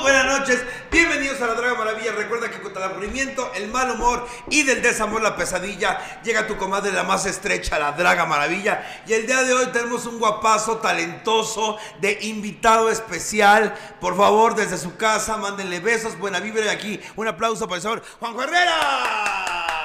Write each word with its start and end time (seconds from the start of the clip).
buenas 0.00 0.26
noches. 0.26 0.62
Bienvenidos 0.90 1.40
a 1.40 1.46
la 1.46 1.54
Draga 1.54 1.74
Maravilla. 1.74 2.12
Recuerda 2.12 2.50
que 2.50 2.60
contra 2.60 2.84
el 2.84 2.92
aburrimiento, 2.92 3.50
el 3.54 3.68
mal 3.68 3.90
humor 3.90 4.26
y 4.50 4.62
del 4.62 4.82
desamor, 4.82 5.22
la 5.22 5.36
pesadilla, 5.36 5.98
llega 6.22 6.46
tu 6.46 6.56
comadre 6.56 6.92
la 6.92 7.04
más 7.04 7.26
estrecha, 7.26 7.78
la 7.78 7.92
Draga 7.92 8.26
Maravilla. 8.26 8.84
Y 9.06 9.12
el 9.12 9.26
día 9.26 9.42
de 9.42 9.54
hoy 9.54 9.66
tenemos 9.66 10.06
un 10.06 10.18
guapazo, 10.18 10.78
talentoso, 10.78 11.78
de 12.00 12.18
invitado 12.22 12.90
especial. 12.90 13.74
Por 14.00 14.16
favor, 14.16 14.54
desde 14.54 14.78
su 14.78 14.96
casa, 14.96 15.36
mándenle 15.36 15.80
besos, 15.80 16.18
buena 16.18 16.40
vibra 16.40 16.66
y 16.66 16.68
aquí 16.68 17.00
un 17.16 17.28
aplauso 17.28 17.66
para 17.66 17.76
el 17.76 17.82
señor 17.82 18.02
Juan 18.20 18.38
Herrera. 18.38 19.77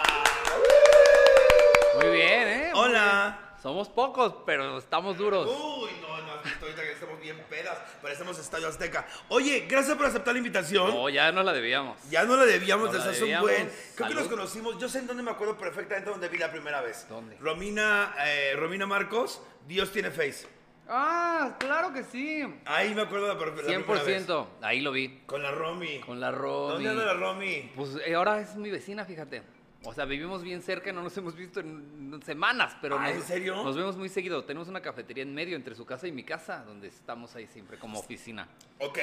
Somos 3.63 3.87
pocos, 3.87 4.35
pero 4.45 4.77
estamos 4.77 5.17
duros. 5.17 5.47
Uy, 5.47 5.91
no, 6.01 6.21
no, 6.21 6.33
has 6.33 6.43
visto 6.43 6.65
ahorita 6.65 6.81
que 6.81 6.91
estamos 6.91 7.21
bien 7.21 7.41
pedas. 7.49 7.77
Parecemos 8.01 8.37
Estadio 8.37 8.67
Azteca. 8.67 9.07
Oye, 9.29 9.67
gracias 9.69 9.95
por 9.95 10.05
aceptar 10.05 10.33
la 10.33 10.39
invitación. 10.39 10.89
No, 10.89 11.07
ya 11.07 11.31
nos 11.31 11.45
la 11.45 11.53
debíamos. 11.53 11.97
Ya 12.09 12.25
no 12.25 12.35
la 12.35 12.43
debíamos 12.43 12.91
No 12.91 13.01
desde 13.01 13.23
un 13.23 13.39
buen. 13.39 13.71
Creo 13.95 14.09
que 14.09 14.15
nos 14.15 14.27
conocimos. 14.27 14.77
Yo 14.79 14.89
sé 14.89 14.99
en 14.99 15.07
dónde 15.07 15.23
me 15.23 15.31
acuerdo 15.31 15.57
perfectamente 15.57 16.09
dónde 16.09 16.27
vi 16.27 16.39
la 16.39 16.51
primera 16.51 16.81
vez. 16.81 17.07
¿Dónde? 17.07 17.37
Romina, 17.37 18.13
eh, 18.25 18.53
Romina 18.57 18.85
Marcos, 18.85 19.41
Dios 19.65 19.93
tiene 19.93 20.11
face. 20.11 20.45
Ah, 20.89 21.55
claro 21.57 21.93
que 21.93 22.03
sí. 22.03 22.43
Ahí 22.65 22.93
me 22.93 23.03
acuerdo 23.03 23.27
la, 23.29 23.35
la 23.35 23.39
primera 23.39 24.01
vez. 24.03 24.27
100%. 24.27 24.45
Ahí 24.61 24.81
lo 24.81 24.91
vi. 24.91 25.21
Con 25.25 25.41
la 25.41 25.51
Romy. 25.51 26.01
Con 26.01 26.19
la 26.19 26.31
Romy. 26.31 26.73
¿Dónde 26.73 26.89
anda 26.89 27.05
la 27.05 27.13
Romy? 27.13 27.71
Pues 27.77 27.91
eh, 28.05 28.13
ahora 28.13 28.41
es 28.41 28.57
mi 28.57 28.69
vecina, 28.69 29.05
fíjate. 29.05 29.41
O 29.85 29.93
sea, 29.93 30.05
vivimos 30.05 30.43
bien 30.43 30.61
cerca, 30.61 30.93
no 30.93 31.03
nos 31.03 31.15
hemos 31.17 31.35
visto 31.35 31.59
en 31.59 32.19
semanas, 32.25 32.73
pero 32.81 32.97
Ah, 32.97 33.07
nos, 33.09 33.17
¿en 33.17 33.23
serio? 33.23 33.61
nos 33.63 33.75
vemos 33.75 33.97
muy 33.97 34.07
seguido. 34.07 34.43
Tenemos 34.45 34.69
una 34.69 34.81
cafetería 34.81 35.23
en 35.23 35.33
medio 35.35 35.57
entre 35.57 35.75
su 35.75 35.85
casa 35.85 36.07
y 36.07 36.11
mi 36.13 36.23
casa, 36.23 36.63
donde 36.65 36.87
estamos 36.87 37.35
ahí 37.35 37.47
siempre 37.47 37.77
como 37.77 37.99
oficina. 37.99 38.47
Ok. 38.79 38.97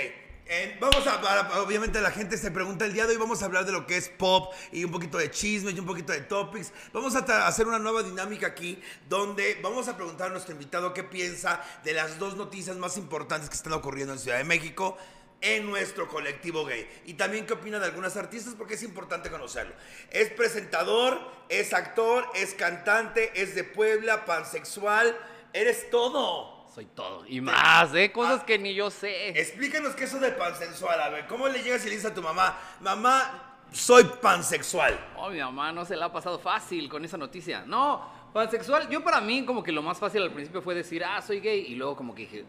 eh, 0.53 0.77
vamos 0.81 1.07
a, 1.07 1.21
para- 1.21 1.61
obviamente 1.63 2.01
la 2.01 2.11
gente 2.11 2.37
se 2.39 2.51
pregunta 2.51 2.85
el 2.87 2.93
día 2.95 3.07
de 3.07 3.13
hoy 3.13 3.19
vamos 3.19 3.41
a 3.43 3.45
hablar 3.45 3.67
de 3.67 3.73
lo 3.73 3.87
que 3.87 3.97
es 3.99 4.09
pop 4.09 4.53
y 4.73 4.83
un 4.83 4.91
poquito 4.91 5.17
de 5.19 5.31
chisme 5.31 5.71
y 5.71 5.79
un 5.79 5.87
poquito 5.87 6.13
de 6.13 6.23
topics. 6.23 6.73
Vamos 6.93 7.15
a 7.15 7.47
hacer 7.47 7.69
una 7.69 7.79
nueva 7.79 8.03
dinámica 8.03 8.49
aquí 8.49 8.81
donde 9.09 9.61
vamos 9.63 9.87
a 9.87 9.97
preguntar 9.97 10.29
a 10.29 10.31
nuestro 10.31 10.53
invitado 10.55 10.93
qué 10.95 11.05
piensa 11.05 11.63
de 11.85 11.93
las 11.93 12.19
dos 12.19 12.37
noticias 12.37 12.77
más 12.79 12.97
importantes 12.97 13.49
que 13.49 13.55
están 13.55 13.75
ocurriendo 13.75 14.15
en 14.15 14.19
Ciudad 14.19 14.39
de 14.39 14.45
México 14.45 14.97
en 15.41 15.67
nuestro 15.67 16.09
colectivo 16.09 16.65
gay. 16.65 16.89
Y 17.07 17.15
también 17.15 17.47
qué 17.47 17.55
opina 17.55 17.79
de 17.79 17.87
algunas 17.87 18.17
artistas 18.17 18.55
porque 18.57 18.75
es 18.75 18.83
importante 18.83 19.31
conocerlo. 19.31 19.75
Es 20.11 20.31
presentador, 20.31 21.21
es 21.49 21.73
actor, 21.73 22.27
es 22.35 22.55
cantante, 22.55 23.31
es 23.41 23.55
de 23.55 23.65
Puebla, 23.65 24.25
pansexual, 24.25 25.17
eres 25.53 25.91
todo. 25.91 26.69
Soy 26.75 26.87
todo. 26.87 27.25
Y 27.27 27.41
más, 27.41 27.93
¿eh? 27.95 28.07
Ah. 28.11 28.13
Cosas 28.13 28.45
que 28.45 28.59
ni 28.59 28.75
yo 28.75 28.91
sé. 28.91 29.31
Explícanos 29.31 29.95
qué 29.95 30.05
es 30.05 30.11
eso 30.11 30.21
de 30.21 30.31
pansexual. 30.31 31.01
A 31.01 31.09
ver, 31.09 31.27
¿cómo 31.27 31.49
le 31.49 31.63
llegas 31.63 31.83
y 31.83 31.87
le 31.87 31.97
dices 31.97 32.11
a 32.11 32.15
tu 32.15 32.23
mamá, 32.23 32.57
mamá, 32.81 33.59
soy 33.73 34.05
pansexual? 34.05 34.99
Oh, 35.17 35.31
mi 35.31 35.39
mamá 35.39 35.73
no 35.73 35.85
se 35.85 35.97
la 35.97 36.07
ha 36.07 36.13
pasado 36.13 36.39
fácil 36.39 36.89
con 36.89 37.05
esa 37.05 37.17
noticia. 37.17 37.65
No, 37.67 38.09
pansexual, 38.33 38.89
yo 38.89 39.03
para 39.03 39.21
mí 39.21 39.45
como 39.45 39.65
que 39.65 39.73
lo 39.73 39.83
más 39.83 39.99
fácil 39.99 40.23
al 40.23 40.33
principio 40.33 40.63
fue 40.63 40.77
decir, 40.77 41.03
ah, 41.05 41.21
soy 41.21 41.41
gay. 41.41 41.67
Y 41.67 41.75
luego 41.75 41.97
como 41.97 42.15
que 42.15 42.23
dije, 42.23 42.45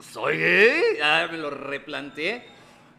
¿soy 0.00 0.38
gay? 0.38 0.82
Ya 0.98 1.28
me 1.30 1.38
lo 1.38 1.50
replanteé. 1.50 2.44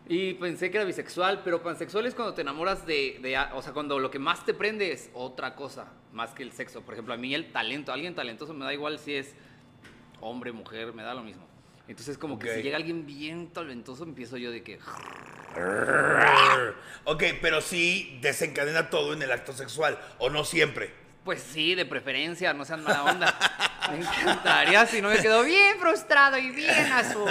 Y 0.10 0.36
pensé 0.36 0.72
que 0.72 0.78
era 0.78 0.86
bisexual, 0.86 1.42
pero 1.44 1.62
pansexual 1.62 2.06
es 2.06 2.16
cuando 2.16 2.34
te 2.34 2.42
enamoras 2.42 2.86
de, 2.86 3.20
de 3.22 3.38
o 3.54 3.62
sea, 3.62 3.74
cuando 3.74 4.00
lo 4.00 4.10
que 4.10 4.20
más 4.20 4.46
te 4.46 4.54
prende 4.54 4.94
es 4.94 5.10
otra 5.14 5.54
cosa, 5.56 5.92
más 6.14 6.32
que 6.32 6.44
el 6.44 6.54
sexo. 6.54 6.82
Por 6.82 6.94
ejemplo, 6.94 7.14
a 7.14 7.18
mí 7.18 7.36
el 7.36 7.52
talento, 7.52 7.92
alguien 7.92 8.16
talentoso 8.16 8.54
me 8.54 8.64
da 8.64 8.74
igual 8.74 9.00
si 9.00 9.16
es 9.16 9.36
hombre, 10.22 10.54
mujer, 10.54 10.94
me 10.94 11.04
da 11.04 11.14
lo 11.14 11.24
mismo. 11.24 11.46
Entonces 11.90 12.18
como 12.18 12.38
que 12.40 12.54
si 12.54 12.62
llega 12.62 12.78
alguien 12.78 13.06
bien 13.06 13.48
talentoso, 13.48 14.04
empiezo 14.04 14.38
yo 14.38 14.52
de 14.52 14.64
que... 14.64 14.80
Ok, 17.06 17.24
pero 17.42 17.62
sí 17.62 18.20
desencadena 18.22 18.90
todo 18.90 19.14
en 19.14 19.22
el 19.22 19.32
acto 19.32 19.54
sexual, 19.54 20.00
o 20.20 20.30
no 20.30 20.44
siempre. 20.44 20.94
Pues 21.28 21.44
sí, 21.44 21.76
de 21.76 21.86
preferencia, 21.86 22.54
no 22.54 22.64
sean 22.64 22.82
mala 22.86 23.04
onda. 23.04 23.38
Me 23.92 23.98
encantaría 23.98 24.86
si 24.86 25.02
no 25.02 25.10
me 25.10 25.18
quedo 25.20 25.44
bien 25.44 25.78
frustrado 25.78 26.38
y 26.38 26.52
bien 26.52 26.90
azul. 26.94 27.30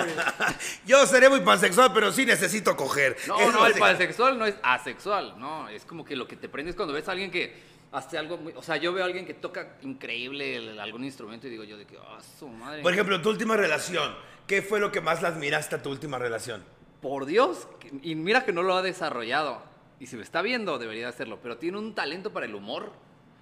Yo 0.85 1.07
seré 1.07 1.31
muy 1.31 1.41
pansexual, 1.41 1.95
pero 1.95 2.13
sí 2.13 2.27
necesito 2.27 2.77
coger. 2.77 3.17
No, 3.27 3.41
Eso 3.41 3.53
no, 3.53 3.67
el 3.67 3.73
pansexual 3.73 4.39
no 4.39 4.45
es 4.45 4.55
asexual, 4.63 5.37
no, 5.39 5.71
es 5.71 5.87
como 5.87 6.05
que 6.05 6.15
lo 6.15 6.29
que 6.29 6.37
te 6.37 6.47
prende 6.51 6.69
es 6.73 6.77
cuando 6.77 6.93
ves 6.93 7.09
a 7.09 7.13
alguien 7.13 7.31
que 7.31 7.57
hace 7.91 8.19
algo 8.19 8.37
muy, 8.37 8.53
o 8.55 8.61
sea, 8.61 8.77
yo 8.77 8.93
veo 8.93 9.03
a 9.03 9.07
alguien 9.07 9.25
que 9.25 9.33
toca 9.33 9.79
increíble 9.81 10.57
el- 10.57 10.79
algún 10.79 11.03
instrumento 11.03 11.47
y 11.47 11.51
digo 11.51 11.65
yo 11.65 11.79
de 11.79 11.87
que, 11.87 11.97
ah, 11.97 12.19
su 12.39 12.49
madre. 12.49 12.83
Por 12.83 12.93
ejemplo, 12.93 13.23
tu 13.23 13.31
última 13.31 13.57
relación. 13.57 14.15
¿Qué 14.47 14.61
fue 14.61 14.79
lo 14.79 14.93
que 14.93 15.01
más 15.01 15.23
la 15.23 15.29
admiraste 15.29 15.77
a 15.77 15.83
tu 15.83 15.89
última 15.89 16.19
relación? 16.19 16.63
Por 17.01 17.25
Dios, 17.25 17.67
y 18.03 18.15
mira 18.15 18.45
que 18.45 18.53
no 18.53 18.63
lo 18.63 18.77
ha 18.77 18.83
desarrollado. 18.83 19.63
Y 20.01 20.07
si 20.09 20.17
me 20.17 20.23
está 20.23 20.43
viendo, 20.43 20.77
debería 20.79 21.09
hacerlo, 21.09 21.39
pero 21.43 21.57
tiene 21.57 21.79
un 21.79 21.95
talento 21.95 22.31
para 22.31 22.45
el 22.45 22.55
humor. 22.55 22.93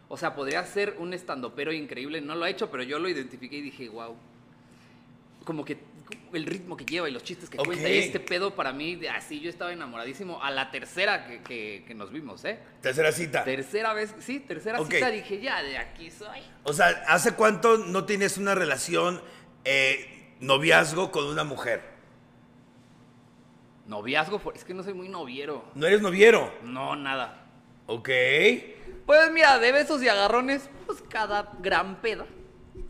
O 0.09 0.17
sea, 0.17 0.35
podría 0.35 0.65
ser 0.65 0.97
un 0.99 1.15
estandopero 1.15 1.73
increíble, 1.73 2.21
no 2.21 2.35
lo 2.35 2.45
ha 2.45 2.51
hecho, 2.51 2.71
pero 2.71 2.83
yo 2.83 2.99
lo 2.99 3.09
identifiqué 3.09 3.57
y 3.57 3.63
dije, 3.63 3.89
wow. 3.89 4.15
Como 5.45 5.65
que 5.65 5.79
el 6.33 6.45
ritmo 6.47 6.77
que 6.77 6.85
lleva 6.85 7.09
y 7.09 7.13
los 7.13 7.23
chistes 7.23 7.49
que 7.49 7.59
Ok. 7.59 7.67
cuenta, 7.67 7.89
y 7.89 7.99
este 7.99 8.21
pedo 8.21 8.55
para 8.55 8.73
mí, 8.73 9.01
así 9.07 9.41
yo 9.41 9.49
estaba 9.49 9.73
enamoradísimo 9.73 10.43
a 10.43 10.51
la 10.51 10.71
tercera 10.71 11.27
que, 11.27 11.41
que- 11.43 11.85
que 11.87 11.95
nos 11.95 12.11
vimos, 12.13 12.45
¿eh? 12.45 12.59
Tercera 12.83 13.13
cita. 13.13 13.45
Tercera 13.45 13.93
vez, 13.95 14.15
sí, 14.21 14.41
tercera 14.41 14.79
cita 14.85 15.11
dije, 15.11 15.41
ya, 15.41 15.63
de 15.63 15.79
aquí 15.79 16.11
soy. 16.11 16.41
O 16.65 16.73
sea, 16.73 16.89
¿hace 17.09 17.33
cuánto 17.35 17.79
no 17.79 18.05
tienes 18.05 18.37
una 18.39 18.55
relación, 18.55 19.23
eh, 19.65 20.35
noviazgo 20.41 21.11
con 21.11 21.25
una 21.27 21.45
mujer? 21.45 21.83
Noviazgo, 23.87 24.41
es 24.55 24.65
que 24.65 24.73
no 24.75 24.83
soy 24.83 24.95
muy 24.95 25.09
noviero. 25.09 25.65
¿No 25.75 25.87
eres 25.87 26.01
noviero? 26.01 26.53
No, 26.63 26.97
nada. 26.97 27.47
Ok. 27.87 28.09
Pues 29.07 29.31
mira, 29.33 29.59
de 29.59 29.73
besos 29.73 30.03
y 30.03 30.09
agarrones, 30.09 30.69
pues 30.87 31.03
cada 31.09 31.51
gran 31.61 31.97
peda. 32.01 32.27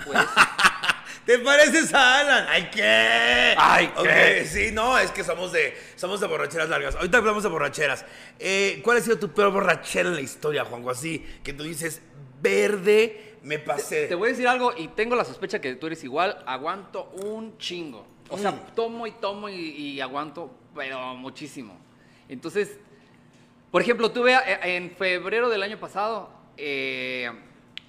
Pues 0.05 0.19
¿Te 1.27 1.39
pareces 1.39 1.93
a 1.95 2.21
Alan? 2.21 2.47
¡Ay, 2.51 2.69
qué! 2.71 3.55
Ay, 3.57 3.91
¿qué? 4.03 4.45
Sí, 4.47 4.71
no, 4.73 4.99
es 4.99 5.11
que 5.11 5.25
somos 5.25 5.53
de, 5.53 5.75
somos 5.97 6.21
de 6.21 6.27
borracheras 6.27 6.69
largas. 6.69 6.95
Ahorita 6.97 7.19
hablamos 7.19 7.43
de 7.43 7.49
borracheras. 7.49 8.05
Eh, 8.39 8.81
¿Cuál 8.85 8.99
ha 8.99 9.01
sido 9.01 9.19
tu 9.19 9.31
peor 9.33 9.51
borrachera 9.51 10.11
en 10.11 10.17
la 10.17 10.21
historia, 10.21 10.65
Juanjo? 10.67 10.91
Así, 10.91 11.25
que 11.43 11.55
tú 11.55 11.63
dices, 11.63 12.03
verde, 12.43 13.37
me 13.43 13.59
pasé. 13.59 14.07
Te 14.07 14.15
voy 14.15 14.29
a 14.29 14.31
decir 14.33 14.47
algo 14.47 14.75
y 14.77 14.89
tengo 14.89 15.17
la 15.17 15.25
sospecha 15.25 15.61
que 15.61 15.75
tú 15.77 15.87
eres 15.87 16.05
igual. 16.05 16.43
Aguanto 16.47 17.05
un 17.25 17.57
chingo. 17.59 18.07
O 18.29 18.37
sea, 18.39 18.51
Mm. 18.53 18.75
tomo 18.75 19.07
y 19.07 19.13
tomo 19.13 19.49
y, 19.49 19.55
y 19.55 20.01
aguanto, 20.03 20.55
pero 20.75 21.15
muchísimo. 21.15 21.79
Entonces, 22.29 22.79
por 23.75 23.83
ejemplo, 23.83 24.12
tuve 24.12 24.35
eh, 24.35 24.77
en 24.77 24.93
febrero 24.93 25.49
del 25.49 25.61
año 25.61 25.81
pasado 25.81 26.31
eh, 26.57 27.29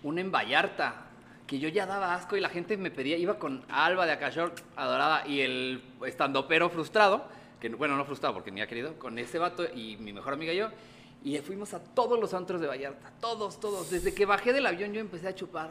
una 0.01 0.19
en 0.19 0.31
Vallarta 0.31 1.05
que 1.45 1.59
yo 1.59 1.69
ya 1.69 1.85
daba 1.85 2.15
asco 2.15 2.35
y 2.35 2.39
la 2.39 2.49
gente 2.49 2.75
me 2.75 2.89
pedía, 2.89 3.17
iba 3.17 3.37
con 3.37 3.63
Alba 3.69 4.07
de 4.07 4.13
Acashor, 4.13 4.55
adorada, 4.75 5.27
y 5.27 5.41
el 5.41 5.83
estandopero 6.03 6.71
frustrado, 6.71 7.27
que 7.61 7.69
bueno, 7.69 7.95
no 7.97 8.03
frustrado 8.03 8.33
porque 8.33 8.49
ni 8.49 8.61
ha 8.61 8.67
querido, 8.67 8.97
con 8.97 9.19
ese 9.19 9.37
vato 9.37 9.63
y 9.75 9.97
mi 9.97 10.11
mejor 10.11 10.33
amiga 10.33 10.53
y 10.53 10.57
yo, 10.57 10.69
y 11.23 11.37
fuimos 11.37 11.75
a 11.75 11.83
todos 11.83 12.19
los 12.19 12.33
antros 12.33 12.59
de 12.61 12.65
Vallarta, 12.65 13.13
todos, 13.21 13.59
todos. 13.59 13.91
Desde 13.91 14.11
que 14.11 14.25
bajé 14.25 14.53
del 14.53 14.65
avión 14.65 14.91
yo 14.91 14.99
empecé 14.99 15.27
a 15.27 15.35
chupar. 15.35 15.69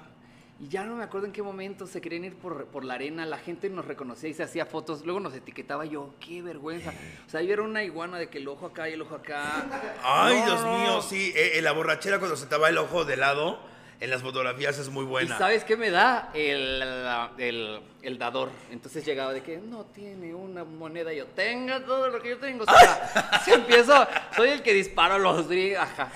Y 0.61 0.69
ya 0.69 0.85
no 0.85 0.95
me 0.95 1.03
acuerdo 1.03 1.27
en 1.27 1.33
qué 1.33 1.43
momento 1.43 1.87
se 1.87 2.01
querían 2.01 2.25
ir 2.25 2.37
por, 2.37 2.67
por 2.67 2.85
la 2.85 2.95
arena, 2.95 3.27
la 3.27 3.39
gente 3.39 3.69
nos 3.69 3.85
reconocía 3.87 4.29
y 4.31 4.35
se 4.35 4.45
hacía 4.45 4.65
fotos, 4.67 5.05
luego 5.05 5.19
nos 5.19 5.35
etiquetaba 5.35 5.85
yo, 5.85 6.15
qué 6.21 6.43
vergüenza. 6.43 6.93
O 7.27 7.31
sea, 7.31 7.43
yo 7.43 7.53
era 7.53 7.63
una 7.63 7.83
iguana 7.83 8.19
de 8.19 8.29
que 8.29 8.39
el 8.39 8.47
ojo 8.47 8.67
acá 8.67 8.89
y 8.89 8.93
el 8.93 9.03
ojo 9.03 9.17
acá. 9.17 9.67
Ay, 10.03 10.39
No, 10.39 10.47
Dios 10.47 10.63
no, 10.63 10.79
mío, 10.79 11.03
sí. 11.03 11.33
eh, 11.35 11.59
eh, 11.59 11.63
la 11.63 11.73
borrachera 11.73 12.19
cuando 12.19 12.37
se 12.37 12.47
te 12.47 12.57
va 12.57 12.69
el 12.69 12.79
ojo 12.79 13.05
de 13.05 13.17
lado, 13.17 13.59
en 14.01 14.11
las 14.11 14.23
fotografías 14.23 14.79
es 14.79 14.89
muy 14.91 15.05
buena. 15.05 15.35
¿Y 15.35 15.39
sabes 15.39 15.65
qué 15.65 15.77
me 15.77 15.91
da? 15.91 16.31
El, 16.35 16.83
el, 17.39 17.81
el 18.03 18.19
dador. 18.19 18.51
Entonces 18.71 19.05
llegaba 19.05 19.33
de 19.33 19.43
que 19.43 19.57
no 19.59 19.85
tiene 19.87 20.35
una 20.35 20.63
moneda. 20.65 21.13
Yo, 21.13 21.27
tenga 21.27 21.85
todo 21.85 22.09
lo 22.09 22.21
que 22.21 22.31
yo 22.31 22.39
tengo. 22.39 22.65
O 22.65 22.67
sea, 22.67 23.41
si 23.45 23.53
empiezo, 23.53 24.07
soy 24.37 24.51
el 24.51 24.63
que 24.63 24.73
disparo 24.75 25.19
los. 25.19 25.47
Ajá. 25.79 26.13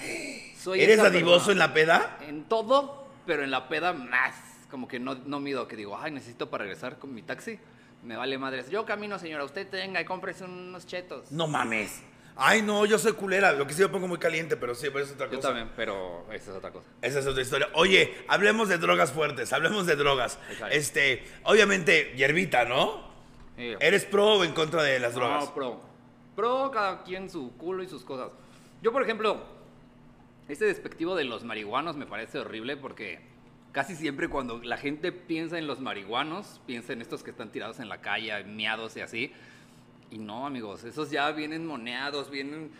Soy 0.60 0.80
¿Eres 0.82 0.98
dadivoso 0.98 1.50
en 1.52 1.58
la 1.58 1.72
peda? 1.72 2.18
En 2.28 2.44
todo, 2.44 3.07
pero 3.28 3.44
en 3.44 3.50
la 3.50 3.68
peda 3.68 3.92
más. 3.92 4.34
Como 4.70 4.88
que 4.88 4.98
no, 4.98 5.14
no 5.14 5.38
mido 5.38 5.68
que 5.68 5.76
digo, 5.76 5.96
ay, 5.98 6.10
necesito 6.10 6.48
para 6.48 6.64
regresar 6.64 6.98
con 6.98 7.14
mi 7.14 7.20
taxi. 7.20 7.60
Me 8.02 8.16
vale 8.16 8.38
madres. 8.38 8.70
Yo 8.70 8.86
camino, 8.86 9.18
señora. 9.18 9.44
Usted 9.44 9.68
tenga 9.68 10.00
y 10.00 10.06
cómprese 10.06 10.44
unos 10.44 10.86
chetos. 10.86 11.30
No 11.30 11.46
mames. 11.46 12.02
Ay, 12.36 12.62
no, 12.62 12.86
yo 12.86 12.98
soy 12.98 13.12
culera. 13.12 13.52
Lo 13.52 13.66
que 13.66 13.74
sí 13.74 13.82
me 13.82 13.88
pongo 13.88 14.08
muy 14.08 14.18
caliente, 14.18 14.56
pero 14.56 14.74
sí, 14.74 14.88
pero 14.90 15.04
es 15.04 15.12
otra 15.12 15.26
Yo 15.26 15.36
cosa. 15.36 15.48
también, 15.48 15.70
pero 15.76 16.24
esa 16.32 16.52
es 16.52 16.56
otra 16.56 16.70
cosa. 16.70 16.88
Esa 17.02 17.18
es 17.18 17.26
otra 17.26 17.42
historia. 17.42 17.68
Oye, 17.74 18.16
hablemos 18.28 18.70
de 18.70 18.78
drogas 18.78 19.12
fuertes, 19.12 19.52
hablemos 19.52 19.86
de 19.86 19.96
drogas. 19.96 20.38
Exacto. 20.50 20.74
Este, 20.74 21.24
obviamente, 21.42 22.14
hierbita, 22.16 22.64
¿no? 22.64 23.08
Sí. 23.56 23.74
¿Eres 23.80 24.06
pro 24.06 24.36
o 24.36 24.44
en 24.44 24.52
contra 24.52 24.82
de 24.82 25.00
las 25.00 25.14
drogas? 25.14 25.44
No, 25.44 25.54
pro. 25.54 25.80
Pro, 26.34 26.70
cada 26.70 27.02
quien 27.02 27.28
su 27.28 27.54
culo 27.58 27.82
y 27.82 27.88
sus 27.88 28.04
cosas. 28.04 28.32
Yo, 28.80 28.92
por 28.92 29.02
ejemplo, 29.02 29.57
este 30.48 30.64
despectivo 30.66 31.14
de 31.14 31.24
los 31.24 31.44
marihuanos 31.44 31.96
me 31.96 32.06
parece 32.06 32.38
horrible 32.38 32.76
porque 32.76 33.20
casi 33.72 33.94
siempre 33.94 34.28
cuando 34.28 34.58
la 34.62 34.76
gente 34.78 35.12
piensa 35.12 35.58
en 35.58 35.66
los 35.66 35.80
marihuanos, 35.80 36.60
piensa 36.66 36.92
en 36.92 37.02
estos 37.02 37.22
que 37.22 37.30
están 37.30 37.50
tirados 37.50 37.80
en 37.80 37.88
la 37.88 38.00
calle, 38.00 38.42
miados 38.44 38.96
y 38.96 39.00
así. 39.00 39.32
Y 40.10 40.18
no, 40.18 40.46
amigos, 40.46 40.84
esos 40.84 41.10
ya 41.10 41.30
vienen 41.32 41.66
moneados, 41.66 42.30
vienen 42.30 42.70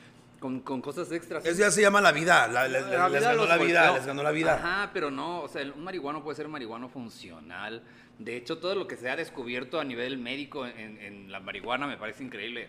con, 0.41 0.61
con 0.61 0.81
cosas 0.81 1.13
extras. 1.13 1.45
Eso 1.45 1.59
ya 1.61 1.71
se 1.71 1.83
llama 1.83 2.01
la 2.01 2.11
vida. 2.13 2.49
la- 2.49 2.67
la- 2.69 2.81
La 2.81 3.09
les 3.11 3.21
vida 3.21 3.33
ganó 3.33 3.45
la 3.47 3.59
vida, 3.59 3.93
les 3.93 4.07
ganó 4.07 4.23
la 4.23 4.31
vida. 4.31 4.55
Ajá, 4.55 4.91
pero 4.95 5.11
no, 5.11 5.43
o 5.43 5.49
sea, 5.49 5.63
un 5.71 5.85
marihuano 5.85 6.23
puede 6.25 6.37
ser 6.37 6.49
marihuano 6.49 6.89
funcional. 6.89 7.83
De 8.19 8.37
hecho, 8.37 8.59
todo 8.59 8.75
lo 8.75 8.87
que 8.89 8.97
se 8.97 9.11
ha 9.11 9.17
descubierto 9.17 9.79
a 9.79 9.85
nivel 9.85 10.17
médico 10.19 10.65
en, 10.67 10.99
en 11.01 11.31
la 11.31 11.39
marihuana 11.41 11.87
me 11.87 11.99
parece 11.99 12.25
increíble. 12.25 12.69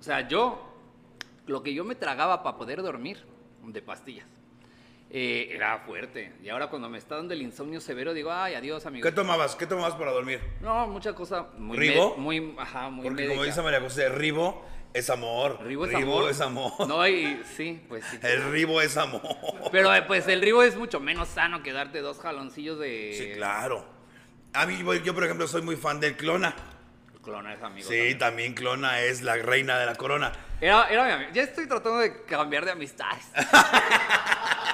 O 0.00 0.02
sea, 0.02 0.26
yo, 0.26 0.74
lo 1.46 1.62
que 1.62 1.72
yo 1.72 1.84
me 1.84 1.94
tragaba 1.94 2.42
para 2.42 2.56
poder 2.58 2.82
dormir 2.82 3.18
de 3.64 3.80
pastillas, 3.80 4.26
eh, 5.12 5.48
era 5.50 5.78
fuerte. 5.80 6.32
Y 6.42 6.48
ahora 6.48 6.68
cuando 6.68 6.88
me 6.88 6.98
está 6.98 7.16
dando 7.16 7.34
el 7.34 7.42
insomnio 7.42 7.80
severo, 7.80 8.14
digo, 8.14 8.30
ay, 8.32 8.54
adiós, 8.54 8.86
amigo. 8.86 9.04
¿Qué 9.04 9.12
tomabas? 9.12 9.56
¿Qué 9.56 9.66
tomabas 9.66 9.94
para 9.94 10.12
dormir? 10.12 10.40
No, 10.60 10.86
mucha 10.86 11.14
cosa 11.14 11.48
muy... 11.58 11.76
¿Ribo? 11.76 12.16
muy, 12.16 12.54
ajá, 12.56 12.88
muy 12.90 13.04
Porque 13.04 13.26
como 13.26 13.42
dice 13.42 13.60
María 13.60 13.80
José, 13.80 14.08
Ribo 14.08 14.64
es 14.94 15.10
amor. 15.10 15.58
Ribo 15.64 15.86
es 15.86 15.94
amor. 15.94 16.30
es 16.30 16.40
amor. 16.40 16.72
No, 16.86 17.06
y 17.08 17.42
sí, 17.56 17.82
pues 17.88 18.04
sí. 18.04 18.20
El 18.22 18.52
Ribo 18.52 18.80
es 18.80 18.96
amor. 18.96 19.22
Pero 19.72 19.92
eh, 19.92 20.02
pues 20.02 20.28
el 20.28 20.40
ribo 20.42 20.62
es 20.62 20.76
mucho 20.76 21.00
menos 21.00 21.28
sano 21.28 21.62
que 21.62 21.72
darte 21.72 22.00
dos 22.00 22.20
jaloncillos 22.20 22.78
de... 22.78 23.14
Sí, 23.18 23.32
claro. 23.34 23.84
A 24.52 24.66
mí, 24.66 24.78
yo, 24.78 24.94
yo, 24.94 25.14
por 25.14 25.24
ejemplo, 25.24 25.48
soy 25.48 25.62
muy 25.62 25.76
fan 25.76 25.98
del 25.98 26.16
Clona. 26.16 26.54
Clona 27.22 27.54
es 27.54 27.62
amigo. 27.62 27.88
Sí, 27.88 27.96
también. 27.96 28.18
también 28.18 28.54
Clona 28.54 29.00
es 29.00 29.22
la 29.22 29.36
reina 29.36 29.78
de 29.78 29.86
la 29.86 29.94
corona. 29.96 30.32
Era, 30.60 30.88
era 30.88 31.04
mi 31.04 31.12
amigo. 31.12 31.30
Ya 31.32 31.42
estoy 31.42 31.66
tratando 31.66 31.98
de 31.98 32.24
cambiar 32.24 32.64
de 32.64 32.70
amistades. 32.70 33.24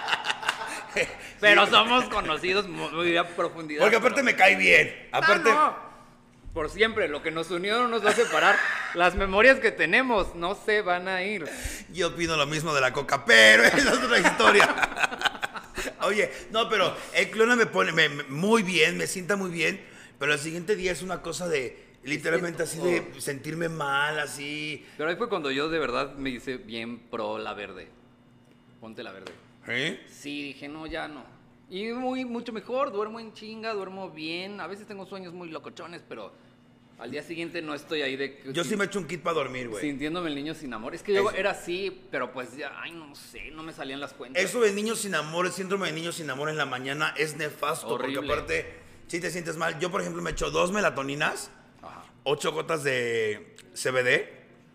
Pero 1.41 1.67
somos 1.67 2.05
conocidos 2.07 2.67
muy, 2.69 3.17
a 3.17 3.27
profundidad. 3.37 3.81
Porque 3.83 3.97
aparte 3.97 4.23
me 4.23 4.35
cae 4.37 4.57
bien. 4.57 5.09
Ah, 5.13 5.19
Aparte, 5.19 5.51
no. 5.51 5.87
Por 6.55 6.71
siempre, 6.71 7.07
lo 7.09 7.23
que 7.23 7.31
nos 7.31 7.51
unió 7.51 7.79
no 7.83 7.89
nos 7.89 8.05
va 8.05 8.11
a 8.11 8.15
separar. 8.15 8.57
Las 8.95 9.15
memorias 9.15 9.59
que 9.59 9.71
tenemos 9.73 10.35
no 10.35 10.55
se 10.55 10.81
van 10.81 11.07
a 11.07 11.23
ir. 11.23 11.45
yo 11.93 12.09
opino 12.09 12.35
lo 12.37 12.47
mismo 12.47 12.75
de 12.75 12.81
la 12.81 12.93
coca, 12.95 13.25
pero 13.27 13.63
esa 13.65 13.77
es 13.77 13.87
otra 14.03 14.19
historia. 14.19 14.75
Oye, 16.03 16.31
no, 16.51 16.69
pero 16.71 16.97
el 17.15 17.31
Clona 17.31 17.57
me 17.57 17.67
pone 17.67 17.93
me- 17.93 18.09
me- 18.09 18.23
muy 18.25 18.63
bien, 18.63 18.97
me 18.97 19.07
sienta 19.07 19.37
muy 19.37 19.51
bien, 19.51 19.85
pero 20.19 20.33
el 20.33 20.39
siguiente 20.39 20.77
día 20.77 20.93
es 20.93 21.03
una 21.03 21.21
cosa 21.21 21.47
de, 21.49 21.85
literalmente 22.05 22.63
así 22.63 22.79
de 22.79 23.21
sentirme 23.21 23.69
mal, 23.69 24.19
así. 24.19 24.87
Pero 24.97 25.11
ahí 25.11 25.17
fue 25.17 25.29
cuando 25.29 25.51
yo 25.51 25.69
de 25.69 25.79
verdad 25.79 26.15
me 26.15 26.31
hice 26.31 26.57
bien 26.57 26.99
pro 27.11 27.37
la 27.39 27.53
verde. 27.55 27.89
Ponte 28.81 29.03
la 29.03 29.13
verde. 29.13 29.33
¿Eh? 29.69 30.05
Sí, 30.09 30.43
dije, 30.43 30.69
no, 30.69 30.87
ya 30.87 31.09
no. 31.09 31.25
Y 31.69 31.87
muy, 31.89 32.25
mucho 32.25 32.53
mejor, 32.53 32.93
duermo 32.93 33.19
en 33.19 33.33
chinga, 33.33 33.73
duermo 33.75 34.11
bien. 34.11 34.61
A 34.61 34.67
veces 34.67 34.87
tengo 34.87 35.05
sueños 35.07 35.33
muy 35.33 35.49
locochones, 35.51 36.03
pero 36.09 36.33
al 36.99 37.11
día 37.11 37.23
siguiente 37.23 37.61
no 37.61 37.75
estoy 37.75 38.03
ahí 38.03 38.17
de... 38.17 38.41
Yo 38.53 38.63
sí 38.65 38.77
me 38.77 38.85
echo 38.85 38.99
un 39.01 39.07
kit 39.07 39.21
para 39.21 39.35
dormir, 39.35 39.69
güey. 39.69 39.83
Sintiéndome 39.83 40.29
el 40.29 40.37
niño 40.37 40.55
sin 40.55 40.73
amor. 40.73 40.95
Es 40.95 41.03
que 41.03 41.13
yo 41.13 41.29
Eso. 41.29 41.37
era 41.37 41.51
así, 41.51 42.03
pero 42.11 42.33
pues 42.33 42.57
ya, 42.57 42.73
ay, 42.81 42.93
no 42.93 43.15
sé, 43.17 43.51
no 43.51 43.63
me 43.65 43.73
salían 43.73 44.01
las 44.01 44.13
cuentas. 44.15 44.43
Eso 44.43 44.61
de 44.61 44.73
niños 44.73 45.01
sin 45.01 45.15
amor, 45.17 45.47
el 45.47 45.53
síndrome 45.53 45.89
de 45.89 45.93
niños 45.95 46.15
sin 46.15 46.31
amor 46.31 46.49
en 46.49 46.57
la 46.57 46.67
mañana 46.67 47.13
es 47.17 47.37
nefasto, 47.37 47.89
Horrible. 47.89 48.19
porque 48.19 48.33
aparte, 48.33 48.75
si 49.09 49.21
te 49.21 49.31
sientes 49.31 49.57
mal, 49.57 49.79
yo 49.81 49.91
por 49.91 50.01
ejemplo 50.01 50.23
me 50.23 50.31
echo 50.31 50.51
dos 50.53 50.71
melatoninas, 50.73 51.51
Ajá. 51.83 52.05
ocho 52.23 52.53
gotas 52.53 52.85
de 52.85 53.57
CBD, 53.75 54.31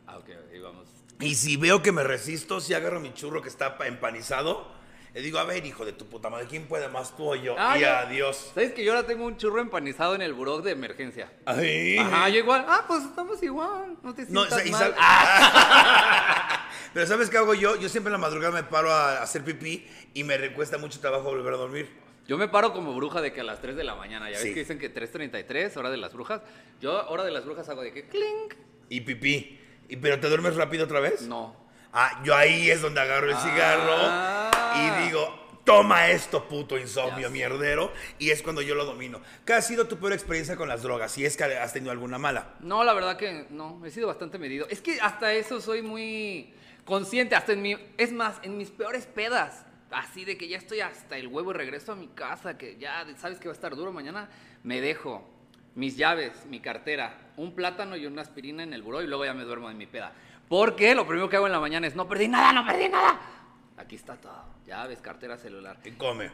Ah, 0.05 0.17
ok, 0.17 0.29
ahí 0.51 0.59
vamos. 0.59 0.89
y 1.21 1.35
si 1.35 1.55
veo 1.57 1.81
que 1.81 1.91
me 1.93 2.03
resisto, 2.03 2.59
si 2.59 2.73
agarro 2.73 2.99
mi 2.99 3.13
churro 3.13 3.41
que 3.41 3.47
está 3.49 3.77
pa- 3.77 3.87
empanizado, 3.87 4.79
le 5.13 5.21
digo, 5.21 5.39
a 5.39 5.43
ver, 5.43 5.65
hijo 5.65 5.83
de 5.85 5.93
tu 5.93 6.05
puta 6.05 6.29
madre, 6.29 6.45
¿quién 6.49 6.67
puede 6.67 6.87
más 6.87 7.15
tú 7.17 7.31
o 7.31 7.35
yo? 7.35 7.55
Ah, 7.57 7.77
y 7.77 7.83
adiós. 7.83 8.51
¿Sabes 8.53 8.71
que 8.73 8.83
yo 8.83 8.93
ahora 8.93 9.05
tengo 9.05 9.25
un 9.25 9.35
churro 9.37 9.59
empanizado 9.59 10.15
en 10.15 10.21
el 10.21 10.33
buró 10.33 10.61
de 10.61 10.71
emergencia? 10.71 11.31
Ay. 11.45 11.97
Ajá, 11.97 12.29
yo 12.29 12.39
igual. 12.39 12.65
Ah, 12.67 12.85
pues 12.87 13.03
estamos 13.03 13.41
igual. 13.43 13.97
No 14.03 14.13
te 14.13 14.23
No, 14.29 14.45
sientas 14.45 14.65
y 14.65 14.71
mal. 14.71 14.93
sab- 14.93 14.95
Ah, 14.97 16.67
Pero 16.93 17.05
¿sabes 17.07 17.29
qué 17.29 17.37
hago 17.37 17.53
yo? 17.53 17.75
Yo 17.77 17.87
siempre 17.89 18.09
en 18.09 18.13
la 18.13 18.17
madrugada 18.27 18.53
me 18.53 18.63
paro 18.63 18.91
a 18.91 19.21
hacer 19.21 19.43
pipí 19.43 19.87
y 20.13 20.23
me 20.23 20.37
recuesta 20.37 20.77
mucho 20.77 20.99
trabajo 20.99 21.23
volver 21.25 21.53
a 21.53 21.57
dormir. 21.57 21.89
Yo 22.27 22.37
me 22.37 22.47
paro 22.47 22.71
como 22.73 22.93
bruja 22.93 23.21
de 23.21 23.33
que 23.33 23.41
a 23.41 23.43
las 23.43 23.59
3 23.61 23.75
de 23.75 23.83
la 23.83 23.95
mañana. 23.95 24.29
Ya 24.29 24.37
ves 24.37 24.45
que 24.53 24.59
dicen 24.59 24.77
que 24.79 24.93
3.33, 24.93 25.75
hora 25.77 25.89
de 25.89 25.97
las 25.97 26.13
brujas. 26.13 26.41
Yo, 26.81 27.07
hora 27.09 27.23
de 27.23 27.31
las 27.31 27.45
brujas, 27.45 27.67
hago 27.69 27.81
de 27.81 27.91
que 27.93 28.07
clink. 28.07 28.53
Y 28.89 29.01
pipí. 29.01 29.59
¿Y, 29.89 29.97
¿Pero 29.97 30.19
te 30.19 30.27
duermes 30.29 30.55
rápido 30.55 30.85
otra 30.85 30.99
vez? 30.99 31.23
No. 31.23 31.55
Ah, 31.93 32.21
yo 32.23 32.35
ahí 32.35 32.69
es 32.71 32.81
donde 32.81 33.01
agarro 33.01 33.29
el 33.29 33.35
cigarro 33.37 33.93
Ah. 33.95 34.51
y 35.01 35.05
digo, 35.05 35.59
toma 35.65 36.07
esto, 36.09 36.47
puto 36.47 36.77
insomnio 36.77 37.19
Ya 37.21 37.27
sé. 37.27 37.33
mierdero. 37.33 37.91
Y 38.17 38.29
es 38.31 38.41
cuando 38.41 38.61
yo 38.61 38.75
lo 38.75 38.85
domino. 38.85 39.21
¿Qué 39.45 39.53
ha 39.53 39.61
sido 39.61 39.87
tu 39.87 39.97
peor 39.97 40.13
experiencia 40.13 40.55
con 40.55 40.69
las 40.69 40.83
drogas? 40.83 41.11
Si 41.11 41.25
es 41.25 41.35
que 41.35 41.43
has 41.43 41.73
tenido 41.73 41.91
alguna 41.91 42.17
mala. 42.17 42.55
No, 42.61 42.83
la 42.83 42.93
verdad 42.93 43.17
que 43.17 43.45
no. 43.49 43.85
He 43.85 43.91
sido 43.91 44.07
bastante 44.07 44.37
medido. 44.39 44.67
Es 44.69 44.81
que 44.81 44.99
hasta 45.01 45.33
eso 45.33 45.59
soy 45.59 45.81
muy 45.81 46.53
consciente. 46.85 47.35
Hasta 47.35 47.53
en 47.53 47.61
mi. 47.61 47.75
Es 47.97 48.11
más, 48.13 48.39
en 48.43 48.57
mis 48.57 48.69
peores 48.71 49.05
pedas. 49.05 49.65
Así 49.91 50.23
de 50.23 50.37
que 50.37 50.47
ya 50.47 50.57
estoy 50.57 50.79
hasta 50.79 51.17
el 51.17 51.27
huevo 51.27 51.51
y 51.51 51.55
regreso 51.55 51.91
a 51.91 51.95
mi 51.95 52.07
casa. 52.07 52.57
Que 52.57 52.77
ya 52.77 53.05
sabes 53.17 53.37
que 53.39 53.49
va 53.49 53.51
a 53.53 53.55
estar 53.55 53.75
duro 53.75 53.91
mañana. 53.91 54.29
Me 54.63 54.79
dejo 54.79 55.27
mis 55.75 55.95
llaves, 55.97 56.45
mi 56.47 56.59
cartera, 56.61 57.17
un 57.37 57.55
plátano 57.55 57.95
y 57.95 58.05
una 58.05 58.21
aspirina 58.21 58.61
en 58.63 58.73
el 58.73 58.81
buró 58.81 59.01
y 59.01 59.07
luego 59.07 59.23
ya 59.25 59.33
me 59.33 59.43
duermo 59.43 59.69
en 59.69 59.77
mi 59.77 59.85
peda. 59.87 60.13
Porque 60.51 60.93
lo 60.93 61.07
primero 61.07 61.29
que 61.29 61.37
hago 61.37 61.45
en 61.45 61.53
la 61.53 61.61
mañana 61.61 61.87
es 61.87 61.95
no 61.95 62.09
perdí 62.09 62.27
nada, 62.27 62.51
no 62.51 62.65
perdí 62.65 62.89
nada. 62.89 63.17
Aquí 63.77 63.95
está 63.95 64.17
todo. 64.17 64.43
Llaves, 64.67 64.99
cartera, 64.99 65.37
celular. 65.37 65.77
¿Qué 65.81 65.95
come? 65.97 66.29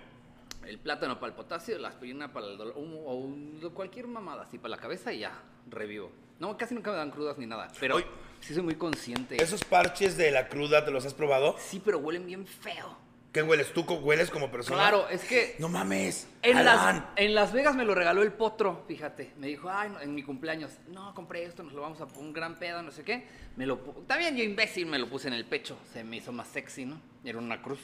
El 0.65 0.79
plátano 0.79 1.19
para 1.19 1.29
el 1.29 1.35
potasio, 1.35 1.77
la 1.77 1.89
aspirina 1.89 2.33
para 2.33 2.47
el 2.47 2.57
dolor, 2.57 2.73
un- 2.77 2.95
o 3.05 3.13
un- 3.13 3.71
cualquier 3.75 4.07
mamada 4.07 4.41
así 4.45 4.57
para 4.57 4.69
la 4.71 4.77
cabeza 4.77 5.13
y 5.13 5.19
ya, 5.19 5.39
revivo. 5.69 6.11
No, 6.39 6.57
casi 6.57 6.73
nunca 6.73 6.89
me 6.89 6.97
dan 6.97 7.11
crudas 7.11 7.37
ni 7.37 7.45
nada, 7.45 7.67
pero 7.79 7.97
Oye. 7.97 8.07
sí 8.39 8.55
soy 8.55 8.63
muy 8.63 8.73
consciente. 8.73 9.39
¿Esos 9.39 9.63
parches 9.63 10.17
de 10.17 10.31
la 10.31 10.47
cruda 10.49 10.83
te 10.83 10.89
los 10.89 11.05
has 11.05 11.13
probado? 11.13 11.55
Sí, 11.59 11.79
pero 11.85 11.99
huelen 11.99 12.25
bien 12.25 12.47
feo. 12.47 12.97
¿Qué 13.37 13.43
hueles? 13.43 13.71
¿Tú 13.71 13.81
hueles 13.83 14.31
como 14.31 14.49
persona? 14.49 14.77
Claro, 14.77 15.07
es 15.09 15.23
que 15.23 15.57
No 15.59 15.69
mames. 15.69 16.27
en 16.41 16.65
las, 16.65 17.03
en 17.17 17.35
Las 17.35 17.53
Vegas 17.53 17.75
me 17.75 17.85
lo 17.85 17.93
regaló 17.93 18.23
el 18.23 18.31
potro, 18.31 18.83
fíjate. 18.87 19.31
Me 19.37 19.45
dijo, 19.45 19.69
ay, 19.69 19.91
no, 19.91 20.01
en 20.01 20.15
mi 20.15 20.23
cumpleaños, 20.23 20.71
no, 20.87 21.13
compré 21.13 21.43
esto, 21.43 21.61
nos 21.61 21.73
lo 21.73 21.81
vamos 21.81 22.01
a 22.01 22.07
poner 22.07 22.21
un 22.23 22.33
gran 22.33 22.55
pedo, 22.57 22.81
no 22.81 22.89
sé 22.89 23.03
qué. 23.03 23.27
Me 23.55 23.67
lo, 23.67 23.77
también 24.07 24.35
yo 24.35 24.43
imbécil 24.43 24.87
me 24.87 24.97
lo 24.97 25.07
puse 25.07 25.27
en 25.27 25.35
el 25.35 25.45
pecho, 25.45 25.77
se 25.93 26.03
me 26.03 26.17
hizo 26.17 26.31
más 26.31 26.47
sexy, 26.47 26.85
¿no? 26.87 26.99
Era 27.23 27.37
una 27.37 27.61
cruz. 27.61 27.79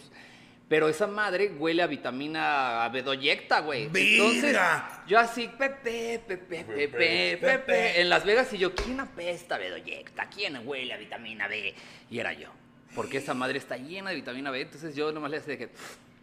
Pero 0.68 0.90
esa 0.90 1.06
madre 1.06 1.52
huele 1.56 1.84
a 1.84 1.88
vitamina 1.88 2.84
a 2.84 2.90
bedoyecta, 2.90 3.60
güey. 3.60 3.92
Entonces, 3.94 4.58
yo 5.06 5.20
así, 5.20 5.48
pepe, 5.50 6.20
pepe, 6.28 6.64
pepe, 6.66 6.88
Pepe. 6.88 7.38
pepe, 7.38 8.02
en 8.02 8.10
Las 8.10 8.26
Vegas 8.26 8.52
y 8.54 8.58
yo, 8.58 8.74
¿quién 8.74 9.00
apesta 9.00 9.54
a 9.54 9.58
bedoyecta? 9.60 10.28
¿Quién 10.34 10.68
huele 10.68 10.96
a 10.96 10.98
vitamina 10.98 11.48
B? 11.48 11.76
Y 12.10 12.18
era 12.18 12.34
yo. 12.34 12.50
Porque 12.96 13.18
esa 13.18 13.34
madre 13.34 13.58
está 13.58 13.78
llena 13.78 14.10
de 14.12 14.16
vitamina 14.18 14.52
B, 14.52 14.62
entonces 14.62 14.96
yo 14.96 15.12
nomás 15.12 15.32
le 15.32 15.38
hacía 15.38 15.58
que, 15.58 15.70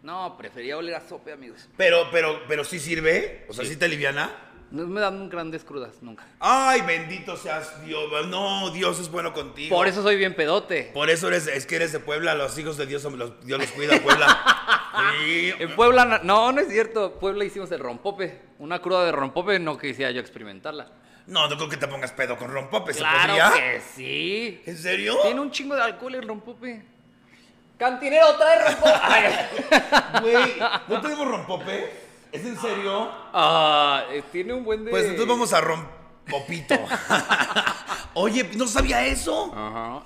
no, 0.03 0.37
prefería 0.37 0.77
oler 0.77 0.95
a 0.95 1.01
sope, 1.07 1.31
amigos. 1.31 1.67
Pero, 1.77 2.07
pero, 2.11 2.41
pero 2.47 2.63
sí 2.63 2.79
sirve. 2.79 3.45
O 3.49 3.53
sea, 3.53 3.65
sí, 3.65 3.75
te 3.75 3.85
aliviana. 3.85 4.31
No 4.71 4.87
me 4.87 5.01
dan 5.01 5.29
grandes 5.29 5.65
crudas, 5.65 6.01
nunca. 6.01 6.25
Ay, 6.39 6.81
bendito 6.81 7.35
seas 7.35 7.85
Dios. 7.85 8.09
No, 8.29 8.69
Dios 8.71 8.99
es 9.01 9.11
bueno 9.11 9.33
contigo. 9.33 9.75
Por 9.75 9.85
eso 9.87 10.01
soy 10.01 10.15
bien 10.15 10.33
pedote. 10.33 10.91
Por 10.93 11.09
eso 11.09 11.27
eres, 11.27 11.47
es 11.47 11.65
que 11.65 11.75
eres 11.75 11.91
de 11.91 11.99
Puebla, 11.99 12.35
los 12.35 12.57
hijos 12.57 12.77
de 12.77 12.85
Dios, 12.85 13.01
son 13.01 13.19
los- 13.19 13.45
Dios 13.45 13.59
los 13.59 13.71
cuida, 13.71 13.99
Puebla. 14.01 14.45
Sí. 15.25 15.53
En 15.57 15.73
Puebla, 15.75 16.19
no, 16.23 16.51
no 16.51 16.61
es 16.61 16.67
cierto. 16.67 17.13
Puebla 17.17 17.45
hicimos 17.45 17.71
el 17.71 17.79
rompope. 17.79 18.41
Una 18.59 18.81
cruda 18.81 19.05
de 19.05 19.11
rompope 19.13 19.57
no 19.57 19.77
quisiera 19.77 20.11
yo 20.11 20.19
experimentarla. 20.19 20.91
No, 21.31 21.47
no 21.47 21.55
creo 21.55 21.69
que 21.69 21.77
te 21.77 21.87
pongas 21.87 22.11
pedo 22.11 22.37
con 22.37 22.51
rompope, 22.51 22.91
¿se 22.93 22.99
Claro 22.99 23.27
podría? 23.27 23.53
que 23.53 23.81
sí. 23.95 24.61
¿En 24.65 24.77
serio? 24.77 25.17
Tiene 25.23 25.39
un 25.39 25.49
chingo 25.49 25.75
de 25.75 25.81
alcohol 25.81 26.15
el 26.15 26.27
rompope. 26.27 26.83
Cantinero, 27.79 28.35
trae 28.35 28.69
rompope. 28.69 30.21
Güey, 30.21 30.59
¿no 30.89 30.99
tenemos 30.99 31.25
rompope? 31.25 31.89
¿Es 32.33 32.45
en 32.45 32.59
serio? 32.59 33.09
Ah, 33.31 34.03
eh, 34.11 34.23
tiene 34.29 34.51
un 34.51 34.65
buen 34.65 34.83
de... 34.83 34.91
Pues 34.91 35.05
entonces 35.05 35.27
vamos 35.27 35.53
a 35.53 35.61
rompopito. 35.61 36.75
Oye, 38.13 38.51
no 38.57 38.67
sabía 38.67 39.05
eso. 39.05 39.53
Ajá. 39.55 40.03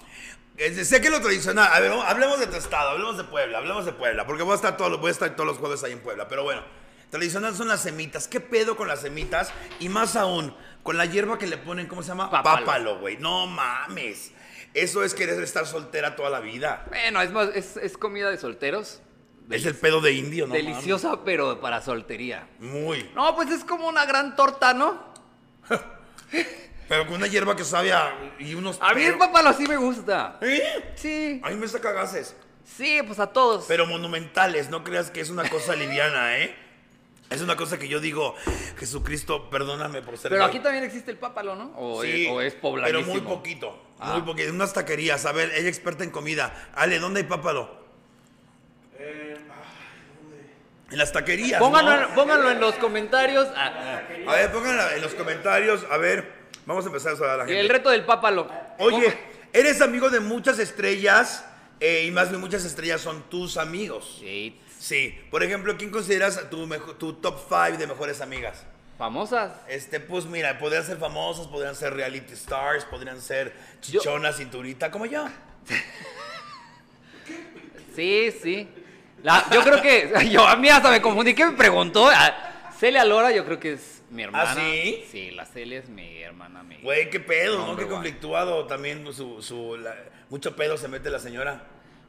Sé 0.83 1.01
que 1.01 1.09
lo 1.09 1.21
tradicional. 1.21 1.67
A 1.73 1.79
ver, 1.79 1.91
hablemos 1.91 2.39
de 2.39 2.45
tu 2.45 2.55
estado, 2.55 2.91
hablemos 2.91 3.17
de 3.17 3.23
Puebla, 3.23 3.57
hablemos 3.57 3.83
de 3.83 3.93
Puebla, 3.93 4.27
porque 4.27 4.43
voy 4.43 4.51
a 4.51 4.55
estar 4.57 4.77
todos 4.77 4.91
los, 4.91 5.01
voy 5.01 5.07
a 5.09 5.11
estar 5.11 5.35
todos 5.35 5.47
los 5.47 5.57
jueves 5.57 5.83
ahí 5.83 5.91
en 5.91 6.01
Puebla. 6.01 6.27
Pero 6.27 6.43
bueno, 6.43 6.61
tradicional 7.09 7.55
son 7.55 7.67
las 7.67 7.81
semitas. 7.81 8.27
¿Qué 8.27 8.39
pedo 8.39 8.77
con 8.77 8.87
las 8.87 9.01
semitas? 9.01 9.51
Y 9.79 9.89
más 9.89 10.15
aún, 10.15 10.55
con 10.85 10.97
la 10.97 11.05
hierba 11.07 11.39
que 11.39 11.47
le 11.47 11.57
ponen, 11.57 11.87
¿cómo 11.87 12.03
se 12.03 12.09
llama? 12.09 12.29
Pápalo. 12.29 12.99
Güey. 12.99 13.17
No 13.17 13.47
mames. 13.47 14.31
Eso 14.75 15.03
es 15.03 15.15
querer 15.15 15.41
estar 15.41 15.65
soltera 15.65 16.15
toda 16.15 16.29
la 16.29 16.39
vida. 16.39 16.85
Bueno, 16.89 17.23
es 17.23 17.31
más, 17.31 17.49
es, 17.55 17.75
es 17.77 17.97
comida 17.97 18.29
de 18.29 18.37
solteros. 18.37 19.01
Es 19.49 19.65
el 19.65 19.73
pedo 19.73 19.99
de 19.99 20.11
indio, 20.11 20.45
¿no? 20.45 20.53
Deliciosa, 20.53 21.23
pero 21.25 21.59
para 21.59 21.81
soltería. 21.81 22.47
Muy. 22.59 23.09
No, 23.15 23.35
pues 23.35 23.49
es 23.49 23.63
como 23.63 23.87
una 23.87 24.05
gran 24.05 24.35
torta, 24.35 24.75
¿no? 24.75 25.11
Pero 26.87 27.07
con 27.07 27.15
una 27.15 27.25
hierba 27.25 27.55
que 27.55 27.63
sabe 27.63 27.91
a, 27.91 28.35
y 28.37 28.53
unos. 28.53 28.77
A 28.79 28.93
mí 28.93 29.01
el 29.01 29.17
papalo 29.17 29.53
sí 29.53 29.65
me 29.67 29.77
gusta. 29.77 30.37
¿Eh? 30.41 30.93
Sí. 30.93 31.41
A 31.43 31.49
mí 31.49 31.55
me 31.55 31.67
saca 31.67 31.93
gases. 31.93 32.35
Sí, 32.63 32.99
pues 33.07 33.17
a 33.19 33.33
todos. 33.33 33.65
Pero 33.67 33.87
monumentales, 33.87 34.69
no 34.69 34.83
creas 34.83 35.09
que 35.09 35.21
es 35.21 35.31
una 35.31 35.49
cosa 35.49 35.75
liviana, 35.75 36.37
¿eh? 36.37 36.55
Es 37.29 37.41
una 37.41 37.55
cosa 37.55 37.79
que 37.79 37.87
yo 37.87 37.99
digo, 37.99 38.35
Jesucristo, 38.77 39.49
perdóname 39.49 40.01
por 40.03 40.17
ser 40.17 40.29
Pero 40.29 40.41
gay". 40.45 40.49
aquí 40.49 40.59
también 40.63 40.83
existe 40.83 41.09
el 41.11 41.17
pápalo, 41.17 41.55
¿no? 41.55 41.73
O, 41.75 42.03
Sí, 42.03 42.25
es, 42.25 42.31
o 42.31 42.41
es 42.41 42.53
Pero 42.55 43.01
muy 43.01 43.21
poquito. 43.21 43.81
Muy 43.99 44.21
poquito, 44.21 44.51
unas 44.51 44.73
taquerías. 44.73 45.25
A 45.25 45.31
ver, 45.31 45.51
ella 45.55 45.67
experta 45.69 46.03
en 46.03 46.11
comida. 46.11 46.69
Ale, 46.75 46.99
¿dónde 46.99 47.21
hay 47.21 47.25
pápalo? 47.27 47.83
En 50.91 50.97
las 50.99 51.11
taquerías. 51.11 51.59
Pónganlo, 51.59 51.95
¿no? 51.97 52.07
en- 52.09 52.13
pónganlo 52.15 52.51
en 52.51 52.59
los 52.59 52.75
comentarios. 52.75 53.47
Ah, 53.55 54.01
A 54.27 54.35
ver, 54.35 54.51
pónganlo 54.51 54.91
en 54.91 55.01
los 55.01 55.15
comentarios. 55.15 55.83
A 55.89 55.97
ver, 55.97 56.31
vamos 56.65 56.85
a 56.85 56.87
empezar 56.87 57.13
a 57.13 57.15
saludar 57.15 57.35
a 57.35 57.37
la 57.39 57.45
gente. 57.45 57.59
el 57.59 57.69
reto 57.69 57.89
del 57.89 58.05
pápalo. 58.05 58.47
Oye, 58.77 59.17
eres 59.51 59.81
amigo 59.81 60.09
de 60.11 60.19
muchas 60.19 60.59
estrellas 60.59 61.43
eh, 61.79 62.05
y 62.07 62.11
más 62.11 62.29
bien 62.29 62.39
muchas 62.39 62.63
estrellas 62.65 63.01
son 63.01 63.23
tus 63.29 63.57
amigos. 63.57 64.17
Sí, 64.19 64.59
Sí, 64.85 65.17
por 65.31 65.41
ejemplo, 65.41 65.75
¿quién 65.77 65.89
consideras 65.89 66.47
tu, 66.51 66.67
mejo- 66.67 66.93
tu 66.95 67.13
top 67.13 67.39
5 67.49 67.77
de 67.79 67.87
mejores 67.87 68.21
amigas? 68.21 68.63
famosas. 68.99 69.51
Este, 69.67 69.99
pues 69.99 70.25
mira, 70.25 70.59
podrían 70.59 70.83
ser 70.85 70.97
famosas, 70.97 71.47
podrían 71.47 71.75
ser 71.75 71.93
reality 71.95 72.33
stars, 72.33 72.85
podrían 72.85 73.19
ser 73.19 73.51
chichona, 73.81 74.31
cinturita, 74.31 74.91
como 74.91 75.07
yo. 75.07 75.25
Sí, 77.95 78.31
sí. 78.43 78.67
La- 79.23 79.45
yo 79.51 79.61
creo 79.63 79.81
que. 79.81 80.13
Yo, 80.31 80.45
a 80.47 80.55
mí 80.55 80.69
hasta 80.69 80.91
me 80.91 81.01
confundí. 81.01 81.33
¿Qué 81.33 81.45
me 81.45 81.53
preguntó? 81.53 82.07
Ah, 82.13 82.69
Celia 82.79 83.03
Lora, 83.05 83.31
yo 83.31 83.43
creo 83.45 83.59
que 83.59 83.73
es 83.73 84.03
mi 84.11 84.21
hermana. 84.23 84.51
¿Ah, 84.51 84.55
sí? 84.55 85.03
Sí, 85.11 85.31
la 85.31 85.45
Celia 85.45 85.79
es 85.79 85.89
mi 85.89 86.21
hermana. 86.21 86.61
Mi... 86.61 86.77
Güey, 86.81 87.09
qué 87.09 87.19
pedo, 87.19 87.57
¿no? 87.57 87.69
Hombre, 87.69 87.85
Qué 87.85 87.89
guay. 87.91 87.95
conflictuado 88.03 88.67
también 88.67 89.11
su, 89.13 89.41
su 89.41 89.77
la- 89.77 89.95
mucho 90.29 90.55
pedo 90.55 90.77
se 90.77 90.87
mete 90.87 91.09
la 91.09 91.19
señora. 91.19 91.63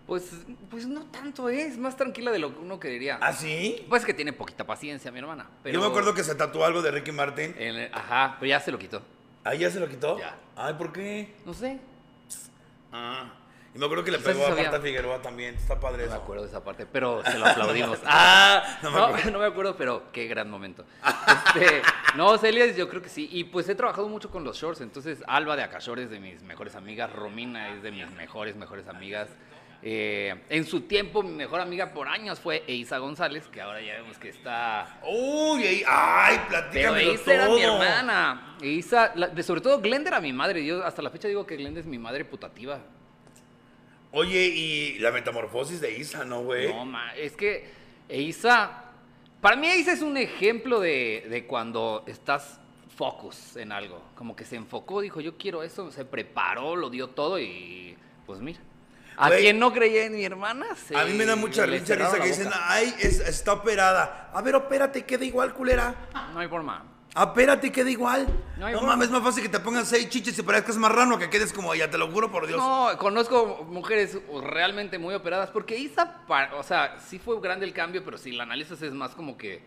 Pues, 0.06 0.30
pues 0.70 0.86
no 0.86 1.04
tanto 1.06 1.48
es, 1.48 1.76
más 1.78 1.96
tranquila 1.96 2.30
de 2.30 2.38
lo 2.38 2.54
que 2.54 2.60
uno 2.60 2.78
quería. 2.78 3.18
¿Ah, 3.20 3.32
sí? 3.32 3.84
Pues 3.88 4.04
que 4.04 4.14
tiene 4.14 4.32
poquita 4.32 4.64
paciencia, 4.64 5.10
mi 5.10 5.18
hermana. 5.18 5.48
Pero 5.64 5.75
Yo 5.75 5.80
me 5.80 5.86
acuerdo 5.88 6.14
que 6.14 6.22
se 6.22 6.34
tatuó 6.36 6.64
algo 6.64 6.80
de 6.80 6.92
Ricky 6.92 7.10
Martin. 7.12 7.54
ajá, 7.92 8.36
pero 8.38 8.48
ya 8.50 8.60
se 8.60 8.70
lo 8.70 8.78
quitó. 8.78 9.02
¿Ah, 9.42 9.54
ya 9.54 9.70
se 9.70 9.80
lo 9.80 9.88
quitó? 9.88 10.18
Ya. 10.18 10.36
Ay, 10.56 10.75
¿por 10.75 10.92
qué? 10.92 11.34
No 11.44 11.52
sé, 11.54 11.78
Ah. 12.92 13.32
Y 13.75 13.78
me 13.78 13.84
acuerdo 13.84 14.04
que 14.04 14.10
le 14.10 14.18
pegó 14.18 14.46
a. 14.46 14.54
Marta 14.54 14.80
Figueroa 14.80 15.20
también. 15.20 15.54
Está 15.54 15.78
padre 15.78 16.04
no 16.04 16.10
me 16.10 16.14
eso. 16.14 16.22
acuerdo 16.22 16.42
de 16.44 16.48
esa 16.48 16.64
parte, 16.64 16.86
pero 16.86 17.22
se 17.25 17.38
lo 17.38 17.44
aplaudimos. 17.46 17.98
ah, 18.06 18.78
No 18.82 18.90
no, 18.90 18.94
me 18.96 19.00
no, 19.00 19.06
acuerdo. 19.18 19.38
me 19.40 19.44
acuerdo, 19.46 19.76
pero 19.76 20.12
qué 20.12 20.26
gran 20.28 20.48
momento. 20.50 20.84
Este, 21.56 21.82
no, 22.16 22.36
Celia, 22.38 22.66
yo 22.75 22.88
creo 22.88 23.02
que 23.02 23.08
sí. 23.08 23.28
Y 23.32 23.44
pues 23.44 23.68
he 23.68 23.75
trabajado 23.75 24.08
mucho 24.08 24.30
con 24.30 24.44
los 24.44 24.56
shorts. 24.58 24.80
Entonces, 24.82 25.22
Alba 25.26 25.56
de 25.56 25.62
Acashore 25.64 26.04
es 26.04 26.10
de 26.10 26.20
mis 26.20 26.42
mejores 26.42 26.75
amigas. 26.76 27.12
Romina 27.12 27.70
es 27.75 27.82
de 27.82 27.90
mis 27.90 28.10
mejores, 28.12 28.56
mejores 28.56 28.86
amigas. 28.88 29.28
Eh, 29.83 30.35
en 30.49 30.64
su 30.64 30.80
tiempo, 30.83 31.23
mi 31.23 31.30
mejor 31.33 31.61
amiga 31.61 31.92
por 31.92 32.09
años 32.09 32.40
fue 32.40 32.64
Eiza 32.66 32.99
González, 32.99 33.47
que 33.49 33.61
ahora 33.61 33.80
ya 33.80 33.92
vemos 33.95 34.18
que 34.18 34.30
está 34.30 34.99
Uy, 35.06 35.85
ay, 35.87 36.37
Pero 36.37 36.49
platícamelo 36.49 37.12
Isa 37.14 37.35
era 37.35 37.49
mi 37.49 37.62
hermana. 37.62 38.56
Isa, 38.62 39.12
la- 39.14 39.42
sobre 39.42 39.61
todo 39.61 39.80
Glenda 39.80 40.09
era 40.09 40.21
mi 40.21 40.33
madre. 40.33 40.64
Yo 40.64 40.85
hasta 40.85 41.02
la 41.02 41.11
fecha 41.11 41.28
digo 41.28 41.47
que 41.47 41.56
Glenda 41.56 41.78
es 41.80 41.87
mi 41.87 41.99
madre 41.99 42.25
putativa. 42.25 42.80
Oye, 44.12 44.47
y 44.47 44.99
la 44.99 45.11
metamorfosis 45.12 45.80
de 45.80 45.99
Isa, 45.99 46.25
¿no, 46.25 46.42
güey? 46.42 46.68
No, 46.73 46.87
ma, 46.87 47.14
es 47.14 47.37
que 47.37 47.68
Isa, 48.09 48.85
para 49.40 49.56
mí 49.56 49.68
Isa 49.68 49.92
es 49.92 50.00
un 50.02 50.16
ejemplo 50.16 50.80
de, 50.80 51.26
de 51.28 51.47
cuando 51.47 52.02
estás 52.06 52.59
focus 52.97 53.56
en 53.56 53.73
algo. 53.73 54.02
Como 54.14 54.35
que 54.35 54.45
se 54.47 54.56
enfocó, 54.56 55.02
dijo, 55.02 55.21
yo 55.21 55.37
quiero 55.37 55.62
eso, 55.62 55.90
se 55.90 56.04
preparó, 56.06 56.76
lo 56.76 56.88
dio 56.88 57.09
todo 57.09 57.38
y 57.38 57.95
pues 58.25 58.40
mira. 58.40 58.59
A 59.16 59.28
Güey, 59.28 59.40
quien 59.42 59.58
no 59.58 59.73
creía 59.73 60.04
en 60.04 60.14
mi 60.14 60.25
hermana, 60.25 60.66
se 60.76 60.96
A 60.96 61.04
mí 61.04 61.14
me 61.14 61.25
da 61.25 61.37
mucha 61.37 61.64
risa 61.64 61.94
risa 61.94 62.20
que 62.20 62.26
dicen, 62.28 62.50
ay, 62.52 62.94
es- 62.99 63.20
está 63.20 63.54
operada. 63.54 64.30
A 64.35 64.42
ver, 64.42 64.54
opérate, 64.56 65.04
queda 65.04 65.25
igual, 65.25 65.54
culera. 65.54 65.94
No 66.35 66.40
hay 66.40 66.49
forma. 66.49 66.85
Apérate, 67.14 67.73
queda 67.73 67.88
igual. 67.90 68.26
No 68.58 68.66
hay 68.66 68.75
mames, 68.75 69.06
es 69.06 69.11
más 69.12 69.23
fácil 69.23 69.42
que 69.42 69.49
te 69.49 69.58
pongan 69.61 69.87
seis 69.87 70.11
chiches 70.11 70.38
y 70.38 70.42
parezcas 70.42 70.76
marrano 70.76 71.18
que 71.18 71.30
quedes 71.30 71.50
como 71.50 71.73
ella, 71.73 71.90
te 71.90 71.96
lo 71.96 72.11
juro 72.11 72.30
por 72.30 72.46
Dios. 72.46 72.58
No, 72.58 72.90
conozco 72.99 73.64
mujeres 73.70 74.18
realmente 74.42 74.99
muy 74.99 75.14
operadas, 75.14 75.49
porque 75.50 75.78
Isa, 75.78 76.20
o 76.58 76.62
sea, 76.62 76.99
sí 77.00 77.18
fue 77.18 77.40
grande 77.40 77.64
el 77.64 77.73
cambio, 77.73 78.04
pero 78.04 78.18
si 78.18 78.32
la 78.32 78.42
analizas 78.42 78.82
es 78.82 78.92
más 78.92 79.12
como 79.14 79.38
que, 79.38 79.62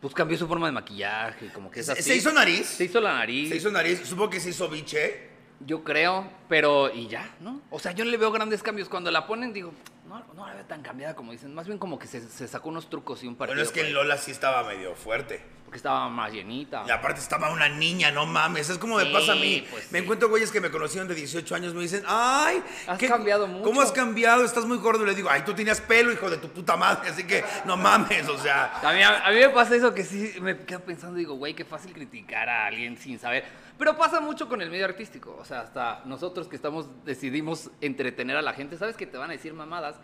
pues 0.00 0.14
cambió 0.14 0.38
su 0.38 0.46
forma 0.46 0.66
de 0.66 0.72
maquillaje, 0.72 1.48
como 1.52 1.72
que 1.72 1.80
es 1.80 1.86
¿Se- 1.86 1.92
así. 1.92 2.02
se 2.04 2.14
hizo 2.16 2.30
nariz? 2.32 2.66
Se 2.68 2.84
hizo 2.84 3.00
la 3.00 3.14
nariz, 3.14 3.48
Se 3.48 3.56
hizo 3.56 3.70
nariz, 3.72 4.02
supongo 4.04 4.30
que 4.30 4.38
se 4.38 4.50
hizo 4.50 4.68
biche. 4.68 5.34
Yo 5.60 5.82
creo, 5.84 6.28
pero 6.48 6.92
y 6.92 7.08
ya, 7.08 7.34
¿no? 7.40 7.60
O 7.70 7.78
sea, 7.78 7.92
yo 7.92 8.04
no 8.04 8.10
le 8.10 8.16
veo 8.16 8.30
grandes 8.30 8.62
cambios. 8.62 8.88
Cuando 8.88 9.10
la 9.10 9.26
ponen, 9.26 9.52
digo, 9.52 9.72
no, 10.08 10.22
no 10.34 10.46
la 10.46 10.54
veo 10.54 10.64
tan 10.64 10.82
cambiada 10.82 11.14
como 11.16 11.32
dicen, 11.32 11.54
más 11.54 11.66
bien 11.66 11.78
como 11.78 11.98
que 11.98 12.06
se, 12.06 12.20
se 12.20 12.46
sacó 12.48 12.68
unos 12.68 12.88
trucos 12.90 13.22
y 13.22 13.26
un 13.26 13.36
partido. 13.36 13.56
Bueno, 13.56 13.66
es 13.66 13.72
que 13.72 13.80
en 13.86 13.94
Lola 13.94 14.16
sí 14.18 14.30
estaba 14.30 14.62
medio 14.64 14.94
fuerte. 14.94 15.42
Porque 15.64 15.78
estaba 15.78 16.08
más 16.08 16.30
llenita. 16.32 16.84
Y 16.86 16.92
aparte 16.92 17.20
estaba 17.20 17.50
una 17.50 17.68
niña, 17.68 18.12
no 18.12 18.24
mames. 18.24 18.70
Es 18.70 18.78
como 18.78 18.98
me 18.98 19.04
Sí, 19.06 19.12
pasa 19.12 19.32
a 19.32 19.34
mí. 19.34 19.66
pues 19.68 19.90
me 19.90 19.98
sí. 19.98 20.04
encuentro 20.04 20.28
güeyes 20.28 20.52
que 20.52 20.60
me 20.60 20.70
conocieron 20.70 21.08
de 21.08 21.16
18 21.16 21.54
años, 21.56 21.74
me 21.74 21.80
dicen, 21.82 22.04
ay, 22.06 22.62
Has 22.86 23.00
cambiado 23.00 23.48
mucho". 23.48 23.64
¿Cómo 23.64 23.80
has 23.80 23.90
cambiado? 23.90 24.44
Estás 24.44 24.64
muy 24.64 24.76
gordo. 24.78 25.02
Y 25.02 25.06
le 25.06 25.14
digo, 25.16 25.28
ay, 25.28 25.42
tú 25.44 25.54
tenías 25.54 25.80
pelo, 25.80 26.12
hijo 26.12 26.30
de 26.30 26.36
tu 26.36 26.48
puta 26.50 26.76
madre. 26.76 27.08
Así 27.10 27.24
que 27.24 27.42
no 27.64 27.76
mames, 27.76 28.28
o 28.28 28.38
sea. 28.38 28.78
A 28.80 28.92
mí, 28.92 29.02
a 29.02 29.28
mí 29.30 29.40
me 29.40 29.48
pasa 29.48 29.74
eso 29.74 29.92
que 29.92 30.04
sí 30.04 30.34
me 30.40 30.56
quedo 30.58 30.80
pensando, 30.80 31.16
digo, 31.16 31.34
güey, 31.34 31.54
qué 31.54 31.64
fácil 31.64 31.92
criticar 31.92 32.48
a 32.48 32.66
alguien 32.66 32.96
sin 32.96 33.18
saber. 33.18 33.44
Pero 33.78 33.96
pasa 33.96 34.20
mucho 34.20 34.48
con 34.48 34.62
el 34.62 34.70
medio 34.70 34.84
artístico. 34.86 35.36
O 35.38 35.44
sea, 35.44 35.60
hasta 35.60 36.02
nosotros 36.06 36.48
que 36.48 36.56
estamos, 36.56 36.86
decidimos 37.04 37.70
entretener 37.80 38.36
a 38.36 38.42
la 38.42 38.52
gente, 38.54 38.76
sabes 38.78 38.96
que 38.96 39.06
te 39.06 39.18
van 39.18 39.30
a 39.30 39.34
decir 39.34 39.52
mamadas 39.52 39.96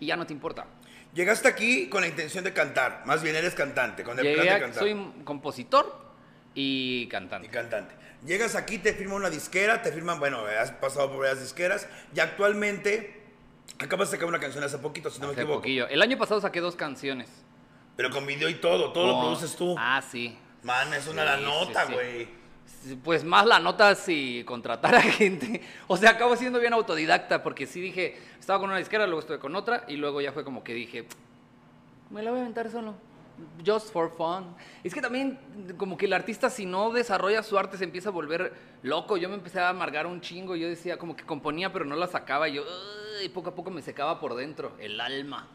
y 0.00 0.06
ya 0.06 0.16
no 0.16 0.26
te 0.26 0.32
importa. 0.32 0.66
Llegaste 1.14 1.48
aquí 1.48 1.88
con 1.88 2.00
la 2.02 2.08
intención 2.08 2.44
de 2.44 2.52
cantar. 2.52 3.02
Más 3.06 3.22
bien 3.22 3.36
eres 3.36 3.54
cantante, 3.54 4.02
con 4.02 4.18
el 4.18 4.24
Llegué 4.24 4.34
plan 4.42 4.54
de 4.54 4.60
cantar. 4.60 4.82
soy 4.82 5.12
compositor 5.24 6.08
y 6.54 7.02
Y 7.04 7.08
cantante. 7.08 7.48
cantante. 7.48 7.94
Llegas 8.26 8.56
aquí, 8.56 8.78
te 8.78 8.92
firma 8.92 9.14
una 9.14 9.30
disquera, 9.30 9.80
te 9.80 9.92
firman, 9.92 10.18
bueno, 10.18 10.40
has 10.60 10.72
pasado 10.72 11.08
por 11.08 11.18
varias 11.20 11.40
disqueras 11.40 11.86
y 12.14 12.18
actualmente 12.18 13.22
acabas 13.78 14.10
de 14.10 14.16
sacar 14.16 14.28
una 14.28 14.40
canción 14.40 14.64
hace 14.64 14.78
poquito, 14.78 15.08
si 15.08 15.20
no 15.20 15.28
me 15.28 15.34
equivoco. 15.34 15.60
poquillo. 15.60 15.86
El 15.86 16.02
año 16.02 16.18
pasado 16.18 16.40
saqué 16.40 16.60
dos 16.60 16.74
canciones. 16.74 17.28
Pero 17.96 18.10
con 18.10 18.26
video 18.26 18.48
y 18.48 18.54
todo, 18.54 18.92
todo 18.92 19.06
lo 19.06 19.16
Oh, 19.16 19.20
produces 19.22 19.54
tú. 19.56 19.76
Ah, 19.78 20.02
sí. 20.02 20.36
Man, 20.64 20.92
es 20.94 21.06
una 21.06 21.22
Sí, 21.22 21.28
la 21.28 21.36
nota, 21.48 21.86
sí. 21.86 21.92
güey. 21.92 22.24
Sí, 22.24 22.30
Pues 23.04 23.24
más 23.24 23.44
la 23.46 23.58
nota 23.58 23.94
si 23.94 24.44
contratar 24.44 24.94
a 24.94 25.02
gente. 25.02 25.60
O 25.86 25.96
sea, 25.96 26.10
acabo 26.10 26.36
siendo 26.36 26.60
bien 26.60 26.72
autodidacta 26.72 27.42
porque 27.42 27.66
sí 27.66 27.80
dije, 27.80 28.16
estaba 28.38 28.58
con 28.60 28.70
una 28.70 28.78
disquera, 28.78 29.06
luego 29.06 29.20
estuve 29.20 29.38
con 29.38 29.54
otra 29.56 29.84
y 29.88 29.96
luego 29.96 30.20
ya 30.20 30.32
fue 30.32 30.44
como 30.44 30.62
que 30.64 30.74
dije, 30.74 31.06
me 32.10 32.22
la 32.22 32.30
voy 32.30 32.38
a 32.38 32.42
aventar 32.42 32.70
solo. 32.70 32.94
Just 33.64 33.92
for 33.92 34.10
fun. 34.16 34.46
Es 34.82 34.92
que 34.92 35.00
también 35.00 35.38
como 35.76 35.96
que 35.96 36.06
el 36.06 36.12
artista 36.12 36.50
si 36.50 36.66
no 36.66 36.90
desarrolla 36.90 37.42
su 37.44 37.56
arte 37.56 37.76
se 37.76 37.84
empieza 37.84 38.08
a 38.08 38.12
volver 38.12 38.52
loco. 38.82 39.16
Yo 39.16 39.28
me 39.28 39.36
empecé 39.36 39.60
a 39.60 39.68
amargar 39.68 40.06
un 40.08 40.20
chingo. 40.20 40.56
Yo 40.56 40.68
decía 40.68 40.98
como 40.98 41.14
que 41.14 41.24
componía 41.24 41.72
pero 41.72 41.84
no 41.84 41.94
la 41.94 42.08
sacaba 42.08 42.48
y 42.48 42.54
yo 42.54 42.64
"Ay", 43.20 43.28
poco 43.28 43.50
a 43.50 43.54
poco 43.54 43.70
me 43.70 43.80
secaba 43.82 44.18
por 44.18 44.34
dentro 44.34 44.72
el 44.80 45.00
alma. 45.00 45.46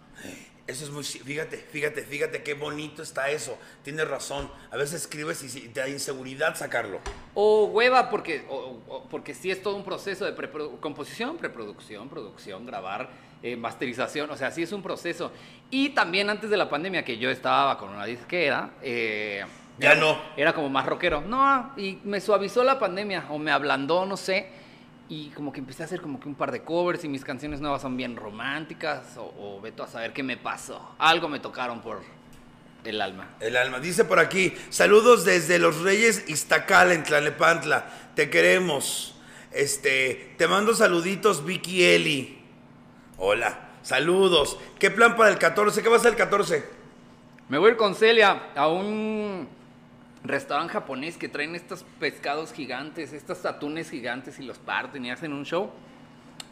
Eso 0.66 0.86
es 0.86 0.92
muy... 0.92 1.04
Fíjate, 1.04 1.58
fíjate, 1.58 2.04
fíjate 2.04 2.42
qué 2.42 2.54
bonito 2.54 3.04
está 3.04 3.30
eso. 3.30 3.58
Tienes 3.84 4.08
razón. 4.08 4.50
A 4.72 4.78
veces 4.78 5.02
escribes 5.02 5.44
y 5.56 5.68
te 5.68 5.82
da 5.82 5.90
inseguridad 5.90 6.56
sacarlo. 6.56 7.00
O 7.34 7.66
hueva, 7.66 8.10
porque, 8.10 8.46
o- 8.50 8.80
o- 8.88 9.04
porque 9.10 9.34
sí 9.34 9.52
es 9.52 9.62
todo 9.62 9.76
un 9.76 9.84
proceso 9.84 10.24
de 10.24 10.34
preprodu- 10.36 10.80
composición, 10.80 11.38
preproducción, 11.38 12.08
producción, 12.08 12.66
grabar, 12.66 13.10
eh, 13.42 13.58
masterización, 13.58 14.30
o 14.32 14.38
sea, 14.38 14.52
sí 14.52 14.64
es 14.64 14.72
un 14.72 14.82
proceso. 14.82 15.34
Y 15.70 15.90
también 15.90 16.30
antes 16.30 16.50
de 16.50 16.56
la 16.56 16.70
pandemia, 16.70 17.04
que 17.04 17.18
yo 17.18 17.30
estaba 17.30 17.78
con 17.78 17.90
una 17.90 18.06
disquera, 18.06 18.72
eh, 18.82 19.44
Ya 19.80 19.92
era- 19.92 20.00
no. 20.00 20.18
Era 20.38 20.54
como 20.54 20.70
más 20.70 20.86
rockero. 20.86 21.20
No, 21.20 21.74
y 21.76 22.00
me 22.06 22.22
suavizó 22.22 22.64
la 22.64 22.80
pandemia, 22.80 23.26
o 23.32 23.38
me 23.38 23.52
ablandó, 23.52 24.06
no 24.06 24.16
sé. 24.16 24.48
Y 25.10 25.30
como 25.30 25.52
que 25.52 25.60
empecé 25.60 25.84
a 25.84 25.86
hacer 25.86 26.02
como 26.02 26.20
que 26.20 26.28
un 26.28 26.36
par 26.36 26.52
de 26.52 26.64
covers 26.64 27.04
y 27.04 27.10
mis 27.10 27.24
canciones 27.24 27.60
nuevas 27.60 27.82
son 27.82 27.98
bien 27.98 28.16
románticas, 28.16 29.18
o, 29.18 29.34
o 29.38 29.62
veto 29.62 29.84
a 29.84 29.88
saber 29.88 30.14
qué 30.14 30.24
me 30.24 30.38
pasó. 30.38 30.96
Algo 30.98 31.28
me 31.28 31.40
tocaron 31.40 31.82
por 31.82 32.02
el 32.90 33.02
alma. 33.02 33.30
El 33.40 33.58
alma. 33.58 33.80
Dice 33.80 34.06
por 34.06 34.20
aquí, 34.20 34.54
saludos 34.70 35.26
desde 35.26 35.60
Los 35.60 35.82
Reyes 35.82 36.30
Iztacal 36.30 36.92
en 36.92 37.04
Tlalnepantla. 37.04 37.86
Te 38.16 38.30
queremos. 38.30 39.16
Este, 39.52 40.34
te 40.38 40.48
mando 40.48 40.74
saluditos, 40.74 41.46
Vicky 41.46 41.84
Eli. 41.84 42.40
Hola, 43.18 43.70
saludos. 43.84 44.58
¿Qué 44.80 44.90
plan 44.90 45.16
para 45.16 45.30
el 45.30 45.38
14? 45.38 45.82
¿Qué 45.82 45.90
va 45.90 45.98
a 45.98 46.00
ser 46.00 46.12
el 46.12 46.18
14? 46.18 46.64
Me 47.50 47.58
voy 47.58 47.70
a 47.70 47.72
ir 47.72 47.78
con 47.78 47.96
Celia 47.96 48.52
a 48.56 48.68
un 48.68 49.48
restaurante 50.24 50.74
japonés 50.74 51.18
que 51.18 51.28
traen 51.30 51.56
estos 51.56 51.86
pescados 52.00 52.54
gigantes, 52.54 53.14
estos 53.14 53.46
atunes 53.46 53.90
gigantes 53.90 54.40
y 54.40 54.44
los 54.44 54.58
parten 54.58 55.06
y 55.06 55.12
hacen 55.12 55.34
un 55.34 55.46
show. 55.46 55.72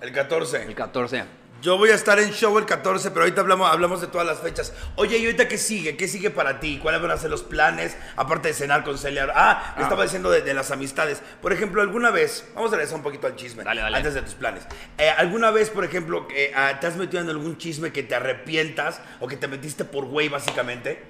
El 0.01 0.11
14. 0.11 0.63
El 0.63 0.75
14. 0.75 1.23
Yo 1.61 1.77
voy 1.77 1.91
a 1.91 1.93
estar 1.93 2.17
en 2.19 2.31
show 2.31 2.57
el 2.57 2.65
14, 2.65 3.11
pero 3.11 3.21
ahorita 3.21 3.41
hablamos, 3.41 3.71
hablamos 3.71 4.01
de 4.01 4.07
todas 4.07 4.25
las 4.25 4.39
fechas. 4.39 4.73
Oye, 4.95 5.19
¿y 5.19 5.25
ahorita 5.25 5.47
qué 5.47 5.59
sigue? 5.59 5.95
¿Qué 5.95 6.07
sigue 6.07 6.31
para 6.31 6.59
ti? 6.59 6.79
¿Cuáles 6.81 7.03
van 7.03 7.11
a 7.11 7.17
ser 7.17 7.29
los 7.29 7.43
planes? 7.43 7.95
Aparte 8.15 8.47
de 8.47 8.55
cenar 8.55 8.83
con 8.83 8.97
Celia. 8.97 9.27
Ah, 9.35 9.75
Ah. 9.77 9.81
estaba 9.83 10.01
diciendo 10.01 10.31
de, 10.31 10.41
de 10.41 10.55
las 10.55 10.71
amistades. 10.71 11.21
Por 11.39 11.53
ejemplo, 11.53 11.83
alguna 11.83 12.09
vez, 12.09 12.49
vamos 12.55 12.73
a 12.73 12.77
regresar 12.77 12.97
un 12.97 13.03
poquito 13.03 13.27
al 13.27 13.35
chisme. 13.35 13.63
Dale, 13.63 13.81
dale. 13.81 13.95
Antes 13.95 14.15
de 14.15 14.23
tus 14.23 14.33
planes. 14.33 14.65
Eh, 14.97 15.07
¿Alguna 15.11 15.51
vez, 15.51 15.69
por 15.69 15.85
ejemplo, 15.85 16.27
eh, 16.35 16.51
te 16.79 16.87
has 16.87 16.95
metido 16.97 17.21
en 17.21 17.29
algún 17.29 17.55
chisme 17.59 17.91
que 17.91 18.01
te 18.01 18.15
arrepientas 18.15 18.99
o 19.19 19.27
que 19.27 19.37
te 19.37 19.47
metiste 19.47 19.85
por 19.85 20.05
güey, 20.05 20.29
básicamente? 20.29 21.03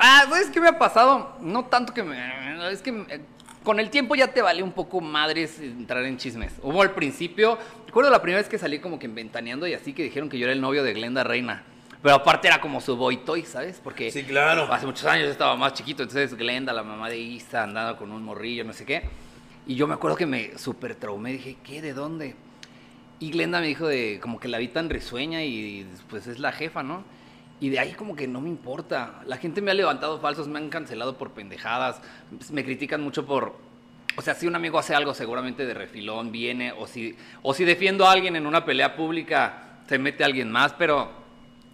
Ah, 0.00 0.24
¿sabes 0.28 0.50
qué 0.50 0.60
me 0.60 0.68
ha 0.68 0.78
pasado? 0.78 1.36
No 1.40 1.64
tanto 1.66 1.94
que 1.94 2.02
me... 2.02 2.70
Es 2.70 2.82
que... 2.82 2.90
eh, 2.90 3.20
con 3.64 3.80
el 3.80 3.90
tiempo 3.90 4.14
ya 4.14 4.28
te 4.28 4.40
vale 4.40 4.62
un 4.62 4.72
poco 4.72 5.00
madres 5.00 5.58
entrar 5.60 6.04
en 6.04 6.16
chismes. 6.16 6.54
Hubo 6.62 6.80
al 6.80 6.92
principio, 6.92 7.58
recuerdo 7.86 8.10
la 8.10 8.22
primera 8.22 8.40
vez 8.40 8.48
que 8.48 8.56
salí 8.58 8.78
como 8.78 8.98
que 8.98 9.06
inventaneando 9.06 9.66
y 9.66 9.74
así 9.74 9.92
que 9.92 10.02
dijeron 10.02 10.28
que 10.28 10.38
yo 10.38 10.44
era 10.46 10.52
el 10.54 10.60
novio 10.60 10.82
de 10.82 10.94
Glenda 10.94 11.22
Reina. 11.24 11.64
Pero 12.00 12.14
aparte 12.14 12.48
era 12.48 12.60
como 12.60 12.80
su 12.80 12.96
boy 12.96 13.18
toy, 13.18 13.42
¿sabes? 13.44 13.80
Porque 13.82 14.10
Sí, 14.10 14.22
claro. 14.24 14.72
hace 14.72 14.86
muchos 14.86 15.04
años 15.04 15.28
estaba 15.28 15.56
más 15.56 15.74
chiquito, 15.74 16.02
entonces 16.02 16.34
Glenda, 16.34 16.72
la 16.72 16.82
mamá 16.84 17.10
de 17.10 17.18
Isa, 17.18 17.64
andaba 17.64 17.96
con 17.96 18.12
un 18.12 18.22
morrillo, 18.22 18.64
no 18.64 18.72
sé 18.72 18.86
qué. 18.86 19.02
Y 19.66 19.74
yo 19.74 19.86
me 19.86 19.94
acuerdo 19.94 20.16
que 20.16 20.24
me 20.26 20.56
super 20.56 20.94
traumé, 20.94 21.32
dije, 21.32 21.56
¿qué? 21.64 21.82
¿De 21.82 21.92
dónde? 21.92 22.36
Y 23.20 23.30
Glenda 23.32 23.60
me 23.60 23.66
dijo 23.66 23.86
de 23.88 24.18
como 24.22 24.38
que 24.38 24.48
la 24.48 24.58
vi 24.58 24.68
tan 24.68 24.88
risueña 24.88 25.42
y 25.42 25.86
pues 26.08 26.26
es 26.28 26.38
la 26.38 26.52
jefa, 26.52 26.82
¿no? 26.84 27.02
Y 27.60 27.70
de 27.70 27.78
ahí 27.78 27.92
como 27.92 28.14
que 28.14 28.28
no 28.28 28.40
me 28.40 28.48
importa. 28.48 29.20
La 29.26 29.36
gente 29.36 29.60
me 29.60 29.70
ha 29.70 29.74
levantado 29.74 30.20
falsos, 30.20 30.48
me 30.48 30.58
han 30.58 30.68
cancelado 30.68 31.18
por 31.18 31.32
pendejadas, 31.32 32.00
me 32.50 32.64
critican 32.64 33.02
mucho 33.02 33.26
por... 33.26 33.56
O 34.16 34.22
sea, 34.22 34.34
si 34.34 34.46
un 34.46 34.56
amigo 34.56 34.78
hace 34.78 34.94
algo 34.94 35.14
seguramente 35.14 35.64
de 35.64 35.74
refilón 35.74 36.32
viene, 36.32 36.72
o 36.72 36.86
si, 36.86 37.16
o 37.42 37.54
si 37.54 37.64
defiendo 37.64 38.06
a 38.06 38.12
alguien 38.12 38.34
en 38.36 38.46
una 38.46 38.64
pelea 38.64 38.96
pública, 38.96 39.80
se 39.88 39.98
mete 39.98 40.24
alguien 40.24 40.50
más, 40.50 40.72
pero 40.72 41.10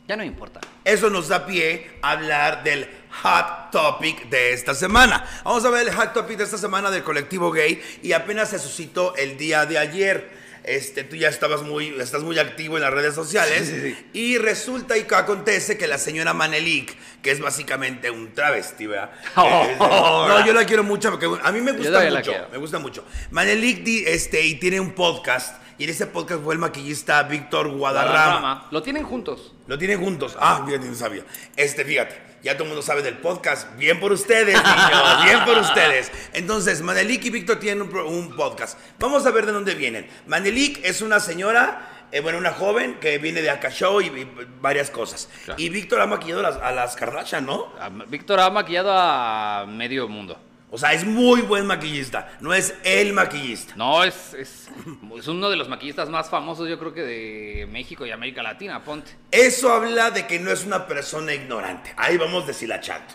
ya 0.06 0.16
no 0.16 0.24
importa. 0.24 0.60
Eso 0.84 1.08
nos 1.08 1.28
da 1.28 1.46
pie 1.46 1.98
a 2.02 2.12
hablar 2.12 2.62
del 2.62 2.86
hot 3.22 3.70
topic 3.70 4.28
de 4.28 4.52
esta 4.52 4.74
semana. 4.74 5.24
Vamos 5.42 5.64
a 5.64 5.70
ver 5.70 5.88
el 5.88 5.94
hot 5.94 6.12
topic 6.12 6.36
de 6.36 6.44
esta 6.44 6.58
semana 6.58 6.90
del 6.90 7.02
colectivo 7.02 7.50
gay 7.50 7.80
y 8.02 8.12
apenas 8.12 8.50
se 8.50 8.58
suscitó 8.58 9.16
el 9.16 9.38
día 9.38 9.64
de 9.64 9.78
ayer. 9.78 10.43
Este, 10.64 11.04
tú 11.04 11.14
ya 11.16 11.28
estabas 11.28 11.62
muy, 11.62 11.88
estás 12.00 12.22
muy 12.22 12.38
activo 12.38 12.76
en 12.76 12.82
las 12.82 12.90
redes 12.92 13.14
sociales 13.14 13.68
Sí, 13.68 13.80
sí, 13.80 13.94
sí. 13.94 14.06
y 14.14 14.38
resulta 14.38 14.96
y 14.96 15.06
acontece 15.14 15.76
que 15.76 15.86
la 15.86 15.98
señora 15.98 16.32
Manelik, 16.32 16.96
que 17.20 17.30
es 17.32 17.40
básicamente 17.40 18.10
un 18.10 18.32
travesti, 18.32 18.86
¿verdad? 18.86 19.10
Oh, 19.36 19.64
Eh, 19.68 19.76
no, 19.78 20.46
yo 20.46 20.52
la 20.54 20.64
quiero 20.64 20.82
mucho 20.82 21.10
porque 21.10 21.26
a 21.42 21.52
mí 21.52 21.60
me 21.60 21.72
gusta 21.72 22.08
mucho, 22.10 22.32
me 22.50 22.58
gusta 22.58 22.78
mucho. 22.78 23.04
Manelik 23.30 23.82
di- 23.84 24.04
este, 24.06 24.40
y 24.46 24.54
tiene 24.54 24.80
un 24.80 24.92
podcast 24.92 25.60
y 25.76 25.84
en 25.84 25.90
ese 25.90 26.06
podcast 26.06 26.42
fue 26.42 26.54
el 26.54 26.60
maquillista 26.60 27.22
Víctor 27.24 27.68
Guadarrama. 27.68 28.12
Guadarrama. 28.14 28.68
Lo 28.70 28.82
tienen 28.82 29.02
juntos. 29.04 29.52
Lo 29.66 29.76
tienen 29.76 30.00
juntos. 30.00 30.34
Ah, 30.40 30.62
fíjate, 30.66 30.86
no 30.86 30.94
sabía. 30.94 31.24
Este, 31.56 31.84
fíjate, 31.84 32.14
ya 32.44 32.52
todo 32.54 32.64
el 32.64 32.68
mundo 32.68 32.82
sabe 32.82 33.02
del 33.02 33.16
podcast. 33.16 33.74
Bien 33.78 33.98
por 33.98 34.12
ustedes, 34.12 34.54
niños, 34.54 35.24
bien 35.24 35.44
por 35.46 35.56
ustedes. 35.58 36.12
Entonces, 36.34 36.82
Manelik 36.82 37.24
y 37.24 37.30
Víctor 37.30 37.58
tienen 37.58 37.82
un, 37.82 37.96
un 37.96 38.36
podcast. 38.36 38.78
Vamos 38.98 39.24
a 39.24 39.30
ver 39.30 39.46
de 39.46 39.52
dónde 39.52 39.74
vienen. 39.74 40.06
Manelik 40.26 40.84
es 40.84 41.00
una 41.00 41.20
señora, 41.20 42.06
eh, 42.12 42.20
bueno, 42.20 42.36
una 42.36 42.52
joven 42.52 43.00
que 43.00 43.16
viene 43.16 43.40
de 43.40 43.48
Aka 43.48 43.70
Show 43.70 44.02
y, 44.02 44.06
y 44.08 44.30
varias 44.60 44.90
cosas. 44.90 45.30
Claro. 45.46 45.60
Y 45.60 45.70
Víctor 45.70 46.02
ha 46.02 46.06
maquillado 46.06 46.40
a 46.40 46.50
las, 46.50 46.56
a 46.62 46.70
las 46.72 46.96
Kardashian, 46.96 47.46
¿no? 47.46 47.72
Ah, 47.80 47.90
Víctor 48.08 48.38
ha 48.38 48.50
maquillado 48.50 48.92
a 48.92 49.64
medio 49.66 50.06
mundo. 50.06 50.38
O 50.74 50.78
sea, 50.78 50.92
es 50.92 51.04
muy 51.06 51.42
buen 51.42 51.66
maquillista. 51.66 52.32
No 52.40 52.52
es 52.52 52.74
el 52.82 53.12
maquillista. 53.12 53.74
No, 53.76 54.02
es, 54.02 54.34
es, 54.34 54.68
es 55.16 55.28
uno 55.28 55.48
de 55.48 55.54
los 55.56 55.68
maquillistas 55.68 56.08
más 56.10 56.28
famosos, 56.28 56.68
yo 56.68 56.80
creo 56.80 56.92
que 56.92 57.02
de 57.02 57.68
México 57.70 58.04
y 58.04 58.10
América 58.10 58.42
Latina, 58.42 58.82
ponte. 58.82 59.12
Eso 59.30 59.72
habla 59.72 60.10
de 60.10 60.26
que 60.26 60.40
no 60.40 60.50
es 60.50 60.64
una 60.64 60.88
persona 60.88 61.32
ignorante. 61.32 61.94
Ahí 61.96 62.16
vamos 62.16 62.44
deshilachando. 62.48 63.06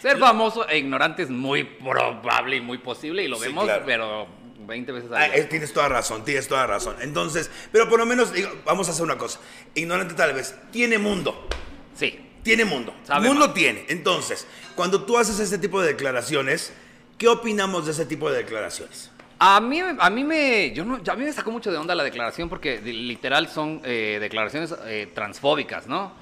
Ser 0.00 0.18
famoso 0.18 0.68
e 0.68 0.78
ignorante 0.78 1.22
es 1.24 1.30
muy 1.30 1.64
probable 1.64 2.56
y 2.56 2.60
muy 2.60 2.78
posible, 2.78 3.24
y 3.24 3.28
lo 3.28 3.38
Sí, 3.38 3.46
vemos, 3.48 3.64
claro. 3.64 3.82
pero 3.84 4.28
20 4.60 4.92
veces 4.92 5.10
Ah, 5.12 5.24
al 5.24 5.32
eh, 5.32 5.34
día. 5.40 5.48
tienes 5.48 5.72
toda 5.72 5.88
razón, 5.88 6.24
tienes 6.24 6.46
toda 6.46 6.64
razón. 6.68 6.94
Entonces, 7.00 7.50
pero 7.72 7.88
por 7.88 7.98
lo 7.98 8.06
menos, 8.06 8.32
digo, 8.32 8.50
vamos 8.64 8.86
a 8.88 8.92
hacer 8.92 9.02
una 9.02 9.18
cosa. 9.18 9.40
Ignorante 9.74 10.14
tal 10.14 10.32
vez, 10.32 10.54
tiene 10.70 10.96
mundo. 10.98 11.48
Sí. 11.96 12.28
Tiene 12.44 12.64
mundo. 12.64 12.94
Sabe 13.02 13.26
mundo 13.26 13.46
más. 13.48 13.54
tiene. 13.54 13.84
Entonces, 13.88 14.46
cuando 14.76 15.02
tú 15.04 15.18
haces 15.18 15.40
este 15.40 15.58
tipo 15.58 15.82
de 15.82 15.88
declaraciones, 15.88 16.72
¿qué 17.20 17.28
opinamos 17.28 17.84
de 17.84 17.92
ese 17.92 18.06
tipo 18.06 18.30
de 18.30 18.38
declaraciones? 18.38 19.10
A 19.38 19.60
mí, 19.60 19.80
a 19.98 20.10
mí 20.10 20.24
me, 20.24 20.72
yo 20.72 20.84
no, 20.84 20.94
a 21.06 21.14
mí 21.16 21.24
me 21.24 21.32
sacó 21.32 21.50
mucho 21.50 21.70
de 21.70 21.76
onda 21.76 21.94
la 21.94 22.02
declaración 22.02 22.48
porque 22.48 22.80
literal 22.80 23.46
son 23.48 23.82
eh, 23.84 24.16
declaraciones 24.20 24.74
eh, 24.86 25.10
transfóbicas, 25.14 25.86
¿no? 25.86 26.12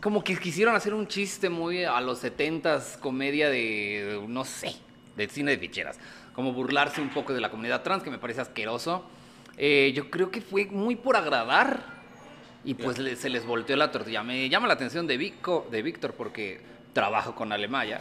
Como 0.00 0.24
que 0.24 0.36
quisieron 0.38 0.74
hacer 0.74 0.94
un 0.94 1.06
chiste 1.06 1.50
muy 1.50 1.84
a 1.84 2.00
los 2.00 2.22
70s, 2.24 2.98
comedia 2.98 3.50
de, 3.50 4.22
no 4.26 4.44
sé, 4.44 4.74
de 5.16 5.28
cine 5.28 5.50
de 5.52 5.58
ficheras. 5.58 5.98
Como 6.34 6.52
burlarse 6.54 7.00
un 7.02 7.10
poco 7.10 7.34
de 7.34 7.40
la 7.42 7.50
comunidad 7.50 7.82
trans, 7.82 8.02
que 8.02 8.10
me 8.10 8.18
parece 8.18 8.40
asqueroso. 8.40 9.04
Eh, 9.58 9.92
yo 9.94 10.08
creo 10.08 10.30
que 10.30 10.40
fue 10.40 10.64
muy 10.66 10.96
por 10.96 11.16
agradar 11.16 11.82
y 12.64 12.74
pues 12.74 12.96
le- 12.98 13.16
se 13.16 13.28
les 13.28 13.44
volteó 13.44 13.76
la 13.76 13.90
tortilla. 13.90 14.22
Me 14.22 14.48
llama 14.48 14.66
la 14.68 14.74
atención 14.74 15.06
de, 15.06 15.16
Vico, 15.18 15.66
de 15.70 15.82
Víctor 15.82 16.14
porque 16.14 16.60
trabajo 16.92 17.34
con 17.34 17.52
Alemaya. 17.52 18.00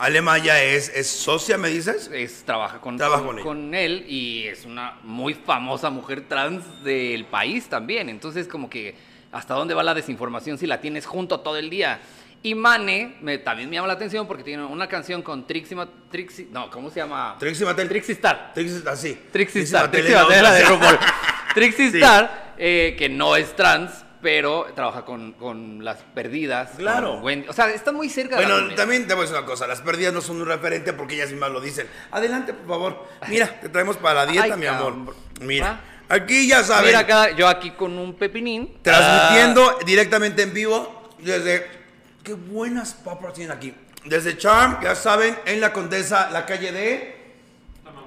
Alemaya 0.00 0.62
es, 0.62 0.88
es 0.88 1.08
socia, 1.08 1.58
¿me 1.58 1.68
dices? 1.68 2.10
es, 2.12 2.42
trabaja 2.44 2.80
con, 2.80 2.96
Trabaja 2.96 3.22
con, 3.42 3.74
él 3.74 4.06
y 4.08 4.46
es 4.46 4.64
una 4.64 4.98
muy 5.02 5.34
famosa 5.34 5.90
mujer 5.90 6.24
trans 6.26 6.82
del 6.82 7.26
país 7.26 7.68
también. 7.68 8.08
Entonces, 8.08 8.48
como 8.48 8.70
que, 8.70 8.94
¿hasta 9.30 9.52
dónde 9.52 9.74
va 9.74 9.82
la 9.82 9.92
desinformación 9.92 10.56
si 10.56 10.66
la 10.66 10.80
tienes 10.80 11.04
junto 11.04 11.40
todo 11.40 11.58
el 11.58 11.68
día? 11.68 12.00
Y 12.42 12.54
Mane 12.54 13.16
me, 13.20 13.36
también 13.36 13.68
me 13.68 13.76
llama 13.76 13.88
la 13.88 13.92
atención 13.92 14.26
porque 14.26 14.42
tiene 14.42 14.64
una 14.64 14.88
canción 14.88 15.20
con 15.20 15.46
Trixie, 15.46 15.76
Trixie 16.10 16.48
no, 16.50 16.70
¿cómo 16.70 16.88
se 16.88 17.00
llama? 17.00 17.36
Trixie 17.38 17.66
Mattel. 17.66 17.88
Trixie 17.88 18.14
Star. 18.14 18.52
Trixie. 18.54 19.18
Trixie 19.30 19.62
Star, 19.64 19.82
Mattel 19.84 20.00
Trixie 20.00 20.22
Mattel, 20.22 20.42
la 20.42 20.48
otra. 20.48 20.52
de 20.54 20.64
RuPaul. 20.64 20.98
Trixie 21.54 21.90
Sí. 21.90 21.96
Star, 21.98 22.54
eh, 22.56 22.94
que 22.98 23.10
no 23.10 23.36
es 23.36 23.54
trans, 23.54 24.06
pero 24.22 24.66
trabaja 24.74 25.04
con, 25.04 25.32
con 25.32 25.84
las 25.84 25.98
perdidas. 26.14 26.70
Claro. 26.76 27.20
Wendy. 27.20 27.48
O 27.48 27.52
sea, 27.52 27.70
está 27.70 27.92
muy 27.92 28.08
cerca 28.08 28.36
de 28.36 28.42
la 28.46 28.54
Bueno, 28.54 28.74
también 28.74 29.06
te 29.06 29.14
voy 29.14 29.22
a 29.22 29.26
decir 29.26 29.36
una 29.38 29.46
cosa, 29.46 29.66
las 29.66 29.80
pérdidas 29.80 30.12
no 30.12 30.20
son 30.20 30.40
un 30.40 30.46
referente 30.46 30.92
porque 30.92 31.14
ellas 31.14 31.30
mismas 31.30 31.50
lo 31.50 31.60
dicen. 31.60 31.86
Adelante, 32.10 32.52
por 32.52 32.68
favor. 32.68 33.08
Mira, 33.28 33.60
te 33.60 33.68
traemos 33.68 33.96
para 33.96 34.26
la 34.26 34.30
dieta, 34.30 34.54
Ay, 34.54 34.60
mi 34.60 34.66
amor. 34.66 34.92
cabrón. 34.92 35.14
Mira, 35.40 35.80
aquí 36.08 36.46
ya 36.48 36.62
saben, 36.62 36.86
Mira 36.86 37.00
acá, 37.00 37.30
yo 37.30 37.48
aquí 37.48 37.70
con 37.72 37.98
un 37.98 38.14
pepinín. 38.14 38.78
transmitiendo 38.82 39.78
directamente 39.86 40.42
en 40.42 40.52
vivo 40.52 41.08
desde... 41.18 41.80
Qué 42.22 42.34
buenas 42.34 42.92
papas 42.92 43.32
tienen 43.32 43.56
aquí. 43.56 43.74
Desde 44.04 44.36
Charm, 44.36 44.82
ya 44.82 44.94
saben, 44.94 45.38
en 45.46 45.60
la 45.60 45.72
Condesa, 45.72 46.30
la 46.30 46.44
calle 46.44 46.72
de 46.72 47.16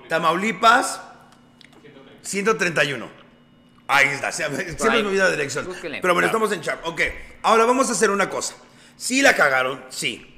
Tamaulipas, 0.07 1.01
131. 2.21 3.22
Ahí 3.87 4.07
está, 4.07 4.31
siempre, 4.31 4.65
siempre 4.65 4.89
me 5.03 5.07
olvido 5.07 5.25
la 5.25 5.31
dirección. 5.31 5.65
Búsquenle. 5.65 6.01
Pero 6.01 6.13
bueno, 6.13 6.27
estamos 6.27 6.51
en 6.51 6.61
Charm. 6.61 6.79
Ok, 6.83 7.01
ahora 7.41 7.65
vamos 7.65 7.89
a 7.89 7.91
hacer 7.91 8.09
una 8.09 8.29
cosa. 8.29 8.55
Sí 8.95 9.21
la 9.21 9.35
cagaron, 9.35 9.83
sí. 9.89 10.29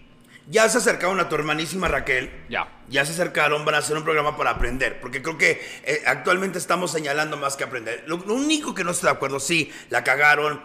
Ya 0.47 0.69
se 0.69 0.77
acercaron 0.77 1.19
a 1.19 1.27
tu 1.27 1.35
hermanísima 1.35 1.87
Raquel. 1.87 2.31
Ya. 2.49 2.67
Ya 2.87 3.05
se 3.05 3.13
acercaron, 3.13 3.65
van 3.65 3.75
a 3.75 3.77
hacer 3.79 3.97
un 3.97 4.03
programa 4.03 4.37
para 4.37 4.51
aprender, 4.51 4.99
porque 4.99 5.21
creo 5.21 5.37
que 5.37 5.61
eh, 5.83 6.03
actualmente 6.05 6.59
estamos 6.59 6.91
señalando 6.91 7.35
más 7.37 7.55
que 7.55 7.63
aprender. 7.63 8.03
Lo, 8.07 8.17
lo 8.17 8.35
único 8.35 8.75
que 8.75 8.83
no 8.83 8.91
estoy 8.91 9.07
de 9.07 9.15
acuerdo, 9.15 9.39
sí, 9.39 9.71
la 9.89 10.03
cagaron. 10.03 10.61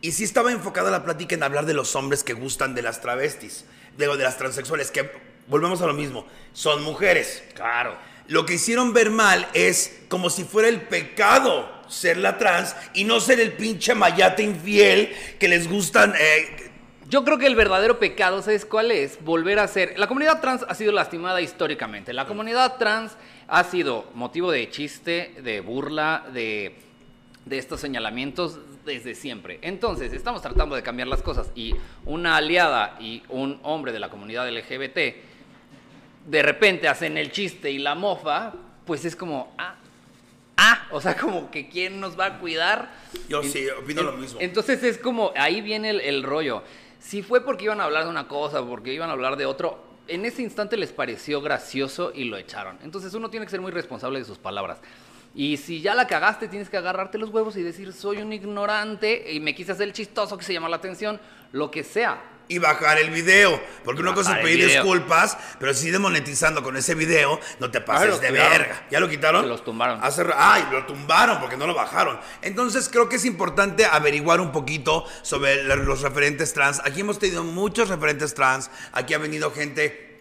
Y 0.00 0.12
sí 0.12 0.22
estaba 0.22 0.52
enfocada 0.52 0.90
la 0.90 1.04
plática 1.04 1.34
en 1.34 1.42
hablar 1.42 1.66
de 1.66 1.74
los 1.74 1.96
hombres 1.96 2.22
que 2.22 2.32
gustan 2.32 2.74
de 2.74 2.82
las 2.82 3.00
travestis, 3.00 3.64
de, 3.96 4.06
de 4.06 4.22
las 4.22 4.38
transexuales, 4.38 4.90
que 4.90 5.10
volvemos 5.46 5.80
a 5.82 5.86
lo 5.86 5.94
mismo, 5.94 6.26
son 6.52 6.82
mujeres. 6.82 7.42
Claro. 7.54 7.96
Lo 8.28 8.46
que 8.46 8.54
hicieron 8.54 8.92
ver 8.92 9.10
mal 9.10 9.48
es 9.52 10.02
como 10.08 10.30
si 10.30 10.44
fuera 10.44 10.68
el 10.68 10.82
pecado 10.82 11.73
ser 11.88 12.16
la 12.16 12.38
trans 12.38 12.74
y 12.94 13.04
no 13.04 13.20
ser 13.20 13.40
el 13.40 13.52
pinche 13.52 13.94
mayate 13.94 14.42
infiel 14.42 15.12
que 15.38 15.48
les 15.48 15.68
gustan. 15.68 16.14
eh, 16.18 16.70
Yo 17.08 17.24
creo 17.24 17.38
que 17.38 17.46
el 17.46 17.54
verdadero 17.54 17.98
pecado, 17.98 18.42
¿sabes 18.42 18.64
cuál 18.64 18.90
es? 18.90 19.22
Volver 19.22 19.58
a 19.58 19.68
ser... 19.68 19.98
La 19.98 20.06
comunidad 20.06 20.40
trans 20.40 20.64
ha 20.68 20.74
sido 20.74 20.92
lastimada 20.92 21.40
históricamente. 21.40 22.12
La 22.12 22.26
comunidad 22.26 22.76
trans 22.76 23.12
ha 23.46 23.62
sido 23.64 24.10
motivo 24.14 24.50
de 24.50 24.70
chiste, 24.70 25.34
de 25.42 25.60
burla, 25.60 26.24
de, 26.32 26.74
de 27.44 27.58
estos 27.58 27.80
señalamientos 27.80 28.58
desde 28.86 29.14
siempre. 29.14 29.58
Entonces, 29.62 30.12
estamos 30.12 30.42
tratando 30.42 30.74
de 30.76 30.82
cambiar 30.82 31.08
las 31.08 31.22
cosas 31.22 31.48
y 31.54 31.74
una 32.04 32.36
aliada 32.36 32.96
y 33.00 33.22
un 33.28 33.60
hombre 33.62 33.92
de 33.92 33.98
la 34.00 34.08
comunidad 34.10 34.48
LGBT 34.50 34.98
de 36.26 36.42
repente 36.42 36.88
hacen 36.88 37.18
el 37.18 37.30
chiste 37.32 37.70
y 37.70 37.78
la 37.78 37.94
mofa, 37.94 38.54
pues 38.86 39.04
es 39.04 39.14
como, 39.14 39.52
ah, 39.58 39.74
ah, 40.56 40.86
o 40.90 41.00
sea, 41.00 41.16
como 41.16 41.50
que 41.50 41.68
quién 41.68 42.00
nos 42.00 42.18
va 42.18 42.26
a 42.26 42.38
cuidar. 42.38 42.90
Yo 43.28 43.42
En- 43.42 43.50
sí, 43.50 43.66
opino 43.70 44.00
en- 44.00 44.06
lo 44.06 44.12
mismo. 44.14 44.40
Entonces 44.40 44.82
es 44.82 44.98
como, 44.98 45.32
ahí 45.36 45.60
viene 45.60 45.90
el, 45.90 46.00
el 46.00 46.22
rollo. 46.22 46.62
Si 46.98 47.22
fue 47.22 47.44
porque 47.44 47.64
iban 47.64 47.80
a 47.80 47.84
hablar 47.84 48.04
de 48.04 48.10
una 48.10 48.28
cosa, 48.28 48.64
porque 48.64 48.92
iban 48.94 49.10
a 49.10 49.12
hablar 49.12 49.36
de 49.36 49.46
otro, 49.46 49.84
en 50.08 50.24
ese 50.24 50.42
instante 50.42 50.76
les 50.76 50.92
pareció 50.92 51.40
gracioso 51.40 52.12
y 52.14 52.24
lo 52.24 52.36
echaron. 52.36 52.78
Entonces 52.82 53.12
uno 53.14 53.30
tiene 53.30 53.46
que 53.46 53.50
ser 53.50 53.60
muy 53.60 53.72
responsable 53.72 54.18
de 54.18 54.24
sus 54.24 54.38
palabras. 54.38 54.78
Y 55.34 55.56
si 55.56 55.80
ya 55.80 55.94
la 55.94 56.06
cagaste, 56.06 56.46
tienes 56.48 56.68
que 56.70 56.76
agarrarte 56.76 57.18
los 57.18 57.30
huevos 57.30 57.56
y 57.56 57.62
decir, 57.62 57.92
soy 57.92 58.18
un 58.18 58.32
ignorante 58.32 59.32
y 59.32 59.40
me 59.40 59.54
quise 59.54 59.72
hacer 59.72 59.88
el 59.88 59.92
chistoso 59.92 60.38
que 60.38 60.44
se 60.44 60.52
llama 60.52 60.68
la 60.68 60.76
atención, 60.76 61.20
lo 61.52 61.70
que 61.70 61.82
sea. 61.82 62.22
Y 62.48 62.58
bajar 62.58 62.98
el 62.98 63.10
video. 63.10 63.60
Porque 63.84 64.00
Y 64.00 64.02
una 64.02 64.14
cosa 64.14 64.36
es 64.36 64.44
pedir 64.44 64.66
disculpas, 64.66 65.36
pero 65.58 65.74
si 65.74 65.90
monetizando 65.98 66.62
con 66.62 66.76
ese 66.76 66.94
video, 66.94 67.40
no 67.60 67.70
te 67.70 67.80
pases 67.80 68.20
de 68.20 68.30
verga. 68.30 68.86
¿Ya 68.90 69.00
lo 69.00 69.08
quitaron? 69.08 69.42
Se 69.42 69.48
los 69.48 69.64
tumbaron. 69.64 70.00
Hace 70.02 70.24
Ay, 70.36 70.66
lo 70.70 70.86
tumbaron 70.86 71.40
porque 71.40 71.56
no 71.56 71.66
lo 71.66 71.74
bajaron. 71.74 72.18
Entonces 72.42 72.88
creo 72.88 73.08
que 73.08 73.16
es 73.16 73.24
importante 73.24 73.84
averiguar 73.84 74.40
un 74.40 74.52
poquito 74.52 75.06
sobre 75.22 75.62
los 75.64 76.00
referentes 76.02 76.52
trans. 76.52 76.80
Aquí 76.84 77.00
hemos 77.00 77.18
tenido 77.18 77.44
muchos 77.44 77.88
referentes 77.88 78.34
trans. 78.34 78.70
Aquí 78.92 79.14
ha 79.14 79.18
venido 79.18 79.50
gente 79.50 80.13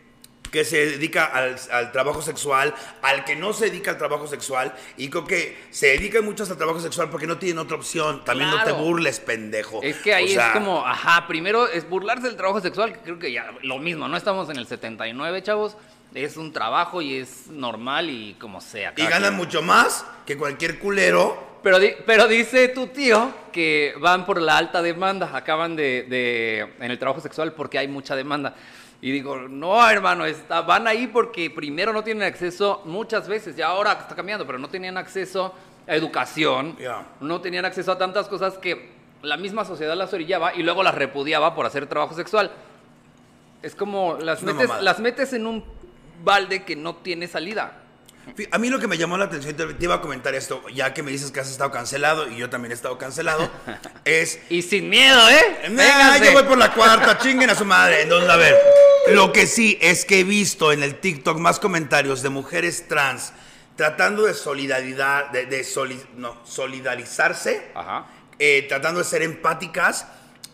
que 0.53 0.63
se 0.63 0.85
dedica 0.85 1.25
al, 1.25 1.55
al 1.71 1.91
trabajo 1.91 2.21
sexual, 2.21 2.75
al 3.01 3.25
que 3.25 3.35
no 3.35 3.53
se 3.53 3.65
dedica 3.65 3.89
al 3.89 3.97
trabajo 3.97 4.27
sexual, 4.27 4.71
y 4.97 5.09
creo 5.09 5.25
que 5.25 5.57
se 5.71 5.87
dedican 5.87 6.23
muchos 6.23 6.49
al 6.51 6.57
trabajo 6.57 6.79
sexual 6.79 7.09
porque 7.09 7.25
no 7.25 7.39
tienen 7.39 7.57
otra 7.57 7.75
opción. 7.75 8.23
También 8.23 8.51
no 8.51 8.63
te 8.63 8.71
burles, 8.71 9.19
pendejo. 9.19 9.81
Es 9.81 9.97
que 9.97 10.13
ahí 10.13 10.25
O 10.25 10.27
sea, 10.35 10.47
es 10.49 10.53
como, 10.53 10.85
ajá, 10.85 11.25
primero 11.27 11.67
es 11.67 11.89
burlarse 11.89 12.27
del 12.27 12.37
trabajo 12.37 12.61
sexual, 12.61 12.93
que 12.93 12.99
creo 12.99 13.17
que 13.17 13.31
ya 13.31 13.51
lo 13.63 13.79
mismo, 13.79 14.07
no 14.07 14.15
estamos 14.15 14.47
en 14.51 14.57
el 14.57 14.67
79, 14.67 15.41
chavos. 15.41 15.75
Es 16.13 16.37
un 16.37 16.53
trabajo 16.53 17.01
y 17.01 17.17
es 17.17 17.47
normal 17.47 18.11
y 18.11 18.35
como 18.35 18.61
sea. 18.61 18.93
Y 18.95 19.07
ganan 19.07 19.35
mucho 19.35 19.63
más 19.63 20.05
que 20.27 20.37
cualquier 20.37 20.77
culero. 20.77 21.51
Pero, 21.63 21.79
di- 21.79 21.93
pero 22.05 22.27
dice 22.27 22.67
tu 22.67 22.87
tío 22.87 23.33
que 23.51 23.95
van 23.99 24.23
por 24.27 24.39
la 24.39 24.57
alta 24.57 24.83
demanda, 24.83 25.31
acaban 25.33 25.75
de, 25.75 26.05
de- 26.07 26.73
en 26.85 26.91
el 26.91 26.99
trabajo 26.99 27.19
sexual 27.21 27.53
porque 27.53 27.79
hay 27.79 27.87
mucha 27.87 28.15
demanda. 28.15 28.53
Y 29.03 29.11
digo, 29.11 29.35
no, 29.35 29.89
hermano, 29.89 30.25
está, 30.25 30.61
van 30.61 30.87
ahí 30.87 31.07
porque 31.07 31.49
primero 31.49 31.91
no 31.91 32.05
tienen 32.05 32.23
acceso 32.23 32.81
muchas 32.85 33.27
veces, 33.27 33.57
ya 33.57 33.67
ahora 33.67 33.91
está 33.91 34.15
cambiando, 34.15 34.47
pero 34.47 34.57
no 34.57 34.69
tenían 34.69 34.95
acceso 34.95 35.53
a 35.85 35.93
educación, 35.93 36.77
no 37.19 37.41
tenían 37.41 37.65
acceso 37.65 37.91
a 37.91 37.97
tantas 37.97 38.29
cosas 38.29 38.57
que 38.57 38.93
la 39.21 39.35
misma 39.35 39.65
sociedad 39.65 39.97
las 39.97 40.13
orillaba 40.13 40.55
y 40.55 40.63
luego 40.63 40.83
las 40.83 40.95
repudiaba 40.95 41.53
por 41.53 41.65
hacer 41.65 41.85
trabajo 41.87 42.15
sexual. 42.15 42.49
Es 43.61 43.75
como 43.75 44.15
las, 44.21 44.41
metes, 44.41 44.69
mamada. 44.69 44.81
las 44.81 44.99
metes 45.01 45.33
en 45.33 45.47
un 45.47 45.65
balde 46.23 46.63
que 46.63 46.77
no 46.77 46.95
tiene 46.95 47.27
salida. 47.27 47.82
A 48.51 48.57
mí 48.57 48.69
lo 48.69 48.79
que 48.79 48.87
me 48.87 48.97
llamó 48.97 49.17
la 49.17 49.25
atención, 49.25 49.55
te, 49.55 49.75
iba 49.83 49.95
a 49.95 50.01
comentar 50.01 50.33
esto, 50.33 50.63
ya 50.69 50.93
que 50.93 51.03
me 51.03 51.11
dices 51.11 51.31
que 51.31 51.39
has 51.39 51.49
estado 51.51 51.71
cancelado 51.71 52.27
y 52.29 52.37
yo 52.37 52.49
también 52.49 52.71
he 52.71 52.75
estado 52.75 52.97
cancelado, 52.97 53.49
es... 54.05 54.39
Y 54.49 54.61
sin 54.61 54.89
miedo, 54.89 55.29
¿eh? 55.29 55.69
Nah, 55.69 56.17
yo 56.17 56.31
voy 56.31 56.43
por 56.43 56.57
la 56.57 56.73
cuarta, 56.73 57.17
chinguen 57.17 57.49
a 57.49 57.55
su 57.55 57.65
madre. 57.65 58.01
Entonces, 58.03 58.29
a 58.29 58.37
ver, 58.37 58.57
lo 59.09 59.33
que 59.33 59.45
sí 59.45 59.77
es 59.81 60.05
que 60.05 60.21
he 60.21 60.23
visto 60.23 60.71
en 60.71 60.83
el 60.83 60.95
TikTok 60.99 61.37
más 61.37 61.59
comentarios 61.59 62.21
de 62.21 62.29
mujeres 62.29 62.87
trans 62.87 63.33
tratando 63.75 64.23
de 64.23 64.33
solidaridad, 64.33 65.31
de, 65.31 65.45
de 65.47 65.63
soli- 65.63 66.05
no, 66.15 66.37
solidarizarse, 66.45 67.71
Ajá. 67.75 68.05
eh, 68.39 68.65
tratando 68.69 68.99
de 68.99 69.05
ser 69.05 69.21
empáticas 69.23 70.07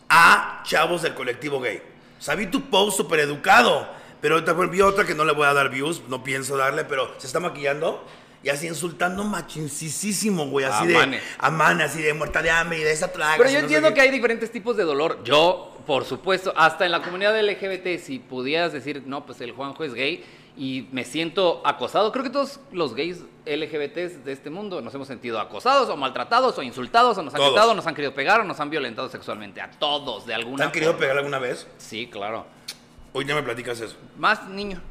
a 0.09 0.63
chavos 0.65 1.01
del 1.01 1.13
colectivo 1.13 1.59
gay. 1.59 1.81
O 2.27 2.35
vi 2.35 2.47
tu 2.47 2.69
post 2.69 2.97
súper 2.97 3.19
educado, 3.19 3.87
pero 4.21 4.35
ahorita 4.35 4.53
vi 4.53 4.81
otra 4.81 5.05
que 5.05 5.15
no 5.15 5.25
le 5.25 5.33
voy 5.33 5.45
a 5.45 5.53
dar 5.53 5.69
views, 5.69 6.01
no 6.07 6.23
pienso 6.23 6.57
darle, 6.57 6.85
pero 6.85 7.13
se 7.17 7.27
está 7.27 7.39
maquillando 7.39 8.03
y 8.41 8.49
así 8.49 8.67
insultando 8.67 9.23
machincisísimo, 9.23 10.47
güey, 10.47 10.65
así 10.65 10.93
A 10.95 11.05
de 11.05 11.19
a 11.37 11.49
Mane, 11.49 11.83
así 11.83 12.01
de 12.01 12.13
muerta 12.13 12.41
de 12.41 12.49
hambre 12.49 12.79
y 12.79 12.83
de 12.83 12.91
esa 12.91 13.11
traga. 13.11 13.35
Pero 13.37 13.49
yo 13.49 13.57
no 13.57 13.63
entiendo 13.63 13.93
que 13.93 14.01
hay 14.01 14.11
diferentes 14.11 14.51
tipos 14.51 14.77
de 14.77 14.83
dolor. 14.83 15.23
Yo, 15.23 15.77
por 15.85 16.05
supuesto, 16.05 16.53
hasta 16.55 16.85
en 16.85 16.91
la 16.91 17.01
comunidad 17.01 17.37
LGBT, 17.39 18.01
si 18.01 18.19
pudieras 18.19 18.71
decir, 18.71 19.03
no, 19.05 19.25
pues 19.25 19.41
el 19.41 19.51
Juanjo 19.51 19.83
es 19.83 19.93
gay 19.93 20.23
y 20.55 20.87
me 20.91 21.03
siento 21.03 21.61
acosado, 21.65 22.11
creo 22.11 22.23
que 22.23 22.29
todos 22.29 22.59
los 22.71 22.93
gays 22.93 23.23
LGBTs 23.45 24.23
de 24.23 24.31
este 24.31 24.49
mundo 24.49 24.81
nos 24.81 24.93
hemos 24.93 25.07
sentido 25.07 25.39
acosados 25.39 25.89
o 25.89 25.97
maltratados 25.97 26.57
o 26.57 26.63
insultados 26.63 27.17
o 27.17 27.23
nos 27.23 27.33
han 27.33 27.41
gritado, 27.41 27.73
nos 27.73 27.87
han 27.87 27.95
querido 27.95 28.13
pegar 28.13 28.41
o 28.41 28.43
nos 28.43 28.59
han 28.59 28.69
violentado 28.69 29.09
sexualmente. 29.09 29.61
A 29.61 29.71
todos, 29.71 30.25
de 30.25 30.33
alguna 30.33 30.57
¿Te 30.57 30.63
han 30.63 30.71
querido 30.71 30.91
forma. 30.91 31.01
pegar 31.01 31.17
alguna 31.17 31.39
vez? 31.39 31.67
Sí, 31.77 32.07
claro. 32.07 32.45
Hoy 33.13 33.25
ya 33.25 33.35
me 33.35 33.43
platicas 33.43 33.79
eso. 33.81 33.95
Más 34.17 34.47
niño. 34.47 34.81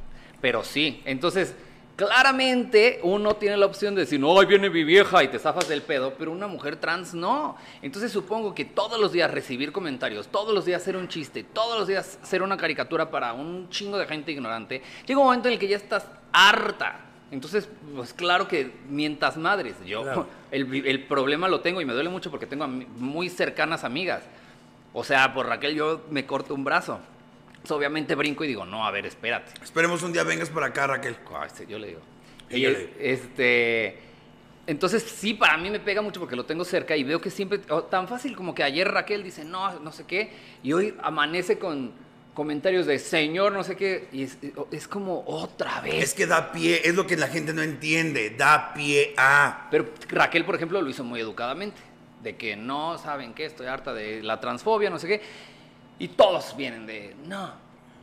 Pero 0.40 0.64
sí. 0.64 1.02
Entonces, 1.04 1.54
claramente 1.98 3.00
uno 3.02 3.34
tiene 3.34 3.56
la 3.56 3.66
opción 3.66 3.96
de 3.96 4.02
decir, 4.02 4.20
no, 4.20 4.38
ahí 4.38 4.46
viene 4.46 4.70
mi 4.70 4.84
vieja 4.84 5.24
y 5.24 5.28
te 5.28 5.38
zafas 5.40 5.68
del 5.68 5.82
pedo, 5.82 6.14
pero 6.16 6.30
una 6.30 6.46
mujer 6.46 6.76
trans 6.76 7.12
no. 7.12 7.56
Entonces 7.82 8.12
supongo 8.12 8.54
que 8.54 8.64
todos 8.64 9.00
los 9.00 9.10
días 9.10 9.28
recibir 9.30 9.72
comentarios, 9.72 10.28
todos 10.28 10.54
los 10.54 10.64
días 10.64 10.80
hacer 10.80 10.96
un 10.96 11.08
chiste, 11.08 11.42
todos 11.42 11.76
los 11.76 11.88
días 11.88 12.20
hacer 12.22 12.42
una 12.42 12.56
caricatura 12.56 13.10
para 13.10 13.32
un 13.32 13.68
chingo 13.68 13.98
de 13.98 14.06
gente 14.06 14.30
ignorante, 14.30 14.80
llega 15.06 15.18
un 15.18 15.26
momento 15.26 15.48
en 15.48 15.54
el 15.54 15.58
que 15.58 15.66
ya 15.66 15.76
estás 15.76 16.06
harta. 16.32 17.00
Entonces, 17.32 17.68
pues 17.96 18.14
claro 18.14 18.46
que 18.46 18.72
mientas 18.88 19.36
madres. 19.36 19.74
Yo 19.84 20.04
Claro. 20.04 20.28
el, 20.52 20.86
el 20.86 21.04
problema 21.04 21.48
lo 21.48 21.60
tengo 21.60 21.80
y 21.80 21.84
me 21.84 21.94
duele 21.94 22.10
mucho 22.10 22.30
porque 22.30 22.46
tengo 22.46 22.68
muy 22.68 23.28
cercanas 23.28 23.82
amigas. 23.82 24.22
O 24.92 25.02
sea, 25.02 25.34
por 25.34 25.46
Raquel 25.46 25.74
yo 25.74 26.02
me 26.10 26.24
corto 26.26 26.54
un 26.54 26.62
brazo. 26.62 27.00
Entonces, 27.68 27.76
obviamente 27.76 28.14
brinco 28.14 28.44
y 28.44 28.48
digo, 28.48 28.64
no, 28.64 28.86
a 28.86 28.90
ver, 28.90 29.04
espérate. 29.04 29.52
Esperemos 29.62 30.02
un 30.02 30.10
día 30.10 30.24
vengas 30.24 30.48
por 30.48 30.64
acá, 30.64 30.86
Raquel. 30.86 31.16
Ay, 31.38 31.50
sí, 31.54 31.64
yo 31.68 31.78
le 31.78 31.88
digo. 31.88 32.00
Y 32.48 32.60
yo 32.62 32.70
le 32.70 32.78
digo. 32.78 32.92
este, 32.98 33.98
entonces 34.66 35.02
sí, 35.02 35.34
para 35.34 35.58
mí 35.58 35.68
me 35.68 35.78
pega 35.78 36.00
mucho 36.00 36.18
porque 36.18 36.34
lo 36.34 36.46
tengo 36.46 36.64
cerca 36.64 36.96
y 36.96 37.04
veo 37.04 37.20
que 37.20 37.28
siempre, 37.28 37.60
o 37.68 37.84
tan 37.84 38.08
fácil 38.08 38.34
como 38.34 38.54
que 38.54 38.62
ayer 38.62 38.90
Raquel 38.90 39.22
dice, 39.22 39.44
no, 39.44 39.80
no 39.80 39.92
sé 39.92 40.04
qué, 40.06 40.30
y 40.62 40.72
hoy 40.72 40.94
amanece 41.02 41.58
con 41.58 41.92
comentarios 42.32 42.86
de 42.86 42.98
señor, 42.98 43.52
no 43.52 43.62
sé 43.62 43.76
qué, 43.76 44.08
y 44.12 44.22
es, 44.22 44.38
es 44.70 44.88
como 44.88 45.24
otra 45.26 45.82
vez. 45.82 46.02
Es 46.02 46.14
que 46.14 46.26
da 46.26 46.52
pie, 46.52 46.80
es 46.84 46.94
lo 46.94 47.06
que 47.06 47.18
la 47.18 47.28
gente 47.28 47.52
no 47.52 47.60
entiende, 47.60 48.30
da 48.30 48.72
pie 48.72 49.12
a... 49.18 49.68
Pero 49.70 49.90
Raquel, 50.08 50.46
por 50.46 50.54
ejemplo, 50.54 50.80
lo 50.80 50.88
hizo 50.88 51.04
muy 51.04 51.20
educadamente, 51.20 51.82
de 52.22 52.34
que 52.36 52.56
no 52.56 52.96
saben 52.96 53.34
qué, 53.34 53.44
estoy 53.44 53.66
harta 53.66 53.92
de 53.92 54.22
la 54.22 54.40
transfobia, 54.40 54.88
no 54.88 54.98
sé 54.98 55.06
qué, 55.06 55.22
y 55.98 56.08
todos 56.08 56.56
vienen 56.56 56.86
de, 56.86 57.16
no, 57.26 57.52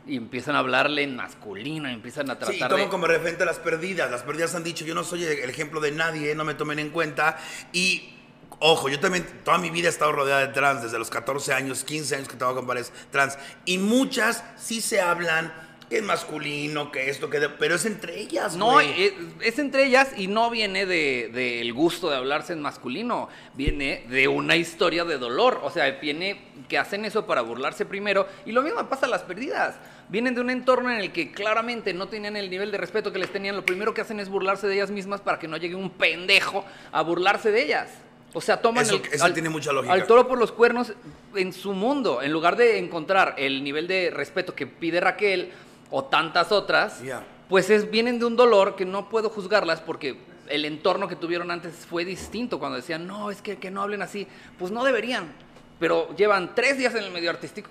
y 0.06 0.16
empiezan 0.16 0.54
a 0.54 0.60
hablarle 0.60 1.02
en 1.02 1.16
masculino, 1.16 1.90
y 1.90 1.94
empiezan 1.94 2.30
a 2.30 2.34
Sí, 2.34 2.38
tratar 2.38 2.54
y 2.54 2.60
tomo 2.60 2.84
de... 2.84 2.88
como 2.88 3.06
referente 3.06 3.42
a 3.42 3.46
las 3.46 3.58
perdidas. 3.58 4.10
Las 4.10 4.22
perdidas 4.22 4.54
han 4.54 4.62
dicho, 4.62 4.84
yo 4.84 4.94
no 4.94 5.02
soy 5.02 5.24
el 5.24 5.50
ejemplo 5.50 5.80
de 5.80 5.92
nadie, 5.92 6.34
no 6.34 6.44
me 6.44 6.54
tomen 6.54 6.78
en 6.78 6.90
cuenta. 6.90 7.38
Y, 7.72 8.14
ojo, 8.60 8.88
yo 8.88 9.00
también 9.00 9.26
toda 9.44 9.58
mi 9.58 9.70
vida 9.70 9.88
he 9.88 9.90
estado 9.90 10.12
rodeada 10.12 10.46
de 10.46 10.52
trans, 10.52 10.82
desde 10.82 10.98
los 10.98 11.10
14 11.10 11.52
años, 11.54 11.82
15 11.82 12.16
años 12.16 12.28
que 12.28 12.36
trabajo 12.36 12.58
con 12.58 12.68
varias 12.68 12.92
trans. 13.10 13.36
Y 13.64 13.78
muchas 13.78 14.44
sí 14.56 14.80
se 14.80 15.00
hablan 15.00 15.52
que 15.88 15.98
es 15.98 16.02
masculino, 16.02 16.90
que 16.90 17.08
esto, 17.10 17.30
que... 17.30 17.38
de- 17.38 17.48
pero 17.48 17.76
es 17.76 17.86
entre 17.86 18.18
ellas, 18.20 18.56
No, 18.56 18.80
es, 18.80 19.12
es 19.40 19.58
entre 19.58 19.84
ellas 19.86 20.10
y 20.16 20.26
no 20.26 20.50
viene 20.50 20.84
del 20.86 21.32
de, 21.32 21.40
del 21.40 21.72
gusto 21.72 22.10
de 22.10 22.16
hablarse 22.16 22.52
en 22.54 22.60
masculino, 22.60 23.28
viene 23.54 24.04
de 24.08 24.26
una 24.28 24.56
historia 24.56 25.04
de 25.04 25.16
dolor, 25.18 25.60
o 25.62 25.70
sea, 25.70 25.88
viene 25.92 26.40
que 26.68 26.76
hacen 26.78 27.04
eso 27.04 27.24
para 27.26 27.42
burlarse 27.42 27.86
primero 27.86 28.26
y 28.44 28.52
lo 28.52 28.62
mismo 28.62 28.88
pasa 28.88 29.06
a 29.06 29.08
las 29.08 29.22
perdidas. 29.22 29.76
Vienen 30.08 30.34
de 30.36 30.40
un 30.40 30.50
entorno 30.50 30.90
en 30.90 30.98
el 30.98 31.12
que 31.12 31.30
claramente 31.32 31.92
no 31.92 32.08
tenían 32.08 32.36
el 32.36 32.48
nivel 32.50 32.70
de 32.72 32.78
respeto 32.78 33.12
que 33.12 33.18
les 33.18 33.30
tenían, 33.32 33.54
lo 33.56 33.64
primero 33.64 33.92
que 33.94 34.00
hacen 34.00 34.18
es 34.20 34.28
burlarse 34.28 34.66
de 34.66 34.74
ellas 34.74 34.90
mismas 34.90 35.20
para 35.20 35.38
que 35.38 35.48
no 35.48 35.56
llegue 35.56 35.74
un 35.76 35.90
pendejo 35.90 36.64
a 36.92 37.02
burlarse 37.02 37.50
de 37.52 37.62
ellas. 37.62 37.90
O 38.32 38.40
sea, 38.40 38.60
toman 38.60 38.84
Eso- 38.84 38.96
el, 38.96 39.12
eso 39.12 39.32
tiene 39.32 39.48
mucha 39.48 39.72
lógica. 39.72 39.92
al 39.94 40.06
toro 40.06 40.28
por 40.28 40.38
los 40.38 40.52
cuernos 40.52 40.92
en 41.36 41.52
su 41.52 41.72
mundo, 41.72 42.20
en 42.22 42.32
lugar 42.32 42.56
de 42.56 42.78
encontrar 42.78 43.34
el 43.38 43.64
nivel 43.64 43.86
de 43.88 44.10
respeto 44.10 44.54
que 44.54 44.66
pide 44.66 45.00
Raquel 45.00 45.52
o 45.90 46.04
tantas 46.04 46.52
otras, 46.52 47.00
pues 47.48 47.70
es, 47.70 47.90
vienen 47.90 48.18
de 48.18 48.24
un 48.24 48.36
dolor 48.36 48.76
que 48.76 48.84
no 48.84 49.08
puedo 49.08 49.30
juzgarlas 49.30 49.80
porque 49.80 50.18
el 50.48 50.64
entorno 50.64 51.08
que 51.08 51.16
tuvieron 51.16 51.50
antes 51.50 51.74
fue 51.86 52.04
distinto. 52.04 52.58
Cuando 52.58 52.76
decían, 52.76 53.06
no, 53.06 53.30
es 53.30 53.42
que, 53.42 53.58
que 53.58 53.70
no 53.70 53.82
hablen 53.82 54.02
así, 54.02 54.26
pues 54.58 54.72
no 54.72 54.84
deberían. 54.84 55.32
Pero 55.78 56.14
llevan 56.16 56.54
tres 56.54 56.78
días 56.78 56.94
en 56.94 57.04
el 57.04 57.10
medio 57.10 57.30
artístico, 57.30 57.68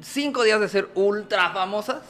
cinco 0.00 0.42
días 0.42 0.60
de 0.60 0.68
ser 0.68 0.88
ultra 0.94 1.50
famosas, 1.50 2.02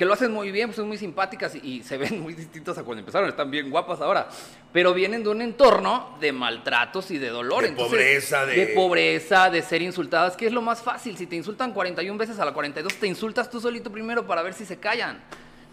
que 0.00 0.06
lo 0.06 0.14
hacen 0.14 0.32
muy 0.32 0.50
bien, 0.50 0.68
pues 0.68 0.76
son 0.76 0.88
muy 0.88 0.96
simpáticas 0.96 1.54
y, 1.56 1.58
y 1.58 1.82
se 1.82 1.98
ven 1.98 2.20
muy 2.22 2.32
distintas 2.32 2.78
a 2.78 2.84
cuando 2.84 3.00
empezaron, 3.00 3.28
están 3.28 3.50
bien 3.50 3.68
guapas 3.68 4.00
ahora. 4.00 4.30
Pero 4.72 4.94
vienen 4.94 5.22
de 5.22 5.28
un 5.28 5.42
entorno 5.42 6.16
de 6.18 6.32
maltratos 6.32 7.10
y 7.10 7.18
de 7.18 7.28
dolor. 7.28 7.64
De 7.64 7.72
pobreza, 7.72 8.46
de- 8.46 8.68
pobreza, 8.68 9.50
de 9.50 9.60
ser 9.60 9.82
insultadas, 9.82 10.38
que 10.38 10.46
es 10.46 10.52
lo 10.54 10.62
más 10.62 10.80
fácil. 10.80 11.18
Si 11.18 11.26
te 11.26 11.36
insultan 11.36 11.72
41 11.74 12.16
veces 12.16 12.38
a 12.38 12.46
la 12.46 12.54
42, 12.54 12.94
te 12.94 13.06
insultas 13.08 13.50
tú 13.50 13.60
solito 13.60 13.92
primero 13.92 14.26
para 14.26 14.40
ver 14.42 14.54
si 14.54 14.64
se 14.64 14.78
callan. 14.78 15.20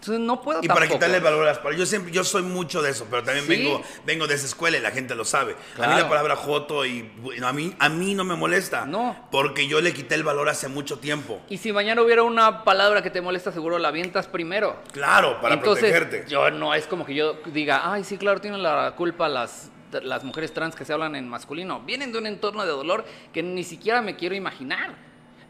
Entonces 0.00 0.20
no 0.20 0.40
puedo 0.40 0.60
Y 0.62 0.68
para 0.68 0.86
quitarle 0.86 1.18
valor 1.18 1.42
a 1.42 1.46
las 1.46 1.58
palabras. 1.58 1.78
Yo 1.80 1.84
siempre, 1.86 2.12
yo 2.12 2.22
soy 2.22 2.42
mucho 2.42 2.82
de 2.82 2.90
eso, 2.90 3.06
pero 3.10 3.24
también 3.24 3.46
Sí. 3.46 3.50
vengo, 3.50 3.82
vengo 4.06 4.26
de 4.28 4.34
esa 4.34 4.46
escuela 4.46 4.78
y 4.78 4.80
la 4.80 4.92
gente 4.92 5.14
lo 5.16 5.24
sabe. 5.24 5.56
A 5.76 5.88
mí 5.88 5.94
la 5.96 6.08
palabra 6.08 6.36
joto 6.36 6.86
y 6.86 7.10
a 7.44 7.52
mí, 7.52 7.74
a 7.78 7.88
mí 7.88 8.14
no 8.14 8.22
me 8.24 8.36
molesta. 8.36 8.86
No. 8.86 9.26
Porque 9.32 9.66
yo 9.66 9.80
le 9.80 9.92
quité 9.92 10.14
el 10.14 10.22
valor 10.22 10.48
hace 10.48 10.68
mucho 10.68 10.98
tiempo. 11.00 11.40
Y 11.48 11.58
si 11.58 11.72
mañana 11.72 12.00
hubiera 12.02 12.22
una 12.22 12.62
palabra 12.62 13.02
que 13.02 13.10
te 13.10 13.20
molesta, 13.20 13.50
seguro 13.50 13.78
la 13.80 13.88
avientas 13.88 14.28
primero. 14.28 14.76
Claro, 14.92 15.40
para 15.40 15.54
Entonces, 15.54 15.90
protegerte. 15.90 16.30
yo 16.30 16.48
no 16.52 16.74
es 16.74 16.86
como 16.86 17.04
que 17.04 17.14
yo 17.14 17.34
diga, 17.46 17.92
ay, 17.92 18.04
sí, 18.04 18.18
claro, 18.18 18.40
tienen 18.40 18.62
la 18.62 18.94
culpa 18.96 19.28
las, 19.28 19.70
las 19.90 20.22
mujeres 20.22 20.52
trans 20.54 20.76
que 20.76 20.84
se 20.84 20.92
hablan 20.92 21.16
en 21.16 21.28
masculino. 21.28 21.80
Vienen 21.80 22.12
de 22.12 22.18
un 22.18 22.26
entorno 22.28 22.62
de 22.64 22.70
dolor 22.70 23.04
que 23.32 23.42
ni 23.42 23.64
siquiera 23.64 24.00
me 24.00 24.14
quiero 24.14 24.36
imaginar. 24.36 24.94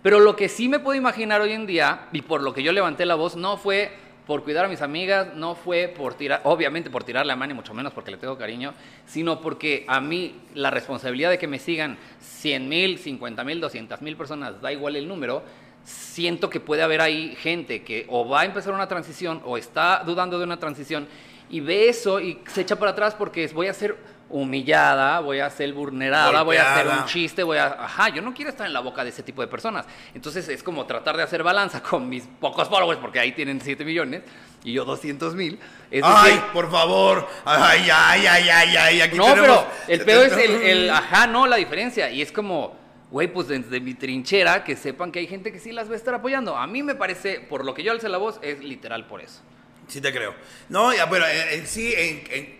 Pero 0.02 0.20
lo 0.20 0.36
que 0.36 0.48
sí 0.48 0.68
me 0.70 0.78
puedo 0.78 0.96
imaginar 0.96 1.40
hoy 1.42 1.52
en 1.52 1.66
día, 1.66 2.08
y 2.12 2.22
por 2.22 2.42
lo 2.42 2.54
que 2.54 2.62
yo 2.62 2.72
levanté 2.72 3.04
la 3.04 3.16
voz, 3.16 3.36
no 3.36 3.56
fue 3.58 3.92
por 4.28 4.44
cuidar 4.44 4.66
a 4.66 4.68
mis 4.68 4.82
amigas, 4.82 5.34
no 5.34 5.54
fue 5.54 5.88
por 5.88 6.12
tirar, 6.12 6.42
obviamente 6.44 6.90
por 6.90 7.02
tirarle 7.02 7.32
a 7.32 7.36
Manny, 7.36 7.54
mucho 7.54 7.72
menos 7.72 7.94
porque 7.94 8.10
le 8.10 8.18
tengo 8.18 8.36
cariño, 8.36 8.74
sino 9.06 9.40
porque 9.40 9.86
a 9.88 10.02
mí 10.02 10.34
la 10.52 10.70
responsabilidad 10.70 11.30
de 11.30 11.38
que 11.38 11.48
me 11.48 11.58
sigan 11.58 11.96
100 12.20 12.68
mil, 12.68 12.98
50 12.98 13.42
mil, 13.42 13.58
200 13.58 14.02
mil 14.02 14.18
personas, 14.18 14.60
da 14.60 14.70
igual 14.70 14.96
el 14.96 15.08
número, 15.08 15.42
siento 15.82 16.50
que 16.50 16.60
puede 16.60 16.82
haber 16.82 17.00
ahí 17.00 17.36
gente 17.40 17.82
que 17.82 18.04
o 18.10 18.28
va 18.28 18.42
a 18.42 18.44
empezar 18.44 18.74
una 18.74 18.86
transición 18.86 19.40
o 19.46 19.56
está 19.56 20.02
dudando 20.04 20.38
de 20.38 20.44
una 20.44 20.58
transición 20.58 21.08
y 21.48 21.60
ve 21.60 21.88
eso 21.88 22.20
y 22.20 22.38
se 22.48 22.60
echa 22.60 22.76
para 22.76 22.90
atrás 22.90 23.14
porque 23.14 23.46
voy 23.54 23.68
a 23.68 23.72
ser 23.72 23.96
humillada, 24.30 25.20
voy 25.20 25.40
a 25.40 25.50
ser 25.50 25.72
vulnerada, 25.72 26.42
voy 26.42 26.56
a 26.56 26.74
hacer 26.74 26.86
un 26.86 27.04
chiste, 27.06 27.42
voy 27.42 27.58
a... 27.58 27.66
Ajá, 27.66 28.08
yo 28.10 28.20
no 28.22 28.34
quiero 28.34 28.50
estar 28.50 28.66
en 28.66 28.72
la 28.72 28.80
boca 28.80 29.02
de 29.04 29.10
ese 29.10 29.22
tipo 29.22 29.40
de 29.42 29.48
personas. 29.48 29.86
Entonces 30.14 30.48
es 30.48 30.62
como 30.62 30.86
tratar 30.86 31.16
de 31.16 31.22
hacer 31.22 31.42
balanza 31.42 31.82
con 31.82 32.08
mis 32.08 32.24
pocos 32.40 32.68
followers, 32.68 33.00
porque 33.00 33.18
ahí 33.20 33.32
tienen 33.32 33.60
7 33.60 33.84
millones 33.84 34.22
y 34.64 34.72
yo 34.72 34.84
200 34.84 35.34
mil. 35.34 35.58
Ay, 36.02 36.32
decir, 36.32 36.44
por 36.52 36.70
favor. 36.70 37.26
Ay, 37.44 37.88
ay, 37.92 38.26
ay, 38.26 38.48
ay, 38.50 38.76
ay. 38.76 39.00
Aquí 39.00 39.16
no, 39.16 39.26
tenemos- 39.26 39.46
pero 39.46 39.66
el 39.88 40.04
pedo 40.04 40.22
es 40.24 40.32
el, 40.32 40.62
el 40.62 40.90
ajá, 40.90 41.26
no, 41.26 41.46
la 41.46 41.56
diferencia. 41.56 42.10
Y 42.10 42.20
es 42.22 42.30
como, 42.32 42.76
güey, 43.10 43.28
pues 43.32 43.48
desde 43.48 43.80
mi 43.80 43.94
trinchera, 43.94 44.64
que 44.64 44.76
sepan 44.76 45.10
que 45.12 45.20
hay 45.20 45.26
gente 45.26 45.52
que 45.52 45.58
sí 45.58 45.72
las 45.72 45.88
va 45.88 45.94
a 45.94 45.96
estar 45.96 46.12
apoyando. 46.14 46.56
A 46.56 46.66
mí 46.66 46.82
me 46.82 46.94
parece, 46.94 47.40
por 47.40 47.64
lo 47.64 47.72
que 47.74 47.82
yo 47.82 47.92
alcé 47.92 48.08
la 48.08 48.18
voz, 48.18 48.38
es 48.42 48.60
literal 48.62 49.06
por 49.06 49.20
eso. 49.22 49.40
Sí 49.86 50.02
te 50.02 50.12
creo. 50.12 50.34
No, 50.68 50.90
bueno, 51.08 51.24
en, 51.26 51.60
en 51.60 51.66
sí, 51.66 51.94
en- 51.96 52.24
en- 52.30 52.58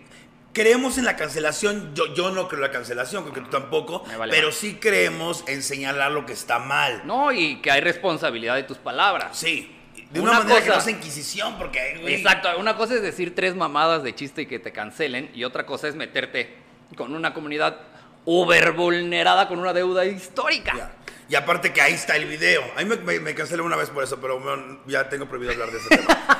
creemos 0.53 0.97
en 0.97 1.05
la 1.05 1.15
cancelación. 1.15 1.93
Yo, 1.95 2.13
yo 2.13 2.31
no 2.31 2.47
creo 2.47 2.57
en 2.59 2.67
la 2.67 2.71
cancelación, 2.71 3.23
creo 3.23 3.33
que 3.35 3.41
tú 3.41 3.49
tampoco. 3.49 4.03
Me 4.07 4.17
vale 4.17 4.33
pero 4.33 4.51
sí 4.51 4.75
creemos 4.79 5.43
en 5.47 5.63
señalar 5.63 6.11
lo 6.11 6.25
que 6.25 6.33
está 6.33 6.59
mal. 6.59 7.01
No, 7.05 7.31
y 7.31 7.57
que 7.61 7.71
hay 7.71 7.81
responsabilidad 7.81 8.55
de 8.55 8.63
tus 8.63 8.77
palabras. 8.77 9.37
Sí. 9.37 9.75
De 10.11 10.19
Una 10.21 10.31
una, 10.31 10.39
manera 10.39 10.59
que 10.61 10.65
cosa- 10.67 10.77
no 10.79 10.83
sea 10.83 10.93
inquisición, 10.93 11.57
porque, 11.59 11.99
güey. 12.01 12.15
Exacto, 12.15 12.49
una 12.57 12.75
cosa 12.75 12.95
es 12.95 13.01
decir 13.03 13.35
tres 13.35 13.55
mamadas 13.55 14.01
de 14.01 14.15
chiste 14.15 14.41
y 14.41 14.45
que 14.47 14.57
te 14.57 14.71
cancelen, 14.71 15.29
y 15.35 15.43
otra 15.43 15.67
cosa 15.67 15.87
es 15.87 15.93
meterte 15.95 16.55
con 16.95 17.13
una 17.13 17.31
comunidad 17.33 17.77
uber 18.25 18.71
vulnerada 18.71 19.47
con 19.47 19.59
una 19.59 19.71
deuda 19.71 20.05
histórica. 20.05 20.93
Y 21.29 21.35
aparte 21.35 21.71
que 21.71 21.81
ahí 21.81 21.93
está 21.93 22.15
el 22.15 22.25
video. 22.25 22.63
A 22.75 22.79
mí 22.83 22.85
me, 22.85 22.95
me, 22.97 23.19
me 23.19 23.35
cancelé 23.35 23.61
una 23.61 23.75
vez 23.75 23.91
por 23.91 24.03
eso, 24.03 24.19
pero 24.19 24.39
bueno, 24.39 24.79
ya 24.87 25.07
tengo 25.09 25.27
prohibido 25.27 25.51
hablar 25.53 25.69
de 25.69 25.77
ese 25.77 25.89
tema. 25.97 26.38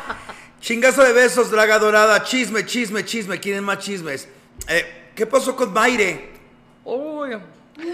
Chingazo 0.60 1.04
de 1.04 1.14
besos, 1.14 1.50
draga 1.52 1.80
dorada. 1.80 2.22
Chisme, 2.24 2.66
chisme, 2.66 3.04
chisme. 3.06 3.40
¿Quieren 3.40 3.64
más 3.64 3.80
chismes? 3.80 4.28
Eh, 4.68 5.12
¿Qué 5.16 5.26
pasó 5.26 5.56
con 5.56 5.72
Maire? 5.74 6.30
Uy. 6.84 7.38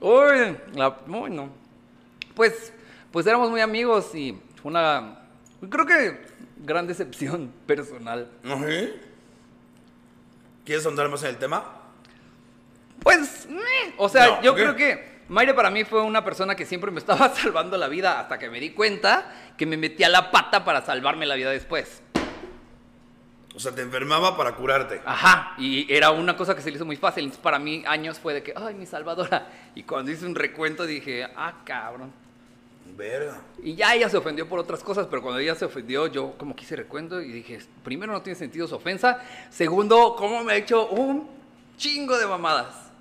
Uy, 0.00 0.56
la- 0.74 0.98
uy, 1.06 1.30
no. 1.30 1.50
Pues, 2.34 2.72
pues 3.12 3.26
éramos 3.26 3.50
muy 3.50 3.60
amigos 3.60 4.12
y 4.14 4.36
fue 4.60 4.70
una, 4.70 5.18
creo 5.68 5.86
que 5.86 6.20
gran 6.58 6.86
decepción 6.86 7.52
personal. 7.66 8.28
Ajá. 8.44 8.66
¿Quieres 10.64 10.84
ahondar 10.86 11.08
más 11.08 11.22
en 11.22 11.28
el 11.30 11.36
tema? 11.38 11.64
Pues, 13.00 13.46
meh. 13.48 13.94
o 13.96 14.08
sea, 14.08 14.26
No, 14.26 14.42
yo 14.42 14.54
creo 14.54 14.74
que 14.76 15.11
Mayre 15.32 15.54
para 15.54 15.70
mí 15.70 15.82
fue 15.84 16.02
una 16.02 16.22
persona 16.22 16.54
que 16.54 16.66
siempre 16.66 16.90
me 16.90 16.98
estaba 16.98 17.30
salvando 17.34 17.78
la 17.78 17.88
vida 17.88 18.20
hasta 18.20 18.38
que 18.38 18.50
me 18.50 18.60
di 18.60 18.70
cuenta 18.70 19.32
que 19.56 19.64
me 19.64 19.78
metía 19.78 20.10
la 20.10 20.30
pata 20.30 20.62
para 20.62 20.84
salvarme 20.84 21.24
la 21.24 21.36
vida 21.36 21.50
después. 21.50 22.02
O 23.54 23.58
sea, 23.58 23.74
te 23.74 23.80
enfermaba 23.80 24.36
para 24.36 24.54
curarte. 24.54 25.00
Ajá, 25.06 25.54
y 25.56 25.90
era 25.90 26.10
una 26.10 26.36
cosa 26.36 26.54
que 26.54 26.60
se 26.60 26.68
le 26.68 26.76
hizo 26.76 26.84
muy 26.84 26.96
fácil. 26.96 27.24
Entonces, 27.24 27.42
para 27.42 27.58
mí, 27.58 27.82
años 27.86 28.18
fue 28.18 28.34
de 28.34 28.42
que, 28.42 28.52
ay, 28.54 28.74
mi 28.74 28.84
salvadora. 28.84 29.48
Y 29.74 29.84
cuando 29.84 30.10
hice 30.10 30.26
un 30.26 30.34
recuento 30.34 30.84
dije, 30.84 31.26
ah, 31.34 31.62
cabrón. 31.64 32.12
Verga. 32.94 33.40
Y 33.62 33.74
ya 33.74 33.94
ella 33.94 34.10
se 34.10 34.18
ofendió 34.18 34.46
por 34.46 34.58
otras 34.58 34.82
cosas, 34.82 35.06
pero 35.06 35.22
cuando 35.22 35.40
ella 35.40 35.54
se 35.54 35.64
ofendió, 35.64 36.08
yo 36.08 36.34
como 36.36 36.54
quise 36.54 36.76
recuento 36.76 37.22
y 37.22 37.32
dije, 37.32 37.58
primero 37.82 38.12
no 38.12 38.20
tiene 38.20 38.38
sentido 38.38 38.68
su 38.68 38.74
ofensa. 38.74 39.18
Segundo, 39.48 40.14
cómo 40.14 40.44
me 40.44 40.52
ha 40.52 40.56
hecho 40.56 40.88
un 40.88 41.26
chingo 41.78 42.18
de 42.18 42.26
mamadas. 42.26 42.91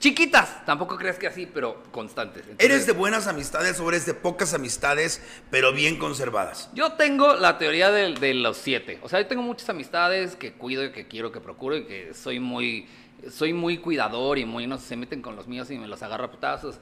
Chiquitas, 0.00 0.64
tampoco 0.64 0.96
creas 0.96 1.18
que 1.18 1.26
así, 1.26 1.44
pero 1.44 1.82
constantes. 1.92 2.42
Entonces, 2.44 2.64
¿Eres 2.64 2.86
de 2.86 2.92
buenas 2.92 3.26
amistades 3.26 3.78
o 3.80 3.88
eres 3.90 4.06
de 4.06 4.14
pocas 4.14 4.54
amistades, 4.54 5.22
pero 5.50 5.74
bien 5.74 5.98
conservadas? 5.98 6.70
Yo 6.72 6.92
tengo 6.92 7.34
la 7.34 7.58
teoría 7.58 7.90
de, 7.90 8.14
de 8.14 8.32
los 8.32 8.56
siete. 8.56 8.98
O 9.02 9.10
sea, 9.10 9.20
yo 9.20 9.26
tengo 9.26 9.42
muchas 9.42 9.68
amistades 9.68 10.36
que 10.36 10.54
cuido 10.54 10.82
y 10.84 10.92
que 10.92 11.06
quiero, 11.06 11.30
que 11.32 11.40
procuro 11.40 11.76
y 11.76 11.84
que 11.84 12.14
soy 12.14 12.40
muy, 12.40 12.88
soy 13.30 13.52
muy 13.52 13.76
cuidador 13.76 14.38
y 14.38 14.46
muy 14.46 14.66
no 14.66 14.78
se 14.78 14.96
meten 14.96 15.20
con 15.20 15.36
los 15.36 15.46
míos 15.46 15.70
y 15.70 15.76
me 15.76 15.86
los 15.86 16.02
agarro 16.02 16.24
a 16.24 16.30
putazos 16.30 16.76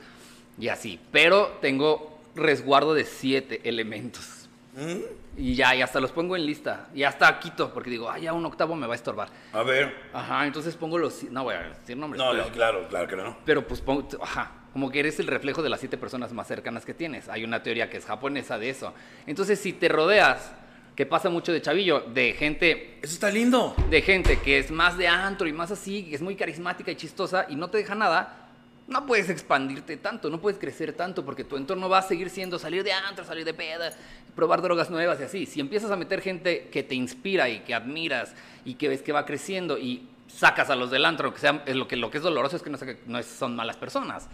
y 0.57 0.69
así. 0.69 1.01
Pero 1.11 1.59
tengo 1.61 2.21
resguardo 2.37 2.95
de 2.95 3.05
siete 3.05 3.61
elementos. 3.65 4.49
¿Mm? 4.77 5.28
Y 5.39 5.55
ya, 5.55 5.75
y 5.75 5.83
hasta 5.83 6.01
los 6.01 6.11
pongo 6.11 6.35
en 6.35 6.45
lista. 6.45 6.89
Y 6.95 7.05
hasta 7.05 7.39
quito, 7.39 7.73
porque 7.73 7.91
digo, 7.91 8.11
ah, 8.11 8.19
ya 8.19 8.33
un 8.33 8.45
octavo 8.45 8.75
me 8.75 8.87
va 8.89 8.95
a 8.95 8.97
estorbar. 8.97 9.29
A 9.53 9.63
ver. 9.63 9.95
Ajá, 10.13 10.45
entonces 10.47 10.75
pongo 10.75 10.99
los... 10.99 11.23
No 11.25 11.45
voy 11.45 11.55
a 11.55 11.61
decir 11.61 11.97
nombres. 11.97 12.21
No, 12.21 12.33
pero, 12.33 12.45
no, 12.45 12.51
claro, 12.51 12.89
claro 12.89 13.07
que 13.07 13.17
no. 13.17 13.39
pero 13.45 13.67
pues 13.67 13.81
pongo... 13.81 14.09
Ajá, 14.21 14.51
como 14.73 14.91
que 14.91 14.99
eres 14.99 15.21
el 15.21 15.29
reflejo 15.29 15.63
de 15.63 15.69
las 15.69 15.79
siete 15.81 15.97
personas 15.97 16.33
más 16.33 16.49
cercanas 16.49 16.85
que 16.85 16.93
tienes. 16.93 17.29
Hay 17.29 17.45
una 17.45 17.63
teoría 17.63 17.89
que 17.89 17.99
es 17.99 18.05
japonesa 18.05 18.59
de 18.59 18.71
eso. 18.71 18.93
Entonces, 19.27 19.61
si 19.61 19.73
te 19.73 19.89
rodeas, 19.89 20.53
que 20.97 21.07
pasa 21.07 21.31
mucho 21.31 21.53
de 21.53 21.63
chavillo, 21.63 22.01
de 22.01 22.33
gente 22.33 22.99
Eso 23.01 23.15
está 23.15 23.31
lindo. 23.31 23.77
de 23.89 24.03
gente 24.03 24.41
que 24.41 24.59
es 24.59 24.73
más 24.73 24.99
de 24.99 25.07
antro 25.07 25.47
y 25.47 25.53
más 25.53 25.71
así, 25.71 26.03
que 26.03 26.17
es 26.17 26.23
muy 26.23 26.35
carismática 26.35 26.91
y 26.91 26.97
chistosa 26.97 27.47
y 27.49 27.55
no 27.55 27.71
te 27.71 27.79
deja 27.79 27.95
nada, 27.95 28.48
no 28.89 29.07
puedes 29.07 29.29
expandirte 29.29 29.97
tanto, 29.99 30.31
no 30.31 30.41
puedes 30.41 30.59
crecer 30.59 30.93
tanto 30.95 31.25
porque 31.25 31.45
tu 31.45 31.57
entorno 31.57 31.89
va 31.89 31.99
a 31.99 32.03
seguir 32.03 32.31
siendo 32.31 32.59
salir 32.59 32.83
de 32.83 32.93
antro, 32.93 33.25
salir 33.25 33.45
de 33.45 33.55
peda, 33.55 33.93
probar 34.35 34.63
drogas 34.63 34.91
nuevas 34.91 35.21
y 35.21 35.25
así. 35.25 35.47
Si 35.47 35.61
empiezas 35.61 35.91
a 35.91 35.97
meter 35.97 36.21
gente 36.23 36.69
que 36.73 36.83
te 36.83 36.95
inspira 36.95 37.49
y 37.49 37.61
que 37.61 37.75
admiras 37.75 38.35
y 38.65 38.75
que 38.75 38.89
ves 38.89 39.03
que 39.03 39.13
va 39.13 39.27
creciendo 39.27 39.79
y 39.79 40.09
sacas 40.27 40.71
a 40.71 40.77
los 40.77 40.91
del 40.91 41.05
antro, 41.05 41.33
que 41.33 41.41
sea, 41.41 41.63
es 41.67 41.77
lo, 41.77 41.87
que, 41.87 41.97
lo 41.97 42.11
que 42.11 42.19
es 42.19 42.25
doloroso 42.25 42.57
es 42.57 42.63
que 42.63 42.71
no, 42.71 42.79
no 43.07 43.19
es- 43.19 43.27
son 43.27 43.55
malas 43.55 43.77
personas. 43.77 44.27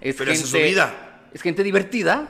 Es 0.00 0.16
Pero 0.16 0.32
esa 0.32 0.44
es 0.44 0.50
su 0.50 0.56
vida. 0.58 1.20
Es 1.32 1.40
gente 1.42 1.62
divertida 1.62 2.28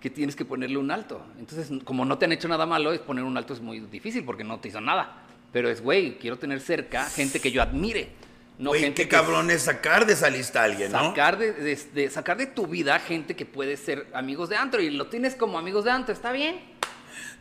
que 0.00 0.10
tienes 0.10 0.36
que 0.36 0.44
ponerle 0.44 0.76
un 0.76 0.90
alto. 0.90 1.24
Entonces, 1.38 1.70
como 1.84 2.04
no 2.04 2.18
te 2.18 2.26
han 2.26 2.32
hecho 2.32 2.48
nada 2.48 2.66
malo, 2.66 2.92
es 2.92 3.00
poner 3.00 3.24
un 3.24 3.36
alto 3.38 3.54
es 3.54 3.60
muy 3.60 3.80
difícil 3.80 4.24
porque 4.24 4.44
no 4.44 4.60
te 4.60 4.68
hizo 4.68 4.80
nada. 4.80 5.22
Pero 5.52 5.70
es, 5.70 5.80
güey, 5.80 6.18
quiero 6.18 6.36
tener 6.38 6.60
cerca 6.60 7.04
gente 7.06 7.40
que 7.40 7.50
yo 7.50 7.62
admire. 7.62 8.10
No 8.56 8.72
gente 8.72 9.02
qué 9.02 9.08
cabrón 9.08 9.50
es 9.50 9.62
sacar 9.62 10.06
de 10.06 10.12
esa 10.12 10.30
lista 10.30 10.60
a 10.60 10.64
alguien, 10.64 10.92
¿no? 10.92 11.08
sacar 11.08 11.38
de, 11.38 11.52
de- 11.52 11.76
de- 11.92 12.10
sacar 12.10 12.36
de 12.36 12.46
tu 12.46 12.66
vida 12.68 12.98
gente 13.00 13.34
que 13.34 13.46
puede 13.46 13.76
ser 13.76 14.06
amigos 14.14 14.48
de 14.48 14.56
antro 14.56 14.80
y 14.80 14.90
lo 14.90 15.08
tienes 15.08 15.34
como 15.34 15.58
amigos 15.58 15.84
de 15.84 15.90
antro, 15.90 16.12
¿está 16.14 16.30
bien? 16.30 16.60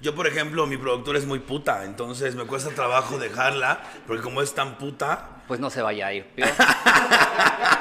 Yo, 0.02 0.16
por 0.16 0.28
ejemplo, 0.28 0.66
mi 0.68 0.78
productora 0.78 1.18
es 1.20 1.26
muy 1.26 1.40
puta, 1.40 1.86
entonces 1.86 2.36
me 2.36 2.46
cuesta 2.46 2.72
trabajo 2.72 3.18
dejarla, 3.20 3.82
porque 4.08 4.22
como 4.24 4.42
es 4.42 4.54
tan 4.54 4.78
puta, 4.78 5.30
Pues 5.48 5.60
no 5.60 5.70
se 5.70 5.82
vaya 5.82 6.08
a 6.08 6.14
ir. 6.14 6.26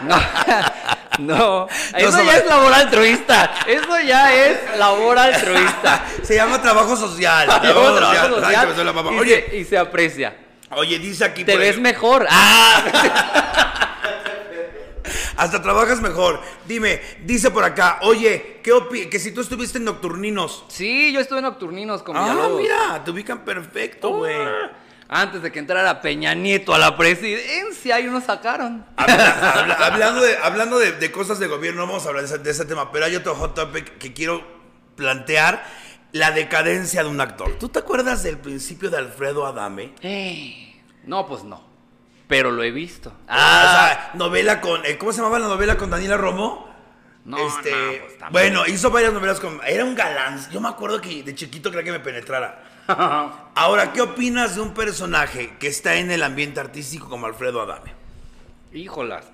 No, 0.02 0.16
no, 1.18 1.68
eso 1.96 2.10
se 2.12 2.24
ya 2.24 2.36
es 2.38 2.46
labor 2.46 2.72
altruista. 2.72 3.50
Eso 3.66 4.00
ya 4.00 4.34
es 4.34 4.78
labor 4.78 5.16
altruista. 5.18 6.04
se 6.22 6.34
llama 6.34 6.60
trabajo 6.60 6.96
social. 6.96 7.46
Trabajo 7.60 7.98
social. 8.00 8.44
Ay, 8.44 9.14
y, 9.14 9.18
Oye, 9.18 9.46
se, 9.50 9.56
y 9.58 9.64
se 9.64 9.78
aprecia. 9.78 10.36
Oye, 10.76 10.98
dice 10.98 11.24
aquí. 11.24 11.44
Te 11.44 11.52
por 11.52 11.60
ves 11.60 11.78
mejor. 11.78 12.26
¡Ah! 12.30 12.82
Hasta 15.36 15.60
trabajas 15.62 16.00
mejor. 16.00 16.40
Dime, 16.66 17.00
dice 17.24 17.50
por 17.50 17.64
acá, 17.64 17.98
oye, 18.02 18.60
¿qué 18.62 18.72
opi 18.72 19.06
que 19.06 19.18
si 19.18 19.32
tú 19.32 19.40
estuviste 19.40 19.78
en 19.78 19.84
Nocturninos? 19.84 20.64
Sí, 20.68 21.12
yo 21.12 21.20
estuve 21.20 21.38
en 21.38 21.44
Nocturninos 21.44 22.02
con 22.02 22.16
Ah, 22.16 22.22
Villalobos. 22.22 22.60
mira, 22.62 23.02
te 23.04 23.10
ubican 23.10 23.44
perfecto, 23.44 24.10
güey. 24.10 24.36
Antes 25.08 25.42
de 25.42 25.50
que 25.52 25.58
entrara 25.58 26.00
Peña 26.00 26.34
Nieto 26.34 26.72
a 26.74 26.78
la 26.78 26.96
presidencia, 26.96 27.98
y 28.00 28.06
unos 28.08 28.24
sacaron. 28.24 28.84
Habla- 28.96 29.52
habla- 29.60 29.74
hablando 29.86 30.22
de, 30.22 30.36
hablando 30.38 30.78
de, 30.78 30.92
de 30.92 31.10
cosas 31.12 31.38
de 31.38 31.48
gobierno, 31.48 31.82
no 31.82 31.86
vamos 31.88 32.06
a 32.06 32.10
hablar 32.10 32.22
de 32.24 32.28
ese, 32.34 32.38
de 32.38 32.50
ese 32.50 32.64
tema, 32.64 32.92
pero 32.92 33.06
hay 33.06 33.16
otro 33.16 33.34
hot 33.34 33.54
topic 33.54 33.98
que 33.98 34.12
quiero 34.12 34.42
plantear, 34.96 35.64
la 36.12 36.30
decadencia 36.30 37.02
de 37.02 37.08
un 37.08 37.20
actor. 37.20 37.52
¿Tú 37.58 37.68
te 37.68 37.78
acuerdas 37.80 38.22
del 38.22 38.38
principio 38.38 38.90
de 38.90 38.98
Alfredo 38.98 39.46
Adame? 39.46 39.92
Eh, 40.02 40.80
No, 41.04 41.26
pues 41.26 41.42
no. 41.44 41.62
Pero 42.28 42.50
lo 42.50 42.62
he 42.62 42.70
visto. 42.70 43.12
Ah, 43.28 43.62
o 43.64 43.70
sea, 43.70 44.10
novela 44.14 44.60
con, 44.60 44.84
eh, 44.86 44.96
¿cómo 44.96 45.12
se 45.12 45.18
llamaba 45.18 45.38
la 45.38 45.48
novela 45.48 45.76
con 45.76 45.90
Daniela 45.90 46.16
Romo? 46.16 46.70
No, 47.24 47.36
Este, 47.38 47.70
no, 47.70 48.06
pues, 48.18 48.32
bueno, 48.32 48.66
hizo 48.66 48.90
varias 48.90 49.12
novelas 49.12 49.38
con, 49.38 49.60
era 49.66 49.84
un 49.84 49.94
galán. 49.94 50.40
Yo 50.50 50.60
me 50.60 50.68
acuerdo 50.68 51.00
que 51.00 51.22
de 51.22 51.34
chiquito 51.34 51.70
creía 51.70 51.84
que 51.84 51.92
me 51.92 52.00
penetrara. 52.00 52.64
Ahora, 53.54 53.92
¿qué 53.92 54.00
opinas 54.00 54.56
de 54.56 54.60
un 54.62 54.74
personaje 54.74 55.56
que 55.58 55.68
está 55.68 55.96
en 55.96 56.10
el 56.10 56.22
ambiente 56.22 56.58
artístico 56.60 57.08
como 57.08 57.26
Alfredo 57.26 57.60
Adame? 57.62 57.92
Híjolas. 58.72 59.26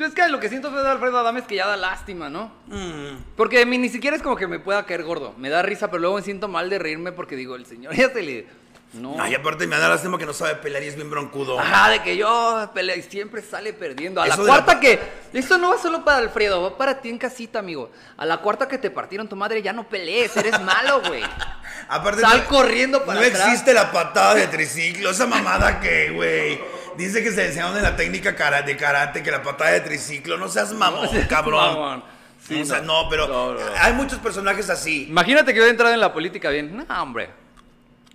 Es 0.00 0.12
que 0.14 0.28
lo 0.28 0.40
que 0.40 0.48
siento 0.48 0.70
de 0.70 0.88
Alfredo 0.88 1.18
Adame 1.18 1.40
es 1.40 1.46
que 1.46 1.54
ya 1.56 1.66
da 1.66 1.76
lástima, 1.76 2.28
¿no? 2.28 2.50
Mm, 2.66 3.16
Porque 3.36 3.62
a 3.62 3.66
mí 3.66 3.78
ni 3.78 3.88
siquiera 3.88 4.16
es 4.16 4.22
como 4.22 4.36
que 4.36 4.46
me 4.46 4.58
pueda 4.58 4.84
caer 4.86 5.04
gordo. 5.04 5.34
Me 5.38 5.50
da 5.50 5.62
risa, 5.62 5.88
pero 5.88 6.00
luego 6.00 6.16
me 6.16 6.22
siento 6.22 6.48
mal 6.48 6.68
de 6.70 6.78
reírme 6.78 7.12
porque 7.12 7.36
digo, 7.36 7.54
el 7.56 7.66
señor 7.66 7.94
ya 7.94 8.10
se 8.10 8.22
le... 8.22 8.64
No. 8.94 9.16
Ay, 9.20 9.34
aparte 9.34 9.66
me 9.66 9.76
da 9.76 9.88
lástima 9.88 10.18
que 10.18 10.24
no 10.26 10.32
sabe 10.32 10.54
pelear 10.54 10.80
y 10.84 10.86
es 10.86 10.94
bien 10.94 11.10
broncudo. 11.10 11.58
Ajá, 11.58 11.90
de 11.90 12.00
que 12.02 12.16
yo 12.16 12.70
peleo 12.72 12.96
y 12.96 13.02
siempre 13.02 13.42
sale 13.42 13.72
perdiendo. 13.72 14.22
A 14.22 14.26
la 14.28 14.34
Eso 14.34 14.44
de 14.44 14.48
la 14.52 14.54
cuarta 14.62 14.78
que. 14.78 15.00
Esto 15.32 15.58
no 15.58 15.70
va 15.70 15.78
solo 15.78 16.04
para 16.04 16.18
Alfredo, 16.18 16.62
va 16.62 16.78
para 16.78 17.00
ti 17.00 17.08
en 17.08 17.18
casita, 17.18 17.58
amigo. 17.58 17.90
A 18.16 18.24
la 18.24 18.36
cuarta 18.36 18.68
que 18.68 18.78
te 18.78 18.92
partieron 18.92 19.28
tu 19.28 19.34
madre, 19.34 19.62
ya 19.62 19.72
no 19.72 19.88
pelees, 19.88 20.36
eres 20.36 20.60
malo, 20.60 21.02
güey. 21.08 21.24
Aparte, 21.88 22.20
Sal 22.20 22.44
corriendo 22.46 23.04
para 23.04 23.20
No 23.20 23.26
atrás. 23.26 23.42
existe 23.48 23.74
la 23.74 23.90
patada 23.90 24.36
de 24.36 24.46
triciclo, 24.46 25.10
esa 25.10 25.26
mamada 25.26 25.80
que, 25.80 26.10
güey. 26.10 26.60
Dice 26.96 27.22
que 27.22 27.30
se 27.32 27.46
enseñaron 27.46 27.76
en 27.76 27.82
la 27.82 27.96
técnica 27.96 28.34
cara- 28.36 28.62
de 28.62 28.76
karate 28.76 29.22
que 29.22 29.30
la 29.30 29.42
patada 29.42 29.72
de 29.72 29.80
triciclo, 29.80 30.36
no 30.38 30.48
seas 30.48 30.72
mamón, 30.72 31.08
cabrón. 31.28 31.74
Mamón. 31.74 32.04
Sí, 32.46 32.60
o 32.60 32.64
sea, 32.66 32.80
no. 32.82 33.08
pero 33.08 33.26
No, 33.26 33.56
hay 33.80 33.92
muchos 33.94 34.18
personajes 34.18 34.68
así. 34.70 35.06
Imagínate 35.08 35.52
que 35.54 35.60
yo 35.60 35.66
he 35.66 35.70
entrado 35.70 35.94
en 35.94 36.00
la 36.00 36.12
política 36.12 36.50
bien. 36.50 36.76
No, 36.76 37.02
hombre. 37.02 37.30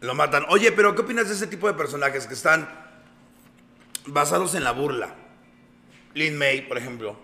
Lo 0.02 0.14
matan. 0.14 0.46
Oye, 0.50 0.72
pero 0.72 0.94
¿qué 0.96 1.02
opinas 1.02 1.28
de 1.28 1.34
ese 1.36 1.48
tipo 1.48 1.68
de 1.68 1.74
personajes 1.74 2.28
que 2.28 2.34
están 2.36 2.70
basados 4.06 4.56
en 4.56 4.64
la 4.64 4.72
burla? 4.72 5.10
Lin 6.14 6.38
May, 6.38 6.62
por 6.68 6.78
ejemplo. 6.78 7.18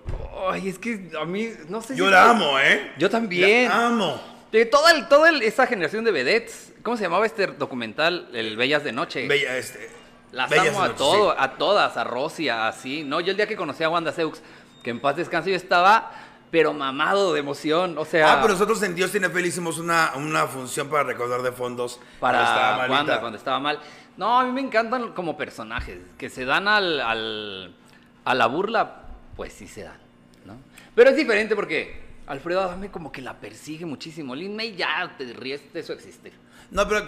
Ay, 0.49 0.69
es 0.69 0.77
que 0.79 1.09
a 1.19 1.25
mí, 1.25 1.49
no 1.69 1.81
sé 1.81 1.95
Yo 1.95 2.05
si- 2.05 2.11
la 2.11 2.29
amo, 2.29 2.59
¿eh? 2.59 2.91
Yo 2.97 3.09
también. 3.09 3.69
La 3.69 3.87
amo. 3.87 4.21
De 4.51 4.65
toda, 4.65 4.91
el- 4.91 5.07
toda 5.07 5.29
el- 5.29 5.41
esa 5.41 5.65
generación 5.67 6.03
de 6.05 6.11
vedettes, 6.11 6.73
¿cómo 6.83 6.95
se 6.97 7.03
llamaba 7.03 7.25
este 7.25 7.47
documental? 7.47 8.29
El 8.33 8.55
Bellas 8.57 8.83
de 8.83 8.91
Noche. 8.91 9.27
Bella, 9.27 9.57
este. 9.57 9.89
Las 10.31 10.49
Bellas 10.49 10.69
amo 10.69 10.81
a 10.83 10.95
todo, 10.95 11.31
sí. 11.31 11.37
a 11.39 11.51
todas, 11.53 11.97
a 11.97 12.03
Rosy, 12.03 12.49
a 12.49 12.67
así. 12.67 13.03
No, 13.03 13.19
yo 13.21 13.31
el 13.31 13.37
día 13.37 13.47
que 13.47 13.55
conocí 13.55 13.83
a 13.83 13.89
Wanda 13.89 14.11
Seux, 14.11 14.41
que 14.83 14.89
en 14.89 14.99
paz 14.99 15.15
descanse, 15.15 15.49
yo 15.49 15.55
estaba, 15.55 16.11
pero 16.51 16.73
mamado 16.73 17.33
de 17.33 17.39
emoción. 17.39 17.97
O 17.97 18.05
sea, 18.05 18.33
Ah, 18.33 18.37
pero 18.41 18.53
nosotros 18.53 18.81
en 18.83 18.95
Dios 18.95 19.11
tiene 19.11 19.29
Fel 19.29 19.45
hicimos 19.45 19.77
una, 19.77 20.11
una 20.15 20.45
función 20.47 20.89
para 20.89 21.03
recaudar 21.03 21.41
de 21.41 21.51
fondos 21.51 21.99
para 22.19 22.39
cuando 22.39 22.51
estaba. 22.51 22.87
Wanda 22.89 23.19
cuando 23.21 23.37
estaba 23.37 23.59
mal. 23.59 23.79
No, 24.17 24.39
a 24.39 24.43
mí 24.45 24.51
me 24.51 24.61
encantan 24.61 25.11
como 25.13 25.35
personajes, 25.37 25.99
que 26.17 26.29
se 26.29 26.45
dan 26.45 26.67
al, 26.67 26.99
al- 27.01 27.75
a 28.23 28.33
la 28.33 28.45
burla, 28.47 29.03
pues 29.35 29.51
sí 29.53 29.67
se 29.67 29.83
dan, 29.83 29.97
¿no? 30.45 30.57
Pero 30.95 31.09
es 31.09 31.17
diferente 31.17 31.55
porque 31.55 32.03
Alfredo 32.27 32.61
Adame 32.61 32.89
como 32.89 33.11
que 33.11 33.21
la 33.21 33.33
persigue 33.33 33.85
muchísimo. 33.85 34.33
Lin 34.35 34.55
May 34.55 34.75
ya 34.75 35.13
te 35.17 35.25
ríes 35.33 35.73
de 35.73 35.79
eso 35.81 35.91
existir. 35.93 36.31
No, 36.75 36.85
pero 36.89 37.07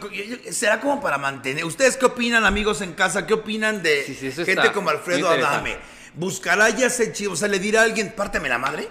será 0.49 0.80
como 0.80 1.01
para 1.01 1.17
mantener. 1.17 1.65
¿Ustedes 1.65 1.97
qué 1.97 2.06
opinan, 2.06 2.45
amigos 2.45 2.80
en 2.80 2.93
casa? 2.93 3.27
¿Qué 3.27 3.34
opinan 3.34 3.84
de 3.84 4.01
Sí, 4.06 4.15
sí, 4.15 4.27
eso 4.27 4.45
gente 4.45 4.71
como 4.71 4.89
Alfredo. 4.89 5.30
Adame? 5.30 5.75
¿Buscará 6.13 6.69
ya 6.69 6.88
ese 6.88 7.12
chivo? 7.12 7.34
O 7.34 7.36
sea, 7.36 7.49
¿le 7.49 7.60
dirá 7.60 7.82
a 7.82 7.84
alguien, 7.84 8.13
párteme 8.15 8.47
la 8.47 8.60
madre? 8.60 8.88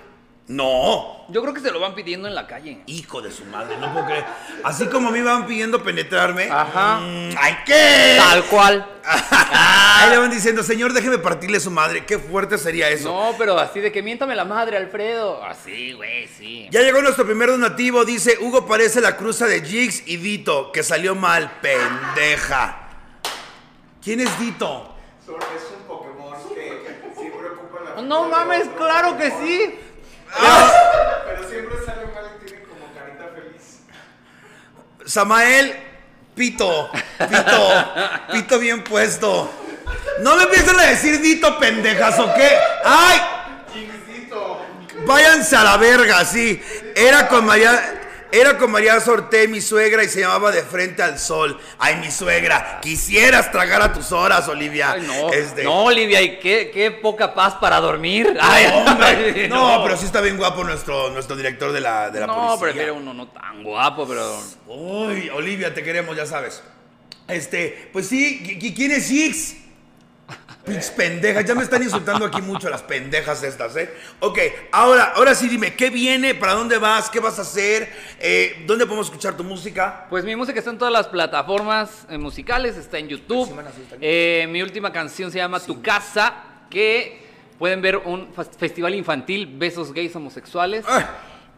No. 0.49 1.25
Yo 1.29 1.43
creo 1.43 1.53
que 1.53 1.61
se 1.61 1.73
lo 1.73 1.81
van 1.81 1.97
pidiendo 1.97 2.29
en 2.29 2.35
la 2.37 2.47
calle. 2.47 2.83
Hijo 2.87 3.21
de 3.21 3.33
su 3.33 3.45
madre, 3.47 3.77
no 3.79 3.93
puedo 3.93 4.07
creer. 4.07 4.25
Así 4.63 4.87
como 4.87 5.11
me 5.11 5.19
iban 5.19 5.45
pidiendo 5.45 5.83
penetrarme. 5.83 6.49
Ajá. 6.49 7.01
mm, 7.01 7.31
¡Ay, 7.37 7.57
qué! 7.67 8.15
Tal 8.17 8.45
cual. 8.45 8.87
Ahí 9.05 10.11
le 10.11 10.19
van 10.19 10.31
diciendo, 10.31 10.63
señor, 10.63 10.93
déjeme 10.93 11.19
partirle 11.19 11.59
su 11.59 11.73
madre. 11.73 12.05
Qué 12.07 12.21
fuerte 12.21 12.59
sería 12.59 12.89
eso. 12.91 13.09
No, 13.13 13.35
pero 13.37 13.59
así 13.59 13.81
de 13.81 13.91
que 13.91 14.03
miéntame 14.03 14.37
la 14.37 14.45
madre, 14.45 14.77
Alfredo. 14.77 15.43
Así, 15.43 15.95
güey, 15.95 16.29
sí. 16.29 16.69
Ya 16.71 16.83
llegó 16.83 17.03
nuestro 17.03 17.25
primer 17.27 17.49
donativo. 17.49 18.05
Dice, 18.05 18.39
Hugo 18.41 18.67
parece 18.67 19.01
la 19.01 19.17
cruza 19.17 19.47
de 19.47 19.63
Jigs 19.63 20.05
y 20.07 20.17
Dito, 20.17 20.71
que 20.71 20.85
salió 20.85 21.17
mal, 21.17 21.59
pendeja. 21.61 22.83
¿Quién 24.01 24.21
es 24.21 24.39
Dito? 24.39 24.95
Sor- 25.25 25.41
Es 25.57 25.73
un 25.77 25.83
Pokémon 25.89 26.33
que 26.55 26.93
siempre 27.19 27.49
ocupa 27.49 27.81
la. 27.97 28.03
No 28.03 28.29
mames, 28.29 28.69
claro 28.79 29.17
que 29.19 29.31
sí. 29.33 29.81
Pero 31.27 31.49
siempre 31.49 31.77
sale 31.85 32.07
mal 32.07 32.31
y 32.40 32.44
tiene 32.46 32.62
como 32.64 32.87
carita 32.94 33.31
feliz. 33.35 33.81
Samael, 35.07 35.77
pito, 36.35 36.90
pito, 37.29 37.85
pito 38.33 38.59
bien 38.59 38.85
puesto. 38.85 39.51
No 40.20 40.37
me 40.37 40.44
empiecen 40.44 40.79
a 40.79 40.85
decir 40.85 41.20
Dito, 41.20 41.59
pendejas, 41.59 42.18
¿o 42.18 42.33
qué? 42.35 42.51
¡Ay! 42.85 43.20
Váyanse 45.07 45.55
a 45.55 45.62
la 45.62 45.77
verga, 45.77 46.25
sí. 46.25 46.61
Era 46.94 47.29
con 47.29 47.44
María. 47.46 48.03
Era 48.33 48.59
con 48.59 48.71
María 48.71 48.99
Sorté, 49.01 49.49
mi 49.49 49.61
suegra, 49.61 50.03
y 50.05 50.09
se 50.09 50.21
llamaba 50.21 50.51
De 50.51 50.62
Frente 50.62 51.03
al 51.03 51.19
Sol. 51.19 51.59
Ay, 51.79 51.97
mi 51.97 52.11
suegra, 52.11 52.81
quisieras 52.83 53.51
tragar 53.53 53.81
a 53.83 53.93
tus 53.93 54.12
horas, 54.12 54.49
Olivia. 54.49 54.93
Ay, 54.93 55.03
no, 55.07 55.33
Este- 55.33 55.65
no, 55.65 55.85
Olivia, 55.85 56.21
y 56.21 56.39
qué, 56.39 56.71
qué 56.73 56.91
poca 56.91 57.35
paz 57.35 57.55
para 57.55 57.81
dormir. 57.81 58.37
Ay, 58.41 58.67
Hombre, 58.73 59.07
ay, 59.43 59.49
no, 59.49 59.81
pero 59.85 59.97
sí 59.97 60.07
está 60.07 60.21
bien 60.21 60.37
guapo 60.37 60.65
nuestro, 60.65 61.11
nuestro 61.11 61.37
director 61.37 61.73
de 61.73 61.81
la, 61.81 62.11
de 62.11 62.21
la 62.21 62.27
No, 62.27 62.35
policía. 62.35 62.61
prefiero 62.61 62.95
uno 62.97 63.15
no 63.15 63.29
tan 63.29 63.62
guapo, 63.62 64.07
pero. 64.07 64.43
Uy, 64.67 65.29
Olivia, 65.31 65.73
te 65.73 65.83
queremos, 65.83 66.17
ya 66.17 66.27
sabes. 66.27 66.62
Este, 67.29 67.89
pues 67.93 68.07
sí, 68.09 68.41
¿qui- 68.45 68.61
qui- 68.61 68.75
¿quién 68.75 68.93
es 68.93 69.07
Six? 69.07 69.57
Pinches 70.67 70.91
pendejas, 70.91 71.45
ya 71.45 71.55
me 71.55 71.63
están 71.63 71.81
insultando 71.81 72.25
aquí 72.25 72.43
mucho 72.43 72.69
las 72.69 72.83
pendejas 72.83 73.41
estas, 73.45 73.77
¿eh? 73.77 73.89
Ok, 74.19 74.39
ahora, 74.73 75.13
ahora 75.15 75.33
sí 75.33 75.49
dime, 75.49 75.77
¿qué 75.77 75.91
viene? 75.91 76.35
¿Para 76.35 76.55
dónde 76.55 76.77
vas? 76.79 77.09
¿Qué 77.09 77.21
vas 77.21 77.39
a 77.39 77.43
hacer? 77.43 77.89
Eh, 78.19 78.65
¿Dónde 78.67 78.85
podemos 78.85 79.07
escuchar 79.07 79.37
tu 79.37 79.45
música? 79.45 80.07
Pues 80.11 80.25
mi 80.25 80.35
música 80.35 80.59
está 80.59 80.73
en 80.73 80.79
todas 80.79 80.93
las 80.93 81.07
plataformas 81.07 82.05
eh, 82.11 82.19
musicales, 82.19 82.77
está 82.77 82.99
en 82.99 83.07
YouTube. 83.07 83.49
Está. 83.49 83.97
Eh, 84.01 84.49
mi 84.51 84.61
última 84.61 84.93
canción 84.93 85.31
se 85.31 85.39
llama 85.39 85.61
Tu 85.61 85.81
Casa, 85.81 86.35
que 86.69 87.25
pueden 87.61 87.81
ver 87.81 87.99
un 87.99 88.35
festival 88.59 88.97
infantil, 88.97 89.47
Besos 89.47 89.93
Gays 89.93 90.17
Homosexuales. 90.17 90.85
Ay. 90.89 91.05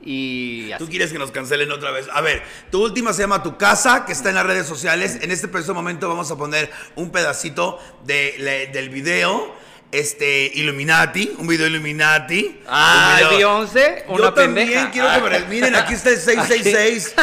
Y 0.00 0.72
Tú 0.78 0.88
quieres 0.88 1.12
que 1.12 1.18
nos 1.18 1.30
cancelen 1.32 1.70
otra 1.72 1.90
vez. 1.90 2.06
A 2.12 2.20
ver, 2.20 2.42
tu 2.70 2.82
última 2.82 3.12
se 3.12 3.22
llama 3.22 3.42
Tu 3.42 3.56
Casa, 3.58 4.04
que 4.06 4.12
está 4.12 4.28
en 4.28 4.36
las 4.36 4.46
redes 4.46 4.66
sociales. 4.66 5.18
En 5.22 5.30
este 5.30 5.48
preciso 5.48 5.74
momento 5.74 6.08
vamos 6.08 6.30
a 6.30 6.36
poner 6.36 6.70
un 6.94 7.10
pedacito 7.10 7.78
de, 8.04 8.34
le- 8.38 8.66
del 8.68 8.88
video. 8.90 9.54
Este, 9.90 10.50
Illuminati, 10.54 11.34
un 11.38 11.46
video 11.46 11.66
Illuminati. 11.66 12.60
Ah, 12.68 13.08
Un 13.12 13.16
video- 13.16 13.30
Beyoncé, 13.30 14.04
Yo 14.06 14.14
una 14.14 14.34
también 14.34 14.68
pendeja. 14.68 14.90
quiero 14.90 15.08
que 15.14 15.30
me... 15.30 15.40
Miren, 15.48 15.74
aquí 15.76 15.94
está 15.94 16.10
el 16.10 16.18
666. 16.18 17.14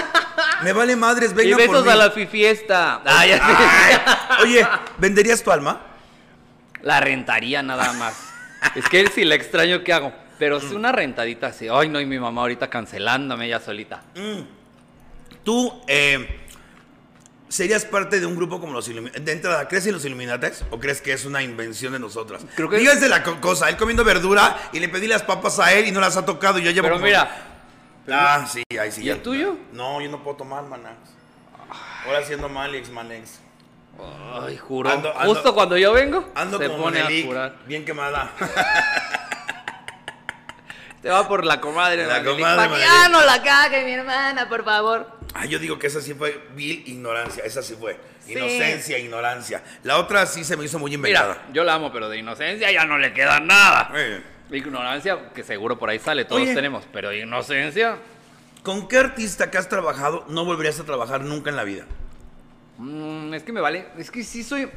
Me 0.63 0.73
vale 0.73 0.95
madres, 0.95 1.29
Y 1.31 1.33
vengan 1.35 1.57
por 1.59 1.67
besos 1.67 1.85
mí. 1.85 1.91
a 1.91 1.95
la 1.95 2.09
fifiesta. 2.11 3.01
Ah, 3.05 3.25
ya 3.25 3.37
sé. 3.37 3.43
Ay, 3.47 4.43
oye, 4.43 4.67
¿venderías 4.97 5.43
tu 5.43 5.51
alma? 5.51 5.79
La 6.81 6.99
rentaría 7.01 7.61
nada 7.63 7.93
más. 7.93 8.15
es 8.75 8.87
que 8.89 9.07
si 9.13 9.25
la 9.25 9.35
extraño, 9.35 9.83
¿qué 9.83 9.93
hago? 9.93 10.11
Pero 10.39 10.57
es 10.57 10.65
una 10.71 10.91
rentadita 10.91 11.47
así. 11.47 11.67
Ay, 11.71 11.89
no, 11.89 11.99
y 12.01 12.05
mi 12.05 12.19
mamá 12.19 12.41
ahorita 12.41 12.69
cancelándome 12.69 13.45
ella 13.45 13.59
solita. 13.59 14.01
¿Tú 15.43 15.81
eh, 15.87 16.41
serías 17.47 17.85
parte 17.85 18.19
de 18.19 18.25
un 18.25 18.35
grupo 18.35 18.59
como 18.59 18.73
los 18.73 18.87
Illuminati? 18.89 19.21
De 19.21 19.31
entrada, 19.31 19.67
¿crees 19.67 19.85
en 19.87 19.93
los 19.93 20.03
Illuminates 20.05 20.65
o 20.71 20.79
crees 20.79 21.01
que 21.01 21.13
es 21.13 21.25
una 21.25 21.41
invención 21.43 21.93
de 21.93 21.99
nosotras? 21.99 22.43
Creo 22.55 22.69
que- 22.69 22.77
Díganse 22.77 23.07
la 23.07 23.23
co- 23.23 23.39
cosa, 23.39 23.69
él 23.69 23.77
comiendo 23.77 24.03
verdura 24.03 24.57
y 24.73 24.79
le 24.79 24.89
pedí 24.89 25.07
las 25.07 25.23
papas 25.23 25.59
a 25.59 25.71
él 25.73 25.87
y 25.87 25.91
no 25.91 25.99
las 26.01 26.17
ha 26.17 26.25
tocado 26.25 26.59
y 26.59 26.63
yo 26.63 26.71
llevo 26.71 26.85
Pero 26.85 26.95
como- 26.95 27.05
mira, 27.05 27.51
Ah, 28.11 28.45
sí, 28.51 28.61
ahí 28.79 28.91
sí. 28.91 29.01
¿Y 29.01 29.05
ya. 29.05 29.13
el 29.13 29.21
tuyo? 29.23 29.55
No, 29.73 29.99
yo 29.99 30.09
no 30.11 30.23
puedo 30.23 30.37
tomar, 30.37 30.63
maná. 30.65 30.93
Ahora 32.05 32.19
haciendo 32.19 32.47
mal, 32.49 32.75
ex 32.75 32.89
manex. 32.91 33.39
ay, 34.43 34.57
juro. 34.57 34.89
Ando- 34.91 35.11
ando- 35.15 35.33
Justo 35.33 35.55
cuando 35.55 35.75
yo 35.77 35.91
vengo, 35.93 36.29
Ando 36.35 36.57
se 36.59 36.67
como 36.67 36.83
pone 36.83 36.99
a 37.01 37.07
jurar. 37.25 37.55
bien 37.65 37.83
quemada. 37.85 38.31
Te 41.05 41.11
va 41.11 41.27
por 41.27 41.45
la 41.45 41.61
comadre. 41.61 42.07
La 42.07 42.15
Manelik. 42.15 42.33
comadre 42.33 42.67
Pa' 42.67 42.79
ya 42.79 43.09
no 43.09 43.23
la 43.23 43.43
cague, 43.43 43.85
mi 43.85 43.91
hermana, 43.91 44.49
por 44.49 44.65
favor. 44.65 45.07
Ah, 45.35 45.45
yo 45.45 45.59
digo 45.59 45.77
que 45.77 45.85
esa 45.85 46.01
sí 46.01 46.15
fue 46.15 46.47
vil 46.55 46.81
ignorancia, 46.87 47.43
esa 47.43 47.61
sí 47.61 47.75
fue. 47.79 47.99
Sí. 48.25 48.31
Inocencia, 48.31 48.97
ignorancia. 48.97 49.63
La 49.83 49.99
otra 49.99 50.25
sí 50.25 50.43
se 50.43 50.57
me 50.57 50.65
hizo 50.65 50.79
muy 50.79 50.95
inventada. 50.95 51.35
Mira, 51.43 51.53
yo 51.53 51.63
la 51.63 51.75
amo, 51.75 51.91
pero 51.93 52.09
de 52.09 52.17
inocencia 52.17 52.71
ya 52.71 52.85
no 52.85 52.97
le 52.97 53.13
queda 53.13 53.39
nada. 53.39 53.91
Eh, 53.93 54.19
Ignorancia, 54.49 55.29
que 55.31 55.43
seguro 55.43 55.77
por 55.77 55.91
ahí 55.91 55.99
sale, 55.99 56.25
todos 56.25 56.41
Oye. 56.41 56.55
tenemos. 56.55 56.83
Pero 56.91 57.13
inocencia, 57.13 57.99
¿Con 58.63 58.87
qué 58.87 58.97
artista 58.97 59.51
que 59.51 59.59
has 59.59 59.69
trabajado 59.69 60.25
no 60.27 60.43
volverías 60.43 60.79
a 60.79 60.85
trabajar 60.85 61.21
nunca 61.21 61.51
en 61.51 61.55
la 61.55 61.65
vida? 61.65 61.85
mm, 62.79 63.31
es 63.35 63.43
que 63.43 63.51
me 63.51 63.61
vale. 63.61 63.89
Es 63.99 64.09
que 64.09 64.23
sí 64.23 64.43
soy. 64.43 64.71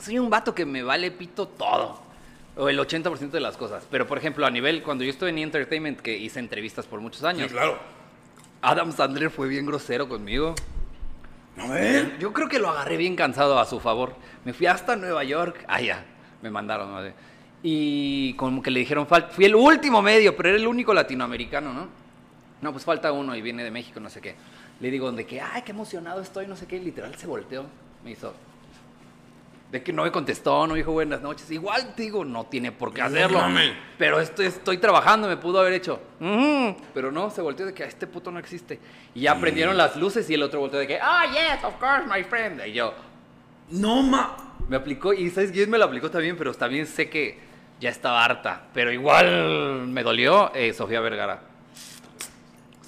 Soy 0.00 0.18
un 0.18 0.28
vato 0.28 0.52
que 0.52 0.66
me 0.66 0.82
vale 0.82 1.12
pito 1.12 1.46
todo. 1.46 2.02
O 2.56 2.68
el 2.68 2.78
80% 2.78 3.30
de 3.30 3.40
las 3.40 3.56
cosas. 3.56 3.86
Pero 3.90 4.06
por 4.06 4.18
ejemplo, 4.18 4.46
a 4.46 4.50
nivel, 4.50 4.82
cuando 4.82 5.04
yo 5.04 5.10
estuve 5.10 5.30
en! 5.30 5.38
Entertainment, 5.38 6.00
que 6.00 6.16
hice 6.16 6.38
entrevistas 6.38 6.86
por 6.86 7.00
muchos 7.00 7.24
años, 7.24 7.48
Sí, 7.48 7.54
claro. 7.54 7.78
Adam 8.62 8.92
Sandler 8.92 9.30
fue 9.30 9.48
bien 9.48 9.66
grosero 9.66 10.08
conmigo. 10.08 10.54
A 11.58 11.68
ver. 11.68 12.18
Yo 12.18 12.32
creo 12.32 12.48
que 12.48 12.58
lo 12.58 12.70
agarré 12.70 12.96
bien 12.96 13.16
cansado 13.16 13.58
a 13.58 13.66
su 13.66 13.80
favor. 13.80 14.16
Me 14.44 14.52
fui 14.52 14.66
hasta 14.66 14.96
Nueva 14.96 15.22
York. 15.24 15.64
Ah, 15.68 15.80
ya. 15.80 16.04
Me 16.42 16.50
mandaron. 16.50 16.90
¿no? 16.92 17.12
Y 17.62 18.34
como 18.34 18.62
que 18.62 18.70
le 18.70 18.80
dijeron, 18.80 19.06
fui 19.30 19.44
el 19.44 19.54
último 19.54 20.02
medio, 20.02 20.36
pero 20.36 20.50
era 20.50 20.58
el 20.58 20.66
único 20.66 20.92
latinoamericano, 20.92 21.72
¿no? 21.72 21.88
No, 22.60 22.72
pues 22.72 22.84
falta 22.84 23.12
uno 23.12 23.34
y 23.36 23.42
viene 23.42 23.64
de 23.64 23.70
México, 23.70 24.00
no 24.00 24.08
sé 24.08 24.20
qué. 24.20 24.34
Le 24.80 24.90
digo, 24.90 25.10
de 25.12 25.26
que, 25.26 25.40
ay, 25.40 25.62
qué 25.62 25.72
emocionado 25.72 26.20
estoy, 26.20 26.46
no 26.46 26.56
sé 26.56 26.66
qué. 26.66 26.76
y 26.76 26.80
Literal 26.80 27.14
se 27.16 27.26
volteó. 27.26 27.64
Me 28.04 28.10
hizo. 28.12 28.34
De 29.74 29.82
que 29.82 29.92
no 29.92 30.04
me 30.04 30.12
contestó, 30.12 30.68
no 30.68 30.74
dijo 30.74 30.92
buenas 30.92 31.20
noches. 31.20 31.50
Igual, 31.50 31.96
te 31.96 32.04
digo, 32.04 32.24
no 32.24 32.44
tiene 32.46 32.70
por 32.70 32.94
qué 32.94 33.02
hacerlo. 33.02 33.40
pero 33.98 34.20
estoy, 34.20 34.46
estoy 34.46 34.78
trabajando, 34.78 35.26
me 35.26 35.36
pudo 35.36 35.58
haber 35.58 35.72
hecho. 35.72 36.00
"Ujú", 36.20 36.76
Pero 36.94 37.10
no, 37.10 37.28
se 37.28 37.42
volteó 37.42 37.66
de 37.66 37.74
que 37.74 37.82
"Ah, 37.82 37.88
este 37.88 38.06
puto 38.06 38.30
no 38.30 38.38
existe. 38.38 38.78
Y 39.16 39.22
ya 39.22 39.34
prendieron 39.40 39.76
las 39.76 39.96
luces 39.96 40.30
y 40.30 40.34
el 40.34 40.44
otro 40.44 40.60
volteó 40.60 40.78
de 40.78 40.86
que, 40.86 41.00
ah, 41.02 41.24
yes, 41.26 41.64
of 41.64 41.74
course, 41.80 42.04
my 42.06 42.22
friend. 42.22 42.62
Y 42.68 42.72
yo, 42.72 42.94
No, 43.70 44.00
ma. 44.04 44.36
me 44.68 44.76
aplicó, 44.76 45.12
y 45.12 45.28
¿sabes 45.30 45.50
quién 45.50 45.68
me 45.68 45.76
lo 45.76 45.86
aplicó 45.86 46.08
también? 46.08 46.36
Pero 46.36 46.54
también 46.54 46.86
sé 46.86 47.10
que 47.10 47.36
ya 47.80 47.90
estaba 47.90 48.24
harta. 48.24 48.68
Pero 48.72 48.92
igual 48.92 49.88
me 49.88 50.04
dolió 50.04 50.52
eh, 50.54 50.72
Sofía 50.72 51.00
Vergara. 51.00 51.40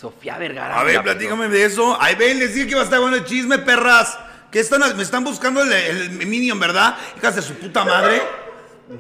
Sofía 0.01 0.39
Vergara. 0.39 0.77
A 0.77 0.85
me 0.85 0.85
ver, 0.85 0.95
la 0.95 1.01
aplicó. 1.01 1.19
platícame 1.19 1.49
de 1.49 1.65
eso. 1.65 2.01
Ahí 2.01 2.15
ven, 2.15 2.39
les 2.39 2.55
dije 2.55 2.67
que 2.67 2.73
iba 2.73 2.83
a 2.83 2.85
estar 2.85 3.01
bueno 3.01 3.17
el 3.17 3.25
chisme, 3.25 3.59
perras. 3.59 4.17
¿Qué 4.51 4.61
están, 4.61 4.97
me 4.97 5.03
están 5.03 5.25
buscando 5.25 5.63
el, 5.63 5.73
el 5.73 6.11
Minion, 6.27 6.59
¿verdad? 6.59 6.97
Hijas 7.19 7.37
de 7.37 7.43
su 7.43 7.55
puta 7.55 7.85
madre. 7.85 8.23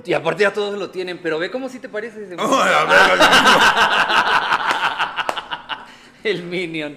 Y 0.04 0.12
aparte 0.12 0.42
ya 0.42 0.52
todos 0.52 0.76
lo 0.78 0.90
tienen, 0.90 1.18
pero 1.22 1.38
ve 1.38 1.50
cómo 1.50 1.68
sí 1.68 1.78
te 1.78 1.88
parece 1.88 2.24
ese 2.24 2.34
Oh, 2.38 2.60
a 2.60 2.84
ver, 2.84 3.18
el 6.24 6.42
Minion. 6.42 6.96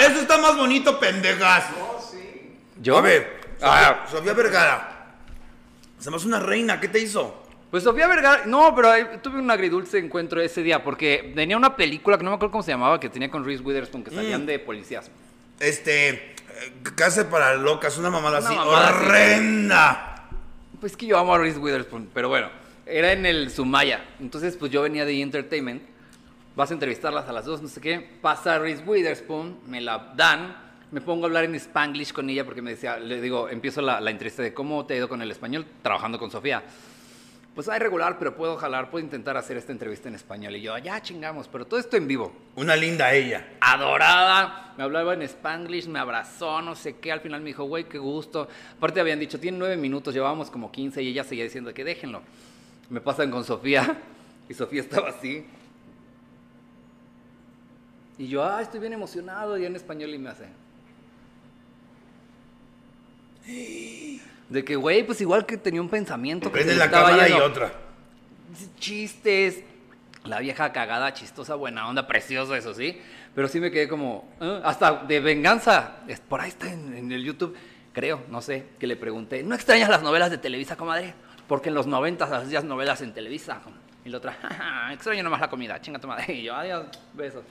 Eso 0.00 0.20
está 0.20 0.38
más 0.38 0.56
bonito, 0.56 0.98
pendejas. 0.98 1.64
No, 1.72 1.98
sí. 2.00 2.56
¿Yo? 2.80 2.98
A 2.98 3.00
ver, 3.02 3.40
Ah. 3.62 4.04
Sofía, 4.06 4.18
Sofía 4.18 4.32
Vergara. 4.32 4.96
Se 5.98 6.10
me 6.10 6.16
hace 6.16 6.26
una 6.26 6.40
reina, 6.40 6.80
¿qué 6.80 6.88
te 6.88 6.98
hizo? 6.98 7.46
Pues 7.70 7.84
Sofía 7.84 8.06
Vergara, 8.06 8.44
no, 8.46 8.74
pero 8.74 8.90
tuve 9.20 9.38
un 9.38 9.50
agridulce 9.50 9.98
encuentro 9.98 10.40
ese 10.40 10.62
día 10.62 10.82
porque 10.82 11.32
tenía 11.36 11.58
una 11.58 11.76
película 11.76 12.16
que 12.16 12.24
no 12.24 12.30
me 12.30 12.36
acuerdo 12.36 12.52
cómo 12.52 12.62
se 12.62 12.70
llamaba, 12.72 12.98
que 12.98 13.10
tenía 13.10 13.30
con 13.30 13.44
Reese 13.44 13.62
Witherspoon, 13.62 14.02
que 14.02 14.10
Mm. 14.10 14.14
salían 14.14 14.46
de 14.46 14.58
policías. 14.60 15.10
Este. 15.60 16.34
Eh, 16.60 16.72
Casa 16.94 17.28
para 17.28 17.54
locas, 17.54 17.96
una 17.98 18.10
mamada 18.10 18.38
Una 18.40 18.48
así. 18.48 18.56
mamada 18.56 18.88
así. 18.88 19.04
¡Horrenda! 19.06 20.28
Pues 20.80 20.96
que 20.96 21.06
yo 21.06 21.18
amo 21.18 21.34
a 21.34 21.38
Reese 21.38 21.58
Witherspoon, 21.58 22.10
pero 22.14 22.28
bueno, 22.28 22.48
era 22.86 23.12
en 23.12 23.26
el 23.26 23.50
Sumaya. 23.50 24.04
Entonces, 24.20 24.56
pues 24.56 24.70
yo 24.72 24.82
venía 24.82 25.04
de! 25.04 25.20
Entertainment, 25.20 25.82
vas 26.56 26.70
a 26.70 26.74
entrevistarlas 26.74 27.28
a 27.28 27.32
las 27.32 27.44
dos, 27.44 27.60
no 27.62 27.68
sé 27.68 27.80
qué. 27.80 28.18
Pasa 28.22 28.58
Reese 28.58 28.82
Witherspoon, 28.84 29.58
me 29.66 29.80
la 29.80 30.12
dan, 30.16 30.56
me 30.90 31.00
pongo 31.00 31.24
a 31.24 31.26
hablar 31.26 31.44
en 31.44 31.54
Spanglish 31.54 32.12
con 32.12 32.30
ella 32.30 32.44
porque 32.44 32.62
me 32.62 32.70
decía, 32.70 32.98
le 32.98 33.20
digo, 33.20 33.48
empiezo 33.48 33.82
la, 33.82 34.00
la 34.00 34.10
entrevista 34.10 34.42
de 34.42 34.54
cómo 34.54 34.86
te 34.86 34.94
ha 34.94 34.96
ido 34.96 35.08
con 35.08 35.20
el 35.22 35.30
español 35.30 35.66
trabajando 35.82 36.18
con 36.18 36.30
Sofía. 36.30 36.62
Pues 37.54 37.68
hay 37.68 37.80
regular, 37.80 38.16
pero 38.18 38.36
puedo 38.36 38.56
jalar, 38.56 38.90
puedo 38.90 39.04
intentar 39.04 39.36
hacer 39.36 39.56
esta 39.56 39.72
entrevista 39.72 40.08
en 40.08 40.14
español. 40.14 40.54
Y 40.56 40.62
yo, 40.62 40.78
ya 40.78 41.02
chingamos, 41.02 41.48
pero 41.48 41.66
todo 41.66 41.80
esto 41.80 41.96
en 41.96 42.06
vivo. 42.06 42.32
Una 42.54 42.76
linda 42.76 43.12
ella. 43.12 43.54
adorada, 43.60 44.72
me 44.76 44.84
hablaba 44.84 45.14
en 45.14 45.22
spanglish, 45.22 45.88
me 45.88 45.98
abrazó, 45.98 46.62
no 46.62 46.76
sé 46.76 46.96
qué, 46.98 47.10
al 47.10 47.20
final 47.20 47.40
me 47.40 47.48
dijo, 47.48 47.64
güey, 47.64 47.84
qué 47.84 47.98
gusto. 47.98 48.48
Aparte 48.76 49.00
habían 49.00 49.18
dicho, 49.18 49.40
tiene 49.40 49.58
nueve 49.58 49.76
minutos, 49.76 50.14
llevábamos 50.14 50.50
como 50.50 50.70
15 50.70 51.02
y 51.02 51.08
ella 51.08 51.24
seguía 51.24 51.44
diciendo 51.44 51.74
que 51.74 51.82
déjenlo. 51.82 52.22
Me 52.88 53.00
pasan 53.00 53.30
con 53.30 53.44
Sofía 53.44 54.00
y 54.48 54.54
Sofía 54.54 54.80
estaba 54.80 55.08
así. 55.10 55.44
Y 58.16 58.28
yo, 58.28 58.44
ah, 58.44 58.60
estoy 58.60 58.80
bien 58.80 58.92
emocionado, 58.92 59.56
y 59.56 59.64
en 59.64 59.74
español 59.74 60.14
y 60.14 60.18
me 60.18 60.28
hace. 60.28 60.44
De 64.50 64.64
que, 64.64 64.76
güey, 64.76 65.04
pues 65.06 65.20
igual 65.20 65.46
que 65.46 65.56
tenía 65.56 65.80
un 65.80 65.88
pensamiento. 65.88 66.50
que 66.52 66.62
se 66.64 66.76
la 66.76 66.90
cámara 66.90 67.28
y 67.28 67.32
otra. 67.32 67.72
chistes. 68.78 69.62
La 70.24 70.38
vieja 70.40 70.70
cagada, 70.72 71.14
chistosa, 71.14 71.54
buena 71.54 71.88
onda, 71.88 72.06
precioso, 72.06 72.54
eso 72.54 72.74
sí. 72.74 73.00
Pero 73.34 73.48
sí 73.48 73.58
me 73.58 73.70
quedé 73.70 73.88
como, 73.88 74.28
"Ah", 74.40 74.60
hasta 74.64 75.04
de 75.04 75.20
venganza. 75.20 75.96
Es- 76.08 76.20
Por 76.20 76.40
ahí 76.42 76.48
está 76.50 76.70
en, 76.70 76.94
en 76.94 77.10
el 77.12 77.24
YouTube, 77.24 77.56
creo, 77.94 78.22
no 78.28 78.42
sé, 78.42 78.66
que 78.78 78.86
le 78.86 78.96
pregunté, 78.96 79.42
¿no 79.42 79.54
extrañas 79.54 79.88
las 79.88 80.02
novelas 80.02 80.30
de 80.30 80.36
Televisa, 80.38 80.76
comadre? 80.76 81.14
Porque 81.48 81.70
en 81.70 81.74
los 81.74 81.86
90 81.86 82.24
hacías 82.24 82.64
novelas 82.64 83.00
en 83.00 83.14
Televisa. 83.14 83.60
Y 84.04 84.10
la 84.10 84.18
otra, 84.18 84.32
"Ja, 84.42 84.48
ja, 84.50 84.92
extraño 84.92 85.22
nomás 85.22 85.40
la 85.40 85.48
comida, 85.48 85.80
chinga 85.80 85.98
tu 85.98 86.08
madre. 86.08 86.24
Y 86.34 86.42
yo, 86.42 86.54
adiós, 86.54 86.84
besos. 87.14 87.44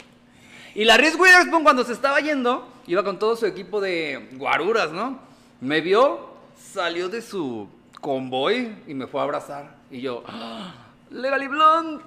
Y 0.76 0.86
la 0.86 0.96
Reese 0.98 1.16
Witherspoon 1.18 1.64
cuando 1.64 1.84
se 1.84 1.94
estaba 1.94 2.20
yendo, 2.20 2.72
iba 2.86 3.04
con 3.04 3.18
todo 3.18 3.36
su 3.36 3.48
equipo 3.48 3.82
de 3.82 4.30
guaruras, 4.34 4.92
¿no? 4.92 5.20
Me 5.62 5.82
vio, 5.82 6.29
salió 6.74 7.10
de 7.10 7.22
su 7.22 7.68
convoy 8.02 8.76
y 8.88 8.94
me 8.94 9.08
fue 9.08 9.22
a 9.22 9.24
abrazar. 9.24 9.76
Y 9.92 10.02
yo, 10.02 10.24
¡Ah! 10.28 10.74
Legally 11.10 11.48
Blonde. 11.48 12.04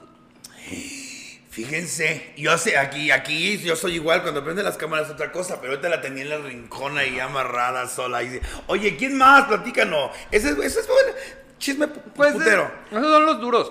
Fíjense, 1.51 2.33
yo 2.39 2.57
sé, 2.57 2.79
aquí, 2.79 3.11
aquí, 3.11 3.59
yo 3.59 3.77
soy 3.77 3.97
igual, 3.97 4.23
cuando 4.23 4.43
prende 4.43 4.63
las 4.63 4.79
cámaras 4.79 5.09
es 5.09 5.13
otra 5.15 5.31
cosa, 5.33 5.61
pero 5.61 5.73
ahorita 5.73 5.91
la 5.91 6.01
tenía 6.01 6.23
en 6.23 6.31
la 6.31 6.39
rincón 6.39 6.97
ahí 6.97 7.21
amarrada 7.21 7.87
sola. 7.89 8.23
Y, 8.23 8.41
Oye, 8.69 8.97
¿quién 8.97 9.19
más? 9.19 9.45
Platícanos. 9.49 10.13
Ese, 10.31 10.51
es- 10.51 10.57
ese 10.59 10.81
es 10.81 10.89
bueno. 10.89 11.11
Chisme 11.59 11.87
pu- 11.89 12.01
Pues 12.17 12.33
putero. 12.33 12.63
eh, 12.65 12.71
esos 12.97 13.05
son 13.11 13.27
los 13.27 13.39
duros. 13.41 13.71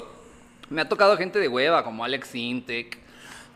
Me 0.70 0.82
ha 0.84 0.88
tocado 0.90 1.18
gente 1.18 1.40
de 1.40 1.48
hueva, 1.48 1.84
como 1.84 2.04
Alex 2.06 2.36
Intec. 2.36 3.00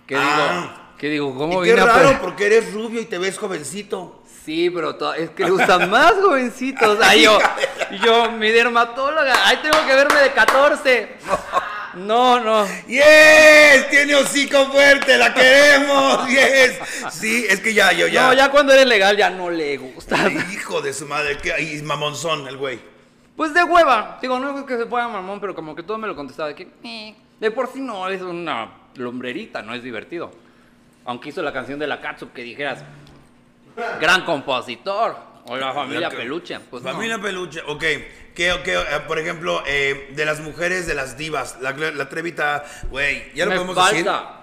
Que 0.08 0.16
Ah. 0.18 0.62
digo, 0.62 0.98
que 0.98 1.10
digo, 1.10 1.36
¿cómo 1.38 1.64
y 1.64 1.68
qué 1.68 1.80
a 1.80 1.86
raro, 1.86 2.18
porque 2.20 2.48
eres 2.48 2.74
rubio 2.74 3.02
y 3.02 3.06
te 3.06 3.20
ves 3.20 3.38
jovencito. 3.38 4.24
Sí, 4.46 4.70
pero 4.70 4.96
to- 4.96 5.14
es 5.16 5.32
que 5.32 5.43
le 5.43 5.50
gustan 5.50 5.89
más 5.89 6.14
jovencitos. 6.22 7.00
Ay, 7.02 7.24
yo, 7.24 7.39
yo, 8.06 8.32
mi 8.32 8.52
dermatóloga, 8.52 9.48
ahí 9.48 9.58
tengo 9.64 9.78
que 9.88 9.96
verme 9.96 10.20
de 10.22 10.32
14. 10.34 11.10
No, 11.96 12.39
no. 12.41 12.66
¡Yes! 12.88 13.89
Tiene 13.89 14.16
hocico 14.16 14.66
fuerte, 14.68 15.18
la 15.18 15.34
queremos. 15.34 16.28
¡Yes! 16.30 16.78
Sí, 17.12 17.46
es 17.50 17.60
que 17.62 17.74
ya, 17.74 17.91
yo 17.93 18.08
ya. 18.08 18.28
No, 18.28 18.34
ya 18.34 18.52
cuando 18.52 18.74
eres 18.74 18.86
legal 18.86 19.16
ya 19.18 19.30
no 19.30 19.50
le 19.50 19.78
gusta. 19.78 20.30
Hijo 20.54 20.82
de 20.82 20.93
su 20.93 21.06
madre, 21.08 21.38
que 21.38 21.54
y 21.62 21.82
mamonzón 21.82 22.48
el 22.48 22.58
güey. 22.58 22.80
Pues 23.36 23.54
de 23.54 23.64
hueva. 23.64 24.20
Digo, 24.22 24.38
no 24.39 24.60
es 24.60 24.66
que 24.66 24.78
se 24.78 24.86
pueda 24.86 25.08
mamón, 25.08 25.39
pero 25.39 25.56
como 25.56 25.76
que 25.76 25.84
todo 25.84 25.98
me 25.98 26.08
lo 26.08 26.16
contestaba 26.16 26.50
de 26.50 26.56
que 26.56 26.68
"Eh". 26.84 27.16
de 27.39 27.52
por 27.52 27.72
sí 27.72 27.80
no 27.82 28.08
es 28.10 28.22
una 28.22 28.72
lombrerita, 28.96 29.62
no 29.62 29.74
es 29.74 29.82
divertido. 29.82 30.32
Aunque 31.06 31.30
hizo 31.30 31.41
la 31.41 31.52
canción 31.54 31.80
de 31.80 31.88
la 31.88 32.02
Katsup 32.02 32.34
que 32.34 32.41
dijeras, 32.43 32.84
gran 34.00 34.24
compositor. 34.26 35.16
O 35.48 35.56
la 35.58 35.74
familia 35.74 36.10
que- 36.10 36.18
Peluche. 36.18 36.60
Pues 36.72 36.82
no. 36.84 36.92
Familia 36.92 37.20
Peluche, 37.20 37.62
ok. 37.68 37.80
Que, 38.34 38.60
que, 38.64 38.74
eh, 38.74 39.00
por 39.08 39.20
ejemplo, 39.20 39.62
eh, 39.68 40.10
de 40.16 40.26
las 40.26 40.40
mujeres, 40.40 40.88
de 40.88 40.96
las 40.96 41.18
divas, 41.18 41.58
la, 41.62 41.72
la 41.72 42.10
Trevita, 42.10 42.66
güey, 42.90 43.32
ya 43.36 43.46
lo 43.46 43.52
Me 43.52 43.58
podemos 43.58 43.76
falta. 43.76 44.42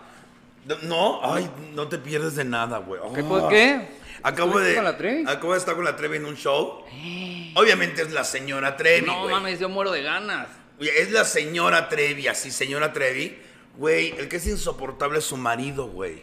decir. 0.64 0.88
No, 0.88 1.20
ay, 1.24 1.50
no 1.74 1.88
te 1.88 1.98
pierdes 1.98 2.36
de 2.36 2.44
nada, 2.44 2.78
güey. 2.78 3.00
¿Qué, 3.14 3.22
Oh. 3.22 3.28
pues, 3.28 3.44
qué? 3.50 3.88
Acabo 4.22 4.50
¿Estuviste 4.50 4.68
de, 4.70 4.74
con 4.76 4.84
la 4.84 4.96
Trevi? 4.96 5.24
acabo 5.26 5.52
de 5.54 5.58
estar 5.58 5.74
con 5.74 5.84
la 5.84 5.96
Trevi 5.96 6.16
en 6.18 6.26
un 6.26 6.36
show. 6.36 6.84
Obviamente 7.56 8.02
es 8.02 8.12
la 8.12 8.22
señora 8.22 8.76
Trevi, 8.76 9.06
No 9.06 9.28
mames, 9.28 9.58
yo 9.58 9.68
muero 9.68 9.90
de 9.90 10.02
ganas. 10.02 10.46
Es 10.78 11.10
la 11.10 11.24
señora 11.24 11.88
Trevi, 11.88 12.28
así, 12.28 12.50
señora 12.52 12.92
Trevi. 12.92 13.36
Güey, 13.76 14.14
el 14.18 14.28
que 14.28 14.36
es 14.36 14.46
insoportable 14.46 15.18
es 15.18 15.24
su 15.24 15.36
marido, 15.36 15.86
güey. 15.86 16.22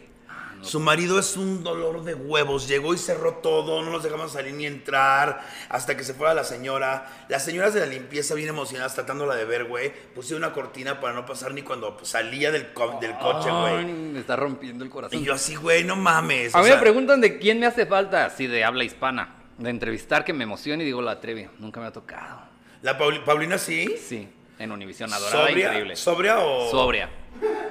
Su 0.62 0.80
marido 0.80 1.18
es 1.18 1.36
un 1.36 1.62
dolor 1.64 2.04
de 2.04 2.14
huevos. 2.14 2.68
Llegó 2.68 2.94
y 2.94 2.98
cerró 2.98 3.34
todo, 3.34 3.82
no 3.82 3.90
nos 3.90 4.02
dejaban 4.02 4.28
salir 4.28 4.54
ni 4.54 4.66
entrar 4.66 5.40
hasta 5.68 5.96
que 5.96 6.04
se 6.04 6.14
fuera 6.14 6.34
la 6.34 6.44
señora. 6.44 7.24
Las 7.28 7.44
señoras 7.44 7.74
de 7.74 7.80
la 7.80 7.86
limpieza, 7.86 8.34
bien 8.34 8.48
emocionadas, 8.48 8.94
tratándola 8.94 9.34
de 9.36 9.44
ver, 9.44 9.64
güey. 9.64 9.92
Pusieron 10.14 10.44
una 10.44 10.52
cortina 10.52 11.00
para 11.00 11.14
no 11.14 11.24
pasar 11.26 11.52
ni 11.54 11.62
cuando 11.62 11.96
pues, 11.96 12.08
salía 12.10 12.50
del, 12.50 12.72
co- 12.72 12.98
del 13.00 13.16
coche, 13.18 13.50
güey. 13.50 13.84
me 13.86 14.20
está 14.20 14.36
rompiendo 14.36 14.84
el 14.84 14.90
corazón. 14.90 15.18
Y 15.18 15.24
yo 15.24 15.34
así, 15.34 15.54
güey, 15.56 15.84
no 15.84 15.96
mames. 15.96 16.54
A 16.54 16.58
mí 16.60 16.66
sea, 16.66 16.76
me 16.76 16.80
preguntan 16.80 17.20
de 17.20 17.38
quién 17.38 17.58
me 17.60 17.66
hace 17.66 17.86
falta, 17.86 18.26
así 18.26 18.46
de 18.46 18.64
habla 18.64 18.84
hispana. 18.84 19.36
De 19.58 19.70
entrevistar 19.70 20.24
que 20.24 20.32
me 20.32 20.44
emocione 20.44 20.82
y 20.84 20.86
digo 20.86 21.02
la 21.02 21.20
Trevi. 21.20 21.48
Nunca 21.58 21.80
me 21.80 21.86
ha 21.86 21.92
tocado. 21.92 22.40
La 22.82 22.96
Pauli- 22.98 23.20
Paulina 23.24 23.58
sí. 23.58 23.94
Sí, 24.02 24.28
en 24.60 24.70
Univisión, 24.72 25.12
adorada, 25.12 25.46
¿Sobria? 25.48 25.66
increíble. 25.68 25.96
¿Sobria 25.96 26.38
o...? 26.38 26.70
Sobria. 26.70 27.08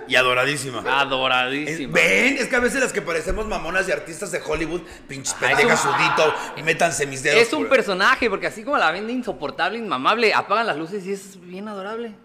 Y 0.08 0.16
adoradísima. 0.16 0.84
Adoradísima. 1.00 1.94
Ven, 1.94 2.38
es 2.38 2.48
que 2.48 2.56
a 2.56 2.60
veces 2.60 2.82
las 2.82 2.92
que 2.92 3.02
parecemos 3.04 3.46
mamonas 3.46 3.88
y 3.88 3.92
artistas 3.92 4.32
de 4.32 4.42
Hollywood, 4.44 4.82
pinches 5.08 5.36
pendejas 5.36 5.82
sudito, 5.82 6.34
y 6.58 6.64
métanse 6.64 7.06
mis 7.06 7.22
dedos. 7.22 7.40
Es 7.40 7.54
un 7.54 7.60
por- 7.68 7.70
personaje, 7.78 8.28
porque 8.30 8.48
así 8.48 8.64
como 8.64 8.78
la 8.80 8.90
vende 8.92 9.14
insoportable, 9.14 9.78
inmamable, 9.78 10.34
apagan 10.34 10.66
las 10.66 10.78
luces 10.78 11.06
y 11.06 11.14
es 11.14 11.40
bien 11.42 11.68
adorable. 11.68 12.16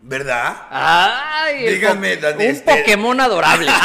¿Verdad? 0.00 0.56
Ay, 0.70 1.66
Díganme, 1.68 2.16
po- 2.16 2.28
un 2.28 2.40
este- 2.40 2.74
Pokémon 2.74 3.20
adorable. 3.20 3.70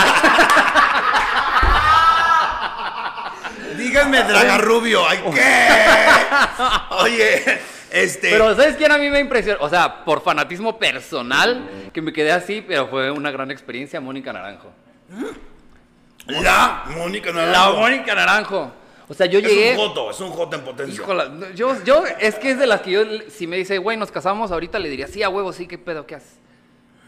Díganme, 3.78 4.24
Dragarrubio, 4.24 5.08
¿ay 5.08 5.22
qué? 5.34 5.76
Oye, 7.02 7.62
este. 7.92 8.30
pero 8.32 8.56
¿sabes 8.56 8.76
quién 8.76 8.92
a 8.92 8.98
mí 8.98 9.10
me 9.10 9.20
impresionó? 9.20 9.60
O 9.64 9.70
sea, 9.70 10.04
por 10.06 10.22
fanatismo 10.22 10.78
personal, 10.80 11.90
que 11.94 12.02
me 12.02 12.12
quedé 12.14 12.32
así, 12.32 12.64
pero 12.66 12.88
fue 12.88 13.12
una 13.12 13.32
gran 13.32 13.52
experiencia, 13.52 14.00
Mónica 14.02 14.32
Naranjo. 14.34 14.72
la 16.28 16.84
Mónica 16.96 17.32
La 17.32 17.46
Naranjo. 17.48 17.78
Mónica 17.80 18.16
Naranjo. 18.16 18.72
O 19.08 19.14
sea, 19.14 19.26
yo 19.26 19.40
Es 19.40 19.46
llegué... 19.46 19.72
un 19.72 19.78
joto, 19.78 20.12
es 20.12 20.20
un 20.22 20.30
joto 20.32 20.56
en 20.56 20.62
potencia. 20.64 20.94
Híjola, 20.96 21.30
yo, 21.54 21.76
yo, 21.84 22.04
es 22.20 22.36
que 22.36 22.52
es 22.52 22.60
de 22.60 22.66
las 22.68 22.82
que 22.82 22.92
yo, 22.92 23.02
si 23.30 23.46
me 23.46 23.58
dice, 23.58 23.78
güey, 23.78 23.98
nos 23.98 24.10
casamos 24.10 24.52
ahorita, 24.52 24.80
le 24.80 24.88
diría, 24.90 25.08
sí, 25.08 25.22
a 25.22 25.28
huevo, 25.28 25.52
sí, 25.52 25.68
¿qué 25.68 25.78
pedo, 25.78 26.06
qué 26.08 26.16
haces? 26.16 26.40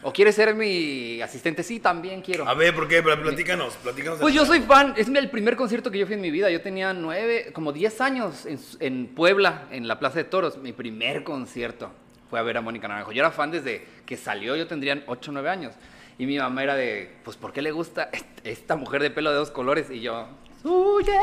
¿O 0.06 0.12
quieres 0.12 0.34
ser 0.34 0.54
mi 0.54 1.20
asistente? 1.22 1.62
Sí, 1.62 1.80
también 1.80 2.20
quiero. 2.20 2.46
A 2.46 2.52
ver, 2.54 2.74
¿por 2.74 2.86
qué? 2.86 3.02
Platícanos, 3.02 3.74
platícanos. 3.82 4.18
Pues 4.20 4.34
yo 4.34 4.44
soy 4.44 4.60
fan, 4.60 4.92
es 4.96 5.08
el 5.08 5.30
primer 5.30 5.56
concierto 5.56 5.90
que 5.90 5.98
yo 5.98 6.06
fui 6.06 6.14
en 6.14 6.20
mi 6.20 6.30
vida. 6.30 6.50
Yo 6.50 6.60
tenía 6.60 6.92
nueve, 6.92 7.50
como 7.54 7.72
diez 7.72 8.00
años 8.02 8.44
en, 8.46 8.58
en 8.80 9.06
Puebla, 9.08 9.62
en 9.70 9.88
la 9.88 9.98
Plaza 9.98 10.18
de 10.18 10.24
Toros. 10.24 10.58
Mi 10.58 10.72
primer 10.72 11.24
concierto 11.24 11.90
fue 12.28 12.38
a 12.38 12.42
ver 12.42 12.58
a 12.58 12.60
Mónica 12.60 12.86
Naranjo. 12.86 13.12
Yo 13.12 13.20
era 13.20 13.30
fan 13.30 13.50
desde 13.50 13.84
que 14.04 14.16
salió, 14.18 14.54
yo 14.56 14.66
tendría 14.66 15.02
ocho, 15.06 15.32
nueve 15.32 15.48
años. 15.48 15.74
Y 16.18 16.26
mi 16.26 16.38
mamá 16.38 16.62
era 16.62 16.74
de, 16.76 17.10
pues, 17.24 17.36
¿por 17.36 17.52
qué 17.52 17.62
le 17.62 17.72
gusta 17.72 18.10
est- 18.12 18.26
esta 18.44 18.76
mujer 18.76 19.02
de 19.02 19.10
pelo 19.10 19.30
de 19.30 19.36
dos 19.36 19.50
colores? 19.50 19.90
Y 19.90 20.00
yo, 20.00 20.28
suya. 20.62 21.20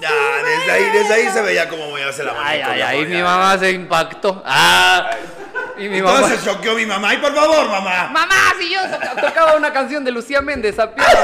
Ya, 0.00 0.10
desde 0.44 0.70
ahí, 0.70 0.84
desde 0.92 1.14
ahí 1.14 1.28
se 1.32 1.42
veía 1.42 1.68
cómo 1.68 1.90
me 1.92 2.04
hace 2.04 2.22
la 2.22 2.32
bonita. 2.34 2.48
Ay, 2.48 2.60
ay, 2.82 2.98
mi 2.98 3.04
ay, 3.04 3.16
mi 3.16 3.22
mamá 3.22 3.58
se 3.58 3.72
impactó. 3.72 4.40
Ah, 4.46 5.10
y 5.78 5.88
mi 5.88 6.02
mamá. 6.02 6.16
Entonces 6.20 6.44
choqueó 6.44 6.74
mi 6.74 6.86
mamá. 6.86 7.10
¡Ay, 7.10 7.18
por 7.18 7.34
favor, 7.34 7.68
mamá! 7.68 8.08
Mamá, 8.12 8.34
si 8.58 8.70
yo 8.72 8.80
to- 8.82 9.20
tocaba 9.26 9.56
una 9.56 9.72
canción 9.72 10.04
de 10.04 10.10
Lucía 10.10 10.40
Méndez 10.42 10.78
a 10.78 10.94
piano, 10.94 11.20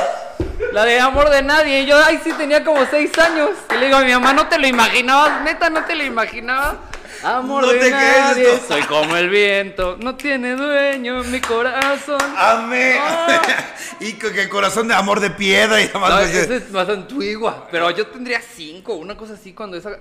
la 0.72 0.84
de 0.84 1.00
Amor 1.00 1.30
de 1.30 1.42
Nadie, 1.42 1.80
y 1.82 1.86
yo, 1.86 1.96
ay, 2.04 2.20
sí, 2.22 2.32
tenía 2.32 2.64
como 2.64 2.84
seis 2.86 3.10
años. 3.18 3.50
Y 3.70 3.78
le 3.78 3.86
digo 3.86 3.98
a 3.98 4.04
mi 4.04 4.12
mamá, 4.12 4.32
¿no 4.32 4.46
te 4.48 4.58
lo 4.58 4.66
imaginabas? 4.66 5.42
Neta, 5.42 5.70
¿no 5.70 5.84
te 5.84 5.94
lo 5.94 6.04
imaginabas? 6.04 6.76
Amor 7.22 7.62
No 7.62 7.72
de 7.72 7.90
nadie, 7.90 8.60
soy 8.68 8.82
como 8.82 9.16
el 9.16 9.30
viento, 9.30 9.96
no 9.98 10.14
tiene 10.14 10.56
dueño 10.56 11.22
mi 11.24 11.40
corazón. 11.40 12.20
Amé. 12.36 12.98
Ah. 13.00 13.40
y 14.00 14.12
que, 14.14 14.30
que 14.32 14.46
corazón 14.50 14.88
de 14.88 14.94
amor 14.94 15.20
de 15.20 15.30
piedra 15.30 15.80
y 15.80 15.86
demás. 15.88 16.10
No, 16.10 16.18
esa 16.20 16.54
es 16.54 16.70
más 16.70 16.86
antigua, 16.86 17.66
pero 17.70 17.90
yo 17.92 18.08
tendría 18.08 18.42
cinco, 18.42 18.94
una 18.96 19.16
cosa 19.16 19.34
así 19.34 19.54
cuando 19.54 19.78
esa... 19.78 19.92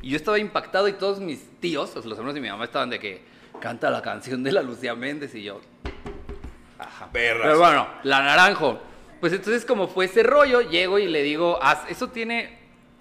Y 0.00 0.08
yo 0.10 0.16
estaba 0.16 0.38
impactado 0.38 0.88
y 0.88 0.94
todos 0.94 1.20
mis 1.20 1.40
tíos, 1.60 1.90
los 1.96 2.06
hermanos 2.16 2.34
de 2.34 2.40
mi 2.40 2.48
mamá, 2.48 2.64
estaban 2.64 2.88
de 2.88 2.98
que 2.98 3.22
canta 3.60 3.90
la 3.90 4.02
canción 4.02 4.42
de 4.42 4.52
la 4.52 4.62
Lucía 4.62 4.94
Méndez 4.94 5.34
y 5.34 5.42
yo... 5.44 5.60
Ajá. 6.78 7.08
Perras. 7.12 7.42
Pero 7.44 7.58
bueno, 7.58 7.86
la 8.04 8.22
naranjo. 8.22 8.80
Pues 9.20 9.32
entonces 9.34 9.64
como 9.66 9.86
fue 9.88 10.06
ese 10.06 10.22
rollo, 10.22 10.62
llego 10.62 10.98
y 10.98 11.06
le 11.06 11.22
digo, 11.22 11.58
"Haz- 11.62 11.84
eso 11.90 12.08
tiene 12.08 12.58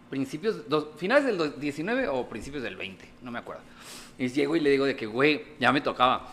principios, 0.09 0.67
dos- 0.67 0.87
finales 0.97 1.25
del 1.25 1.37
dos- 1.37 1.59
19 1.59 2.07
o 2.09 2.27
principios 2.27 2.61
del 2.63 2.75
20, 2.75 3.07
no 3.21 3.31
me 3.31 3.39
acuerdo. 3.39 3.61
Y 4.17 4.27
llego 4.27 4.55
y 4.55 4.59
le 4.59 4.69
digo 4.71 4.85
de 4.85 4.95
que, 4.97 5.05
güey, 5.05 5.43
ya 5.59 5.71
me 5.71 5.79
tocaba. 5.79 6.27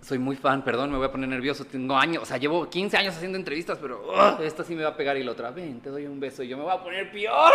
Soy 0.00 0.18
muy 0.18 0.36
fan, 0.36 0.62
perdón, 0.62 0.92
me 0.92 0.96
voy 0.98 1.06
a 1.08 1.10
poner 1.10 1.28
nervioso. 1.28 1.64
Tengo 1.64 1.96
años, 1.96 2.22
o 2.22 2.26
sea, 2.26 2.36
llevo 2.36 2.70
15 2.70 2.96
años 2.96 3.16
haciendo 3.16 3.36
entrevistas, 3.36 3.78
pero 3.82 4.06
ugh, 4.08 4.40
esta 4.42 4.62
sí 4.62 4.76
me 4.76 4.84
va 4.84 4.90
a 4.90 4.96
pegar 4.96 5.16
y 5.16 5.24
la 5.24 5.32
otra, 5.32 5.50
ven, 5.50 5.80
te 5.80 5.90
doy 5.90 6.06
un 6.06 6.20
beso 6.20 6.44
y 6.44 6.48
yo 6.48 6.56
me 6.56 6.62
voy 6.62 6.72
a 6.72 6.80
poner 6.80 7.10
peor. 7.10 7.50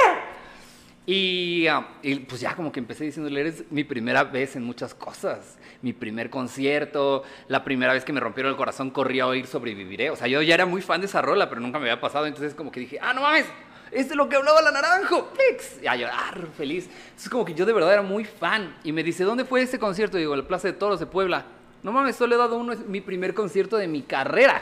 Y, 1.05 1.65
ah, 1.67 1.87
y, 2.03 2.15
pues 2.19 2.41
ya 2.41 2.55
como 2.55 2.71
que 2.71 2.79
empecé 2.79 3.05
diciéndole, 3.05 3.41
eres 3.41 3.63
mi 3.71 3.83
primera 3.83 4.23
vez 4.23 4.55
en 4.55 4.63
muchas 4.63 4.93
cosas. 4.93 5.57
Mi 5.81 5.93
primer 5.93 6.29
concierto, 6.29 7.23
la 7.47 7.63
primera 7.63 7.93
vez 7.93 8.05
que 8.05 8.13
me 8.13 8.19
rompieron 8.19 8.51
el 8.51 8.57
corazón 8.57 8.91
corrí 8.91 9.19
a 9.19 9.27
oír 9.27 9.47
Sobreviviré. 9.47 10.11
O 10.11 10.15
sea, 10.15 10.27
yo 10.27 10.41
ya 10.41 10.53
era 10.53 10.65
muy 10.65 10.81
fan 10.81 11.01
de 11.01 11.07
esa 11.07 11.21
rola, 11.21 11.49
pero 11.49 11.59
nunca 11.59 11.79
me 11.79 11.89
había 11.89 11.99
pasado. 11.99 12.27
Entonces 12.27 12.53
como 12.53 12.71
que 12.71 12.81
dije, 12.81 12.99
ah, 13.01 13.13
no 13.13 13.21
mames, 13.21 13.45
es 13.91 14.09
de 14.09 14.15
lo 14.15 14.29
que 14.29 14.35
hablaba 14.35 14.61
la 14.61 14.71
naranjo. 14.71 15.29
Pix. 15.33 15.81
Y 15.81 15.87
a 15.87 15.95
llorar, 15.95 16.47
feliz. 16.55 16.87
Entonces 17.05 17.29
como 17.29 17.45
que 17.45 17.55
yo 17.55 17.65
de 17.65 17.73
verdad 17.73 17.93
era 17.93 18.01
muy 18.03 18.23
fan. 18.23 18.75
Y 18.83 18.91
me 18.91 19.03
dice, 19.03 19.23
¿dónde 19.23 19.43
fue 19.43 19.63
ese 19.63 19.79
concierto? 19.79 20.17
Y 20.17 20.21
digo, 20.21 20.35
la 20.35 20.47
Plaza 20.47 20.67
de 20.67 20.73
Toros 20.73 20.99
de 20.99 21.07
Puebla. 21.07 21.45
No 21.83 21.91
mames, 21.91 22.15
solo 22.15 22.35
he 22.35 22.37
dado 22.37 22.57
uno, 22.57 22.73
es 22.73 22.79
mi 22.85 23.01
primer 23.01 23.33
concierto 23.33 23.75
de 23.75 23.87
mi 23.87 24.03
carrera. 24.03 24.61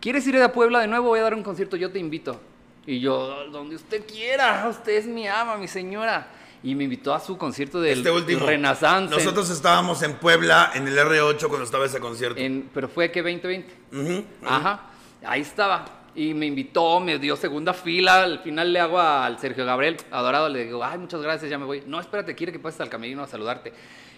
¿Quieres 0.00 0.26
ir 0.26 0.36
a 0.42 0.52
Puebla 0.52 0.80
de 0.80 0.88
nuevo? 0.88 1.08
Voy 1.08 1.20
a 1.20 1.22
dar 1.22 1.34
un 1.34 1.42
concierto, 1.42 1.76
yo 1.76 1.90
te 1.92 1.98
invito. 1.98 2.40
Y 2.88 3.00
yo, 3.00 3.44
donde 3.50 3.76
usted 3.76 4.06
quiera, 4.06 4.66
usted 4.70 4.92
es 4.92 5.06
mi 5.06 5.28
ama, 5.28 5.58
mi 5.58 5.68
señora. 5.68 6.26
Y 6.62 6.74
me 6.74 6.84
invitó 6.84 7.12
a 7.12 7.20
su 7.20 7.36
concierto 7.36 7.82
del 7.82 7.98
este 7.98 8.10
último. 8.10 8.46
Renaissance. 8.46 9.12
en- 9.14 9.18
Nosotros 9.20 9.50
estábamos 9.50 10.02
en 10.02 10.14
Puebla, 10.14 10.70
en 10.74 10.88
el 10.88 10.96
R8, 10.98 11.48
cuando 11.48 11.64
estaba 11.66 11.84
ese 11.84 12.00
concierto. 12.00 12.40
en- 12.40 12.70
pero 12.72 12.88
fue 12.88 13.10
que 13.12 13.20
2020. 13.22 13.74
Ujú. 13.92 14.24
Ajá, 14.46 14.80
ahí 15.22 15.42
estaba. 15.42 15.84
Y 16.14 16.32
me 16.32 16.46
invitó, 16.46 16.98
me 16.98 17.18
dio 17.18 17.36
segunda 17.36 17.74
fila. 17.74 18.22
Al 18.22 18.38
final 18.38 18.72
le 18.72 18.80
hago 18.80 18.98
al 18.98 19.38
Sergio 19.38 19.66
Gabriel, 19.66 19.98
adorado, 20.10 20.48
le 20.48 20.64
digo, 20.64 20.82
ay, 20.82 20.96
muchas 20.96 21.20
gracias, 21.20 21.50
ya 21.50 21.58
me 21.58 21.66
voy. 21.66 21.82
No, 21.86 22.00
espérate, 22.00 22.34
quiere 22.34 22.52
que 22.52 22.58
pases 22.58 22.80
al 22.80 22.88
camerino 22.88 23.22
a 23.22 23.26
saludarte. 23.26 23.74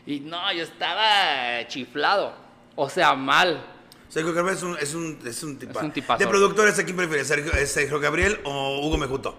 Y 0.06 0.20
no, 0.20 0.50
yo 0.52 0.62
estaba 0.62 1.66
chiflado. 1.66 2.32
O 2.76 2.88
sea, 2.88 3.14
mal. 3.14 3.60
Sergio 4.10 4.34
Gabriel 4.34 4.56
es 4.58 4.62
un, 4.62 4.76
es 4.78 4.94
un, 4.94 5.18
es 5.24 5.42
un 5.42 5.58
tipa- 5.58 5.78
Es 5.80 5.84
un 5.84 5.92
tipazo. 5.92 6.18
De 6.18 6.26
productores, 6.28 6.78
¿a 6.78 6.84
quién 6.84 6.96
prefieres? 6.96 7.26
¿Sergio, 7.28 7.52
¿Es 7.52 7.70
Sergio 7.72 7.98
Gabriel 8.00 8.40
o 8.44 8.80
Hugo 8.86 8.98
Mejuto? 8.98 9.34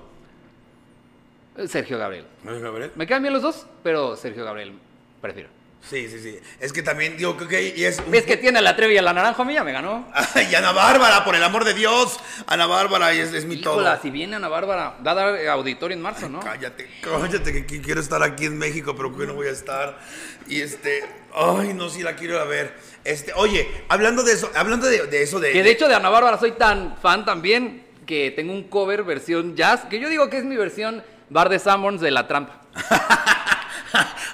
Sergio 1.68 1.98
Gabriel. 1.98 2.26
¿Sergio 2.44 2.62
Gabriel? 2.62 2.92
Me 2.96 3.06
quedan 3.06 3.22
bien 3.22 3.34
los 3.34 3.44
dos, 3.44 3.66
pero 3.84 4.16
Sergio 4.16 4.46
Gabriel 4.46 4.74
prefiero. 5.22 5.50
Sí, 5.90 6.08
sí, 6.10 6.20
sí. 6.20 6.40
Es 6.60 6.72
que 6.74 6.84
también 6.84 7.18
digo 7.18 7.36
que 7.36 7.74
y 7.76 7.84
es 7.86 7.98
un 8.00 8.12
¿Ves 8.12 8.24
que 8.24 8.38
tiene 8.38 8.60
a 8.60 8.62
la 8.62 8.76
Trevi 8.76 8.94
y 8.94 8.98
a 9.00 9.02
la 9.02 9.14
naranja 9.14 9.42
a 9.42 9.46
mí? 9.46 9.54
Ya 9.56 9.64
me 9.64 9.72
ganó. 9.72 10.08
Ay, 10.14 10.54
Ana 10.54 10.72
Bárbara, 10.74 11.26
por 11.26 11.36
el 11.36 11.44
amor 11.44 11.66
de 11.66 11.74
Dios. 11.74 12.20
Ana 12.46 12.68
Bárbara 12.68 13.12
es, 13.14 13.34
es 13.34 13.46
mi 13.46 13.56
Híjola, 13.56 13.94
todo. 13.96 14.02
si 14.04 14.12
viene 14.12 14.36
Ana 14.36 14.48
Bárbara, 14.48 14.96
va 15.06 15.12
a 15.12 15.16
dar 15.16 15.36
eh, 15.38 15.50
auditorio 15.50 15.98
en 15.98 16.04
marzo, 16.04 16.30
¿no? 16.30 16.40
Cállate, 16.40 16.88
cállate, 17.02 17.66
que 17.66 17.82
quiero 17.82 18.00
estar 18.00 18.22
aquí 18.22 18.46
en 18.46 18.60
México, 18.60 18.96
pero 18.96 19.16
que 19.18 19.26
no 19.26 19.34
voy 19.34 19.48
a 19.48 19.52
estar. 19.52 20.00
Y 20.48 20.62
este, 20.62 21.04
ay, 21.36 21.74
no, 21.74 21.90
sí 21.90 22.04
la 22.04 22.16
quiero 22.16 22.36
ir 22.36 22.42
a 22.42 22.46
ver. 22.46 22.74
Este, 23.04 23.34
oye, 23.34 23.68
hablando 23.90 24.24
de 24.24 24.34
eso, 24.34 24.50
hablando 24.56 24.88
de, 24.88 25.08
de 25.08 25.24
eso 25.24 25.40
de. 25.40 25.52
Que 25.52 25.64
de 25.64 25.72
hecho 25.72 25.88
de 25.88 25.96
Ana 25.96 26.10
Bárbara 26.10 26.38
soy 26.38 26.52
tan 26.54 26.98
fan 26.98 27.26
también 27.26 27.86
que 28.06 28.32
tengo 28.32 28.54
un 28.54 28.64
cover 28.70 29.04
versión 29.04 29.56
jazz, 29.56 29.82
que 29.90 30.00
yo 30.00 30.10
digo 30.10 30.30
que 30.30 30.38
es 30.38 30.44
mi 30.44 30.56
versión 30.58 31.04
Bar 31.30 31.50
de 31.50 31.60
Sanborns 31.60 32.02
de 32.02 32.12
La 32.12 32.28
Trampa. 32.28 32.62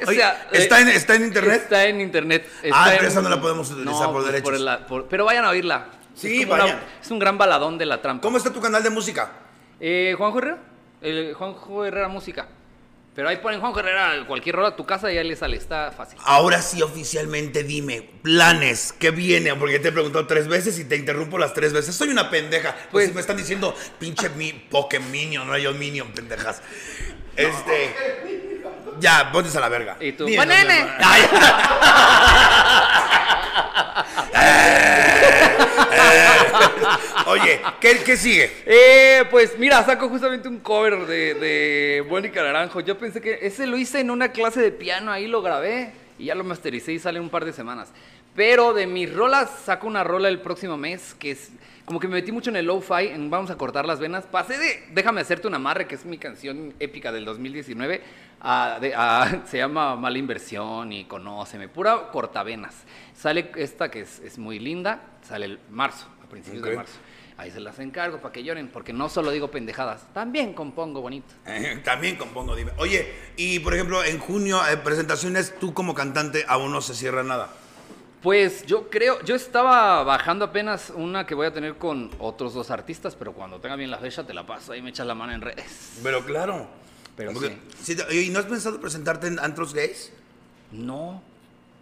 O 0.05 0.09
Oye, 0.09 0.17
sea, 0.19 0.47
¿está, 0.51 0.79
en, 0.81 0.89
¿Está 0.89 1.15
en 1.15 1.23
internet? 1.25 1.61
Está 1.63 1.85
en 1.85 1.99
internet. 2.01 2.47
Ah, 2.47 2.59
está 2.63 2.83
pero 2.91 3.01
en- 3.01 3.07
esa 3.07 3.21
no 3.23 3.29
la 3.29 3.41
podemos 3.41 3.71
utilizar 3.71 4.11
por 4.11 4.23
derechos. 4.23 4.59
la- 4.61 4.85
por- 4.85 5.07
pero 5.07 5.25
vayan 5.25 5.43
a 5.45 5.49
oírla. 5.49 5.87
Sí, 6.13 6.41
es 6.41 6.45
una- 6.47 6.57
vayan. 6.59 6.79
es 7.01 7.09
un 7.09 7.17
gran 7.17 7.39
baladón 7.39 7.79
de 7.79 7.87
La 7.87 7.99
Trampa. 7.99 8.21
¿Cómo 8.21 8.37
está 8.37 8.53
tu 8.53 8.61
canal 8.61 8.83
de 8.83 8.91
música? 8.91 9.31
Eh, 9.79 10.13
Juanjo 10.15 10.37
Herrera. 10.37 10.57
El 11.01 11.33
Juanjo 11.33 11.83
Herrera 11.85 12.07
Música. 12.09 12.47
Pero 13.17 13.29
ahí 13.29 13.37
ponen 13.37 13.59
Juanjo 13.59 13.79
Herrera 13.79 14.25
cualquier 14.27 14.57
hora 14.57 14.67
a 14.67 14.75
tu 14.75 14.85
casa 14.85 15.11
y 15.11 15.15
ya 15.15 15.23
le 15.23 15.35
sale. 15.35 15.57
Está 15.57 15.91
fácil. 15.91 16.19
Ahora 16.23 16.61
sí, 16.61 16.83
oficialmente, 16.83 17.63
dime, 17.63 18.07
planes, 18.21 18.93
¿qué 18.93 19.09
viene? 19.09 19.55
Porque 19.55 19.79
te 19.79 19.87
he 19.87 19.91
preguntado 19.91 20.27
tres 20.27 20.47
veces 20.47 20.77
y 20.77 20.85
te 20.85 20.97
interrumpo 20.97 21.39
las 21.39 21.55
tres 21.55 21.73
veces. 21.73 21.95
Soy 21.95 22.09
una 22.09 22.29
pendeja. 22.29 22.73
Pues, 22.73 22.87
Pues- 22.91 23.07
si 23.07 23.13
me 23.15 23.21
están 23.21 23.37
diciendo 23.37 23.75
pinche 23.99 24.29
mi, 24.29 24.53
Pokémon 24.53 25.47
no 25.47 25.57
yo 25.57 25.73
Minion, 25.73 26.11
pendejas. 26.11 26.61
Este. 27.35 27.95
Ya, 28.99 29.31
ponte 29.31 29.57
a 29.57 29.61
la 29.61 29.69
verga. 29.69 29.97
Y 29.99 30.11
tú, 30.11 30.25
Dime, 30.25 30.45
No. 33.57 34.05
Ay. 34.33 34.77
Oye, 37.27 37.59
¿qué, 37.81 38.15
sigue? 38.15 38.49
Eh, 38.65 39.25
pues 39.29 39.57
mira, 39.59 39.83
saco 39.83 40.07
justamente 40.07 40.47
un 40.47 40.59
cover 40.59 41.05
de, 41.05 41.33
de 41.33 42.05
Mónica. 42.07 42.41
Yo 42.85 42.97
pensé 42.97 43.19
que 43.19 43.39
ese 43.41 43.67
lo 43.67 43.77
hice 43.77 43.99
en 43.99 44.11
una 44.11 44.31
clase 44.31 44.61
de 44.61 44.71
piano, 44.71 45.11
ahí 45.11 45.27
lo 45.27 45.41
grabé 45.41 45.91
y 46.17 46.25
ya 46.25 46.35
lo 46.35 46.43
mastericé 46.43 46.93
y 46.93 46.99
sale 46.99 47.19
un 47.19 47.29
par 47.29 47.43
de 47.43 47.53
semanas. 47.53 47.89
Pero 48.35 48.73
de 48.73 48.87
mis 48.87 49.13
rolas 49.13 49.49
saco 49.65 49.87
una 49.87 50.03
rola 50.03 50.29
el 50.29 50.39
próximo 50.39 50.77
mes 50.77 51.15
que 51.15 51.31
es 51.31 51.49
como 51.87 52.01
que 52.01 52.09
me 52.09 52.15
metí 52.15 52.33
mucho 52.33 52.49
en 52.49 52.57
el 52.57 52.65
lo-fi, 52.65 53.07
en 53.07 53.29
Vamos 53.29 53.49
a 53.49 53.55
cortar 53.55 53.85
las 53.85 53.97
venas. 54.01 54.25
Pasé 54.25 54.57
de 54.57 54.83
Déjame 54.91 55.21
hacerte 55.21 55.47
un 55.47 55.53
amarre, 55.55 55.87
que 55.87 55.95
es 55.95 56.03
mi 56.03 56.17
canción 56.17 56.73
épica 56.81 57.13
del 57.13 57.23
2019, 57.23 58.01
a, 58.41 58.77
de- 58.81 58.93
a- 58.93 59.43
se 59.47 59.57
llama 59.59 59.95
Mala 59.95 60.17
Inversión 60.17 60.91
y 60.91 61.05
Conóceme, 61.05 61.69
pura 61.69 62.09
cortavenas. 62.11 62.75
Sale 63.15 63.51
esta 63.55 63.89
que 63.89 64.01
es, 64.01 64.19
es 64.19 64.37
muy 64.37 64.59
linda, 64.59 64.99
sale 65.25 65.45
el 65.45 65.59
marzo, 65.69 66.07
a 66.25 66.29
principios 66.29 66.61
Ok. 66.63 66.69
de 66.71 66.75
marzo. 66.75 66.93
Ahí 67.37 67.51
se 67.51 67.61
las 67.61 67.79
encargo 67.79 68.19
para 68.19 68.33
que 68.33 68.43
lloren, 68.43 68.67
porque 68.67 68.91
no 68.91 69.07
solo 69.07 69.31
digo 69.31 69.49
pendejadas, 69.49 70.11
también 70.13 70.51
compongo 70.53 70.99
bonito. 71.01 71.33
Eh, 71.45 71.79
También 71.85 72.17
compongo, 72.17 72.53
dime. 72.53 72.71
Oye, 72.79 73.13
y 73.37 73.59
por 73.59 73.73
ejemplo, 73.75 74.03
en 74.03 74.19
junio, 74.19 74.59
eh, 74.67 74.75
presentaciones, 74.75 75.53
tú 75.57 75.73
como 75.73 75.93
cantante 75.93 76.43
aún 76.49 76.71
no 76.73 76.81
se 76.81 76.93
cierra 76.95 77.23
nada. 77.23 77.49
Pues 78.21 78.65
yo 78.65 78.89
creo, 78.89 79.21
yo 79.23 79.35
estaba 79.35 80.03
bajando 80.03 80.45
apenas 80.45 80.91
una 80.95 81.25
que 81.25 81.35
voy 81.35 81.45
a 81.47 81.53
tener 81.53 81.75
con 81.77 82.09
otros 82.19 82.53
dos 82.53 82.71
artistas, 82.71 83.15
pero 83.15 83.31
cuando 83.33 83.59
tenga 83.59 83.75
bien 83.75 83.91
la 83.91 83.99
fecha 83.99 84.25
te 84.25 84.33
la 84.33 84.45
paso, 84.45 84.71
ahí 84.73 84.81
me 84.81 84.89
echas 84.89 85.05
la 85.05 85.13
mano 85.15 85.33
en 85.33 85.41
redes. 85.41 85.99
Pero 86.01 86.25
claro. 86.25 86.67
Pero 87.15 87.31
Porque- 87.33 87.57
sí, 87.81 87.95
¿Y 88.11 88.29
no 88.29 88.39
has 88.39 88.45
pensado 88.45 88.79
presentarte 88.79 89.27
en 89.27 89.39
antros 89.39 89.73
gays? 89.73 90.11
No, 90.71 91.21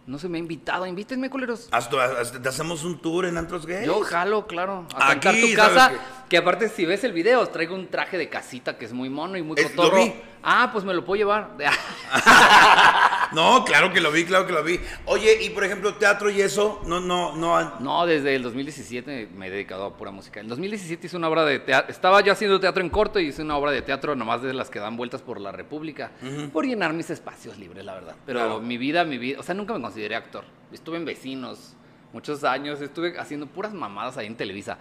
no 0.08 0.20
se 0.20 0.30
me 0.30 0.38
ha 0.38 0.40
invitado, 0.40 0.86
invítenme, 0.86 1.30
culeros. 1.30 1.68
Hasta, 1.72 2.04
hasta- 2.22 2.42
te 2.42 2.48
hacemos 2.50 2.84
un 2.84 3.00
tour 3.02 3.26
en 3.26 3.38
antros 3.38 3.66
gays. 3.66 3.86
Yo 3.86 4.02
jalo, 4.02 4.46
claro, 4.46 4.86
a 4.94 5.12
Aquí, 5.12 5.20
cantar 5.22 5.34
tu 5.34 5.40
¿sabes 5.56 5.56
casa, 5.56 5.92
que 6.30 6.38
aparte 6.38 6.70
si 6.70 6.86
ves 6.86 7.04
el 7.06 7.14
video, 7.14 7.46
traigo 7.48 7.76
un 7.76 7.88
traje 7.88 8.18
de 8.18 8.30
casita 8.30 8.78
que 8.78 8.86
es 8.86 8.94
muy 8.94 9.10
mono 9.10 9.36
y 9.38 9.42
muy 9.42 9.56
cotorro. 9.62 10.14
Ah, 10.44 10.70
pues 10.72 10.84
me 10.86 10.94
lo 10.94 11.04
puedo 11.04 11.18
llevar. 11.18 11.50
No, 13.36 13.66
claro 13.66 13.92
que 13.92 14.00
lo 14.00 14.12
vi, 14.12 14.24
claro 14.24 14.48
que 14.48 14.54
lo 14.54 14.64
vi. 14.64 14.80
Oye, 15.06 15.44
y 15.44 15.50
por 15.50 15.64
ejemplo, 15.66 15.94
teatro 15.96 16.30
y 16.30 16.40
eso, 16.42 16.82
no, 16.88 17.00
no, 17.02 17.36
no. 17.36 17.80
No, 17.82 18.06
desde 18.06 18.34
el 18.36 18.44
2017 18.44 19.30
me 19.36 19.48
he 19.48 19.50
dedicado 19.52 19.86
a 19.86 19.98
pura 19.98 20.12
música. 20.12 20.40
En 20.40 20.48
2017 20.48 21.08
hice 21.08 21.18
una 21.18 21.28
obra 21.28 21.44
de 21.44 21.60
teatro. 21.60 21.92
Estaba 21.92 22.22
yo 22.22 22.32
haciendo 22.32 22.60
teatro 22.60 22.82
en 22.82 22.90
corto 22.90 23.20
y 23.20 23.28
hice 23.28 23.42
una 23.42 23.58
obra 23.58 23.72
de 23.72 23.82
teatro 23.82 24.16
nomás 24.16 24.42
de 24.42 24.54
las 24.54 24.70
que 24.70 24.80
dan 24.80 24.96
vueltas 24.96 25.22
por 25.22 25.42
la 25.42 25.52
República. 25.52 26.12
Por 26.54 26.66
llenar 26.66 26.94
mis 26.94 27.10
espacios 27.10 27.58
libres, 27.58 27.84
la 27.84 27.94
verdad. 27.94 28.16
Pero 28.26 28.40
Claro. 28.40 28.62
mi 28.62 28.78
vida, 28.78 29.04
mi 29.04 29.18
vida. 29.18 29.40
O 29.40 29.44
sea, 29.44 29.54
nunca 29.54 29.74
me 29.74 29.82
consideré 29.82 30.16
actor. 30.16 30.46
Estuve 30.72 30.98
en 30.98 31.06
vecinos 31.06 31.74
muchos 32.14 32.44
años. 32.46 32.82
Estuve 32.82 33.20
haciendo 33.20 33.48
puras 33.48 33.74
mamadas 33.74 34.18
ahí 34.18 34.28
en 34.28 34.36
Televisa. 34.36 34.78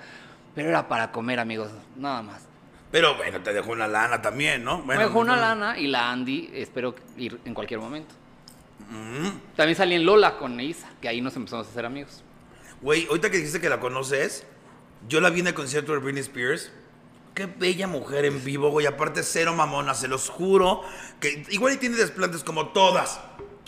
Pero 0.54 0.68
era 0.68 0.86
para 0.86 1.10
comer, 1.10 1.40
amigos. 1.40 1.70
Nada 1.96 2.22
más. 2.22 2.46
Pero 2.92 3.16
bueno, 3.16 3.40
te 3.40 3.52
dejó 3.52 3.72
una 3.72 3.88
lana 3.88 4.22
también, 4.22 4.62
¿no? 4.62 4.78
Bueno, 4.82 5.00
me 5.00 5.06
dejó 5.08 5.18
una 5.18 5.36
lana 5.36 5.76
y 5.76 5.88
la 5.88 6.12
Andy 6.12 6.50
espero 6.54 6.94
ir 7.16 7.40
en 7.44 7.52
cualquier 7.52 7.80
momento. 7.80 8.14
También 9.56 9.76
salí 9.76 9.94
en 9.94 10.04
Lola 10.04 10.36
con 10.36 10.60
Isa, 10.60 10.88
que 11.00 11.08
ahí 11.08 11.20
nos 11.20 11.34
empezamos 11.36 11.66
a 11.66 11.70
hacer 11.70 11.86
amigos. 11.86 12.22
Güey, 12.82 13.06
ahorita 13.08 13.30
que 13.30 13.38
dijiste 13.38 13.60
que 13.60 13.68
la 13.68 13.80
conoces, 13.80 14.44
yo 15.08 15.20
la 15.20 15.30
vi 15.30 15.40
en 15.40 15.46
el 15.48 15.54
concierto 15.54 15.92
de 15.92 15.98
Britney 15.98 16.20
Spears. 16.22 16.70
Qué 17.34 17.46
bella 17.46 17.86
mujer 17.88 18.24
en 18.26 18.44
vivo, 18.44 18.70
güey. 18.70 18.86
Aparte, 18.86 19.22
cero 19.22 19.54
mamona, 19.54 19.94
se 19.94 20.06
los 20.06 20.28
juro. 20.28 20.82
Que 21.20 21.44
igual 21.50 21.72
y 21.74 21.76
tiene 21.78 21.96
desplantes 21.96 22.44
como 22.44 22.68
todas. 22.68 23.20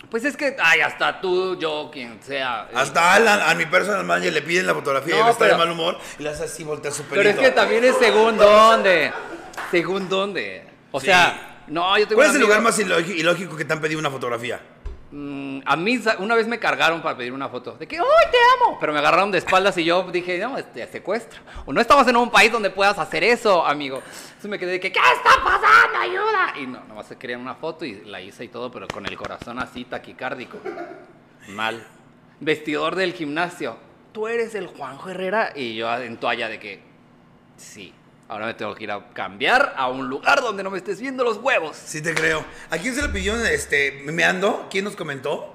Pues 0.09 0.23
es 0.23 0.37
que, 0.37 0.55
ay, 0.61 0.79
hasta 0.79 1.19
tú, 1.19 1.57
yo, 1.59 1.89
quien 1.91 2.21
sea. 2.23 2.67
eh, 2.71 2.75
Hasta 2.75 3.13
Alan, 3.13 3.41
a 3.41 3.53
mi 3.55 3.65
personal 3.65 4.05
manager 4.05 4.31
le 4.31 4.41
piden 4.41 4.65
la 4.67 4.73
fotografía 4.73 5.17
y 5.17 5.19
él 5.19 5.27
está 5.27 5.45
de 5.47 5.57
mal 5.57 5.69
humor 5.69 5.97
y 6.17 6.23
le 6.23 6.29
hace 6.29 6.45
así, 6.45 6.63
voltea 6.63 6.91
su 6.91 7.03
pelito. 7.03 7.15
Pero 7.15 7.29
es 7.31 7.37
que 7.49 7.51
también 7.53 7.83
es 7.83 7.95
según 7.97 8.37
dónde. 8.37 9.11
Según 9.69 10.07
dónde. 10.07 10.63
O 10.91 10.99
Sí. 10.99 11.07
sea, 11.07 11.55
No, 11.67 11.97
yo 11.97 12.07
tengo 12.07 12.19
¿Cuál 12.19 12.29
es 12.29 12.35
el 12.35 12.41
amigo- 12.43 12.47
lugar 12.47 12.61
más 12.61 12.79
ilógico 12.79 13.57
que 13.57 13.65
te 13.65 13.73
han 13.73 13.81
pedido 13.81 13.99
una 13.99 14.09
fotografía? 14.09 14.61
Mm, 15.09 15.59
a 15.63 15.77
mí 15.77 16.01
una 16.19 16.35
vez 16.35 16.47
me 16.47 16.59
cargaron 16.59 17.01
para 17.01 17.17
pedir 17.17 17.31
una 17.31 17.47
foto. 17.47 17.73
De 17.73 17.87
que, 17.87 17.97
¡ay, 17.97 18.31
te 18.31 18.37
amo! 18.57 18.77
Pero 18.79 18.91
me 18.93 18.99
agarraron 18.99 19.31
de 19.31 19.37
espaldas 19.37 19.77
y 19.77 19.85
yo 19.85 20.03
dije, 20.11 20.37
no, 20.39 20.57
este, 20.57 20.85
secuestro. 20.87 21.39
O 21.65 21.71
no 21.71 21.79
estamos 21.79 22.07
en 22.07 22.17
un 22.17 22.29
país 22.29 22.51
donde 22.51 22.69
puedas 22.69 22.99
hacer 22.99 23.23
eso, 23.23 23.65
amigo. 23.65 23.97
Entonces 23.97 24.51
me 24.51 24.59
quedé 24.59 24.71
de 24.71 24.79
que, 24.79 24.91
¿qué 24.91 24.99
está 24.99 25.43
pasando? 25.43 25.99
¡Ayuda! 25.99 26.53
Y 26.59 26.67
no, 26.67 26.83
nomás 26.85 27.07
se 27.07 27.17
querían 27.17 27.39
una 27.41 27.55
foto 27.55 27.85
y 27.85 28.03
la 28.05 28.19
hice 28.21 28.43
y 28.43 28.47
todo, 28.49 28.69
pero 28.71 28.87
con 28.87 29.05
el 29.05 29.15
corazón 29.15 29.59
así 29.59 29.85
taquicárdico. 29.85 30.59
Mal. 31.49 31.85
Vestidor 32.39 32.95
del 32.95 33.13
gimnasio. 33.13 33.77
¿Tú 34.11 34.27
eres 34.27 34.55
el 34.55 34.67
Juanjo 34.67 35.09
Herrera? 35.09 35.53
Y 35.55 35.75
yo 35.75 35.93
en 35.95 36.17
toalla 36.17 36.49
de 36.49 36.59
que, 36.59 36.81
sí. 37.55 37.93
Ahora 38.29 38.47
me 38.47 38.53
tengo 38.55 38.75
que 38.75 38.83
ir 38.83 38.91
a 38.91 39.07
cambiar 39.13 39.73
a 39.77 39.87
un 39.87 40.09
lugar 40.09 40.41
donde 40.41 40.61
no 40.61 40.69
me 40.69 40.77
estés 40.79 40.99
viendo 40.99 41.23
los 41.23 41.37
huevos. 41.37 41.77
Sí 41.77 42.01
te 42.01 42.13
creo. 42.13 42.43
¿A 42.69 42.77
quién 42.77 42.93
se 42.93 43.01
lo 43.01 43.11
pidió 43.11 43.35
este, 43.45 44.03
meando? 44.05 44.67
¿Quién 44.69 44.83
nos 44.83 44.95
comentó? 44.97 45.53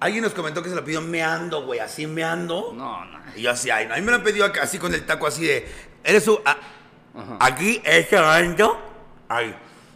Alguien 0.00 0.22
nos 0.22 0.32
comentó 0.32 0.62
que 0.62 0.70
se 0.70 0.74
lo 0.76 0.84
pidió 0.84 1.00
meando, 1.02 1.66
güey, 1.66 1.80
así 1.80 2.06
meando. 2.06 2.72
No, 2.74 3.04
no. 3.04 3.18
Y 3.36 3.42
yo 3.42 3.50
así, 3.50 3.70
ay, 3.70 3.86
no, 3.86 3.94
a 3.94 3.96
mí 3.96 4.02
me 4.02 4.12
lo 4.12 4.18
han 4.18 4.22
pedido 4.24 4.46
así 4.62 4.78
con 4.78 4.94
el 4.94 5.04
taco 5.04 5.26
así 5.26 5.44
de, 5.44 5.66
¿eres 6.04 6.24
su... 6.24 6.40
a- 6.44 6.56
Ajá. 7.18 7.36
aquí, 7.40 7.82
este 7.84 8.18
momento? 8.18 8.78
Ay. 9.28 9.54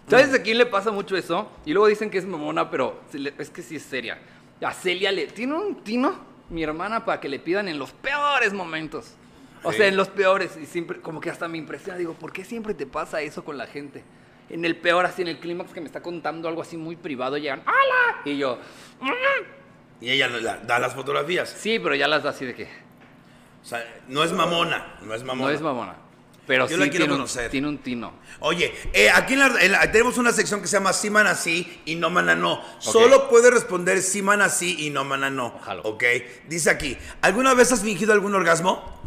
¿Sabes 0.08 0.34
a 0.34 0.42
quién 0.42 0.58
le 0.58 0.66
pasa 0.66 0.90
mucho 0.90 1.16
eso? 1.16 1.50
Y 1.64 1.72
luego 1.72 1.86
dicen 1.86 2.10
que 2.10 2.18
es 2.18 2.26
mamona, 2.26 2.68
pero 2.70 3.00
le- 3.12 3.32
es 3.38 3.48
que 3.48 3.62
sí 3.62 3.76
es 3.76 3.82
seria. 3.84 4.18
A 4.62 4.72
Celia 4.74 5.10
le... 5.12 5.28
Tiene 5.28 5.54
un 5.54 5.82
tino, 5.82 6.18
mi 6.50 6.62
hermana, 6.64 7.04
para 7.06 7.20
que 7.20 7.28
le 7.28 7.38
pidan 7.38 7.68
en 7.68 7.78
los 7.78 7.92
peores 7.92 8.52
momentos. 8.52 9.12
O 9.64 9.70
Sí. 9.72 9.78
sea, 9.78 9.86
en 9.88 9.96
los 9.96 10.08
peores. 10.08 10.56
Y 10.60 10.66
siempre, 10.66 11.00
como 11.00 11.20
que 11.20 11.30
hasta 11.30 11.48
me 11.48 11.58
impresiona. 11.58 11.98
Digo, 11.98 12.14
¿por 12.14 12.32
qué 12.32 12.44
siempre 12.44 12.74
te 12.74 12.86
pasa 12.86 13.20
eso 13.22 13.44
con 13.44 13.56
la 13.58 13.66
gente? 13.66 14.02
En 14.50 14.64
el 14.64 14.76
peor, 14.76 15.06
así 15.06 15.22
en 15.22 15.28
el 15.28 15.38
clímax 15.38 15.72
que 15.72 15.80
me 15.80 15.86
está 15.86 16.02
contando 16.02 16.48
algo 16.48 16.60
así 16.62 16.76
muy 16.76 16.96
privado, 16.96 17.38
llegan, 17.38 17.60
¡Hola! 17.60 18.20
Y 18.24 18.36
yo, 18.38 18.58
Y 20.00 20.10
ella 20.10 20.28
la- 20.28 20.56
da 20.58 20.78
las 20.78 20.94
fotografías. 20.94 21.48
sí, 21.48 21.78
pero 21.78 21.94
ya 21.94 22.08
las 22.08 22.22
da 22.24 22.30
así 22.30 22.44
de 22.44 22.54
que... 22.54 22.64
O 22.64 23.64
sea, 23.64 23.82
no 24.08 24.24
es 24.24 24.32
mamona, 24.32 24.96
no 25.02 25.14
es 25.14 25.22
mamona. 25.22 25.48
No 25.50 25.54
es 25.54 25.60
mamona. 25.62 25.94
Pero 26.44 26.64
Yo 26.66 26.74
sí 26.74 26.80
la 26.80 26.90
quiero 26.90 27.04
tiene, 27.04 27.12
un, 27.14 27.18
conocer. 27.20 27.50
tiene 27.52 27.68
un 27.68 27.78
tino. 27.78 28.12
Oye, 28.40 28.74
eh, 28.92 29.08
aquí 29.10 29.34
en 29.34 29.38
la, 29.38 29.62
en 29.62 29.70
la- 29.72 29.92
tenemos 29.92 30.18
una 30.18 30.32
sección 30.32 30.60
que 30.60 30.66
se 30.66 30.76
llama 30.76 30.92
sí 30.92 31.08
mana 31.08 31.36
sí 31.36 31.80
y 31.84 31.94
no 31.94 32.10
mana 32.10 32.34
no. 32.34 32.60
Solo 32.80 33.28
puede 33.28 33.48
responder 33.52 34.02
sí 34.02 34.20
mana 34.22 34.48
sí 34.48 34.76
y 34.84 34.90
no 34.90 35.04
mana 35.04 35.30
no. 35.30 35.54
Ojalá. 35.54 35.82
Ok. 35.84 36.02
Dice 36.48 36.68
aquí, 36.68 36.98
¿alguna 37.20 37.54
vez 37.54 37.70
has 37.70 37.82
fingido 37.82 38.12
algún 38.12 38.34
orgasmo? 38.34 39.00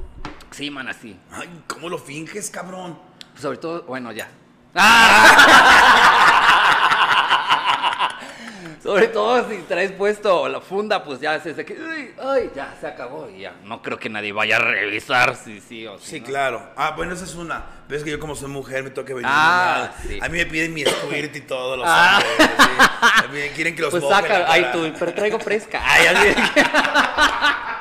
Sí, 0.55 0.71
man, 0.71 0.87
así. 0.87 1.19
Ay, 1.33 1.49
¿cómo 1.67 1.89
lo 1.89 1.97
finges, 1.97 2.49
cabrón? 2.49 2.97
Sobre 3.37 3.57
todo, 3.57 3.83
bueno, 3.83 4.13
ya. 4.13 4.29
Sobre 8.81 9.07
todo 9.07 9.49
si 9.49 9.57
traes 9.63 9.91
puesto 9.93 10.47
la 10.47 10.61
funda, 10.61 11.03
pues 11.03 11.19
ya 11.19 11.39
se 11.41 11.65
que, 11.65 11.73
"Uy, 11.73 12.11
ay, 12.23 12.51
ya 12.55 12.71
se 12.79 12.85
acabó 12.87 13.27
y 13.29 13.39
ya. 13.41 13.53
No 13.63 13.81
creo 13.81 13.97
que 13.97 14.09
nadie 14.09 14.31
vaya 14.31 14.57
a 14.57 14.59
revisar 14.59 15.35
si 15.35 15.59
sí 15.59 15.87
o 15.87 15.97
si 15.97 16.05
Sí, 16.11 16.19
no. 16.19 16.25
claro. 16.27 16.69
Ah, 16.77 16.91
bueno, 16.95 17.15
esa 17.15 17.23
es 17.25 17.33
una. 17.33 17.63
Ves 17.89 18.03
que 18.03 18.11
yo 18.11 18.19
como 18.19 18.35
soy 18.35 18.47
mujer 18.49 18.83
me 18.83 18.91
tengo 18.91 19.05
que 19.05 19.15
venir. 19.15 19.29
Ah, 19.33 19.89
sí. 20.07 20.19
A 20.21 20.29
mí 20.29 20.37
me 20.37 20.45
piden 20.45 20.71
mi 20.73 20.83
squirt 20.85 21.35
y 21.35 21.41
todo, 21.41 21.75
los 21.77 21.87
Ah. 21.89 22.19
hombres, 22.21 22.49
sí. 22.57 22.63
A 23.01 23.27
mí 23.31 23.39
quieren 23.55 23.75
que 23.75 23.81
los 23.81 23.89
Pues 23.91 24.03
saca, 24.07 24.45
ay, 24.47 24.69
tú, 24.71 24.93
pero 24.99 25.13
traigo 25.15 25.39
fresca. 25.39 25.81
Ay, 25.83 26.05
así 26.07 26.27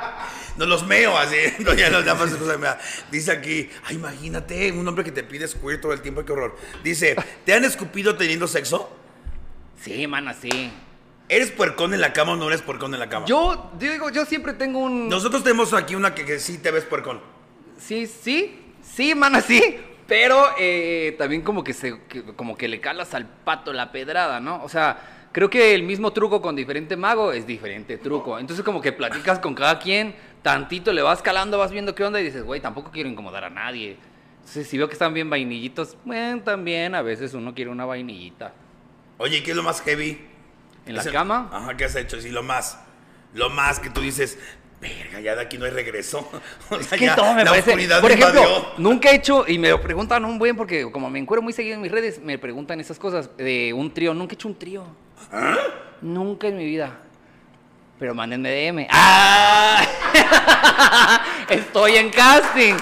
No 0.56 0.66
los 0.66 0.86
meo 0.86 1.16
así. 1.18 1.36
No, 1.60 1.74
ya 1.74 1.90
los 1.90 2.04
llamas 2.04 2.30
cosas 2.34 2.58
me 2.58 2.66
da. 2.66 2.78
Dice 3.10 3.32
aquí, 3.32 3.68
ay, 3.84 3.96
imagínate, 3.96 4.70
un 4.72 4.86
hombre 4.86 5.04
que 5.04 5.12
te 5.12 5.22
pide 5.24 5.46
squirt 5.48 5.80
todo 5.80 5.92
el 5.92 6.00
tiempo, 6.00 6.24
qué 6.24 6.32
horror. 6.32 6.56
Dice, 6.82 7.16
¿te 7.44 7.54
han 7.54 7.64
escupido 7.64 8.16
teniendo 8.16 8.46
sexo? 8.46 8.90
Sí, 9.80 10.06
man, 10.06 10.28
así. 10.28 10.72
¿Eres 11.28 11.50
puercón 11.50 11.94
en 11.94 12.00
la 12.00 12.12
cama 12.12 12.32
o 12.32 12.36
no 12.36 12.48
eres 12.48 12.62
puercón 12.62 12.92
en 12.94 13.00
la 13.00 13.08
cama? 13.08 13.26
Yo 13.26 13.72
digo, 13.78 14.10
yo 14.10 14.24
siempre 14.26 14.52
tengo 14.52 14.78
un. 14.80 15.08
Nosotros 15.08 15.42
tenemos 15.42 15.72
aquí 15.72 15.94
una 15.94 16.14
que, 16.14 16.24
que 16.24 16.38
sí 16.38 16.58
te 16.58 16.70
ves 16.70 16.84
puercón. 16.84 17.20
Sí, 17.78 18.06
sí, 18.06 18.60
sí, 18.82 19.14
man, 19.14 19.34
así. 19.34 19.78
Pero 20.06 20.48
eh, 20.58 21.14
también 21.18 21.40
como 21.40 21.64
que, 21.64 21.72
se, 21.72 21.98
que- 22.08 22.22
como 22.36 22.56
que 22.58 22.68
le 22.68 22.78
calas 22.78 23.14
al 23.14 23.26
pato 23.26 23.72
la 23.72 23.90
pedrada, 23.90 24.38
¿no? 24.38 24.62
O 24.62 24.68
sea, 24.68 25.28
creo 25.32 25.48
que 25.48 25.74
el 25.74 25.82
mismo 25.82 26.12
truco 26.12 26.42
con 26.42 26.54
diferente 26.54 26.94
mago 26.94 27.32
es 27.32 27.46
diferente 27.46 27.96
truco. 27.96 28.38
Entonces 28.38 28.62
como 28.64 28.82
que 28.82 28.92
platicas 28.92 29.38
con 29.38 29.54
cada 29.54 29.78
quien, 29.78 30.14
tantito 30.44 30.92
le 30.92 31.02
vas 31.02 31.22
calando, 31.22 31.58
vas 31.58 31.72
viendo 31.72 31.94
qué 31.96 32.04
onda 32.04 32.20
y 32.20 32.24
dices, 32.24 32.44
güey, 32.44 32.60
tampoco 32.60 32.92
quiero 32.92 33.08
incomodar 33.08 33.42
a 33.44 33.50
nadie. 33.50 33.96
Entonces 34.38 34.68
si 34.68 34.78
veo 34.78 34.86
que 34.86 34.92
están 34.92 35.12
bien 35.14 35.28
vainillitos, 35.30 35.96
bueno, 36.04 36.42
también 36.42 36.94
a 36.94 37.02
veces 37.02 37.34
uno 37.34 37.52
quiere 37.54 37.70
una 37.70 37.86
vainillita. 37.86 38.52
Oye, 39.18 39.42
¿qué 39.42 39.50
es 39.52 39.56
lo 39.56 39.62
más 39.62 39.80
heavy? 39.80 40.20
¿En 40.86 40.94
la 40.94 41.00
Es 41.00 41.06
el- 41.06 41.12
cama? 41.14 41.48
Ajá, 41.50 41.76
¿qué 41.76 41.86
has 41.86 41.96
hecho? 41.96 42.20
Sí, 42.20 42.28
lo 42.30 42.42
más. 42.42 42.78
Lo 43.32 43.48
más 43.48 43.80
que 43.80 43.88
tú 43.88 44.02
dices, 44.02 44.38
verga, 44.82 45.18
ya 45.20 45.34
de 45.34 45.40
aquí 45.40 45.56
no 45.56 45.64
hay 45.64 45.70
regreso. 45.70 46.28
O 46.70 46.76
Es 46.76 46.86
sea, 46.86 46.98
que 46.98 47.06
ya 47.06 47.16
todo 47.16 47.32
me 47.34 47.42
la 47.42 47.50
parece. 47.50 47.70
Por 47.70 47.76
me 47.78 48.14
ejemplo, 48.14 48.40
invadió. 48.42 48.66
nunca 48.76 49.10
he 49.10 49.14
hecho, 49.16 49.44
y 49.48 49.58
me 49.58 49.70
lo 49.70 49.80
preguntan 49.80 50.24
un 50.26 50.38
buen, 50.38 50.56
porque 50.56 50.90
como 50.92 51.08
me 51.08 51.18
encuentro 51.20 51.42
muy 51.42 51.54
seguido 51.54 51.76
en 51.76 51.80
mis 51.80 51.90
redes, 51.90 52.20
me 52.20 52.36
preguntan 52.38 52.78
esas 52.80 52.98
cosas 52.98 53.34
de 53.38 53.72
un 53.72 53.94
trío. 53.94 54.12
Nunca 54.12 54.32
he 54.32 54.36
hecho 54.36 54.48
un 54.48 54.58
trío. 54.58 54.84
¿Ah? 55.32 55.56
Nunca 56.02 56.48
en 56.48 56.58
mi 56.58 56.66
vida. 56.66 57.00
Pero 57.98 58.14
mándenme 58.14 58.50
DM. 58.50 58.86
¡Ah! 58.90 59.84
Estoy 61.48 61.96
en 61.96 62.10
casting. 62.10 62.74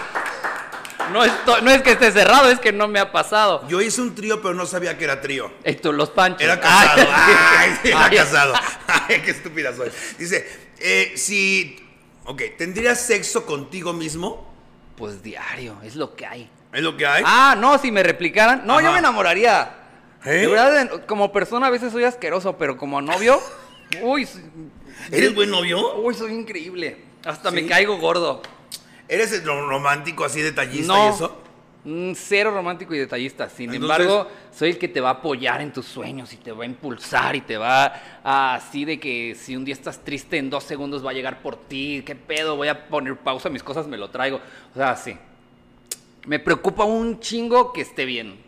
No, 1.12 1.24
estoy- 1.24 1.62
no 1.62 1.70
es 1.70 1.82
que 1.82 1.92
esté 1.92 2.10
cerrado, 2.12 2.48
es 2.48 2.58
que 2.58 2.72
no 2.72 2.88
me 2.88 2.98
ha 2.98 3.12
pasado. 3.12 3.66
Yo 3.68 3.80
hice 3.80 4.00
un 4.00 4.14
trío, 4.14 4.40
pero 4.40 4.54
no 4.54 4.64
sabía 4.66 4.96
que 4.96 5.04
era 5.04 5.20
trío. 5.20 5.52
Esto, 5.64 5.92
los 5.92 6.10
panchos. 6.10 6.42
Era 6.42 6.58
casado. 6.60 7.06
Ay, 7.58 7.78
sí, 7.82 7.88
era 7.88 8.04
Ay, 8.06 8.16
casado. 8.16 8.54
Ay, 8.86 9.20
qué 9.22 9.30
estúpida 9.32 9.74
soy. 9.74 9.90
Dice, 10.18 10.48
eh, 10.78 11.12
si. 11.16 11.78
Ok, 12.24 12.42
¿tendrías 12.56 13.00
sexo 13.00 13.44
contigo 13.44 13.92
mismo? 13.92 14.50
Pues 14.96 15.22
diario, 15.22 15.76
es 15.82 15.96
lo 15.96 16.14
que 16.14 16.24
hay. 16.24 16.48
¿Es 16.72 16.82
lo 16.82 16.96
que 16.96 17.06
hay? 17.06 17.22
Ah, 17.26 17.56
no, 17.58 17.78
si 17.78 17.90
me 17.90 18.02
replicaran. 18.02 18.62
No, 18.64 18.80
yo 18.80 18.92
me 18.92 18.98
enamoraría. 19.00 19.74
¿Eh? 20.24 20.30
De 20.30 20.46
verdad, 20.46 21.04
como 21.06 21.32
persona 21.32 21.66
a 21.66 21.70
veces 21.70 21.92
soy 21.92 22.04
asqueroso, 22.04 22.56
pero 22.56 22.76
como 22.78 23.02
novio, 23.02 23.40
uy, 24.02 24.26
¿Eres 25.10 25.34
buen 25.34 25.50
novio? 25.50 25.96
uy, 25.96 26.14
soy 26.14 26.32
increíble. 26.32 26.98
Hasta 27.24 27.50
¿Sí? 27.50 27.54
me 27.56 27.66
caigo 27.66 27.98
gordo. 27.98 28.42
¿Eres 29.08 29.32
el 29.32 29.44
ro- 29.44 29.68
romántico 29.68 30.24
así 30.24 30.40
detallista 30.40 30.92
no, 30.92 31.06
y 31.06 31.08
eso? 31.10 31.38
mm, 31.84 32.12
cero 32.14 32.50
romántico 32.52 32.94
y 32.94 32.98
detallista. 32.98 33.48
Sin 33.48 33.72
Entonces- 33.74 34.00
embargo, 34.06 34.28
soy 34.56 34.70
el 34.70 34.78
que 34.78 34.88
te 34.88 35.00
va 35.00 35.10
a 35.10 35.12
apoyar 35.14 35.60
en 35.60 35.72
tus 35.72 35.86
sueños 35.86 36.32
y 36.32 36.36
te 36.36 36.52
va 36.52 36.64
a 36.64 36.66
impulsar 36.66 37.36
y 37.36 37.40
te 37.42 37.56
va 37.56 37.92
a, 38.24 38.54
así 38.54 38.84
de 38.84 38.98
que 38.98 39.34
si 39.34 39.56
un 39.56 39.64
día 39.64 39.74
estás 39.74 40.02
triste 40.04 40.38
en 40.38 40.48
dos 40.50 40.64
segundos 40.64 41.04
va 41.04 41.10
a 41.10 41.14
llegar 41.14 41.42
por 41.42 41.56
ti. 41.56 42.02
¿Qué 42.06 42.14
pedo? 42.14 42.56
Voy 42.56 42.68
a 42.68 42.88
poner 42.88 43.16
pausa 43.16 43.48
a 43.48 43.52
mis 43.52 43.62
cosas, 43.62 43.86
me 43.86 43.96
lo 43.98 44.10
traigo. 44.10 44.40
O 44.74 44.76
sea, 44.76 44.96
sí. 44.96 45.16
Me 46.26 46.38
preocupa 46.38 46.84
un 46.84 47.18
chingo 47.20 47.72
que 47.72 47.80
esté 47.82 48.04
bien. 48.04 48.41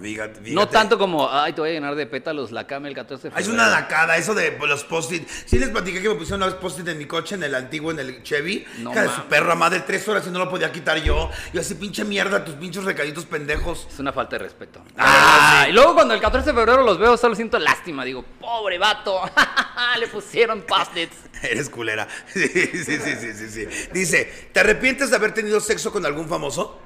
Fíjate, 0.00 0.40
No 0.52 0.66
tanto 0.68 0.96
como, 0.98 1.30
ay, 1.30 1.52
te 1.52 1.60
voy 1.60 1.70
a 1.70 1.72
llenar 1.74 1.94
de 1.94 2.06
pétalos 2.06 2.52
la 2.52 2.66
cama 2.66 2.88
el 2.88 2.94
14 2.94 3.28
de 3.28 3.34
Ah, 3.34 3.40
Es 3.40 3.46
febrero. 3.46 3.62
una 3.62 3.70
lacada, 3.70 4.16
eso 4.16 4.34
de 4.34 4.56
los 4.66 4.84
post-it. 4.84 5.28
Sí 5.28 5.58
les 5.58 5.68
platiqué 5.68 6.00
que 6.00 6.08
me 6.08 6.14
pusieron 6.14 6.42
unos 6.42 6.54
post-it 6.54 6.88
en 6.88 6.96
mi 6.98 7.04
coche, 7.06 7.34
en 7.34 7.42
el 7.42 7.54
antiguo, 7.54 7.90
en 7.90 7.98
el 7.98 8.22
Chevy. 8.22 8.64
No 8.78 8.92
Hija 8.92 9.02
de 9.02 9.08
su 9.10 9.22
perra 9.24 9.54
madre, 9.54 9.80
tres 9.80 10.08
horas 10.08 10.26
y 10.26 10.30
no 10.30 10.38
lo 10.38 10.48
podía 10.48 10.72
quitar 10.72 11.02
yo. 11.02 11.30
Yo 11.52 11.60
así, 11.60 11.74
pinche 11.74 12.04
mierda, 12.04 12.44
tus 12.44 12.54
pinches 12.54 12.84
recaditos 12.84 13.26
pendejos. 13.26 13.86
Es 13.92 13.98
una 13.98 14.12
falta 14.12 14.36
de 14.36 14.44
respeto. 14.44 14.82
Ah, 14.96 15.62
Ah, 15.62 15.68
y 15.68 15.72
luego 15.72 15.94
cuando 15.94 16.14
el 16.14 16.20
14 16.20 16.50
de 16.50 16.54
febrero 16.56 16.82
los 16.82 16.98
veo, 16.98 17.16
solo 17.18 17.34
siento 17.34 17.58
lástima. 17.58 18.04
Digo, 18.04 18.24
pobre 18.40 18.78
vato, 18.78 19.20
le 19.98 20.06
pusieron 20.06 20.62
post-its. 20.62 21.16
Eres 21.42 21.68
culera. 21.68 22.08
Sí, 22.32 22.48
sí, 22.48 22.66
sí, 22.84 22.98
sí, 23.20 23.32
sí, 23.34 23.48
sí. 23.50 23.66
Dice, 23.92 24.48
¿te 24.52 24.60
arrepientes 24.60 25.10
de 25.10 25.16
haber 25.16 25.32
tenido 25.34 25.60
sexo 25.60 25.92
con 25.92 26.06
algún 26.06 26.26
famoso? 26.28 26.80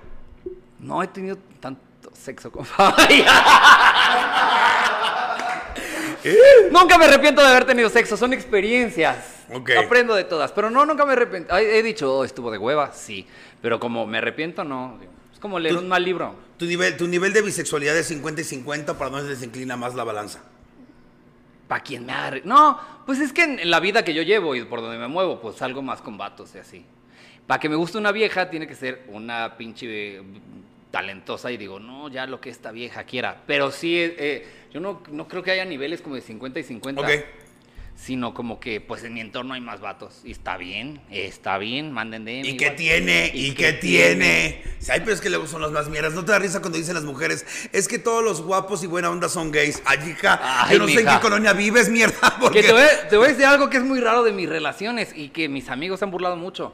No 0.81 1.03
he 1.03 1.07
tenido 1.09 1.39
tanto 1.61 1.81
sexo 2.13 2.51
con 2.53 2.67
Nunca 6.71 6.99
me 6.99 7.05
arrepiento 7.05 7.43
de 7.43 7.49
haber 7.49 7.65
tenido 7.65 7.89
sexo, 7.91 8.17
son 8.17 8.33
experiencias. 8.33 9.45
Aprendo 9.79 10.15
de 10.15 10.25
todas, 10.25 10.53
pero 10.53 10.71
no, 10.71 10.87
nunca 10.87 11.05
me 11.05 11.13
arrepiento. 11.13 11.57
He 11.57 11.83
dicho, 11.83 12.13
oh, 12.13 12.25
estuvo 12.25 12.51
de 12.51 12.59
hueva, 12.59 12.93
sí. 12.93 13.27
Pero 13.61 13.79
como 13.79 14.07
me 14.07 14.19
arrepiento, 14.19 14.65
no. 14.65 14.99
Es 15.33 15.39
como 15.39 15.59
leer 15.59 15.77
un 15.77 15.89
mal 15.89 16.03
libro. 16.03 16.35
¿Tu 16.57 16.67
nivel, 16.67 16.97
¿Tu 16.97 17.07
nivel 17.07 17.33
de 17.33 17.43
bisexualidad 17.43 17.97
es 17.97 18.07
50 18.07 18.41
y 18.41 18.45
50 18.45 18.97
para 18.97 19.11
dónde 19.11 19.37
se 19.37 19.45
inclina 19.45 19.77
más 19.77 19.95
la 19.95 20.05
balanza? 20.05 20.43
¿Para 21.69 21.83
quién 21.83 22.07
me 22.07 22.13
arre... 22.13 22.43
No, 22.45 22.79
pues 23.07 23.21
es 23.21 23.33
que 23.33 23.43
en, 23.43 23.71
la 23.71 23.81
vida 23.81 24.05
que 24.05 24.15
yo 24.15 24.23
llevo 24.23 24.55
y 24.55 24.65
por 24.65 24.81
donde 24.81 24.99
me 24.99 25.09
muevo, 25.09 25.41
pues 25.41 25.57
salgo 25.57 25.83
más 25.83 26.01
con 26.01 26.17
vatos 26.17 26.55
y 26.55 26.59
así. 26.59 26.87
Para 27.47 27.61
que 27.61 27.69
me 27.69 27.77
guste 27.77 27.99
una 27.99 28.13
vieja, 28.13 28.49
tiene 28.49 28.67
que 28.67 28.75
ser 28.75 29.05
una 29.09 29.57
pinche 29.57 30.23
talentosa 30.95 31.51
y 31.51 31.57
digo, 31.57 31.81
no, 31.81 32.09
ya 32.09 32.25
lo 32.25 32.41
que 32.41 32.51
esta 32.51 32.71
vieja 32.71 33.03
quiera. 33.03 33.43
Pero 33.49 33.73
sí, 33.73 33.99
eh, 33.99 34.15
eh, 34.17 34.47
yo 34.73 34.79
no, 34.79 35.03
no 35.11 35.27
creo 35.27 35.43
que 35.43 35.51
haya 35.51 35.65
niveles 35.65 36.01
como 36.01 36.15
de 36.15 36.21
50 36.21 36.61
y 36.61 36.63
50. 36.63 37.01
Ok. 37.03 37.11
sino 37.97 38.33
como 38.33 38.61
que 38.61 38.81
pues 38.81 39.03
en 39.03 39.15
mi 39.15 39.21
entorno 39.21 39.55
hay 39.55 39.61
más 39.61 39.81
vatos. 39.81 40.21
Y 40.23 40.31
está 40.31 40.57
bien, 40.57 41.01
está 41.11 41.59
bien, 41.59 41.91
manden 41.91 42.25
DM. 42.25 42.45
¿Y 42.45 42.57
qué 42.57 42.71
tiene? 42.71 43.33
¿Y, 43.35 43.55
qué 43.55 43.73
tiene? 43.73 44.63
Sí, 44.79 44.93
Ay, 44.93 45.01
pero 45.01 45.15
es 45.15 45.21
que 45.21 45.31
luego 45.31 45.49
son 45.49 45.63
las 45.63 45.73
más 45.73 45.89
mieras. 45.89 46.13
¿No 46.15 46.25
te 46.25 46.31
da 46.31 46.39
risa 46.39 46.61
cuando 46.61 46.79
dicen 46.79 46.95
las 46.95 47.03
mujeres? 47.03 47.45
Es 47.73 47.89
que 47.89 47.99
todos 47.99 48.23
los 48.23 48.41
guapos 48.41 48.85
y 48.85 48.87
buena 48.87 49.11
onda 49.11 49.29
son 49.29 49.51
gays. 49.51 49.83
Ay, 49.87 49.99
hija, 50.11 50.39
Ay, 50.41 50.75
yo 50.75 50.79
no 50.79 50.87
sé 50.87 51.01
en 51.01 51.09
qué 51.09 51.19
colonia 51.21 51.55
vives, 51.55 51.89
mierda. 51.89 52.37
Porque... 52.41 52.61
Que 52.61 52.69
te 52.69 52.73
voy, 52.73 52.83
te 53.11 53.17
voy 53.17 53.27
a 53.27 53.29
decir 53.31 53.47
algo 53.47 53.69
que 53.69 53.79
es 53.79 53.85
muy 53.85 53.99
raro 53.99 54.23
de 54.23 54.31
mis 54.31 54.49
relaciones 54.49 55.11
y 55.13 55.31
que 55.31 55.49
mis 55.49 55.71
amigos 55.71 56.05
han 56.05 56.13
burlado 56.13 56.37
mucho. 56.37 56.73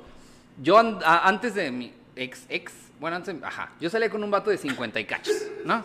Yo 0.62 0.76
antes 0.78 1.54
de 1.54 1.70
mi 1.70 1.94
ex, 2.16 2.44
ex, 2.50 2.72
bueno, 3.00 3.16
antes, 3.16 3.34
ajá, 3.42 3.72
yo 3.80 3.88
salía 3.88 4.10
con 4.10 4.22
un 4.22 4.30
vato 4.30 4.50
de 4.50 4.58
50 4.58 5.00
y 5.00 5.04
cachos, 5.06 5.34
¿no? 5.64 5.82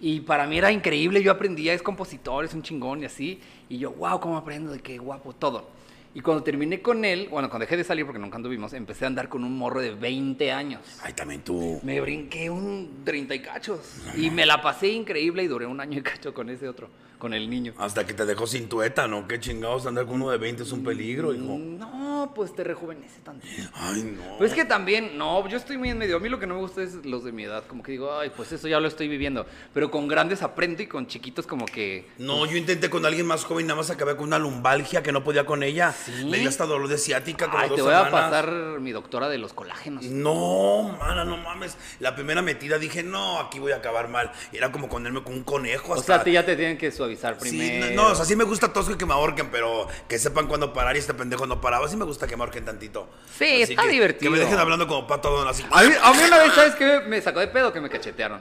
Y 0.00 0.20
para 0.20 0.46
mí 0.46 0.56
era 0.56 0.72
increíble, 0.72 1.22
yo 1.22 1.30
aprendía, 1.30 1.74
es 1.74 1.82
compositor, 1.82 2.44
es 2.44 2.54
un 2.54 2.62
chingón 2.62 3.02
y 3.02 3.04
así. 3.04 3.40
Y 3.68 3.78
yo, 3.78 3.92
wow, 3.92 4.18
cómo 4.20 4.36
aprendo, 4.36 4.72
de 4.72 4.80
qué 4.80 4.98
guapo, 4.98 5.34
todo. 5.34 5.68
Y 6.14 6.20
cuando 6.20 6.42
terminé 6.42 6.80
con 6.80 7.04
él, 7.04 7.28
bueno, 7.30 7.50
cuando 7.50 7.64
dejé 7.64 7.76
de 7.76 7.84
salir 7.84 8.06
porque 8.06 8.20
nunca 8.20 8.36
anduvimos, 8.36 8.72
empecé 8.72 9.04
a 9.04 9.08
andar 9.08 9.28
con 9.28 9.44
un 9.44 9.56
morro 9.56 9.80
de 9.80 9.94
20 9.94 10.52
años. 10.52 10.80
Ay, 11.02 11.12
también 11.12 11.42
tú. 11.42 11.80
Me 11.82 12.00
brinqué 12.00 12.48
un 12.48 13.02
30 13.04 13.34
y 13.34 13.40
cachos. 13.40 13.80
Y 14.16 14.30
me 14.30 14.46
la 14.46 14.62
pasé 14.62 14.88
increíble 14.88 15.42
y 15.42 15.46
duré 15.46 15.66
un 15.66 15.80
año 15.80 15.98
y 15.98 16.02
cacho 16.02 16.32
con 16.32 16.48
ese 16.48 16.68
otro, 16.68 16.88
con 17.18 17.34
el 17.34 17.48
niño. 17.48 17.74
Hasta 17.78 18.06
que 18.06 18.14
te 18.14 18.24
dejó 18.24 18.46
sin 18.46 18.68
tueta, 18.68 19.06
¿no? 19.08 19.26
Qué 19.26 19.40
chingados 19.40 19.86
andar 19.86 20.06
con 20.06 20.16
uno 20.16 20.30
de 20.30 20.38
20 20.38 20.62
es 20.62 20.72
un 20.72 20.84
peligro, 20.84 21.34
hijo. 21.34 21.58
No, 21.58 22.32
pues 22.34 22.54
te 22.54 22.64
rejuvenece 22.64 23.20
tanto. 23.22 23.46
Ay, 23.72 24.02
no. 24.02 24.38
Pues 24.38 24.50
es 24.50 24.56
que 24.56 24.64
también, 24.64 25.16
no, 25.16 25.46
yo 25.48 25.56
estoy 25.56 25.78
muy 25.78 25.90
en 25.90 25.98
medio. 25.98 26.16
A 26.16 26.20
mí 26.20 26.28
lo 26.28 26.38
que 26.38 26.46
no 26.46 26.54
me 26.54 26.60
gusta 26.60 26.82
es 26.82 27.04
los 27.04 27.24
de 27.24 27.32
mi 27.32 27.44
edad. 27.44 27.64
Como 27.66 27.82
que 27.82 27.92
digo, 27.92 28.16
ay, 28.16 28.30
pues 28.34 28.52
eso 28.52 28.68
ya 28.68 28.80
lo 28.80 28.88
estoy 28.88 29.08
viviendo. 29.08 29.46
Pero 29.72 29.90
con 29.90 30.08
grandes 30.08 30.42
aprendo 30.42 30.82
y 30.82 30.86
con 30.86 31.06
chiquitos 31.06 31.46
como 31.46 31.66
que... 31.66 32.08
No, 32.18 32.46
yo 32.46 32.56
intenté 32.56 32.90
con 32.90 33.04
alguien 33.06 33.26
más 33.26 33.44
joven, 33.44 33.66
nada 33.66 33.76
más 33.76 33.90
acabé 33.90 34.16
con 34.16 34.26
una 34.26 34.38
lumbalgia 34.38 35.02
que 35.02 35.12
no 35.12 35.24
podía 35.24 35.44
con 35.46 35.62
ella. 35.62 35.92
¿Sí? 35.92 36.24
Me 36.24 36.38
dio 36.38 36.48
hasta 36.48 36.66
dolor 36.66 36.88
de 36.88 36.98
ciática 36.98 37.46
como 37.46 37.58
Ay, 37.58 37.68
dos 37.68 37.76
te 37.76 37.82
voy 37.82 37.94
a 37.94 38.10
pasar 38.10 38.50
mi 38.80 38.92
doctora 38.92 39.28
de 39.28 39.38
los 39.38 39.52
colágenos. 39.52 40.04
No, 40.04 40.96
mana, 41.00 41.24
no 41.24 41.36
mames. 41.36 41.76
La 42.00 42.14
primera 42.14 42.42
metida 42.42 42.78
dije, 42.78 43.02
no, 43.02 43.40
aquí 43.40 43.58
voy 43.58 43.72
a 43.72 43.76
acabar 43.76 44.08
mal. 44.08 44.32
Era 44.52 44.72
como 44.72 44.88
ponerme 44.88 45.22
con 45.22 45.34
un 45.34 45.44
conejo 45.44 45.92
O 45.92 45.94
hasta... 45.94 46.06
sea, 46.06 46.16
a 46.16 46.24
ti 46.24 46.32
ya 46.32 46.44
te 46.44 46.56
tienen 46.56 46.78
que 46.78 46.90
suavizar 47.04 47.36
Sí, 47.40 47.48
primero. 47.58 47.94
no, 47.94 48.02
no, 48.04 48.08
o 48.12 48.14
sea, 48.14 48.24
sí 48.24 48.34
me 48.36 48.44
gusta 48.44 48.72
tosco 48.72 48.92
y 48.92 48.96
que 48.96 49.06
me 49.06 49.12
ahorquen, 49.12 49.48
pero 49.50 49.86
que 50.08 50.18
sepan 50.18 50.46
cuándo 50.46 50.72
parar 50.72 50.96
y 50.96 50.98
este 50.98 51.14
pendejo 51.14 51.46
no 51.46 51.60
paraba. 51.60 51.86
Sí 51.88 51.96
me 51.96 52.04
gusta 52.04 52.26
que 52.26 52.36
me 52.36 52.42
ahorquen 52.42 52.64
tantito. 52.64 53.08
Sí, 53.38 53.62
Así 53.62 53.72
está 53.74 53.82
que- 53.82 53.88
divertido. 53.90 54.32
Que 54.32 54.38
me 54.38 54.44
dejen 54.44 54.58
hablando 54.58 54.86
como 54.88 55.06
pato 55.06 55.30
Donald, 55.30 55.50
así. 55.50 55.64
A 55.70 55.82
mí, 55.82 55.92
a 56.02 56.12
mí 56.12 56.18
una 56.26 56.38
vez, 56.38 56.52
¿sabes 56.54 56.74
qué? 56.74 57.00
Me 57.06 57.20
sacó 57.20 57.40
de 57.40 57.48
pedo 57.48 57.72
que 57.72 57.80
me 57.80 57.88
cachetearon. 57.90 58.40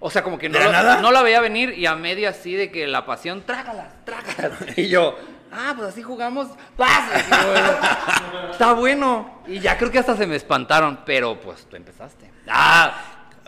O 0.00 0.10
sea, 0.10 0.22
como 0.22 0.36
que 0.36 0.48
no, 0.50 0.58
¿De 0.58 0.64
la 0.64 0.66
lo- 0.66 0.72
nada? 0.72 1.00
no 1.00 1.10
la 1.12 1.22
veía 1.22 1.40
venir 1.40 1.70
y 1.78 1.86
a 1.86 1.94
media 1.94 2.30
así 2.30 2.54
de 2.54 2.70
que 2.70 2.86
la 2.86 3.06
pasión, 3.06 3.42
trágalas, 3.46 3.88
trágalas. 4.04 4.58
Y 4.76 4.88
yo, 4.88 5.16
ah, 5.50 5.72
pues 5.76 5.88
así 5.88 6.02
jugamos, 6.02 6.48
yo, 6.48 7.46
bueno, 7.46 8.50
Está 8.50 8.72
bueno. 8.74 9.42
Y 9.46 9.60
ya 9.60 9.78
creo 9.78 9.90
que 9.90 9.98
hasta 9.98 10.14
se 10.16 10.26
me 10.26 10.36
espantaron, 10.36 11.00
pero 11.06 11.40
pues 11.40 11.64
tú 11.70 11.76
empezaste. 11.76 12.30
Ah, 12.48 12.92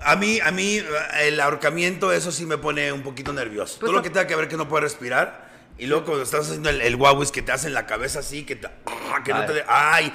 A 0.04 0.16
mí, 0.16 0.40
a 0.40 0.50
mí, 0.50 0.82
el 1.20 1.40
ahorcamiento, 1.40 2.12
eso 2.12 2.30
sí 2.30 2.44
me 2.46 2.58
pone 2.58 2.92
un 2.92 3.02
poquito 3.02 3.32
nervioso. 3.32 3.78
Pues 3.78 3.86
Todo 3.88 3.92
lo 3.92 4.02
que 4.02 4.10
tenga 4.10 4.26
que 4.26 4.36
ver 4.36 4.48
que 4.48 4.56
no 4.56 4.68
puedes 4.68 4.84
respirar. 4.84 5.46
Y 5.78 5.86
luego 5.86 6.04
cuando 6.06 6.22
estás 6.22 6.46
haciendo 6.46 6.70
el, 6.70 6.80
el 6.80 6.96
guauis 6.96 7.30
que 7.30 7.42
te 7.42 7.52
hacen 7.52 7.74
la 7.74 7.86
cabeza 7.86 8.20
así, 8.20 8.44
que, 8.44 8.56
te- 8.56 8.68
ah, 8.86 9.22
que 9.24 9.32
no 9.32 9.40
Ay. 9.40 9.46
te... 9.46 9.52
de- 9.54 9.64
¡Ay! 9.68 10.12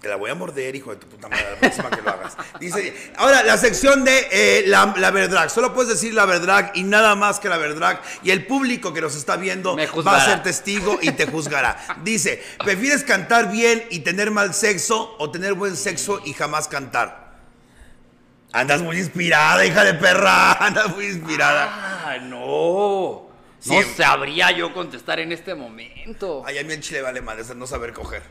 Te 0.00 0.08
la 0.08 0.16
voy 0.16 0.30
a 0.32 0.34
morder, 0.34 0.74
hijo 0.74 0.90
de 0.90 0.96
tu 0.96 1.06
puta 1.06 1.28
madre, 1.28 1.46
la 1.52 1.58
próxima 1.60 1.88
que 1.88 2.02
lo 2.02 2.10
hagas. 2.10 2.36
Dice, 2.58 3.12
ahora, 3.18 3.44
la 3.44 3.56
sección 3.56 4.04
de 4.04 4.26
eh, 4.32 4.64
la, 4.66 4.92
la 4.96 5.12
Verdrag. 5.12 5.48
Solo 5.48 5.72
puedes 5.72 5.90
decir 5.92 6.12
la 6.12 6.26
Verdrag 6.26 6.72
y 6.74 6.82
nada 6.82 7.14
más 7.14 7.38
que 7.38 7.48
la 7.48 7.56
Verdrag. 7.56 8.02
Y 8.24 8.32
el 8.32 8.44
público 8.44 8.92
que 8.92 9.00
nos 9.00 9.14
está 9.14 9.36
viendo 9.36 9.76
va 9.76 10.16
a 10.16 10.24
ser 10.24 10.42
testigo 10.42 10.98
y 11.00 11.12
te 11.12 11.26
juzgará. 11.26 11.78
Dice, 12.02 12.42
¿prefieres 12.64 13.04
cantar 13.04 13.48
bien 13.52 13.84
y 13.90 14.00
tener 14.00 14.32
mal 14.32 14.54
sexo 14.54 15.14
o 15.20 15.30
tener 15.30 15.54
buen 15.54 15.76
sexo 15.76 16.20
y 16.24 16.32
jamás 16.32 16.66
cantar? 16.66 17.21
Andas 18.52 18.82
muy 18.82 18.98
inspirada, 18.98 19.64
hija 19.64 19.82
de 19.84 19.94
perra. 19.94 20.52
Andas 20.66 20.94
muy 20.94 21.06
inspirada. 21.06 21.68
ah, 22.06 22.18
no. 22.22 23.28
No 23.64 23.82
sabría 23.96 24.50
yo 24.50 24.74
contestar 24.74 25.20
en 25.20 25.30
este 25.32 25.54
momento. 25.54 26.42
Ay, 26.44 26.58
a 26.58 26.64
mí 26.64 26.72
en 26.72 26.80
Chile 26.80 27.00
vale 27.00 27.20
madre 27.22 27.44
no 27.54 27.66
saber 27.66 27.92
coger. 27.92 28.22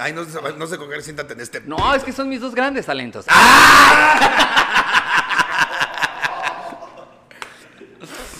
Ay, 0.00 0.12
no, 0.12 0.24
sé- 0.24 0.38
no 0.56 0.66
sé 0.66 0.76
coger, 0.78 1.02
siéntate 1.02 1.34
en 1.34 1.40
este. 1.40 1.60
No, 1.60 1.94
es 1.94 2.02
que 2.02 2.12
son 2.12 2.28
mis 2.28 2.40
dos 2.40 2.54
grandes 2.54 2.86
talentos. 2.86 3.26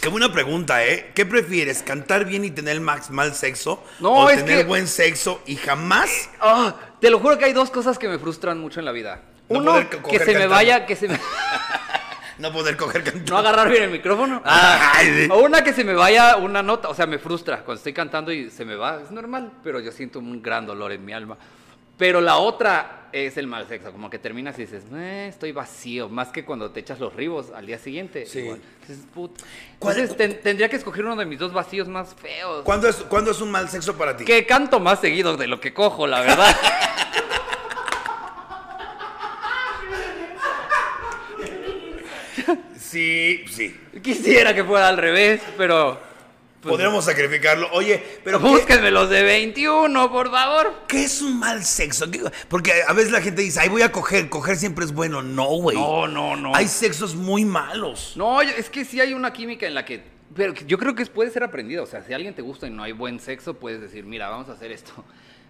Qué 0.01 0.09
buena 0.09 0.33
pregunta, 0.33 0.85
¿eh? 0.85 1.11
¿Qué 1.15 1.27
prefieres? 1.27 1.83
¿Cantar 1.83 2.25
bien 2.27 2.45
y 2.45 2.51
tener 2.51 2.81
max 2.81 3.11
mal 3.11 3.35
sexo? 3.35 3.83
No, 3.99 4.13
¿O 4.13 4.31
es 4.31 4.39
tener 4.45 4.59
que- 4.59 4.65
buen 4.65 4.87
sexo 4.87 5.41
y 5.47 5.57
jamás? 5.57 6.29
Ah, 6.41 6.75
te 7.01 7.11
lo 7.11 7.19
juro 7.19 7.39
que 7.39 7.47
hay 7.47 7.53
dos 7.53 7.71
cosas 7.71 7.99
que 7.99 8.09
me 8.09 8.19
frustran 8.19 8.59
mucho 8.61 8.79
en 8.79 8.87
la 8.87 8.93
vida. 8.93 9.21
No 9.49 9.59
Uno, 9.61 9.71
poder 9.73 9.85
co- 9.87 9.91
que 9.97 10.03
coger 10.03 10.21
se 10.21 10.27
me 10.27 10.33
cantando. 10.33 10.55
vaya, 10.55 10.87
que 10.87 10.97
se 10.97 11.09
me... 11.09 11.19
No 12.39 12.53
poder 12.53 12.77
coger 12.77 13.03
cantando. 13.03 13.33
no 13.33 13.39
agarrar 13.39 13.71
bien 13.71 13.85
el 13.85 13.91
micrófono. 13.91 14.43
Ay, 14.45 15.07
sí. 15.25 15.29
O 15.31 15.39
una 15.39 15.65
que 15.65 15.73
se 15.73 15.85
me 15.85 15.95
vaya 15.95 16.37
una 16.37 16.63
nota, 16.63 16.89
o 16.91 16.95
sea, 16.95 17.07
me 17.07 17.19
frustra 17.19 17.59
cuando 17.65 17.77
estoy 17.79 17.95
cantando 17.95 18.31
y 18.31 18.51
se 18.51 18.65
me 18.67 18.75
va, 18.77 19.01
es 19.03 19.11
normal, 19.11 19.53
pero 19.65 19.81
yo 19.81 19.91
siento 19.91 20.19
un 20.19 20.43
gran 20.43 20.67
dolor 20.67 20.93
en 20.93 21.03
mi 21.05 21.13
alma. 21.15 21.39
Pero 21.97 22.21
la 22.21 22.37
otra 22.37 23.09
es 23.11 23.39
el 23.39 23.47
mal 23.47 23.67
sexo, 23.67 23.91
como 23.91 24.11
que 24.11 24.19
terminas 24.19 24.59
y 24.59 24.63
dices, 24.67 24.85
"Eh, 24.93 25.29
estoy 25.31 25.53
vacío, 25.53 26.11
más 26.11 26.29
que 26.29 26.45
cuando 26.45 26.71
te 26.71 26.81
echas 26.81 27.01
los 27.01 27.15
ribos 27.15 27.47
al 27.57 27.65
día 27.65 27.79
siguiente. 27.79 28.27
Sí. 28.27 28.41
igual. 28.41 28.61
Dices, 28.87 28.99
"Put". 29.15 29.41
¿Cuál- 29.79 29.97
Entonces 29.99 30.15
ten- 30.19 30.43
tendría 30.43 30.69
que 30.69 30.77
escoger 30.77 31.07
uno 31.07 31.17
de 31.17 31.25
mis 31.25 31.39
dos 31.39 31.55
vacíos 31.55 31.89
más 31.89 32.15
feos. 32.17 32.65
¿Cuándo 32.65 32.87
es, 32.87 32.97
¿Cuándo 32.97 33.31
es 33.31 33.41
un 33.41 33.51
mal 33.51 33.71
sexo 33.71 33.97
para 33.97 34.15
ti? 34.15 34.27
Que 34.27 34.45
canto 34.45 34.79
más 34.79 35.01
seguido 35.01 35.39
de 35.39 35.47
lo 35.47 35.59
que 35.59 35.73
cojo, 35.73 36.07
la 36.07 36.21
verdad. 36.21 36.55
Sí, 42.97 43.45
sí. 43.51 43.77
Quisiera 44.03 44.55
que 44.55 44.65
fuera 44.65 44.89
al 44.89 44.97
revés, 44.97 45.43
pero... 45.59 46.01
pues, 46.63 46.73
Podríamos 46.73 47.05
sacrificarlo. 47.05 47.69
Oye, 47.73 48.03
pero 48.25 48.41
¿qué, 48.41 48.47
Búsquenme 48.49 48.91
los 48.91 49.11
de 49.11 49.23
21, 49.23 50.11
por 50.11 50.31
favor. 50.31 50.73
qué 50.89 51.05
es 51.05 51.21
un 51.21 51.39
mal 51.39 51.63
sexo? 51.63 52.11
¿Qué- 52.11 52.23
Porque 52.49 52.73
a 52.89 52.95
veces 52.95 53.13
la 53.13 53.21
gente 53.21 53.43
dice, 53.43 53.61
ay, 53.61 53.69
voy 53.69 53.83
a 53.83 53.93
coger. 53.93 54.31
Coger 54.31 54.57
siempre 54.57 54.87
es 54.87 54.93
bueno. 54.93 55.21
No, 55.23 55.45
güey. 55.45 55.77
No, 55.77 56.09
no, 56.09 56.37
no. 56.37 56.55
Hay 56.57 56.69
sexos 56.69 57.15
muy 57.15 57.45
malos. 57.45 58.15
No, 58.17 58.43
yo- 58.43 58.55
es 58.57 58.71
que 58.71 58.87
sí 58.87 58.99
hay 58.99 59.13
una 59.13 59.31
química 59.35 59.67
en 59.67 59.75
la 59.75 59.85
que... 59.85 60.03
Pero 60.35 60.55
que 60.55 60.65
yo 60.65 60.79
creo 60.79 60.95
que 60.95 61.05
puede 61.05 61.31
ser 61.31 61.43
aprendido. 61.45 61.85
O 61.85 61.87
sea, 61.87 62.03
si 62.03 62.15
a 62.15 62.17
alguien 62.17 62.33
te 62.35 62.41
gusta 62.41 62.67
y 62.67 62.71
no 62.71 62.83
hay 62.83 62.93
buen 62.93 63.21
sexo, 63.21 63.53
puedes 63.55 63.83
decir, 63.83 64.05
mira, 64.05 64.31
vamos 64.31 64.49
a 64.49 64.53
hacer 64.53 64.73
esto. 64.73 64.93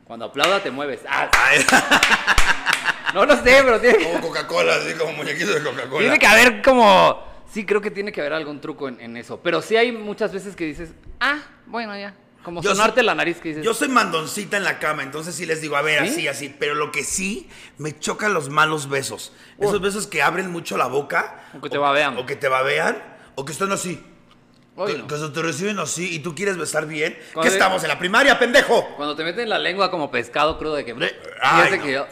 Cuando 0.04 0.24
aplauda 0.24 0.60
te 0.64 0.72
mueves. 0.72 1.00
Ah, 1.08 1.30
Ay, 1.32 1.64
no 3.14 3.24
lo 3.24 3.34
sé, 3.36 3.60
pero 3.64 3.80
tiene 3.80 4.04
como 4.04 4.20
Coca-Cola, 4.20 4.74
así 4.76 4.94
como 4.94 5.12
muñequitos 5.12 5.54
de 5.54 5.62
Coca-Cola. 5.62 6.00
tiene 6.00 6.18
que 6.18 6.26
haber 6.26 6.62
como... 6.62 7.25
Sí, 7.56 7.64
creo 7.64 7.80
que 7.80 7.90
tiene 7.90 8.12
que 8.12 8.20
haber 8.20 8.34
algún 8.34 8.60
truco 8.60 8.86
en, 8.86 9.00
en 9.00 9.16
eso. 9.16 9.40
Pero 9.42 9.62
sí 9.62 9.78
hay 9.78 9.90
muchas 9.90 10.30
veces 10.30 10.54
que 10.54 10.66
dices, 10.66 10.90
ah, 11.20 11.38
bueno, 11.64 11.98
ya. 11.98 12.14
Como 12.42 12.60
Yo 12.60 12.74
sonarte 12.74 13.00
soy- 13.00 13.06
la 13.06 13.14
nariz 13.14 13.38
que 13.38 13.48
dices... 13.48 13.64
Yo 13.64 13.72
soy 13.72 13.88
mandoncita 13.88 14.58
en 14.58 14.64
la 14.64 14.78
cama, 14.78 15.02
entonces 15.02 15.34
sí 15.34 15.46
les 15.46 15.62
digo, 15.62 15.74
a 15.74 15.80
ver, 15.80 16.02
¿Sí? 16.02 16.08
así, 16.10 16.28
así. 16.28 16.54
Pero 16.58 16.74
lo 16.74 16.92
que 16.92 17.02
sí, 17.02 17.48
me 17.78 17.98
chocan 17.98 18.34
los 18.34 18.50
malos 18.50 18.90
besos. 18.90 19.32
Esos 19.58 19.80
besos 19.80 20.06
que 20.06 20.20
abren 20.20 20.50
mucho 20.52 20.76
la 20.76 20.86
boca. 20.86 21.48
O 21.56 21.62
que 21.62 21.70
te 21.70 21.78
babean. 21.78 22.18
O 22.18 22.26
que 22.26 22.36
te 22.36 22.46
babean. 22.48 23.02
O 23.36 23.46
que 23.46 23.52
están 23.52 23.72
así. 23.72 24.04
Ay, 24.76 24.92
que, 24.92 24.98
no. 24.98 25.06
que 25.06 25.16
se 25.16 25.28
te 25.30 25.40
reciben 25.40 25.78
así 25.78 26.14
y 26.14 26.18
tú 26.18 26.34
quieres 26.34 26.58
besar 26.58 26.86
bien. 26.86 27.18
¿Qué 27.40 27.48
estamos? 27.48 27.82
¿En 27.84 27.88
la 27.88 27.98
primaria, 27.98 28.38
pendejo? 28.38 28.86
Cuando 28.96 29.16
te 29.16 29.24
meten 29.24 29.48
la 29.48 29.58
lengua 29.58 29.90
como 29.90 30.10
pescado 30.10 30.58
crudo 30.58 30.74
de 30.74 30.84
que... 30.84 30.94
Ay, 31.40 31.78
no. 31.78 31.82
que 31.82 31.92
yo, 31.92 32.06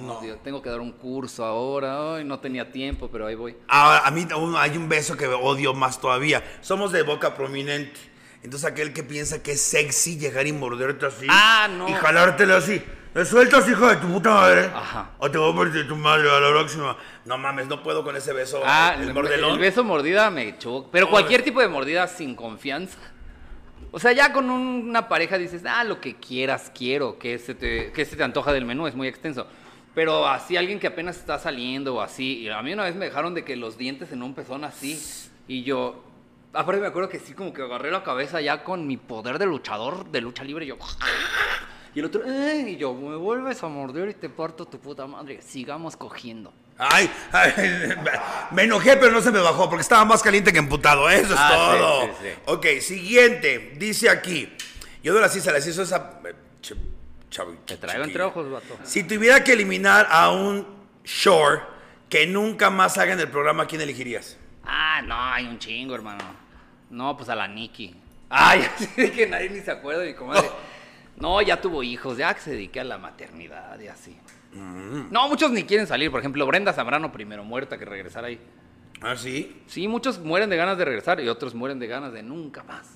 no, 0.00 0.20
Dios, 0.20 0.38
tengo 0.42 0.62
que 0.62 0.70
dar 0.70 0.80
un 0.80 0.92
curso 0.92 1.44
ahora. 1.44 2.16
Ay, 2.16 2.24
no 2.24 2.38
tenía 2.40 2.70
tiempo, 2.70 3.08
pero 3.10 3.26
ahí 3.26 3.34
voy. 3.34 3.56
Ahora, 3.68 4.06
a 4.06 4.10
mí 4.10 4.26
hay 4.58 4.76
un 4.76 4.88
beso 4.88 5.16
que 5.16 5.26
odio 5.26 5.74
más 5.74 6.00
todavía. 6.00 6.42
Somos 6.60 6.92
de 6.92 7.02
boca 7.02 7.34
prominente. 7.34 7.98
Entonces 8.42 8.70
aquel 8.70 8.92
que 8.92 9.02
piensa 9.02 9.42
que 9.42 9.52
es 9.52 9.60
sexy 9.60 10.16
llegar 10.18 10.46
y 10.46 10.52
morderte 10.52 11.06
así. 11.06 11.26
Ah, 11.28 11.68
no. 11.70 11.88
Y 11.88 11.92
jalártelo 11.92 12.56
así. 12.56 12.80
¿Me 13.14 13.24
sueltas, 13.24 13.68
hijo 13.68 13.86
de 13.88 13.96
tu 13.96 14.06
puta 14.06 14.30
madre? 14.30 14.66
Ajá. 14.66 15.10
O 15.18 15.28
te 15.30 15.38
voy 15.38 15.52
a 15.52 15.56
partir 15.56 15.88
tu 15.88 15.96
madre 15.96 16.30
a 16.30 16.38
la 16.38 16.50
próxima. 16.50 16.96
No 17.24 17.36
mames, 17.36 17.66
no 17.66 17.82
puedo 17.82 18.04
con 18.04 18.14
ese 18.14 18.32
beso. 18.32 18.62
Ah, 18.64 18.94
el 18.96 19.08
el, 19.08 19.14
mordelón. 19.14 19.52
el 19.54 19.58
beso 19.58 19.82
mordida 19.82 20.30
me 20.30 20.56
choca. 20.58 20.88
Pero 20.92 21.06
No, 21.06 21.10
cualquier 21.10 21.40
eh. 21.40 21.44
tipo 21.44 21.60
de 21.60 21.68
mordida 21.68 22.06
sin 22.06 22.36
confianza. 22.36 22.98
O 23.90 23.98
sea, 23.98 24.12
ya 24.12 24.32
con 24.32 24.50
un- 24.50 24.88
una 24.88 25.08
pareja 25.08 25.38
dices, 25.38 25.62
ah, 25.66 25.82
lo 25.82 26.00
que 26.00 26.14
quieras, 26.16 26.70
quiero, 26.72 27.18
que 27.18 27.38
se, 27.38 27.54
te, 27.54 27.90
que 27.92 28.04
se 28.04 28.14
te 28.16 28.22
antoja 28.22 28.52
del 28.52 28.66
menú, 28.66 28.86
es 28.86 28.94
muy 28.94 29.08
extenso. 29.08 29.46
Pero 29.98 30.28
así 30.28 30.56
alguien 30.56 30.78
que 30.78 30.86
apenas 30.86 31.16
está 31.16 31.40
saliendo 31.40 31.96
o 31.96 32.00
así. 32.00 32.38
Y 32.42 32.48
a 32.50 32.62
mí 32.62 32.72
una 32.72 32.84
vez 32.84 32.94
me 32.94 33.06
dejaron 33.06 33.34
de 33.34 33.44
que 33.44 33.56
los 33.56 33.76
dientes 33.76 34.12
en 34.12 34.22
un 34.22 34.32
pezón 34.32 34.62
así. 34.62 34.96
Y 35.48 35.64
yo, 35.64 36.04
aparte 36.52 36.80
me 36.80 36.86
acuerdo 36.86 37.08
que 37.08 37.18
sí, 37.18 37.32
como 37.32 37.52
que 37.52 37.62
agarré 37.62 37.90
la 37.90 38.04
cabeza 38.04 38.40
ya 38.40 38.62
con 38.62 38.86
mi 38.86 38.96
poder 38.96 39.40
de 39.40 39.46
luchador, 39.46 40.08
de 40.12 40.20
lucha 40.20 40.44
libre. 40.44 40.66
Y 40.66 40.68
yo, 40.68 40.76
y 41.96 41.98
el 41.98 42.04
otro, 42.04 42.22
y 42.24 42.76
yo, 42.76 42.94
me 42.94 43.16
vuelves 43.16 43.60
a 43.64 43.66
morder 43.66 44.08
y 44.10 44.14
te 44.14 44.28
parto 44.28 44.66
tu 44.66 44.78
puta 44.78 45.04
madre. 45.08 45.42
Sigamos 45.42 45.96
cogiendo. 45.96 46.52
Ay, 46.78 47.10
ay, 47.32 47.52
me 48.52 48.62
enojé, 48.62 48.96
pero 48.98 49.10
no 49.10 49.20
se 49.20 49.32
me 49.32 49.40
bajó 49.40 49.68
porque 49.68 49.82
estaba 49.82 50.04
más 50.04 50.22
caliente 50.22 50.52
que 50.52 50.60
emputado. 50.60 51.10
Eso 51.10 51.34
es 51.34 51.40
Ah, 51.42 51.50
sí, 51.50 51.78
todo. 51.80 52.02
sí, 52.02 52.10
sí. 52.22 52.28
Ok, 52.46 52.66
siguiente. 52.82 53.72
Dice 53.78 54.08
aquí. 54.10 54.48
Yo 55.02 55.12
no 55.12 55.18
las 55.18 55.34
hice, 55.34 55.50
las 55.50 55.66
hizo 55.66 55.82
esa. 55.82 56.20
Te 57.66 57.76
traigo 57.76 58.04
entre 58.04 58.22
ojos, 58.22 58.50
vato. 58.50 58.78
Si 58.82 59.04
tuviera 59.04 59.44
que 59.44 59.52
eliminar 59.52 60.06
a 60.10 60.30
un 60.30 60.66
Shore 61.04 61.62
que 62.08 62.26
nunca 62.26 62.70
más 62.70 62.96
haga 62.98 63.12
en 63.12 63.20
el 63.20 63.28
programa, 63.28 63.64
¿a 63.64 63.66
quién 63.66 63.80
elegirías? 63.80 64.38
Ah, 64.64 65.02
no, 65.02 65.14
hay 65.14 65.46
un 65.46 65.58
chingo, 65.58 65.94
hermano. 65.94 66.24
No, 66.90 67.16
pues 67.16 67.28
a 67.28 67.34
la 67.34 67.46
Nikki. 67.46 67.94
Ay, 68.30 68.62
así 68.74 68.88
de 68.96 69.12
que 69.12 69.26
nadie 69.26 69.50
ni 69.50 69.60
se 69.60 69.70
acuerda 69.70 70.02
de 70.02 70.14
comadre. 70.14 70.48
No, 71.16 71.42
ya 71.42 71.60
tuvo 71.60 71.82
hijos, 71.82 72.16
ya 72.16 72.32
que 72.34 72.40
se 72.40 72.50
dedique 72.52 72.80
a 72.80 72.84
la 72.84 72.98
maternidad 72.98 73.78
y 73.80 73.88
así. 73.88 74.16
Mm. 74.52 75.10
No, 75.10 75.28
muchos 75.28 75.50
ni 75.50 75.64
quieren 75.64 75.86
salir. 75.86 76.10
Por 76.10 76.20
ejemplo, 76.20 76.46
Brenda 76.46 76.72
Zambrano 76.72 77.12
primero 77.12 77.44
muerta 77.44 77.78
que 77.78 77.84
regresar 77.84 78.24
ahí. 78.24 78.40
¿Ah, 79.00 79.16
sí? 79.16 79.62
Sí, 79.66 79.86
muchos 79.88 80.18
mueren 80.18 80.50
de 80.50 80.56
ganas 80.56 80.78
de 80.78 80.84
regresar 80.84 81.20
y 81.20 81.28
otros 81.28 81.54
mueren 81.54 81.78
de 81.78 81.86
ganas 81.86 82.12
de 82.12 82.22
nunca 82.22 82.62
más. 82.64 82.86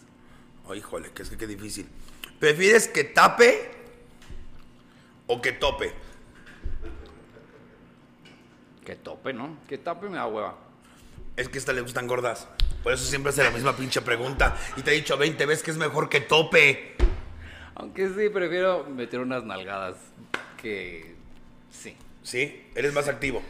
Oh, 0.67 0.75
híjole, 0.75 1.11
que 1.13 1.23
es 1.23 1.31
que 1.31 1.37
qué 1.37 1.47
difícil. 1.47 1.87
¿Prefieres 2.39 2.89
que 2.89 3.05
tape 3.05 3.82
o 5.33 5.41
que 5.41 5.53
tope? 5.53 5.93
Que 8.85 8.97
tope, 8.97 9.33
¿no? 9.33 9.57
Que 9.67 9.79
tope 9.79 10.09
me 10.09 10.17
da 10.17 10.27
hueva. 10.27 10.57
Es 11.37 11.49
que 11.49 11.57
a 11.57 11.61
esta 11.61 11.73
le 11.73 11.81
gustan 11.81 12.07
gordas. 12.07 12.49
Por 12.83 12.93
eso 12.93 13.05
siempre 13.05 13.31
hace 13.31 13.43
la 13.43 13.51
misma 13.51 13.75
pinche 13.75 14.03
pregunta. 14.03 14.57
Y 14.77 14.83
te 14.83 14.91
he 14.91 14.95
dicho 14.95 15.17
20 15.17 15.47
veces 15.47 15.63
que 15.63 15.71
es 15.71 15.79
mejor 15.79 16.11
que 16.11 16.21
tope. 16.21 16.97
Aunque 17.77 18.09
sí, 18.09 18.29
prefiero 18.29 18.85
meter 18.85 19.21
unas 19.21 19.45
nalgadas 19.45 19.97
que... 20.61 21.15
Sí. 21.71 21.97
¿Sí? 22.23 22.69
Eres 22.75 22.93
más 22.93 23.09
activo. 23.09 23.43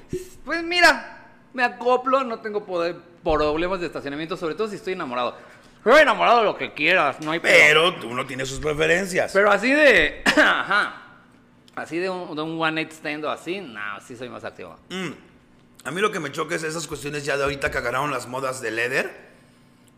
Pues 0.45 0.63
mira, 0.63 1.27
me 1.53 1.65
acoplo, 1.65 2.23
no 2.23 2.39
tengo 2.39 2.65
poder, 2.65 2.97
problemas 3.25 3.81
de 3.81 3.87
estacionamiento, 3.87 4.37
sobre 4.37 4.55
todo 4.55 4.69
si 4.69 4.77
estoy 4.77 4.93
enamorado. 4.93 5.37
Estoy 5.79 6.03
enamorado 6.03 6.39
de 6.39 6.45
lo 6.45 6.57
que 6.57 6.75
quieras, 6.75 7.21
no 7.21 7.33
hay 7.33 7.41
pedo. 7.41 7.53
Pero 7.59 7.95
uno 8.09 8.25
tiene 8.25 8.47
sus 8.47 8.61
preferencias. 8.61 9.33
Pero 9.33 9.51
así 9.51 9.73
de... 9.73 10.23
Ajá. 10.37 11.02
Así 11.75 11.99
de 11.99 12.11
un, 12.11 12.37
de 12.37 12.43
un 12.43 12.61
one 12.61 12.73
night 12.73 12.93
stand 12.93 13.25
o 13.25 13.31
así, 13.31 13.61
no, 13.61 13.81
sí 14.07 14.17
soy 14.17 14.29
más 14.29 14.45
activo. 14.45 14.77
Mm. 14.91 15.11
A 15.85 15.91
mí 15.91 16.01
lo 16.01 16.13
que 16.13 16.21
me 16.21 16.31
choca 16.31 16.55
es 16.55 16.63
esas 16.63 16.87
cuestiones 16.87 17.25
ya 17.25 17.37
de 17.37 17.43
ahorita 17.45 17.71
que 17.71 17.79
agarraron 17.79 18.11
las 18.11 18.29
modas 18.29 18.61
de 18.61 18.71
leather. 18.71 19.33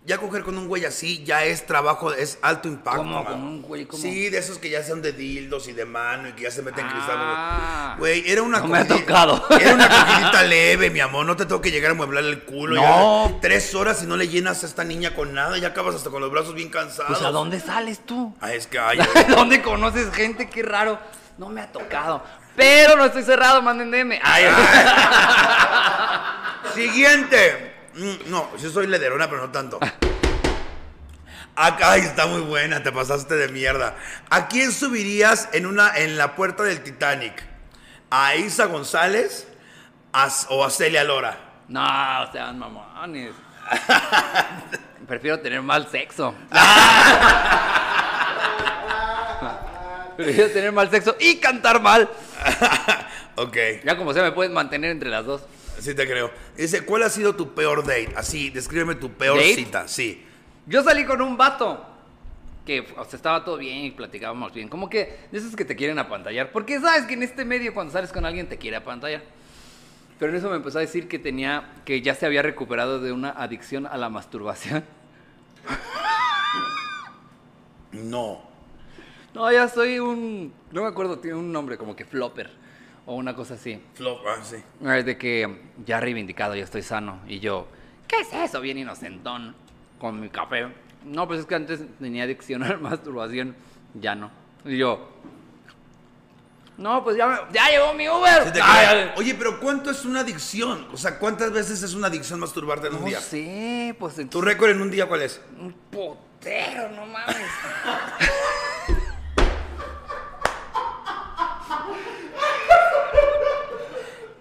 Ya 0.07 0.19
coger 0.19 0.43
con 0.43 0.59
un 0.59 0.69
güey 0.69 0.85
así 0.85 1.25
ya 1.25 1.45
es 1.47 1.65
trabajo, 1.65 2.13
es 2.13 2.39
alto 2.43 2.69
impacto. 2.69 2.99
¿Cómo? 3.01 3.25
¿Con 3.25 3.43
un 3.43 3.63
güey? 3.63 3.89
Sí, 3.93 4.29
de 4.29 4.37
esos 4.37 4.59
que 4.59 4.69
ya 4.69 4.85
son 4.85 5.01
de 5.01 5.15
dildos 5.15 5.67
y 5.67 5.73
de 5.73 5.87
mano 5.87 6.29
y 6.29 6.33
que 6.33 6.43
ya 6.43 6.51
se 6.51 6.61
meten 6.61 6.85
Ah. 6.87 6.91
cristal. 6.93 7.99
Güey, 8.01 8.31
era 8.31 8.43
una 8.43 8.61
No 8.61 8.67
me 8.69 8.79
ha 8.81 8.87
tocado. 8.87 9.43
Era 9.59 9.73
una 9.75 9.89
cogidita 9.89 10.43
leve, 10.43 10.91
mi 10.91 11.01
amor. 11.01 11.25
No 11.25 11.37
te 11.37 11.47
tengo 11.47 11.63
que 11.63 11.71
llegar 11.71 11.93
a 11.93 11.95
mueblar 11.95 12.23
el 12.25 12.43
culo. 12.45 12.75
No. 12.77 13.31
ya. 13.31 13.41
tres 13.41 13.75
horas 13.75 14.03
y 14.03 14.07
no 14.07 14.19
le 14.19 14.29
llenas 14.29 14.63
a 14.63 14.67
esta 14.67 14.85
niña 14.85 15.15
con 15.15 15.33
nada. 15.33 15.57
Ya 15.57 15.69
acabas 15.69 15.95
hasta 15.95 16.11
con 16.11 16.21
los 16.21 16.31
brazos 16.31 16.55
bien 16.55 16.69
cansados. 16.69 17.09
Pues 17.19 17.23
¿a 17.23 17.31
dónde 17.31 17.59
sales 17.59 18.01
tú? 18.05 18.35
Ah, 18.43 18.53
es 18.53 18.67
que 18.67 18.79
ay, 18.79 18.99
¿Dónde 19.31 19.63
conoces 19.63 20.11
gente? 20.13 20.51
Qué 20.51 20.63
raro. 20.63 20.99
No 21.39 21.49
me 21.49 21.61
ha 21.61 21.71
tocado. 21.73 22.23
Pero 22.57 22.97
no 22.97 23.05
estoy 23.07 23.23
cerrado, 23.25 23.61
manden 23.63 23.91
DM. 23.91 24.21
Ay, 24.23 24.45
Siguiente. 26.75 27.75
Mm, 27.95 28.31
No, 28.31 28.51
sí 28.57 28.71
soy 28.71 28.87
lederona, 28.87 29.29
pero 29.29 29.43
no 29.43 29.51
tanto. 29.51 29.79
Acá 31.57 31.93
ay, 31.93 32.01
está 32.01 32.27
muy 32.27 32.41
buena, 32.41 32.83
te 32.83 32.91
pasaste 32.91 33.35
de 33.37 33.49
mierda. 33.49 33.95
¿A 34.29 34.49
quién 34.49 34.73
subirías 34.73 35.49
en 35.53 35.67
una 35.67 35.97
en 35.97 36.17
la 36.19 36.35
puerta 36.35 36.65
del 36.65 36.83
Titanic? 36.83 37.45
¿A 38.11 38.35
Isa 38.35 38.65
González 38.67 39.47
a- 40.13 40.29
o 40.49 40.65
a 40.65 40.71
Celia 40.71 41.05
Lora? 41.05 41.39
No, 41.69 42.31
sean 42.33 42.59
mamones. 42.59 43.33
Prefiero 45.07 45.39
tener 45.41 45.63
mal 45.63 45.89
sexo. 45.89 46.35
Prefiero 50.17 50.51
tener 50.51 50.73
mal 50.73 50.91
sexo 50.91 51.17
y 51.21 51.37
cantar 51.37 51.81
mal. 51.81 52.09
ok, 53.37 53.57
Ya 53.85 53.97
como 53.97 54.13
sea, 54.13 54.23
me 54.23 54.33
puedes 54.33 54.53
mantener 54.53 54.91
entre 54.91 55.11
las 55.11 55.25
dos. 55.27 55.43
sí 55.81 55.95
te 55.95 56.07
creo. 56.07 56.31
Dice, 56.57 56.85
¿cuál 56.85 57.03
ha 57.03 57.11
sido 57.11 57.35
tu 57.37 57.55
peor 57.55 57.83
date? 57.85 58.13
Así, 58.17 58.51
descríbeme 58.51 58.95
tu 58.95 59.11
peor 59.13 59.37
¿Date? 59.39 59.55
cita. 59.55 59.89
Sí. 59.89 60.25
Yo 60.67 60.83
salí 60.83 61.05
con 61.05 61.21
un 61.21 61.37
vato 61.37 61.87
que 62.65 62.81
o 62.97 63.05
sea, 63.05 63.17
estaba 63.17 63.45
todo 63.45 63.59
bien 63.59 63.79
y 63.85 63.91
platicábamos 63.91 64.55
bien. 64.55 64.69
Como 64.69 64.89
que 64.89 65.19
de 65.31 65.39
esos 65.39 65.55
que 65.55 65.65
te 65.65 65.77
quieren 65.77 65.99
apantallar. 65.99 66.51
Porque 66.53 66.81
sabes 66.81 67.05
que 67.05 67.15
en 67.15 67.23
este 67.23 67.45
medio 67.45 67.75
cuando 67.75 67.93
sales 67.93 68.11
con 68.13 68.25
alguien 68.25 68.49
te 68.49 68.57
quiere 68.57 68.77
apantallar. 68.77 69.23
Pero 70.19 70.31
en 70.31 70.39
eso 70.39 70.49
me 70.49 70.57
empezó 70.57 70.79
a 70.79 70.81
decir 70.81 71.09
que 71.09 71.19
tenía, 71.19 71.73
que 71.85 72.01
ya 72.01 72.15
se 72.15 72.25
había 72.25 72.41
recuperado 72.41 73.01
de 73.01 73.13
una 73.13 73.31
adicción 73.31 73.85
a 73.87 73.97
la 73.99 74.09
masturbación. 74.09 74.85
No. 77.93 78.43
No, 79.35 79.51
ya 79.51 79.69
soy 79.69 79.99
un, 79.99 80.53
no 80.71 80.83
me 80.83 80.89
acuerdo, 80.89 81.19
tiene 81.19 81.37
un 81.37 81.51
nombre 81.53 81.77
como 81.77 81.97
que 81.97 82.05
flopper 82.05 82.51
o 83.07 83.15
una 83.17 83.35
cosa 83.35 83.55
así. 83.55 83.81
Flop, 83.95 84.21
ah, 84.27 84.37
sí. 84.43 84.57
Eh, 84.85 85.03
De 85.03 85.19
que 85.19 85.61
ya 85.85 86.01
reivindicado, 86.01 86.55
ya 86.55 86.63
estoy 86.65 86.83
sano. 86.83 87.21
Y 87.27 87.41
yo, 87.41 87.67
¿qué 88.07 88.21
es 88.21 88.33
eso? 88.33 88.61
Bien 88.61 88.79
inocentón, 88.79 89.55
con 89.99 90.21
mi 90.21 90.29
café. 90.29 90.69
No, 91.05 91.27
pues 91.27 91.41
es 91.41 91.47
que 91.47 91.55
antes 91.57 91.81
tenía 91.99 92.25
adicción 92.25 92.63
a 92.65 92.69
la 92.69 92.77
masturbación, 92.79 93.57
ya 93.95 94.15
no. 94.15 94.31
Y 94.65 94.79
yo, 94.79 95.11
no, 96.79 97.03
pues 97.05 97.17
ya, 97.17 97.27
me- 97.27 97.39
ya 97.53 97.69
llegó 97.71 97.93
mi 97.93 98.09
Uber. 98.09 98.53
Ay. 98.63 99.11
Oye, 99.17 99.35
pero 99.35 99.59
¿cuánto 99.61 99.91
es 99.91 100.05
una 100.05 100.21
adicción? 100.21 100.87
O 100.93 100.97
sea, 100.97 101.19
¿cuántas 101.19 101.53
veces 101.53 101.83
es 101.83 101.93
una 101.95 102.07
adicción 102.07 102.39
masturbarte 102.41 102.87
en 102.87 102.95
un 102.95 103.01
no 103.01 103.07
día? 103.07 103.21
sé, 103.21 103.95
pues 103.99 104.15
¿Tu 104.31 104.41
récord 104.41 104.71
en 104.71 104.81
un 104.81 104.91
día 104.93 105.07
cuál 105.07 105.23
es? 105.23 105.41
un 105.61 105.73
potero, 105.73 106.89
no 106.91 107.05
mames. 107.07 107.37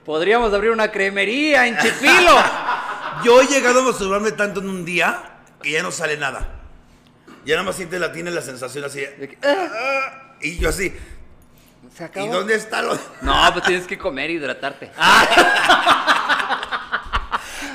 Podríamos 0.06 0.54
abrir 0.54 0.72
una 0.72 0.91
cremería 0.91 1.68
en 1.68 1.78
Chipilo. 1.78 2.36
Yo 3.24 3.41
he 3.41 3.47
llegado 3.47 3.80
a 3.80 3.84
masturbarme 3.84 4.32
tanto 4.32 4.60
en 4.60 4.70
un 4.70 4.84
día 4.86 5.39
que 5.62 5.72
ya 5.72 5.84
no 5.84 5.91
sale 5.91 6.18
nada. 6.18 6.49
Ya 7.45 7.56
nada 7.56 7.66
más 7.66 7.76
sientes 7.76 7.99
la 7.99 8.12
tienes 8.12 8.34
la 8.34 8.41
sensación 8.41 8.84
así. 8.84 8.99
De 8.99 9.38
ah, 9.43 9.70
ah, 9.72 10.36
y 10.41 10.58
yo 10.60 10.70
así. 10.70 10.93
Se 11.95 12.10
¿Y 12.22 12.28
dónde 12.28 12.56
está 12.56 12.82
lo.? 12.82 12.97
No, 13.22 13.49
pues 13.54 13.66
tienes 13.66 13.86
que 13.86 13.97
comer 13.97 14.30
e 14.30 14.34
hidratarte. 14.34 14.91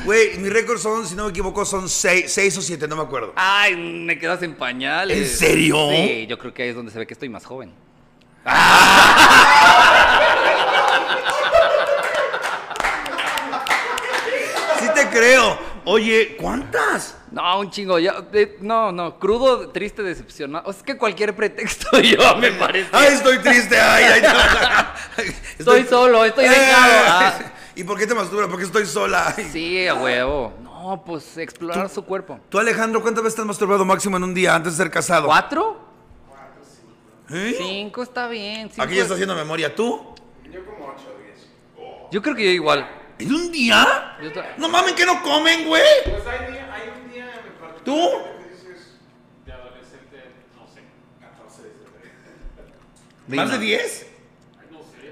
Güey, 0.04 0.38
mi 0.38 0.48
récord 0.48 0.78
son, 0.78 1.06
si 1.06 1.14
no 1.14 1.24
me 1.24 1.30
equivoco, 1.30 1.66
son 1.66 1.86
seis, 1.88 2.32
seis 2.32 2.56
o 2.56 2.62
siete, 2.62 2.88
no 2.88 2.96
me 2.96 3.02
acuerdo. 3.02 3.34
Ay, 3.36 3.76
me 3.76 4.18
quedas 4.18 4.42
en 4.42 4.54
pañales. 4.54 5.18
¿En 5.18 5.26
serio? 5.26 5.90
Sí, 5.90 6.26
yo 6.26 6.38
creo 6.38 6.54
que 6.54 6.62
ahí 6.62 6.68
es 6.70 6.76
donde 6.76 6.90
se 6.90 6.98
ve 6.98 7.06
que 7.06 7.12
estoy 7.12 7.28
más 7.28 7.44
joven. 7.44 7.74
Sí 14.78 14.86
te 14.94 15.07
creo. 15.18 15.58
Oye, 15.84 16.36
¿cuántas? 16.40 17.16
No, 17.30 17.60
un 17.60 17.70
chingo. 17.70 17.98
Ya, 17.98 18.20
de- 18.20 18.56
no, 18.60 18.92
no, 18.92 19.18
crudo, 19.18 19.68
triste, 19.70 20.02
decepcionado. 20.02 20.68
O 20.68 20.72
sea, 20.72 20.78
es 20.80 20.84
que 20.84 20.96
cualquier 20.96 21.34
pretexto 21.34 21.98
yo 22.00 22.36
me 22.36 22.52
parece. 22.52 22.88
Ay, 22.92 23.14
estoy 23.14 23.38
triste. 23.38 23.78
Ay, 23.78 24.04
ay, 24.04 24.22
no. 24.22 25.24
Estoy 25.58 25.84
solo, 25.84 26.24
estoy 26.24 26.48
dejado. 26.48 26.92
Ah. 27.08 27.34
¿Y 27.74 27.84
por 27.84 27.98
qué 27.98 28.06
te 28.06 28.14
masturbas? 28.14 28.48
Porque 28.48 28.64
estoy 28.64 28.86
sola. 28.86 29.34
Ay. 29.36 29.48
Sí, 29.52 29.86
a 29.86 29.94
huevo. 29.94 30.52
No, 30.62 31.02
pues 31.04 31.36
explorar 31.38 31.88
su 31.88 32.04
cuerpo. 32.04 32.38
Tú, 32.48 32.58
Alejandro, 32.58 33.02
¿cuántas 33.02 33.22
veces 33.24 33.34
te 33.36 33.42
has 33.42 33.46
masturbado 33.46 33.84
máximo 33.84 34.16
en 34.16 34.24
un 34.24 34.34
día 34.34 34.54
antes 34.54 34.76
de 34.76 34.84
ser 34.84 34.90
casado? 34.90 35.26
¿Cuatro? 35.26 35.80
¿Eh? 37.30 37.54
Cinco 37.58 38.02
está 38.02 38.26
bien. 38.28 38.70
cinco 38.70 38.82
Aquí 38.82 38.92
ya 38.94 38.98
es- 39.00 39.02
está 39.02 39.14
haciendo 39.14 39.34
memoria. 39.34 39.74
¿Tú? 39.74 40.14
Yo 40.50 40.64
como 40.64 40.86
8 40.86 41.04
o 41.14 41.22
10. 41.22 42.10
Yo 42.10 42.22
creo 42.22 42.34
que 42.34 42.44
yo 42.44 42.50
igual. 42.50 42.88
¿En 43.18 43.34
un 43.34 43.50
día? 43.50 44.16
No 44.58 44.68
mames, 44.68 44.92
que 44.92 45.04
no 45.04 45.22
comen, 45.22 45.66
güey. 45.66 45.82
Pues 46.04 46.26
hay, 46.26 46.52
día, 46.52 46.68
hay 46.72 46.88
un 46.88 47.12
día 47.12 47.24
en 47.24 47.52
particular 47.54 47.84
¿Tú? 47.84 47.98
de 49.44 49.52
adolescente, 49.52 50.34
no 50.56 50.66
sé, 50.68 50.82
14 51.20 51.62
de 53.26 53.36
¿Más 53.36 53.50
de 53.50 53.58
10? 53.58 54.06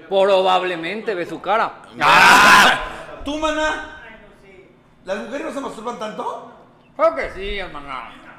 Probablemente 0.07 1.13
ve 1.15 1.25
su 1.25 1.41
cara. 1.41 1.81
¿Tú, 3.25 3.37
mana? 3.37 4.01
¿Las 5.03 5.17
mujeres 5.17 5.47
no 5.47 5.53
se 5.53 5.59
masturban 5.61 5.99
tanto? 5.99 6.53
Creo 6.95 7.15
que 7.15 7.31
sí, 7.31 7.59
hermano. 7.59 7.87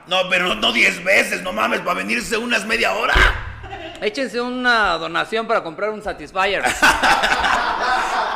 No, 0.07 0.17
pero 0.31 0.55
no 0.55 0.73
10 0.73 1.05
veces, 1.05 1.43
no 1.43 1.53
mames, 1.53 1.81
para 1.81 1.99
venirse 1.99 2.39
unas 2.39 2.65
media 2.65 2.95
hora. 2.95 3.15
Échense 4.01 4.41
una 4.41 4.95
donación 4.95 5.47
para 5.47 5.63
comprar 5.63 5.91
un 5.91 6.03
Satisfyer. 6.03 6.63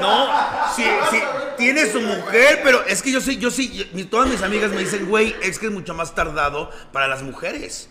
No, 0.00 0.28
sí, 0.76 0.84
sí, 1.10 1.18
tiene 1.56 1.86
su 1.86 2.00
mujer, 2.00 2.60
pero 2.62 2.84
es 2.86 3.02
que 3.02 3.10
yo 3.12 3.20
sí, 3.20 3.38
yo 3.38 3.50
sí, 3.50 3.86
todas 4.10 4.28
mis 4.28 4.42
amigas 4.42 4.70
me 4.70 4.78
dicen, 4.80 5.06
güey, 5.08 5.34
es 5.42 5.58
que 5.58 5.66
es 5.66 5.72
mucho 5.72 5.94
más 5.94 6.14
tardado 6.14 6.70
para 6.92 7.08
las 7.08 7.22
mujeres. 7.22 7.90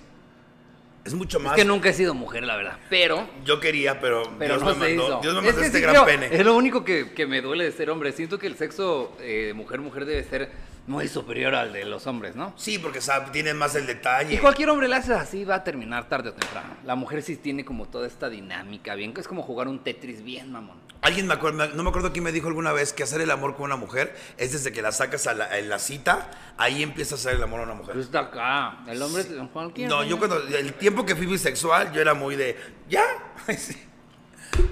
Es 1.05 1.14
mucho 1.14 1.39
más. 1.39 1.53
Es 1.53 1.64
que 1.64 1.66
nunca 1.66 1.88
he 1.89 1.93
sido 1.93 2.14
mujer, 2.14 2.43
la 2.43 2.58
verdad. 2.58 2.78
Pero. 2.89 3.30
Yo 3.45 3.62
quería, 3.62 4.01
pero, 4.01 4.24
Pero 4.38 4.55
Dios, 4.58 4.64
no 4.68 4.76
me 4.76 4.88
mandó, 4.89 5.05
hizo. 5.08 5.20
Dios 5.22 5.34
me 5.36 5.39
Es 5.39 5.45
mandó 5.45 5.60
que 5.62 5.66
este 5.68 5.78
sí 5.78 5.82
gran 5.84 5.95
creo- 5.95 6.05
pene. 6.05 6.30
Es 6.36 6.45
lo 6.45 6.53
único 6.55 6.84
que, 6.84 7.12
que 7.14 7.26
me 7.26 7.41
duele 7.41 7.64
de 7.64 7.72
ser 7.72 7.89
hombre. 7.89 8.12
Siento 8.12 8.38
que 8.38 8.47
el 8.47 8.58
sexo 8.58 9.16
eh, 9.22 9.53
mujer-mujer 9.55 10.03
debe 10.05 10.24
ser 10.26 10.51
muy 10.88 11.07
superior 11.09 11.53
al 11.53 11.73
de 11.73 11.85
los 11.85 12.07
hombres, 12.07 12.35
¿no? 12.35 12.53
Sí, 12.55 12.79
porque 12.79 13.01
sabe, 13.01 13.29
tiene 13.31 13.53
más 13.53 13.75
el 13.75 13.85
detalle. 13.85 14.33
Y 14.33 14.38
cualquier 14.38 14.69
hombre 14.69 14.88
le 14.88 14.95
hace 14.95 15.13
así, 15.13 15.43
va 15.43 15.55
a 15.55 15.63
terminar 15.63 16.07
tarde 16.07 16.29
o 16.29 16.33
temprano. 16.33 16.77
La 16.85 16.95
mujer 16.95 17.21
sí 17.21 17.35
tiene 17.35 17.65
como 17.65 17.88
toda 17.88 18.07
esta 18.07 18.29
dinámica, 18.29 18.95
bien, 18.95 19.13
es 19.17 19.27
como 19.27 19.43
jugar 19.43 19.67
un 19.67 19.79
Tetris 19.83 20.23
bien, 20.23 20.51
mamón. 20.51 20.77
Alguien 21.01 21.27
me 21.27 21.35
acuerda, 21.35 21.67
no 21.67 21.83
me 21.83 21.89
acuerdo 21.89 22.11
quién 22.11 22.23
me 22.23 22.31
dijo 22.31 22.47
alguna 22.47 22.71
vez 22.71 22.91
que 22.91 23.03
hacer 23.03 23.21
el 23.21 23.29
amor 23.29 23.55
con 23.55 23.65
una 23.65 23.75
mujer 23.75 24.15
es 24.38 24.53
desde 24.53 24.71
que 24.71 24.81
la 24.81 24.91
sacas 24.91 25.27
a 25.27 25.33
la, 25.33 25.79
cita, 25.79 26.31
ahí 26.57 26.81
empieza 26.81 27.15
a 27.15 27.17
hacer 27.17 27.35
el 27.35 27.43
amor 27.43 27.59
a 27.59 27.63
una 27.63 27.73
mujer. 27.75 27.93
Pues 27.93 28.05
está 28.05 28.21
acá, 28.21 28.79
el 28.88 29.01
hombre 29.01 29.23
cualquier. 29.53 29.89
No, 29.89 30.03
yo 30.03 30.17
cuando, 30.17 30.41
el 30.41 30.73
tiempo 30.73 31.05
que 31.05 31.15
fui 31.15 31.25
bisexual, 31.25 31.91
yo 31.91 32.01
era 32.01 32.13
muy 32.13 32.35
de, 32.35 32.57
¿ya? 32.89 33.05
Sí. 33.57 33.75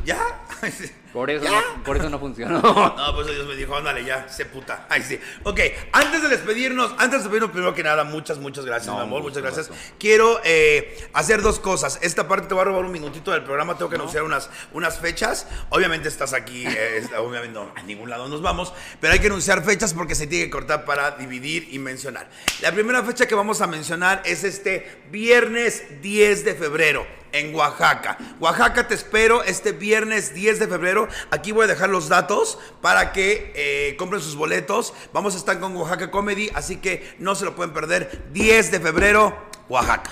¿Ya? 0.06 0.20
Por 1.16 1.32
eso, 1.32 1.46
¿Ya? 1.46 1.52
no, 1.52 1.84
por 1.86 1.96
eso 1.96 2.10
no 2.10 2.20
funcionó. 2.20 2.60
No, 2.98 3.16
pues 3.16 3.28
Dios 3.28 3.48
me 3.48 3.56
dijo, 3.56 3.74
ándale 3.74 4.04
ya, 4.04 4.28
sé 4.28 4.46
puta. 4.46 4.86
Ay, 4.90 5.02
sí. 5.02 5.18
Ok, 5.44 5.62
antes 5.94 6.22
de 6.22 6.28
despedirnos, 6.28 6.92
antes 6.98 7.12
de 7.12 7.18
despedirnos, 7.20 7.52
primero 7.52 7.74
que 7.74 7.84
nada, 7.84 8.04
muchas, 8.04 8.38
muchas 8.38 8.66
gracias, 8.66 8.88
No, 8.88 8.98
mi 8.98 9.04
amor, 9.04 9.22
muchas 9.22 9.42
gracias. 9.42 9.70
gusto. 9.70 9.82
Quiero 9.98 10.42
eh, 10.44 11.08
hacer 11.14 11.42
dos 11.42 11.62
cosas. 11.62 12.00
Esta 12.02 12.28
parte 12.28 12.48
te 12.48 12.54
va 12.56 12.64
a 12.64 12.66
robar 12.66 12.84
un 12.84 12.92
minutito 12.92 13.32
del 13.32 13.44
programa, 13.44 13.78
tengo 13.78 13.90
que 13.90 13.96
anunciar 13.96 14.24
unas, 14.24 14.50
unas 14.74 15.00
fechas. 15.00 15.48
Obviamente 15.70 16.10
estás 16.10 16.34
aquí, 16.34 16.66
eh, 16.68 17.08
obviamente 17.18 17.54
no, 17.54 17.72
a 17.78 17.82
ningún 17.84 18.10
lado 18.10 18.28
nos 18.28 18.42
vamos, 18.42 18.74
pero 19.00 19.14
hay 19.14 19.20
que 19.20 19.28
anunciar 19.28 19.64
fechas 19.64 19.94
porque 19.94 20.16
se 20.16 20.28
tiene 20.28 20.46
que 20.46 20.52
cortar 20.52 20.84
para 20.84 21.12
dividir 21.12 21.70
y 21.72 21.80
mencionar. 21.80 22.28
La 22.62 22.74
primera 22.74 23.02
fecha 23.04 23.26
que 23.26 23.36
vamos 23.36 23.62
a 23.62 23.68
mencionar 23.68 24.22
es 24.26 24.44
este 24.44 25.02
viernes 25.12 26.02
10 26.02 26.44
de 26.44 26.56
febrero 26.56 27.08
en 27.36 27.54
Oaxaca. 27.54 28.18
Oaxaca 28.40 28.88
te 28.88 28.96
espero 28.96 29.44
este 29.44 29.74
viernes 29.74 30.34
10 30.34 30.60
de 30.60 30.68
febrero. 30.68 31.08
Aquí 31.32 31.52
voy 31.52 31.66
a 31.66 31.68
dejar 31.68 31.90
los 31.90 32.08
datos 32.08 32.58
para 32.82 33.12
que 33.12 33.52
eh, 33.56 33.96
compren 33.98 34.22
sus 34.22 34.36
boletos. 34.36 34.94
Vamos 35.14 35.36
a 35.36 35.38
estar 35.38 35.60
con 35.60 35.76
Oaxaca 35.76 36.10
Comedy, 36.12 36.50
así 36.56 36.78
que 36.78 37.16
no 37.20 37.36
se 37.36 37.46
lo 37.46 37.56
pueden 37.56 37.74
perder. 37.74 38.30
10 38.32 38.72
de 38.72 38.80
febrero, 38.80 39.38
Oaxaca. 39.68 40.12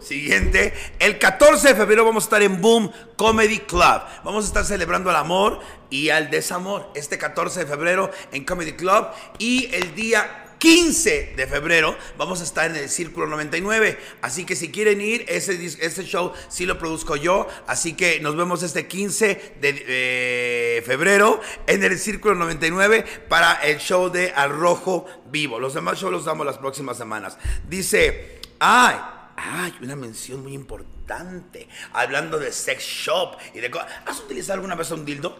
Siguiente, 0.00 0.72
el 0.98 1.18
14 1.18 1.68
de 1.68 1.74
febrero 1.74 2.06
vamos 2.06 2.24
a 2.24 2.26
estar 2.26 2.42
en 2.42 2.60
Boom 2.62 2.90
Comedy 3.16 3.58
Club. 3.58 4.02
Vamos 4.24 4.44
a 4.44 4.48
estar 4.48 4.64
celebrando 4.64 5.10
el 5.10 5.16
amor 5.16 5.60
y 5.90 6.08
al 6.08 6.30
desamor. 6.30 6.90
Este 6.94 7.18
14 7.18 7.60
de 7.60 7.66
febrero 7.66 8.10
en 8.32 8.44
Comedy 8.44 8.72
Club 8.72 9.08
y 9.38 9.68
el 9.74 9.94
día 9.94 10.43
15 10.64 11.34
de 11.36 11.46
febrero 11.46 11.94
vamos 12.16 12.40
a 12.40 12.44
estar 12.44 12.70
en 12.70 12.76
el 12.76 12.88
Círculo 12.88 13.26
99. 13.26 13.98
Así 14.22 14.46
que 14.46 14.56
si 14.56 14.72
quieren 14.72 15.02
ir, 15.02 15.26
ese, 15.28 16.04
show 16.04 16.32
sí 16.48 16.64
lo 16.64 16.78
produzco 16.78 17.16
yo. 17.16 17.46
Así 17.66 17.92
que 17.92 18.18
nos 18.20 18.34
vemos 18.34 18.62
este 18.62 18.88
15 18.88 19.56
de 19.60 19.84
eh, 19.86 20.82
febrero 20.86 21.38
en 21.66 21.84
el 21.84 21.98
Círculo 21.98 22.34
99 22.36 23.04
para 23.28 23.56
el 23.56 23.76
show 23.76 24.08
de 24.08 24.30
Al 24.30 24.58
Rojo 24.58 25.04
Vivo. 25.26 25.60
Los 25.60 25.74
demás 25.74 26.00
shows 26.00 26.10
los 26.10 26.24
damos 26.24 26.46
las 26.46 26.56
próximas 26.56 26.96
semanas. 26.96 27.36
Dice, 27.68 28.40
ay, 28.58 28.96
ay, 29.36 29.74
una 29.82 29.96
mención 29.96 30.42
muy 30.42 30.54
importante. 30.54 31.68
Hablando 31.92 32.38
de 32.38 32.50
sex 32.50 32.82
shop 32.82 33.36
y 33.52 33.60
de 33.60 33.70
cosas. 33.70 33.88
¿Has 34.06 34.18
utilizado 34.20 34.54
alguna 34.54 34.76
vez 34.76 34.90
un 34.92 35.04
dildo? 35.04 35.38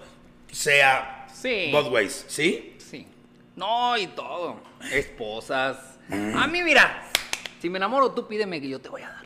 Sea 0.52 1.22
Sí. 1.34 1.70
both 1.72 1.90
ways, 1.90 2.24
¿sí? 2.28 2.73
No, 3.56 3.96
y 3.96 4.06
todo. 4.08 4.60
Esposas. 4.92 5.76
A 6.10 6.46
mí, 6.46 6.62
mira, 6.62 7.04
si 7.60 7.70
me 7.70 7.78
enamoro, 7.78 8.12
tú 8.12 8.26
pídeme 8.26 8.60
que 8.60 8.68
yo 8.68 8.80
te 8.80 8.88
voy 8.88 9.02
a 9.02 9.08
dar. 9.08 9.24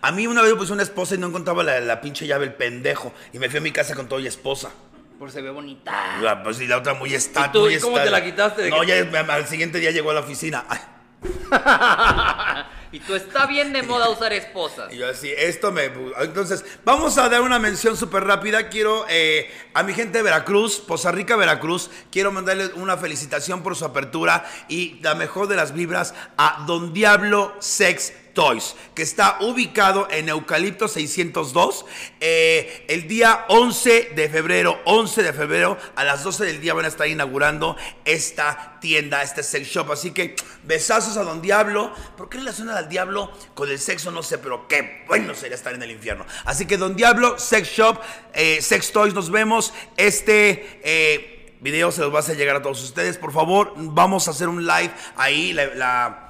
A 0.00 0.12
mí 0.12 0.26
una 0.26 0.42
vez 0.42 0.52
me 0.52 0.56
puse 0.58 0.72
una 0.72 0.82
esposa 0.82 1.14
y 1.14 1.18
no 1.18 1.26
encontraba 1.26 1.62
la, 1.64 1.80
la 1.80 2.00
pinche 2.00 2.26
llave, 2.26 2.44
el 2.46 2.54
pendejo. 2.54 3.12
Y 3.32 3.38
me 3.38 3.48
fui 3.48 3.58
a 3.58 3.62
mi 3.62 3.72
casa 3.72 3.94
con 3.94 4.08
todo 4.08 4.20
y 4.20 4.26
esposa. 4.26 4.70
Por 5.18 5.30
se 5.30 5.42
ve 5.42 5.50
bonita. 5.50 6.18
La- 6.20 6.42
pues, 6.42 6.60
y 6.60 6.66
la 6.66 6.78
otra 6.78 6.94
muy 6.94 7.14
está. 7.14 7.46
¿Y 7.46 7.52
tú, 7.52 7.60
muy 7.60 7.74
y 7.74 7.80
cómo 7.80 7.98
te 8.00 8.10
la 8.10 8.22
quitaste? 8.22 8.62
¿De 8.62 8.70
No, 8.70 8.82
ya 8.84 8.96
al 9.00 9.46
siguiente 9.46 9.78
día 9.78 9.90
llegó 9.90 10.10
a 10.10 10.14
la 10.14 10.20
oficina. 10.20 10.64
Ay, 10.68 10.78
y 12.94 13.00
tú 13.00 13.16
está 13.16 13.46
bien 13.46 13.72
de 13.72 13.82
moda 13.82 14.08
usar 14.08 14.32
esposas. 14.32 14.92
y 14.92 14.98
yo 14.98 15.08
así, 15.08 15.28
esto 15.36 15.72
me... 15.72 15.90
Entonces, 16.20 16.64
vamos 16.84 17.18
a 17.18 17.28
dar 17.28 17.42
una 17.42 17.58
mención 17.58 17.96
súper 17.96 18.22
rápida. 18.22 18.68
Quiero 18.68 19.04
eh, 19.08 19.50
a 19.74 19.82
mi 19.82 19.94
gente 19.94 20.18
de 20.18 20.22
Veracruz, 20.22 20.78
Poza 20.78 21.10
Rica, 21.10 21.34
Veracruz, 21.34 21.90
quiero 22.12 22.30
mandarle 22.30 22.68
una 22.76 22.96
felicitación 22.96 23.64
por 23.64 23.74
su 23.74 23.84
apertura 23.84 24.48
y 24.68 25.00
la 25.02 25.16
mejor 25.16 25.48
de 25.48 25.56
las 25.56 25.74
vibras 25.74 26.14
a 26.36 26.62
Don 26.68 26.92
Diablo 26.92 27.52
Sex 27.58 28.12
Toys, 28.34 28.74
que 28.94 29.02
está 29.02 29.38
ubicado 29.40 30.08
en 30.10 30.28
Eucalipto 30.28 30.88
602. 30.88 31.86
Eh, 32.20 32.84
el 32.88 33.08
día 33.08 33.46
11 33.48 34.10
de 34.14 34.28
febrero, 34.28 34.80
11 34.84 35.22
de 35.22 35.32
febrero, 35.32 35.78
a 35.94 36.04
las 36.04 36.24
12 36.24 36.44
del 36.44 36.60
día 36.60 36.74
van 36.74 36.84
a 36.84 36.88
estar 36.88 37.06
inaugurando 37.08 37.76
esta 38.04 38.78
tienda, 38.80 39.22
este 39.22 39.42
sex 39.42 39.68
shop. 39.68 39.92
Así 39.92 40.10
que 40.10 40.36
besazos 40.64 41.16
a 41.16 41.22
Don 41.22 41.40
Diablo. 41.40 41.92
¿Por 42.16 42.28
qué 42.28 42.38
relaciona 42.38 42.76
al 42.76 42.88
diablo 42.88 43.30
con 43.54 43.70
el 43.70 43.78
sexo? 43.78 44.10
No 44.10 44.22
sé, 44.22 44.38
pero 44.38 44.68
qué 44.68 45.04
bueno 45.06 45.34
sería 45.34 45.54
estar 45.54 45.72
en 45.72 45.82
el 45.82 45.92
infierno. 45.92 46.26
Así 46.44 46.66
que 46.66 46.76
Don 46.76 46.96
Diablo, 46.96 47.38
Sex 47.38 47.68
Shop, 47.68 48.00
eh, 48.34 48.60
Sex 48.60 48.92
Toys, 48.92 49.14
nos 49.14 49.30
vemos. 49.30 49.72
Este... 49.96 50.80
eh, 50.82 51.30
video 51.60 51.90
se 51.90 52.02
los 52.02 52.12
va 52.12 52.18
a 52.18 52.20
hacer 52.20 52.36
llegar 52.36 52.56
a 52.56 52.62
todos 52.62 52.82
ustedes. 52.82 53.16
Por 53.16 53.32
favor, 53.32 53.72
vamos 53.76 54.28
a 54.28 54.32
hacer 54.32 54.48
un 54.48 54.66
live 54.66 54.90
ahí. 55.16 55.54
la 55.54 56.23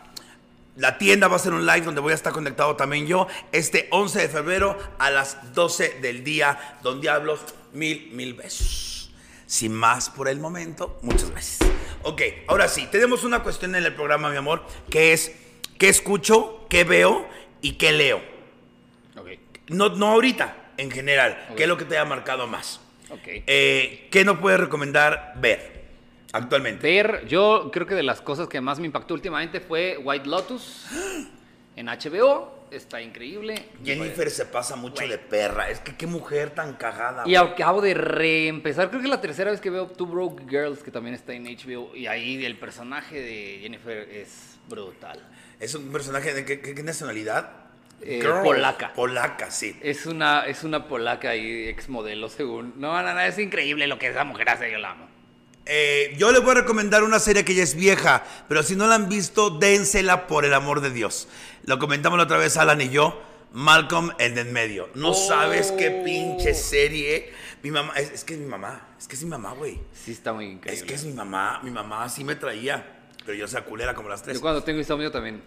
la 0.77 0.99
tienda 0.99 1.29
va 1.29 1.37
a 1.37 1.39
ser 1.39 1.53
un 1.53 1.67
live 1.67 1.83
donde 1.83 2.01
voy 2.01 2.13
a 2.13 2.17
estar 2.17 2.33
conectado 2.33 2.75
también 2.75 3.07
yo 3.07 3.29
este 3.53 3.87
11 3.91 4.23
de 4.23 4.29
febrero 4.29 4.77
a 4.99 5.11
las 5.11 5.55
12 5.55 6.01
del 6.01 6.25
día. 6.25 6.79
Don 6.83 7.01
Diablos, 7.01 7.41
mil, 7.73 8.11
mil 8.13 8.35
besos. 8.35 9.13
Sin 9.47 9.73
más 9.73 10.11
por 10.11 10.29
el 10.29 10.41
momento, 10.41 10.99
muchas 11.03 11.31
gracias. 11.31 11.71
Ok, 12.03 12.23
ahora 12.49 12.69
sí, 12.69 12.89
tenemos 12.91 13.25
una 13.25 13.43
cuestión 13.43 13.75
en 13.77 13.85
el 13.85 13.95
programa, 13.95 14.31
mi 14.31 14.37
amor, 14.37 14.67
que 14.91 15.13
es 15.13 15.33
qué 15.79 15.89
escucho, 15.89 16.67
qué 16.69 16.83
veo 16.85 17.29
y 17.61 17.73
qué 17.73 17.93
leo. 17.93 18.21
Ok. 19.17 19.29
No, 19.69 19.91
no 19.91 20.09
ahorita, 20.09 20.57
en 20.77 20.91
general. 20.91 21.47
Ok. 21.51 21.57
¿Qué 21.57 21.63
es 21.63 21.69
lo 21.69 21.77
que 21.77 21.85
te 21.85 21.99
ha 21.99 22.05
marcado 22.05 22.47
más? 22.49 22.81
Ok. 23.11 23.21
Eh, 23.27 24.09
¿Qué 24.11 24.25
nos 24.25 24.39
puedes 24.39 24.59
recomendar 24.59 25.35
ver 25.37 25.74
actualmente? 26.35 26.87
Ver, 26.87 27.27
yo 27.27 27.71
creo 27.73 27.87
que 27.87 27.95
de 27.95 28.03
las 28.03 28.21
cosas 28.21 28.49
que 28.49 28.61
más 28.61 28.79
me 28.81 28.87
impactó 28.87 29.15
últimamente 29.15 29.61
fue 29.61 29.97
White 29.97 30.29
Lotus 30.29 30.87
en 31.77 31.87
HBO. 31.87 32.65
Está 32.71 33.01
increíble. 33.01 33.69
Jennifer 33.85 34.29
se 34.31 34.47
pasa 34.47 34.75
mucho 34.75 35.07
de 35.07 35.17
perra. 35.17 35.71
Es 35.71 35.79
que 35.79 35.95
qué 35.95 36.09
mujer 36.09 36.51
tan 36.51 36.75
cagada. 36.75 37.23
Y 37.25 37.37
acabo 37.37 37.81
de 37.81 37.95
reempezar, 37.95 38.89
creo 38.89 39.01
que 39.01 39.07
es 39.07 39.11
la 39.11 39.21
tercera 39.21 39.53
vez 39.53 39.61
que 39.61 39.71
veo 39.71 39.87
Two 39.87 40.07
Broke 40.07 40.43
Girls, 40.49 40.83
que 40.83 40.91
también 40.91 41.15
está 41.15 41.35
en 41.35 41.45
HBO, 41.45 41.95
y 41.95 42.09
ahí 42.09 42.45
el 42.45 42.59
personaje 42.59 43.21
de 43.21 43.59
Jennifer 43.63 44.09
es 44.11 44.59
brutal. 44.69 45.25
Es 45.61 45.75
un 45.77 45.93
personaje 45.93 46.35
de 46.35 46.45
qué, 46.45 46.83
nacionalidad? 46.83 47.51
Eh, 48.01 48.25
polaca. 48.43 48.93
Polaca, 48.93 49.53
sí. 49.53 49.79
Es 49.81 50.07
una, 50.07 50.45
es 50.45 50.65
una 50.65 50.89
polaca 50.89 51.31
ahí, 51.31 51.69
ex 51.69 51.89
modelo, 51.89 52.29
según. 52.29 52.75
No, 52.77 53.01
no, 53.03 53.15
no, 53.15 53.21
es 53.21 53.39
increíble 53.39 53.87
lo 53.87 54.01
que 54.01 54.09
esa 54.09 54.25
mujer 54.25 54.49
hace, 54.49 54.71
yo 54.73 54.79
la 54.79 54.91
amo. 54.91 55.14
Eh, 55.67 56.15
yo 56.19 56.31
les 56.33 56.43
voy 56.43 56.51
a 56.53 56.55
recomendar 56.55 57.03
una 57.05 57.19
serie 57.19 57.45
que 57.45 57.55
ya 57.55 57.63
es 57.63 57.75
vieja, 57.75 58.23
pero 58.49 58.63
si 58.63 58.77
no 58.77 58.87
la 58.87 58.97
han 58.97 59.09
visto, 59.09 59.51
dénsela 59.51 60.27
por 60.27 60.45
el 60.45 60.53
amor 60.55 60.81
de 60.81 60.91
Dios. 60.91 61.27
Lo 61.65 61.79
comentamos 61.79 62.19
la 62.19 62.25
otra 62.25 62.37
vez 62.39 62.57
Alan 62.57 62.81
y 62.81 62.91
yo. 62.91 63.21
Malcolm 63.53 64.11
el 64.19 64.35
de 64.35 64.41
en 64.41 64.53
medio. 64.53 64.91
No 64.95 65.11
Oh. 65.11 65.15
sabes 65.15 65.71
qué 65.73 66.03
pinche 66.05 66.55
serie. 66.55 67.33
Mi 67.63 67.71
mamá, 67.71 67.93
es, 67.97 68.11
es 68.11 68.25
que 68.25 68.35
es 68.35 68.41
mi 68.41 68.47
mamá. 68.47 68.89
Es 68.99 69.07
que 69.07 69.15
es 69.15 69.23
mi 69.23 69.29
mamá, 69.31 69.53
güey. 69.55 69.79
Sí, 69.93 70.11
está 70.11 70.33
muy 70.33 70.47
increíble. 70.47 70.81
Es 70.81 70.83
que 70.87 70.95
es 70.95 71.05
mi 71.05 71.13
mamá. 71.13 71.61
Mi 71.63 71.71
mamá 71.71 72.09
sí 72.09 72.25
me 72.25 72.35
traía. 72.35 72.85
Pero 73.25 73.39
yo 73.39 73.47
sea 73.47 73.65
culera 73.65 73.95
como 73.95 74.09
las 74.09 74.23
tres. 74.23 74.37
Yo 74.37 74.41
cuando 74.43 74.63
tengo 74.65 74.81
insomnio 74.81 75.11
también. 75.13 75.41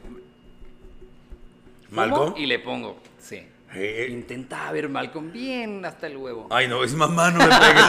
Malcolm. 1.92 2.34
Y 2.38 2.46
le 2.46 2.60
pongo, 2.60 2.98
sí. 3.22 3.46
Eh, 3.80 4.08
Intenta 4.10 4.72
ver 4.72 4.90
Malcolm 4.90 5.32
bien 5.32 5.86
hasta 5.86 6.08
el 6.08 6.18
huevo. 6.18 6.48
Ay, 6.50 6.68
no, 6.68 6.84
es 6.84 6.94
mamá, 6.94 7.30
no 7.30 7.38
me 7.40 7.46
pegues. 7.46 7.86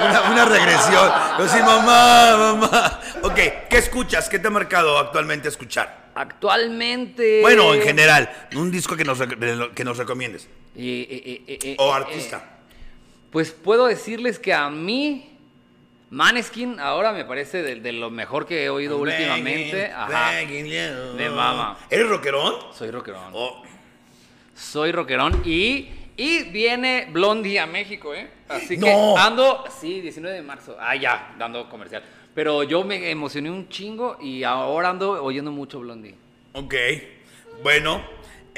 Una, 0.00 0.30
una 0.30 0.44
regresión. 0.46 1.10
Yo 1.38 1.48
sí, 1.48 1.58
mamá, 1.58 2.36
mamá. 2.54 3.00
Ok, 3.22 3.34
¿qué 3.68 3.76
escuchas? 3.78 4.28
¿Qué 4.30 4.38
te 4.38 4.48
ha 4.48 4.50
marcado 4.50 4.98
actualmente 4.98 5.48
escuchar? 5.48 6.06
Actualmente. 6.14 7.40
Bueno, 7.42 7.74
en 7.74 7.82
general, 7.82 8.30
un 8.54 8.70
disco 8.70 8.96
que 8.96 9.04
nos, 9.04 9.18
que 9.74 9.84
nos 9.84 9.98
recomiendes. 9.98 10.48
Eh, 10.74 11.44
eh, 11.46 11.76
O 11.78 11.92
artista. 11.92 12.42
pues 13.30 13.50
puedo 13.50 13.86
decirles 13.86 14.38
que 14.38 14.54
a 14.54 14.70
mí. 14.70 15.32
Maneskin 16.08 16.78
ahora 16.78 17.10
me 17.12 17.24
parece 17.24 17.62
de, 17.64 17.80
de 17.80 17.92
lo 17.92 18.10
mejor 18.10 18.46
que 18.46 18.64
he 18.64 18.70
oído 18.70 18.96
últimamente. 18.96 19.72
Begging, 19.76 19.92
Ajá. 19.92 20.30
begging. 20.30 21.16
De 21.18 21.30
mama. 21.30 21.76
¿Eres 21.90 22.08
rockerón? 22.08 22.54
Soy 22.72 22.92
rockerón. 22.92 23.32
Oh, 23.34 23.60
Soy 24.56 24.90
rockerón 24.92 25.42
y, 25.44 25.88
y 26.16 26.44
viene 26.44 27.08
Blondie 27.12 27.58
a 27.60 27.66
México, 27.66 28.14
¿eh? 28.14 28.28
Así 28.48 28.76
No. 28.76 28.86
que 28.86 29.14
ando, 29.20 29.64
sí, 29.80 30.00
19 30.00 30.36
de 30.36 30.42
marzo. 30.42 30.76
Ah, 30.80 30.96
ya, 30.96 31.34
dando 31.38 31.68
comercial. 31.68 32.02
Pero 32.34 32.62
yo 32.62 32.84
me 32.84 33.10
emocioné 33.10 33.50
un 33.50 33.68
chingo 33.68 34.18
y 34.20 34.42
ahora 34.44 34.90
ando 34.90 35.22
oyendo 35.22 35.50
mucho 35.52 35.80
Blondie. 35.80 36.14
ok. 36.54 36.74
Bueno, 37.62 38.02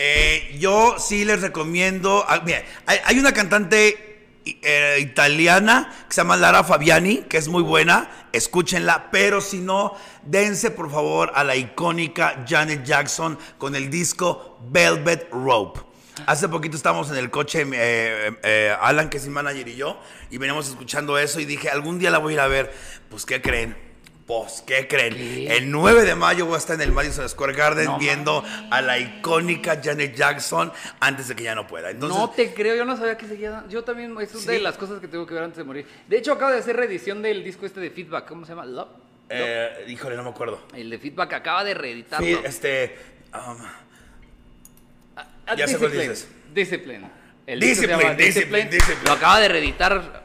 Eh, 0.00 0.56
yo 0.60 0.94
sí 0.98 1.24
les 1.24 1.40
recomiendo. 1.42 2.24
ah, 2.28 2.40
mira, 2.44 2.62
hay, 2.86 2.98
hay 3.04 3.18
una 3.18 3.32
cantante 3.32 4.28
eh, 4.46 4.98
italiana 5.00 5.92
que 6.08 6.14
se 6.14 6.20
llama 6.20 6.36
Lara 6.36 6.62
Fabiani, 6.62 7.22
que 7.28 7.36
es 7.36 7.48
muy 7.48 7.64
buena. 7.64 8.08
Escúchenla, 8.32 9.08
pero 9.10 9.40
si 9.40 9.58
no, 9.58 9.94
dense 10.22 10.70
por 10.70 10.88
favor 10.88 11.32
a 11.34 11.42
la 11.42 11.56
icónica 11.56 12.44
Janet 12.48 12.84
Jackson 12.84 13.36
con 13.58 13.74
el 13.74 13.90
disco 13.90 14.60
Velvet 14.70 15.28
Rope. 15.32 15.80
Hace 16.26 16.48
poquito 16.48 16.76
estábamos 16.76 17.10
en 17.10 17.16
el 17.16 17.30
coche, 17.30 17.62
eh, 17.72 18.32
eh, 18.42 18.74
Alan, 18.80 19.08
que 19.10 19.16
es 19.18 19.26
mi 19.26 19.32
manager, 19.32 19.66
y 19.68 19.76
yo, 19.76 20.00
y 20.30 20.38
veníamos 20.38 20.68
escuchando 20.68 21.18
eso 21.18 21.40
y 21.40 21.44
dije, 21.44 21.70
algún 21.70 21.98
día 21.98 22.10
la 22.10 22.18
voy 22.18 22.32
a 22.32 22.34
ir 22.34 22.40
a 22.40 22.46
ver. 22.48 22.72
Pues, 23.10 23.24
¿qué 23.26 23.40
creen? 23.40 23.76
Pues, 24.26 24.62
¿qué 24.66 24.86
creen? 24.86 25.14
¿Qué? 25.14 25.56
El 25.56 25.70
9 25.70 26.04
de 26.04 26.14
mayo 26.14 26.44
voy 26.44 26.56
a 26.56 26.58
estar 26.58 26.76
en 26.76 26.82
el 26.82 26.92
Madison 26.92 27.26
Square 27.26 27.54
Garden 27.54 27.86
No 27.86 27.98
viendo 27.98 28.44
a 28.70 28.82
la 28.82 28.98
icónica 28.98 29.80
Janet 29.82 30.14
Jackson 30.14 30.70
antes 31.00 31.28
de 31.28 31.34
que 31.36 31.44
ya 31.44 31.54
no 31.54 31.66
pueda. 31.66 31.90
Entonces, 31.90 32.18
no 32.18 32.28
te 32.28 32.52
creo, 32.52 32.76
yo 32.76 32.84
no 32.84 32.94
sabía 32.98 33.16
que 33.16 33.26
seguía. 33.26 33.64
Yo 33.70 33.84
también, 33.84 34.10
es 34.20 34.34
una 34.34 34.52
de 34.52 34.58
Sí. 34.58 34.62
las 34.62 34.76
cosas 34.76 35.00
que 35.00 35.08
tengo 35.08 35.26
que 35.26 35.32
ver 35.32 35.44
antes 35.44 35.56
de 35.56 35.64
morir. 35.64 35.86
De 36.06 36.18
hecho, 36.18 36.32
acabo 36.32 36.52
de 36.52 36.58
hacer 36.58 36.76
reedición 36.76 37.22
del 37.22 37.42
disco 37.42 37.64
este 37.64 37.80
de 37.80 37.88
Feedback. 37.90 38.26
¿Cómo 38.28 38.44
se 38.44 38.50
llama? 38.52 38.66
Love. 38.66 38.88
eh, 39.30 39.86
híjole, 39.88 40.14
no 40.16 40.24
me 40.24 40.30
acuerdo. 40.30 40.60
El 40.74 40.90
de 40.90 40.98
Feedback 40.98 41.32
acaba 41.32 41.64
de 41.64 41.72
reeditarlo. 41.72 42.26
Sí, 42.26 42.36
este. 42.44 42.98
um, 43.32 43.56
ya 45.56 45.66
sé 45.68 45.78
cuál 45.78 45.92
dices. 45.92 46.28
Discipline. 46.54 47.08
El 47.46 47.60
Discipline, 47.60 48.16
Discipline, 48.16 48.70
Discipline. 48.70 49.04
Lo 49.04 49.12
acaba 49.12 49.40
de 49.40 49.48
reeditar. 49.48 50.22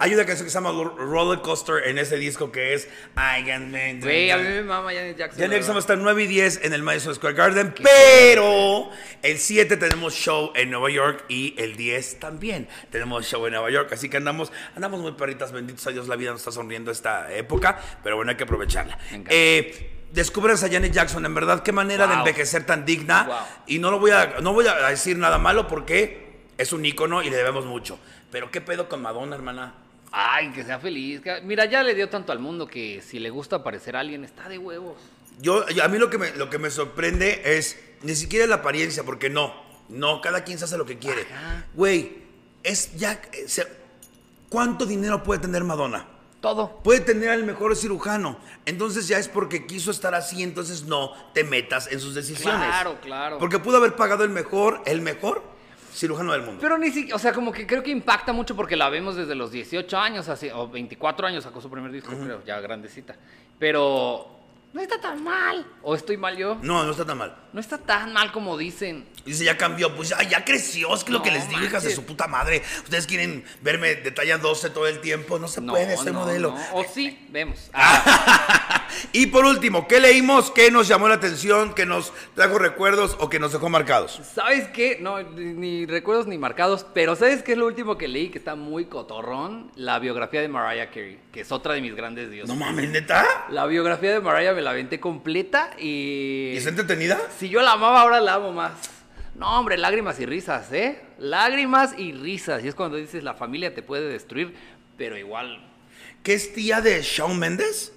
hay 0.00 0.14
una 0.14 0.24
canción 0.26 0.46
que 0.46 0.50
se 0.50 0.54
llama 0.54 0.70
Ro- 0.70 0.94
Roller 0.96 1.40
Coaster 1.40 1.88
en 1.88 1.98
ese 1.98 2.16
disco 2.18 2.52
que 2.52 2.72
es 2.74 2.86
I 3.16 3.44
Can 3.46 3.72
Make- 3.72 4.00
Güey, 4.02 4.30
a 4.30 4.36
mí 4.36 4.44
me 4.44 4.62
mama 4.62 4.92
Janet 4.92 5.16
Jackson. 5.16 5.40
Janet 5.40 5.56
Jackson 5.58 5.74
va 5.74 5.78
a 5.78 5.80
estar 5.80 5.98
9 5.98 6.22
y 6.22 6.26
10 6.28 6.60
en 6.64 6.72
el 6.74 6.82
Madison 6.84 7.14
Square 7.16 7.34
Garden, 7.34 7.74
pero 7.82 8.90
el 9.22 9.38
7 9.38 9.76
tenemos 9.76 10.14
show 10.14 10.52
en 10.54 10.70
Nueva 10.70 10.90
York 10.90 11.24
y 11.28 11.54
el 11.58 11.76
10 11.76 12.20
también 12.20 12.68
tenemos 12.90 13.26
show 13.26 13.44
en 13.46 13.54
Nueva 13.54 13.70
York. 13.70 13.90
Así 13.92 14.08
que 14.08 14.18
andamos, 14.18 14.52
andamos 14.76 15.00
muy 15.00 15.12
perritas, 15.12 15.50
benditos 15.50 15.84
a 15.86 15.90
Dios, 15.90 16.06
la 16.08 16.14
vida 16.16 16.30
nos 16.30 16.42
está 16.42 16.52
sonriendo 16.52 16.90
esta 16.92 17.32
época, 17.34 17.80
pero 18.04 18.16
bueno, 18.16 18.30
hay 18.30 18.36
que 18.36 18.44
aprovecharla. 18.44 18.98
Eh, 19.30 19.94
Descubres 20.12 20.62
a 20.64 20.70
Janet 20.70 20.92
Jackson, 20.92 21.24
en 21.26 21.34
verdad, 21.34 21.62
qué 21.62 21.72
manera 21.72 22.06
de 22.06 22.14
envejecer 22.14 22.64
tan 22.64 22.84
digna. 22.84 23.24
Wow. 23.24 23.36
Y 23.66 23.78
no 23.78 23.90
lo 23.90 23.98
voy 23.98 24.10
a, 24.12 24.36
no 24.40 24.52
voy 24.54 24.66
a 24.66 24.88
decir 24.88 25.16
nada 25.18 25.38
malo 25.38 25.66
porque 25.68 26.40
es 26.56 26.72
un 26.72 26.84
ícono 26.84 27.22
y 27.22 27.30
le 27.30 27.36
debemos 27.36 27.66
mucho. 27.66 27.98
Pero 28.32 28.50
qué 28.50 28.60
pedo 28.60 28.88
con 28.88 29.02
Madonna, 29.02 29.36
hermana. 29.36 29.74
Ay, 30.10 30.50
que 30.52 30.64
sea 30.64 30.78
feliz. 30.78 31.20
Mira, 31.44 31.66
ya 31.66 31.82
le 31.82 31.94
dio 31.94 32.08
tanto 32.08 32.32
al 32.32 32.38
mundo 32.38 32.66
que 32.66 33.02
si 33.06 33.18
le 33.18 33.28
gusta 33.30 33.56
aparecer 33.56 33.96
a 33.96 34.00
alguien, 34.00 34.24
está 34.24 34.48
de 34.48 34.56
huevos. 34.58 34.96
Yo, 35.40 35.64
a 35.82 35.88
mí 35.88 35.98
lo 35.98 36.08
que, 36.10 36.18
me, 36.18 36.30
lo 36.32 36.48
que 36.50 36.58
me 36.58 36.70
sorprende 36.70 37.42
es 37.44 37.78
ni 38.02 38.14
siquiera 38.16 38.46
la 38.46 38.56
apariencia, 38.56 39.04
porque 39.04 39.28
no, 39.30 39.54
no, 39.88 40.20
cada 40.20 40.42
quien 40.44 40.58
se 40.58 40.64
hace 40.64 40.78
lo 40.78 40.86
que 40.86 40.98
quiere. 40.98 41.26
Güey, 41.74 42.18
es 42.64 42.96
ya, 42.96 43.20
eh, 43.32 43.44
se- 43.46 43.66
¿cuánto 44.48 44.84
dinero 44.86 45.22
puede 45.22 45.40
tener 45.40 45.62
Madonna? 45.64 46.06
Todo. 46.40 46.80
Puede 46.84 47.00
tener 47.00 47.30
al 47.30 47.44
mejor 47.44 47.74
cirujano, 47.74 48.38
entonces 48.64 49.08
ya 49.08 49.18
es 49.18 49.26
porque 49.28 49.66
quiso 49.66 49.90
estar 49.90 50.14
así, 50.14 50.42
entonces 50.42 50.84
no 50.84 51.12
te 51.34 51.42
metas 51.42 51.90
en 51.90 51.98
sus 51.98 52.14
decisiones. 52.14 52.66
Claro, 52.68 52.98
claro. 53.02 53.38
Porque 53.38 53.58
pudo 53.58 53.78
haber 53.78 53.96
pagado 53.96 54.22
el 54.22 54.30
mejor, 54.30 54.80
el 54.86 55.00
mejor 55.00 55.42
cirujano 55.92 56.32
del 56.32 56.42
mundo. 56.42 56.58
Pero 56.60 56.78
ni 56.78 56.90
siquiera, 56.92 57.16
o 57.16 57.18
sea, 57.18 57.32
como 57.32 57.50
que 57.50 57.66
creo 57.66 57.82
que 57.82 57.90
impacta 57.90 58.32
mucho 58.32 58.54
porque 58.54 58.76
la 58.76 58.88
vemos 58.88 59.16
desde 59.16 59.34
los 59.34 59.50
18 59.50 59.98
años, 59.98 60.28
así, 60.28 60.48
o 60.50 60.68
24 60.68 61.26
años 61.26 61.42
sacó 61.42 61.60
su 61.60 61.68
primer 61.68 61.90
disco, 61.90 62.12
creo, 62.12 62.44
ya 62.44 62.60
grandecita. 62.60 63.16
Pero 63.58 64.37
no 64.72 64.80
está 64.82 65.00
tan 65.00 65.22
mal. 65.24 65.66
¿O 65.82 65.94
estoy 65.94 66.16
mal 66.16 66.36
yo? 66.36 66.58
No, 66.62 66.84
no 66.84 66.90
está 66.90 67.04
tan 67.04 67.18
mal. 67.18 67.36
No 67.52 67.60
está 67.60 67.78
tan 67.78 68.12
mal 68.12 68.30
como 68.32 68.56
dicen. 68.58 69.08
Dice, 69.24 69.44
ya 69.44 69.56
cambió, 69.56 69.94
pues 69.96 70.10
ya, 70.10 70.22
ya 70.22 70.44
creció, 70.44 70.94
es 70.94 71.04
que 71.04 71.12
lo 71.12 71.22
que 71.22 71.30
les 71.30 71.48
digo, 71.48 71.62
hijas 71.62 71.82
de 71.82 71.94
su 71.94 72.04
puta 72.04 72.26
madre. 72.28 72.62
Ustedes 72.84 73.06
quieren 73.06 73.44
verme 73.62 73.94
de 73.96 74.10
talla 74.10 74.38
12 74.38 74.70
todo 74.70 74.86
el 74.86 75.00
tiempo, 75.00 75.38
no 75.38 75.48
se 75.48 75.60
No, 75.60 75.72
puede 75.72 75.92
este 75.94 76.12
no, 76.12 76.20
modelo. 76.20 76.50
no. 76.52 76.78
O 76.78 76.84
sí, 76.84 77.26
vemos. 77.30 77.58
Ah, 77.74 78.67
y 79.12 79.26
por 79.26 79.44
último, 79.44 79.86
¿qué 79.88 80.00
leímos? 80.00 80.50
¿Qué 80.50 80.70
nos 80.70 80.88
llamó 80.88 81.08
la 81.08 81.14
atención? 81.14 81.74
¿Qué 81.74 81.86
nos 81.86 82.12
trajo 82.34 82.58
recuerdos 82.58 83.16
o 83.20 83.28
que 83.28 83.38
nos 83.38 83.52
dejó 83.52 83.68
marcados? 83.68 84.20
¿Sabes 84.34 84.68
qué? 84.68 84.98
No, 85.00 85.22
ni, 85.22 85.86
recuerdos 85.86 86.26
ni 86.26 86.38
marcados, 86.38 86.86
pero 86.94 87.16
¿sabes 87.16 87.42
qué 87.42 87.52
es 87.52 87.58
lo 87.58 87.66
último 87.66 87.98
que 87.98 88.08
leí 88.08 88.28
que 88.28 88.38
está 88.38 88.54
muy 88.54 88.86
cotorrón? 88.86 89.70
La 89.76 89.98
biografía 89.98 90.40
de 90.40 90.48
Mariah 90.48 90.90
Carey, 90.90 91.18
que 91.32 91.40
es 91.40 91.52
otra 91.52 91.74
de 91.74 91.80
mis 91.80 91.94
grandes 91.94 92.30
dioses. 92.30 92.48
No 92.48 92.56
mames, 92.56 92.90
neta. 92.90 93.26
La 93.50 93.66
biografía 93.66 94.12
de 94.12 94.20
Mariah 94.20 94.52
me 94.54 94.62
la 94.62 94.70
aventé 94.70 95.00
completa 95.00 95.70
y... 95.78 96.52
¿Y 96.52 96.56
está 96.56 96.70
entretenida? 96.70 97.18
Si 97.38 97.48
yo 97.48 97.62
la 97.62 97.72
amaba, 97.72 98.02
ahora 98.02 98.20
la 98.20 98.34
amo 98.34 98.52
más. 98.52 98.72
No, 99.34 99.58
hombre, 99.58 99.76
lágrimas 99.76 100.18
y 100.18 100.26
risas, 100.26 100.72
¿eh? 100.72 101.00
Lágrimas 101.18 101.94
y 101.96 102.12
risas. 102.12 102.64
Y 102.64 102.68
es 102.68 102.74
cuando 102.74 102.96
dices, 102.96 103.22
la 103.22 103.34
familia 103.34 103.72
te 103.74 103.82
puede 103.82 104.08
destruir, 104.08 104.54
pero 104.96 105.16
igual... 105.16 105.64
¿Qué 106.24 106.34
es 106.34 106.52
tía 106.52 106.80
de 106.80 107.00
Shawn 107.02 107.38
Mendes? 107.38 107.92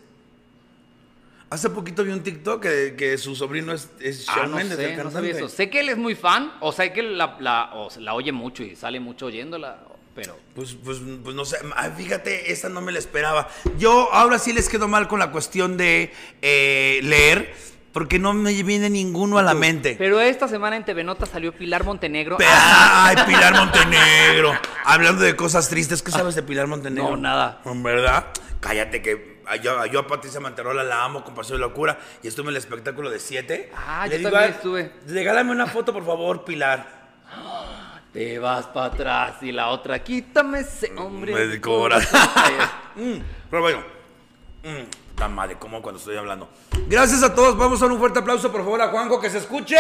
Hace 1.52 1.70
poquito 1.70 2.04
vi 2.04 2.12
un 2.12 2.24
TikTok 2.24 2.62
que, 2.64 2.95
que 2.97 3.18
su 3.18 3.36
sobrino 3.36 3.74
es, 3.74 3.89
es 3.99 4.26
Ah, 4.30 4.34
Shawn 4.38 4.52
no 4.52 4.58
Mendes, 4.58 4.78
sé, 4.78 4.86
el 4.86 4.91
no 4.91 5.04
cantante. 5.04 5.16
sabía 5.30 5.32
eso. 5.45 5.49
Sé 5.56 5.70
que 5.70 5.82
él 5.82 5.89
es 5.89 5.97
muy 5.97 6.16
fan, 6.16 6.54
o 6.62 6.72
sé 6.72 6.93
que 6.93 7.04
la, 7.04 7.36
la, 7.41 7.72
o 7.74 7.89
la 7.99 8.14
oye 8.14 8.32
mucho 8.32 8.64
y 8.64 8.76
sale 8.78 8.99
mucho 9.02 9.26
oyéndola, 9.26 9.84
pero... 10.16 10.38
Pues, 10.56 10.76
pues, 10.84 10.99
pues 11.24 11.36
no 11.36 11.43
sé, 11.43 11.58
ah, 11.76 11.89
fíjate, 11.89 12.52
esta 12.54 12.70
no 12.70 12.80
me 12.82 12.93
la 12.93 12.99
esperaba. 12.99 13.49
Yo 13.78 14.14
ahora 14.14 14.39
sí 14.39 14.54
les 14.54 14.70
quedo 14.70 14.88
mal 14.88 15.08
con 15.10 15.20
la 15.20 15.32
cuestión 15.32 15.76
de 15.76 16.14
eh, 16.41 17.02
leer, 17.04 17.54
porque 17.91 18.18
no 18.18 18.32
me 18.32 18.54
viene 18.64 18.89
ninguno 18.89 19.38
a 19.38 19.41
la 19.43 19.54
mente. 19.54 19.95
Pero 19.97 20.22
esta 20.22 20.47
semana 20.47 20.78
en 20.78 20.86
TV 20.86 21.04
Nota 21.04 21.26
salió 21.26 21.52
Pilar 21.54 21.84
Montenegro. 21.84 22.38
Pe- 22.38 22.45
Ay, 22.47 23.18
Pilar 23.28 23.54
Montenegro. 23.56 24.54
Hablando 24.86 25.22
de 25.24 25.36
cosas 25.36 25.68
tristes, 25.68 26.02
¿qué 26.02 26.12
sabes 26.12 26.36
de 26.36 26.43
Pilar 26.43 26.68
Montenegro? 26.68 27.12
No, 27.12 27.18
nada. 27.18 27.62
¿En 27.66 27.84
verdad? 27.84 28.28
Cállate 28.62 29.02
que 29.02 29.31
yo, 29.56 29.86
yo 29.86 29.99
a 29.99 30.08
Patricia 30.08 30.39
Manterola 30.39 30.84
la 30.84 31.04
amo 31.04 31.24
con 31.24 31.34
Paseo 31.34 31.56
de 31.58 31.62
Locura 31.62 31.97
y 32.22 32.28
estuve 32.28 32.45
en 32.45 32.49
el 32.52 32.58
espectáculo 32.58 33.10
de 33.10 33.20
7. 33.20 33.72
Ah, 33.76 34.08
yo 34.08 34.22
también 34.22 34.52
estuve. 34.52 34.93
Regálame 35.08 35.52
una 35.52 35.68
foto, 35.68 35.93
por 35.93 36.06
favor, 36.06 36.43
Pilar. 36.43 36.86
Te 38.14 38.39
vas 38.39 38.66
para 38.68 38.88
atrás 38.88 39.36
y 39.41 39.54
la 39.54 39.70
otra, 39.70 40.04
quítame 40.04 40.60
ese 40.60 40.91
hombre. 40.97 41.34
Me 41.34 41.62
corazón. 41.62 42.20
Mm, 42.93 43.22
pero 43.49 43.62
bueno. 43.62 43.80
Mm, 44.64 45.18
la 45.18 45.28
madre, 45.30 45.58
como 45.58 45.82
cuando 45.82 45.97
estoy 45.97 46.18
hablando. 46.18 46.49
Gracias 46.88 47.24
a 47.24 47.34
todos. 47.34 47.58
Vamos 47.58 47.82
a 47.82 47.86
dar 47.86 47.93
un 47.93 47.99
fuerte 47.99 48.20
aplauso, 48.20 48.52
por 48.52 48.62
favor, 48.62 48.82
a 48.82 48.89
Juanjo, 48.89 49.22
que 49.22 49.30
se 49.30 49.38
escuche. 49.38 49.78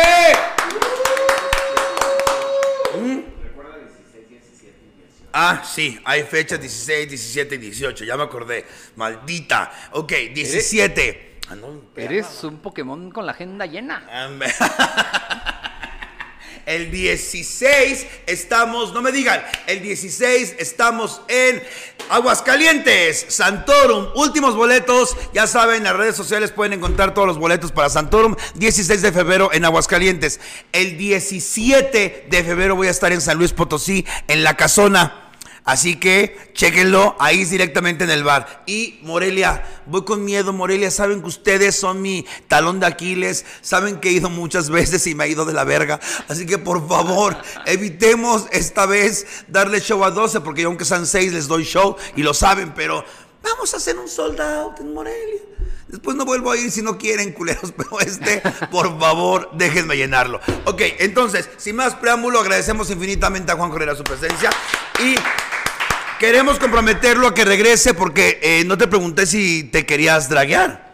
Ah, 5.33 5.63
sí, 5.65 5.99
hay 6.03 6.23
fechas 6.23 6.59
16, 6.59 7.09
17 7.09 7.55
y 7.55 7.57
18, 7.57 8.05
ya 8.05 8.17
me 8.17 8.23
acordé. 8.23 8.65
Maldita. 8.95 9.71
Ok, 9.91 10.11
17. 10.33 11.39
Ah, 11.49 11.55
no, 11.55 11.81
Eres 11.95 12.43
un 12.43 12.59
Pokémon 12.59 13.11
con 13.11 13.25
la 13.25 13.33
agenda 13.33 13.65
llena. 13.65 14.05
El 16.65 16.91
16 16.91 18.05
estamos, 18.27 18.93
no 18.93 19.01
me 19.01 19.11
digan, 19.11 19.41
el 19.65 19.81
16 19.81 20.55
estamos 20.59 21.21
en 21.27 21.61
Aguascalientes, 22.09 23.25
Santorum, 23.29 24.09
últimos 24.15 24.55
boletos, 24.55 25.17
ya 25.33 25.47
saben, 25.47 25.77
en 25.77 25.83
las 25.85 25.95
redes 25.95 26.15
sociales 26.15 26.51
pueden 26.51 26.73
encontrar 26.73 27.13
todos 27.13 27.27
los 27.27 27.39
boletos 27.39 27.71
para 27.71 27.89
Santorum, 27.89 28.35
16 28.55 29.01
de 29.01 29.11
febrero 29.11 29.49
en 29.51 29.65
Aguascalientes. 29.65 30.39
El 30.71 30.97
17 30.97 32.27
de 32.29 32.43
febrero 32.43 32.75
voy 32.75 32.87
a 32.87 32.91
estar 32.91 33.11
en 33.11 33.21
San 33.21 33.37
Luis 33.37 33.53
Potosí, 33.53 34.05
en 34.27 34.43
La 34.43 34.55
Casona. 34.55 35.20
Así 35.63 35.97
que 35.97 36.35
chéquenlo, 36.53 37.15
ahí 37.19 37.45
directamente 37.45 38.03
en 38.03 38.09
el 38.09 38.23
bar. 38.23 38.63
Y 38.65 38.99
Morelia, 39.03 39.63
voy 39.85 40.03
con 40.03 40.25
miedo, 40.25 40.53
Morelia, 40.53 40.89
saben 40.89 41.21
que 41.21 41.27
ustedes 41.27 41.75
son 41.75 42.01
mi 42.01 42.25
talón 42.47 42.79
de 42.79 42.87
Aquiles, 42.87 43.45
saben 43.61 43.99
que 43.99 44.09
he 44.09 44.13
ido 44.13 44.29
muchas 44.29 44.69
veces 44.71 45.05
y 45.05 45.13
me 45.13 45.25
ha 45.25 45.27
ido 45.27 45.45
de 45.45 45.53
la 45.53 45.63
verga. 45.63 45.99
Así 46.27 46.47
que 46.47 46.57
por 46.57 46.87
favor, 46.87 47.37
evitemos 47.65 48.47
esta 48.51 48.87
vez 48.87 49.45
darle 49.47 49.81
show 49.81 50.03
a 50.03 50.09
12, 50.09 50.41
porque 50.41 50.63
yo 50.63 50.69
aunque 50.69 50.85
sean 50.85 51.05
6 51.05 51.33
les 51.33 51.47
doy 51.47 51.63
show 51.63 51.95
y 52.15 52.23
lo 52.23 52.33
saben, 52.33 52.73
pero 52.73 53.05
vamos 53.43 53.73
a 53.73 53.77
hacer 53.77 53.97
un 53.97 54.07
sold 54.07 54.39
out 54.39 54.79
en 54.79 54.93
Morelia. 54.93 55.41
Después 55.87 56.15
no 56.15 56.23
vuelvo 56.23 56.51
a 56.51 56.57
ir 56.57 56.71
si 56.71 56.81
no 56.81 56.97
quieren, 56.97 57.33
culeros, 57.33 57.73
pero 57.77 57.99
este, 57.99 58.41
por 58.71 58.97
favor, 58.99 59.49
déjenme 59.53 59.97
llenarlo. 59.97 60.39
Ok, 60.65 60.81
entonces, 60.99 61.49
sin 61.57 61.75
más 61.75 61.95
preámbulo, 61.95 62.39
agradecemos 62.39 62.89
infinitamente 62.89 63.51
a 63.51 63.55
Juan 63.55 63.69
Correa 63.69 63.95
su 63.95 64.03
presencia 64.03 64.49
y 64.99 65.15
queremos 66.19 66.59
comprometerlo 66.59 67.27
a 67.27 67.33
que 67.33 67.43
regrese 67.43 67.93
porque 67.93 68.39
eh, 68.41 68.63
no 68.65 68.77
te 68.77 68.87
pregunté 68.87 69.25
si 69.25 69.65
te 69.65 69.85
querías 69.85 70.29
draguear. 70.29 70.90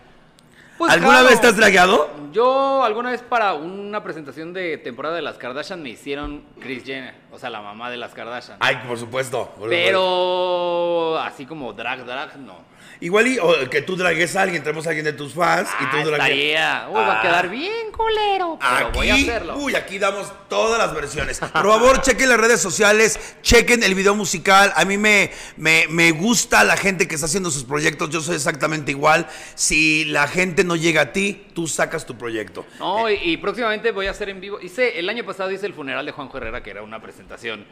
Pues, 0.78 0.92
¿Alguna 0.92 1.14
claro. 1.14 1.30
vez 1.30 1.42
te 1.42 1.48
has 1.48 1.58
dragueado? 1.58 2.10
Yo 2.32 2.84
alguna 2.84 3.10
vez 3.10 3.24
para 3.24 3.54
una 3.54 4.04
presentación 4.04 4.54
de 4.54 4.78
temporada 4.78 5.16
de 5.16 5.24
las 5.24 5.38
Kardashian 5.38 5.82
me 5.82 5.90
hicieron 5.90 6.44
Kris 6.60 6.84
Jenner, 6.84 7.16
o 7.32 7.40
sea, 7.40 7.50
la 7.50 7.62
mamá 7.62 7.90
de 7.90 7.98
las 7.98 8.14
Kardashian. 8.14 8.58
Ay, 8.60 8.78
por 8.88 8.98
supuesto. 9.00 9.46
por 9.46 9.64
supuesto. 9.64 9.70
Pero 9.70 11.18
así 11.20 11.46
como 11.46 11.74
drag, 11.74 12.06
drag, 12.06 12.38
no. 12.38 12.58
Igual 13.00 13.28
y 13.28 13.38
o 13.40 13.70
que 13.70 13.82
tú 13.84 13.96
dragues 13.96 14.36
a 14.36 14.42
alguien, 14.42 14.64
tenemos 14.64 14.86
a 14.88 14.90
alguien 14.90 15.06
de 15.06 15.14
tus 15.14 15.34
fans 15.34 15.70
y 15.80 15.84
Ah, 15.84 15.90
tú 15.92 15.98
dragues. 15.98 16.14
estaría. 16.14 16.88
Uy, 16.90 16.96
va 16.96 17.14
a 17.14 17.20
Ah. 17.20 17.22
quedar 17.22 17.50
bien 17.50 17.92
culero, 17.92 18.58
pero 18.60 18.88
Aquí, 18.88 18.98
voy 18.98 19.10
a 19.10 19.16
hacerlo. 19.16 19.58
uy, 19.58 19.76
aquí 19.76 20.00
damos 20.00 20.32
todas 20.50 20.80
las 20.80 20.94
versiones. 20.96 21.40
Por 21.40 21.50
favor, 21.52 22.02
chequen 22.02 22.30
las 22.30 22.40
redes 22.40 22.60
sociales, 22.60 23.36
chequen 23.44 23.84
el 23.84 23.94
video 23.94 24.16
musical. 24.16 24.74
A 24.76 24.84
mí 24.86 24.98
me, 24.98 25.30
me, 25.58 25.86
me 25.90 26.12
gusta 26.12 26.64
la 26.64 26.76
gente 26.76 27.08
que 27.08 27.16
está 27.16 27.28
haciendo 27.28 27.52
sus 27.52 27.66
proyectos. 27.66 28.10
Yo 28.10 28.22
soy 28.22 28.36
exactamente 28.36 28.92
igual. 28.92 29.28
Si 29.54 30.06
la 30.06 30.28
gente 30.28 30.64
no 30.64 30.76
llega 30.76 31.02
a 31.02 31.14
ti, 31.14 31.48
tú 31.54 31.68
sacas 31.68 32.06
tu 32.06 32.18
proyecto. 32.18 32.66
No, 32.80 33.10
y, 33.12 33.14
y 33.24 33.38
próximamente 33.38 33.92
voy 33.92 34.08
a 34.08 34.12
hacer 34.12 34.30
en 34.30 34.42
vivo. 34.42 34.60
Hice, 34.60 34.98
el 34.98 35.08
año 35.10 35.24
pasado 35.24 35.52
hice 35.52 35.68
el 35.68 35.74
funeral 35.74 36.06
de 36.06 36.12
Juanjo 36.14 36.38
Herrera, 36.38 36.64
que 36.64 36.72
era 36.72 36.82
una 36.82 37.00
presentación. 37.02 37.66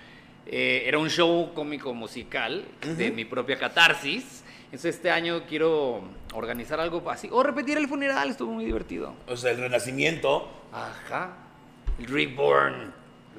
eh, 0.47 0.83
era 0.85 0.99
un 0.99 1.09
show 1.09 1.51
cómico 1.55 1.95
musical 1.95 2.63
de 2.83 3.09
mi 3.09 3.25
propia 3.25 3.57
catarsis. 3.57 4.43
Entonces 4.65 4.95
este 4.95 5.09
año 5.11 5.43
quiero 5.47 6.03
organizar 6.33 6.79
algo 6.79 7.09
así. 7.09 7.29
O 7.31 7.43
repetir 7.43 7.77
el 7.77 7.87
funeral, 7.87 8.29
estuvo 8.29 8.51
muy 8.51 8.65
divertido. 8.65 9.13
O 9.27 9.37
sea, 9.37 9.51
el 9.51 9.57
renacimiento, 9.57 10.49
Ajá. 10.73 11.29
El 11.97 12.07
Reborn. 12.07 12.93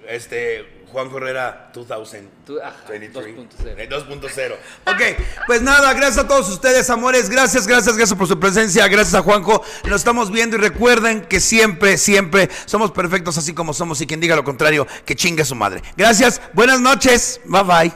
este, 0.08 0.84
Juan 0.92 1.10
Herrera 1.14 1.70
2000. 1.74 2.28
Tú- 2.46 2.58
ajá, 2.62 2.76
23. 2.88 3.36
2.0. 3.36 3.74
Eh, 3.76 3.88
2.0. 3.90 4.54
Ok, 4.86 5.20
pues 5.48 5.60
nada, 5.60 5.92
gracias 5.94 6.24
a 6.24 6.28
todos 6.28 6.48
ustedes, 6.48 6.88
amores. 6.90 7.28
Gracias, 7.28 7.66
gracias, 7.66 7.96
gracias 7.96 8.16
por 8.16 8.28
su 8.28 8.38
presencia. 8.38 8.86
Gracias 8.88 9.14
a 9.14 9.22
Juanjo. 9.22 9.62
Nos 9.84 9.96
estamos 9.96 10.30
viendo 10.30 10.56
y 10.56 10.60
recuerden 10.60 11.22
que 11.26 11.40
siempre, 11.40 11.98
siempre 11.98 12.48
somos 12.66 12.92
perfectos 12.92 13.36
así 13.36 13.52
como 13.52 13.74
somos. 13.74 14.00
Y 14.00 14.06
quien 14.06 14.20
diga 14.20 14.36
lo 14.36 14.44
contrario, 14.44 14.86
que 15.04 15.16
chingue 15.16 15.44
su 15.44 15.56
madre. 15.56 15.82
Gracias, 15.96 16.40
buenas 16.54 16.80
noches. 16.80 17.40
Bye 17.44 17.62
bye. 17.64 17.92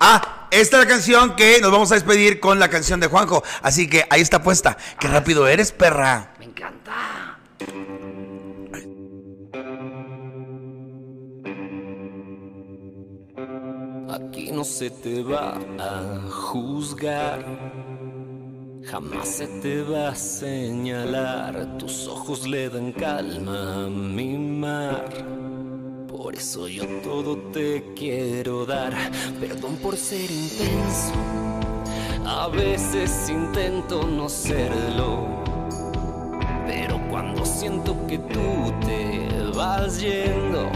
Ah, 0.00 0.35
esta 0.50 0.78
es 0.78 0.84
la 0.84 0.88
canción 0.88 1.36
que 1.36 1.60
nos 1.60 1.70
vamos 1.70 1.90
a 1.92 1.94
despedir 1.94 2.40
con 2.40 2.58
la 2.58 2.68
canción 2.68 3.00
de 3.00 3.08
Juanjo. 3.08 3.42
Así 3.62 3.88
que 3.88 4.06
ahí 4.10 4.20
está 4.20 4.42
puesta. 4.42 4.76
Qué 4.98 5.08
rápido 5.08 5.46
eres, 5.46 5.72
perra. 5.72 6.32
Me 6.38 6.46
encanta. 6.46 7.38
Aquí 14.08 14.50
no 14.52 14.64
se 14.64 14.90
te 14.90 15.22
va 15.22 15.58
a 15.78 16.30
juzgar, 16.30 17.44
jamás 18.84 19.28
se 19.28 19.46
te 19.46 19.82
va 19.82 20.08
a 20.08 20.14
señalar. 20.14 21.76
Tus 21.78 22.06
ojos 22.06 22.46
le 22.46 22.68
dan 22.70 22.92
calma 22.92 23.84
a 23.84 23.88
mi 23.88 24.38
mar. 24.38 25.04
Por 26.16 26.34
eso 26.34 26.66
yo 26.66 26.86
todo 27.02 27.36
te 27.52 27.92
quiero 27.94 28.64
dar. 28.64 28.94
Perdón 29.38 29.76
por 29.76 29.98
ser 29.98 30.30
intenso. 30.30 31.12
A 32.24 32.48
veces 32.48 33.28
intento 33.28 34.06
no 34.06 34.26
serlo. 34.30 35.44
Pero 36.66 36.98
cuando 37.10 37.44
siento 37.44 37.94
que 38.06 38.18
tú 38.18 38.72
te 38.86 39.28
vas 39.54 40.00
yendo, 40.00 40.70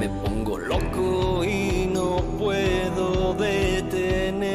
me 0.00 0.08
pongo 0.08 0.56
loco 0.56 1.44
y 1.44 1.90
no 1.92 2.16
puedo 2.38 3.34
detenerlo. 3.34 4.54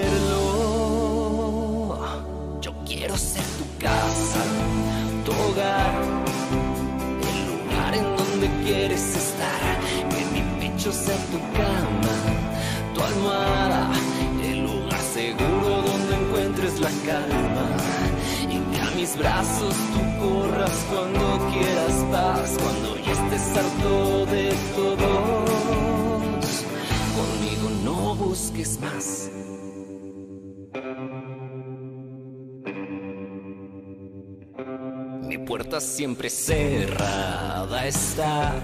Yo 2.60 2.74
quiero 2.88 3.16
ser 3.16 3.44
tu 3.44 3.66
casa, 3.80 4.44
tu 5.24 5.32
hogar, 5.32 5.94
el 7.22 7.46
lugar 7.52 7.94
en 7.94 8.16
donde 8.18 8.50
quieres 8.66 9.16
estar. 9.16 9.27
Tu 10.88 10.94
cama, 10.94 12.16
tu 12.94 13.02
almohada, 13.02 13.92
el 14.42 14.64
lugar 14.64 15.02
seguro 15.02 15.82
donde 15.82 16.16
encuentres 16.16 16.80
la 16.80 16.90
calma. 17.06 17.68
Y 18.50 18.58
que 18.72 18.80
a 18.80 18.92
mis 18.96 19.18
brazos 19.18 19.76
tú 19.92 20.00
corras 20.18 20.86
cuando 20.90 21.52
quieras 21.52 22.06
paz, 22.10 22.58
cuando 22.64 22.96
ya 23.04 23.12
estés 23.12 23.58
harto 23.58 24.26
de 24.28 24.56
todos. 24.78 26.64
Conmigo 27.18 27.70
no 27.84 28.16
busques 28.16 28.80
más. 28.80 29.30
Mi 35.28 35.38
puerta 35.38 35.82
siempre 35.82 36.30
cerrada 36.30 37.86
está. 37.86 38.56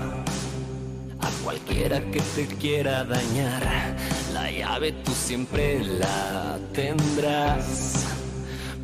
A 1.23 1.29
cualquiera 1.43 2.01
que 2.11 2.19
te 2.35 2.45
quiera 2.47 3.05
dañar, 3.05 3.95
la 4.33 4.51
llave 4.51 4.91
tú 4.91 5.11
siempre 5.13 5.81
la 5.81 6.59
tendrás. 6.73 8.05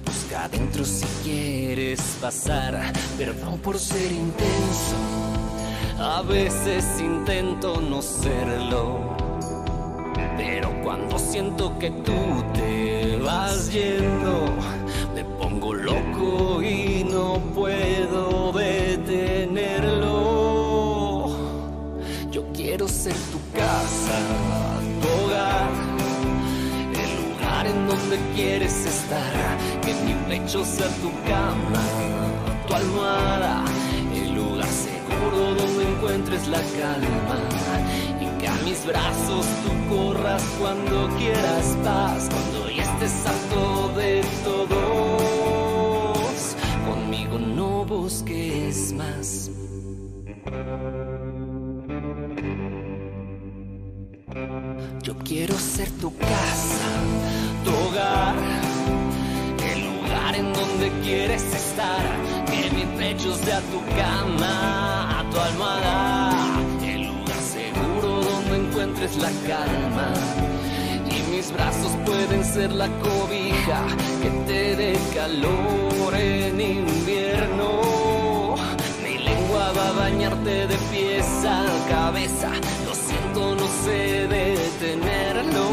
Busca 0.06 0.46
adentro 0.46 0.86
si 0.86 1.06
quieres 1.22 2.00
pasar. 2.22 2.94
Perdón 3.18 3.60
por 3.60 3.78
ser 3.78 4.10
intenso. 4.12 4.96
A 6.00 6.22
veces 6.22 6.86
intento 7.02 7.82
no 7.82 8.02
serlo. 8.02 9.18
Pero 10.38 10.82
cuando 10.82 11.20
siento 11.20 11.78
que 11.78 11.92
tú 11.92 12.44
te 12.54 13.18
vas 13.18 13.70
yendo, 13.74 14.46
me 15.14 15.26
pongo 15.26 15.74
loco 15.74 16.64
y 16.64 17.04
no 17.04 17.34
puedo 17.54 18.54
detenerlo. 18.54 18.69
Quiero 22.80 22.94
ser 22.94 23.14
tu 23.14 23.40
casa, 23.58 24.18
tu 25.02 25.08
hogar, 25.26 25.70
el 26.94 27.12
lugar 27.20 27.68
en 27.68 27.88
donde 27.90 28.18
quieres 28.36 28.86
estar. 28.86 29.58
Que 29.82 29.94
mi 30.06 30.14
pecho 30.30 30.64
sea 30.64 30.88
tu 31.02 31.12
cama, 31.28 31.84
tu 32.68 32.74
almohada, 32.74 33.66
el 34.16 34.34
lugar 34.34 34.70
seguro 34.70 35.56
donde 35.56 35.90
encuentres 35.92 36.48
la 36.48 36.62
calma. 36.80 37.38
Y 38.22 38.28
que 38.40 38.48
a 38.48 38.56
mis 38.64 38.86
brazos 38.86 39.46
tú 39.64 39.72
corras 39.94 40.44
cuando 40.58 41.10
quieras 41.18 41.76
paz, 41.84 42.30
cuando 42.32 42.70
ya 42.70 42.84
estés 42.84 43.26
harto 43.26 43.90
de 43.98 44.24
todos. 44.46 45.76
Conmigo 46.88 47.40
no 47.40 47.84
busques 47.84 48.94
más. 48.94 49.52
Yo 55.02 55.16
quiero 55.18 55.58
ser 55.58 55.90
tu 56.00 56.16
casa, 56.16 56.90
tu 57.66 57.72
hogar, 57.72 58.36
el 59.72 59.80
lugar 59.86 60.36
en 60.36 60.54
donde 60.54 60.92
quieres 61.04 61.44
estar. 61.44 62.02
Que 62.46 62.70
mi 62.72 62.86
pecho 62.98 63.36
sea 63.36 63.60
tu 63.72 63.80
cama, 63.96 65.26
tu 65.32 65.40
almohada, 65.40 66.32
el 66.84 67.08
lugar 67.08 67.42
seguro 67.42 68.22
donde 68.22 68.68
encuentres 68.68 69.18
la 69.18 69.32
calma. 69.48 70.14
Y 71.10 71.36
mis 71.36 71.52
brazos 71.52 71.92
pueden 72.06 72.44
ser 72.44 72.72
la 72.72 72.88
cobija 73.00 73.82
que 74.22 74.30
te 74.48 74.76
dé 74.76 75.00
calor 75.14 76.14
en 76.16 76.62
invierno. 76.62 78.56
Mi 79.04 79.18
lengua 79.18 79.72
va 79.78 79.90
a 79.90 79.92
bañarte 79.94 80.68
de 80.68 80.78
pies 80.92 81.26
a 81.46 81.66
cabeza 81.90 82.52
no 83.40 83.68
sé 83.84 84.28
detenerlo 84.28 85.66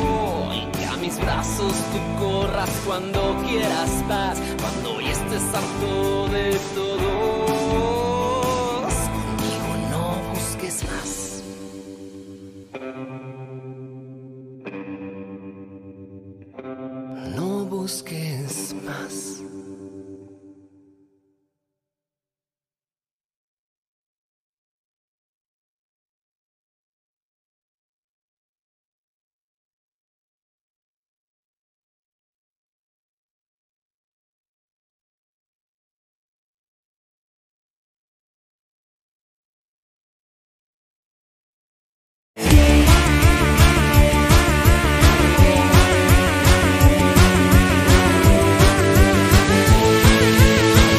y 0.55 0.67
que 0.77 0.85
a 0.85 0.97
mis 0.97 1.19
brazos 1.19 1.73
tú 1.93 1.99
corras 2.25 2.71
cuando 2.87 3.21
quieras 3.47 3.91
vas, 4.09 4.39
cuando 4.61 5.01
ya 5.01 5.11
estés 5.11 5.55
harto 5.55 6.29
de 6.29 6.59
todos, 6.75 8.95
conmigo 9.17 9.71
no 9.93 10.05
busques 10.33 10.77
más. 10.91 11.11
No 17.37 17.49
busques 17.77 18.16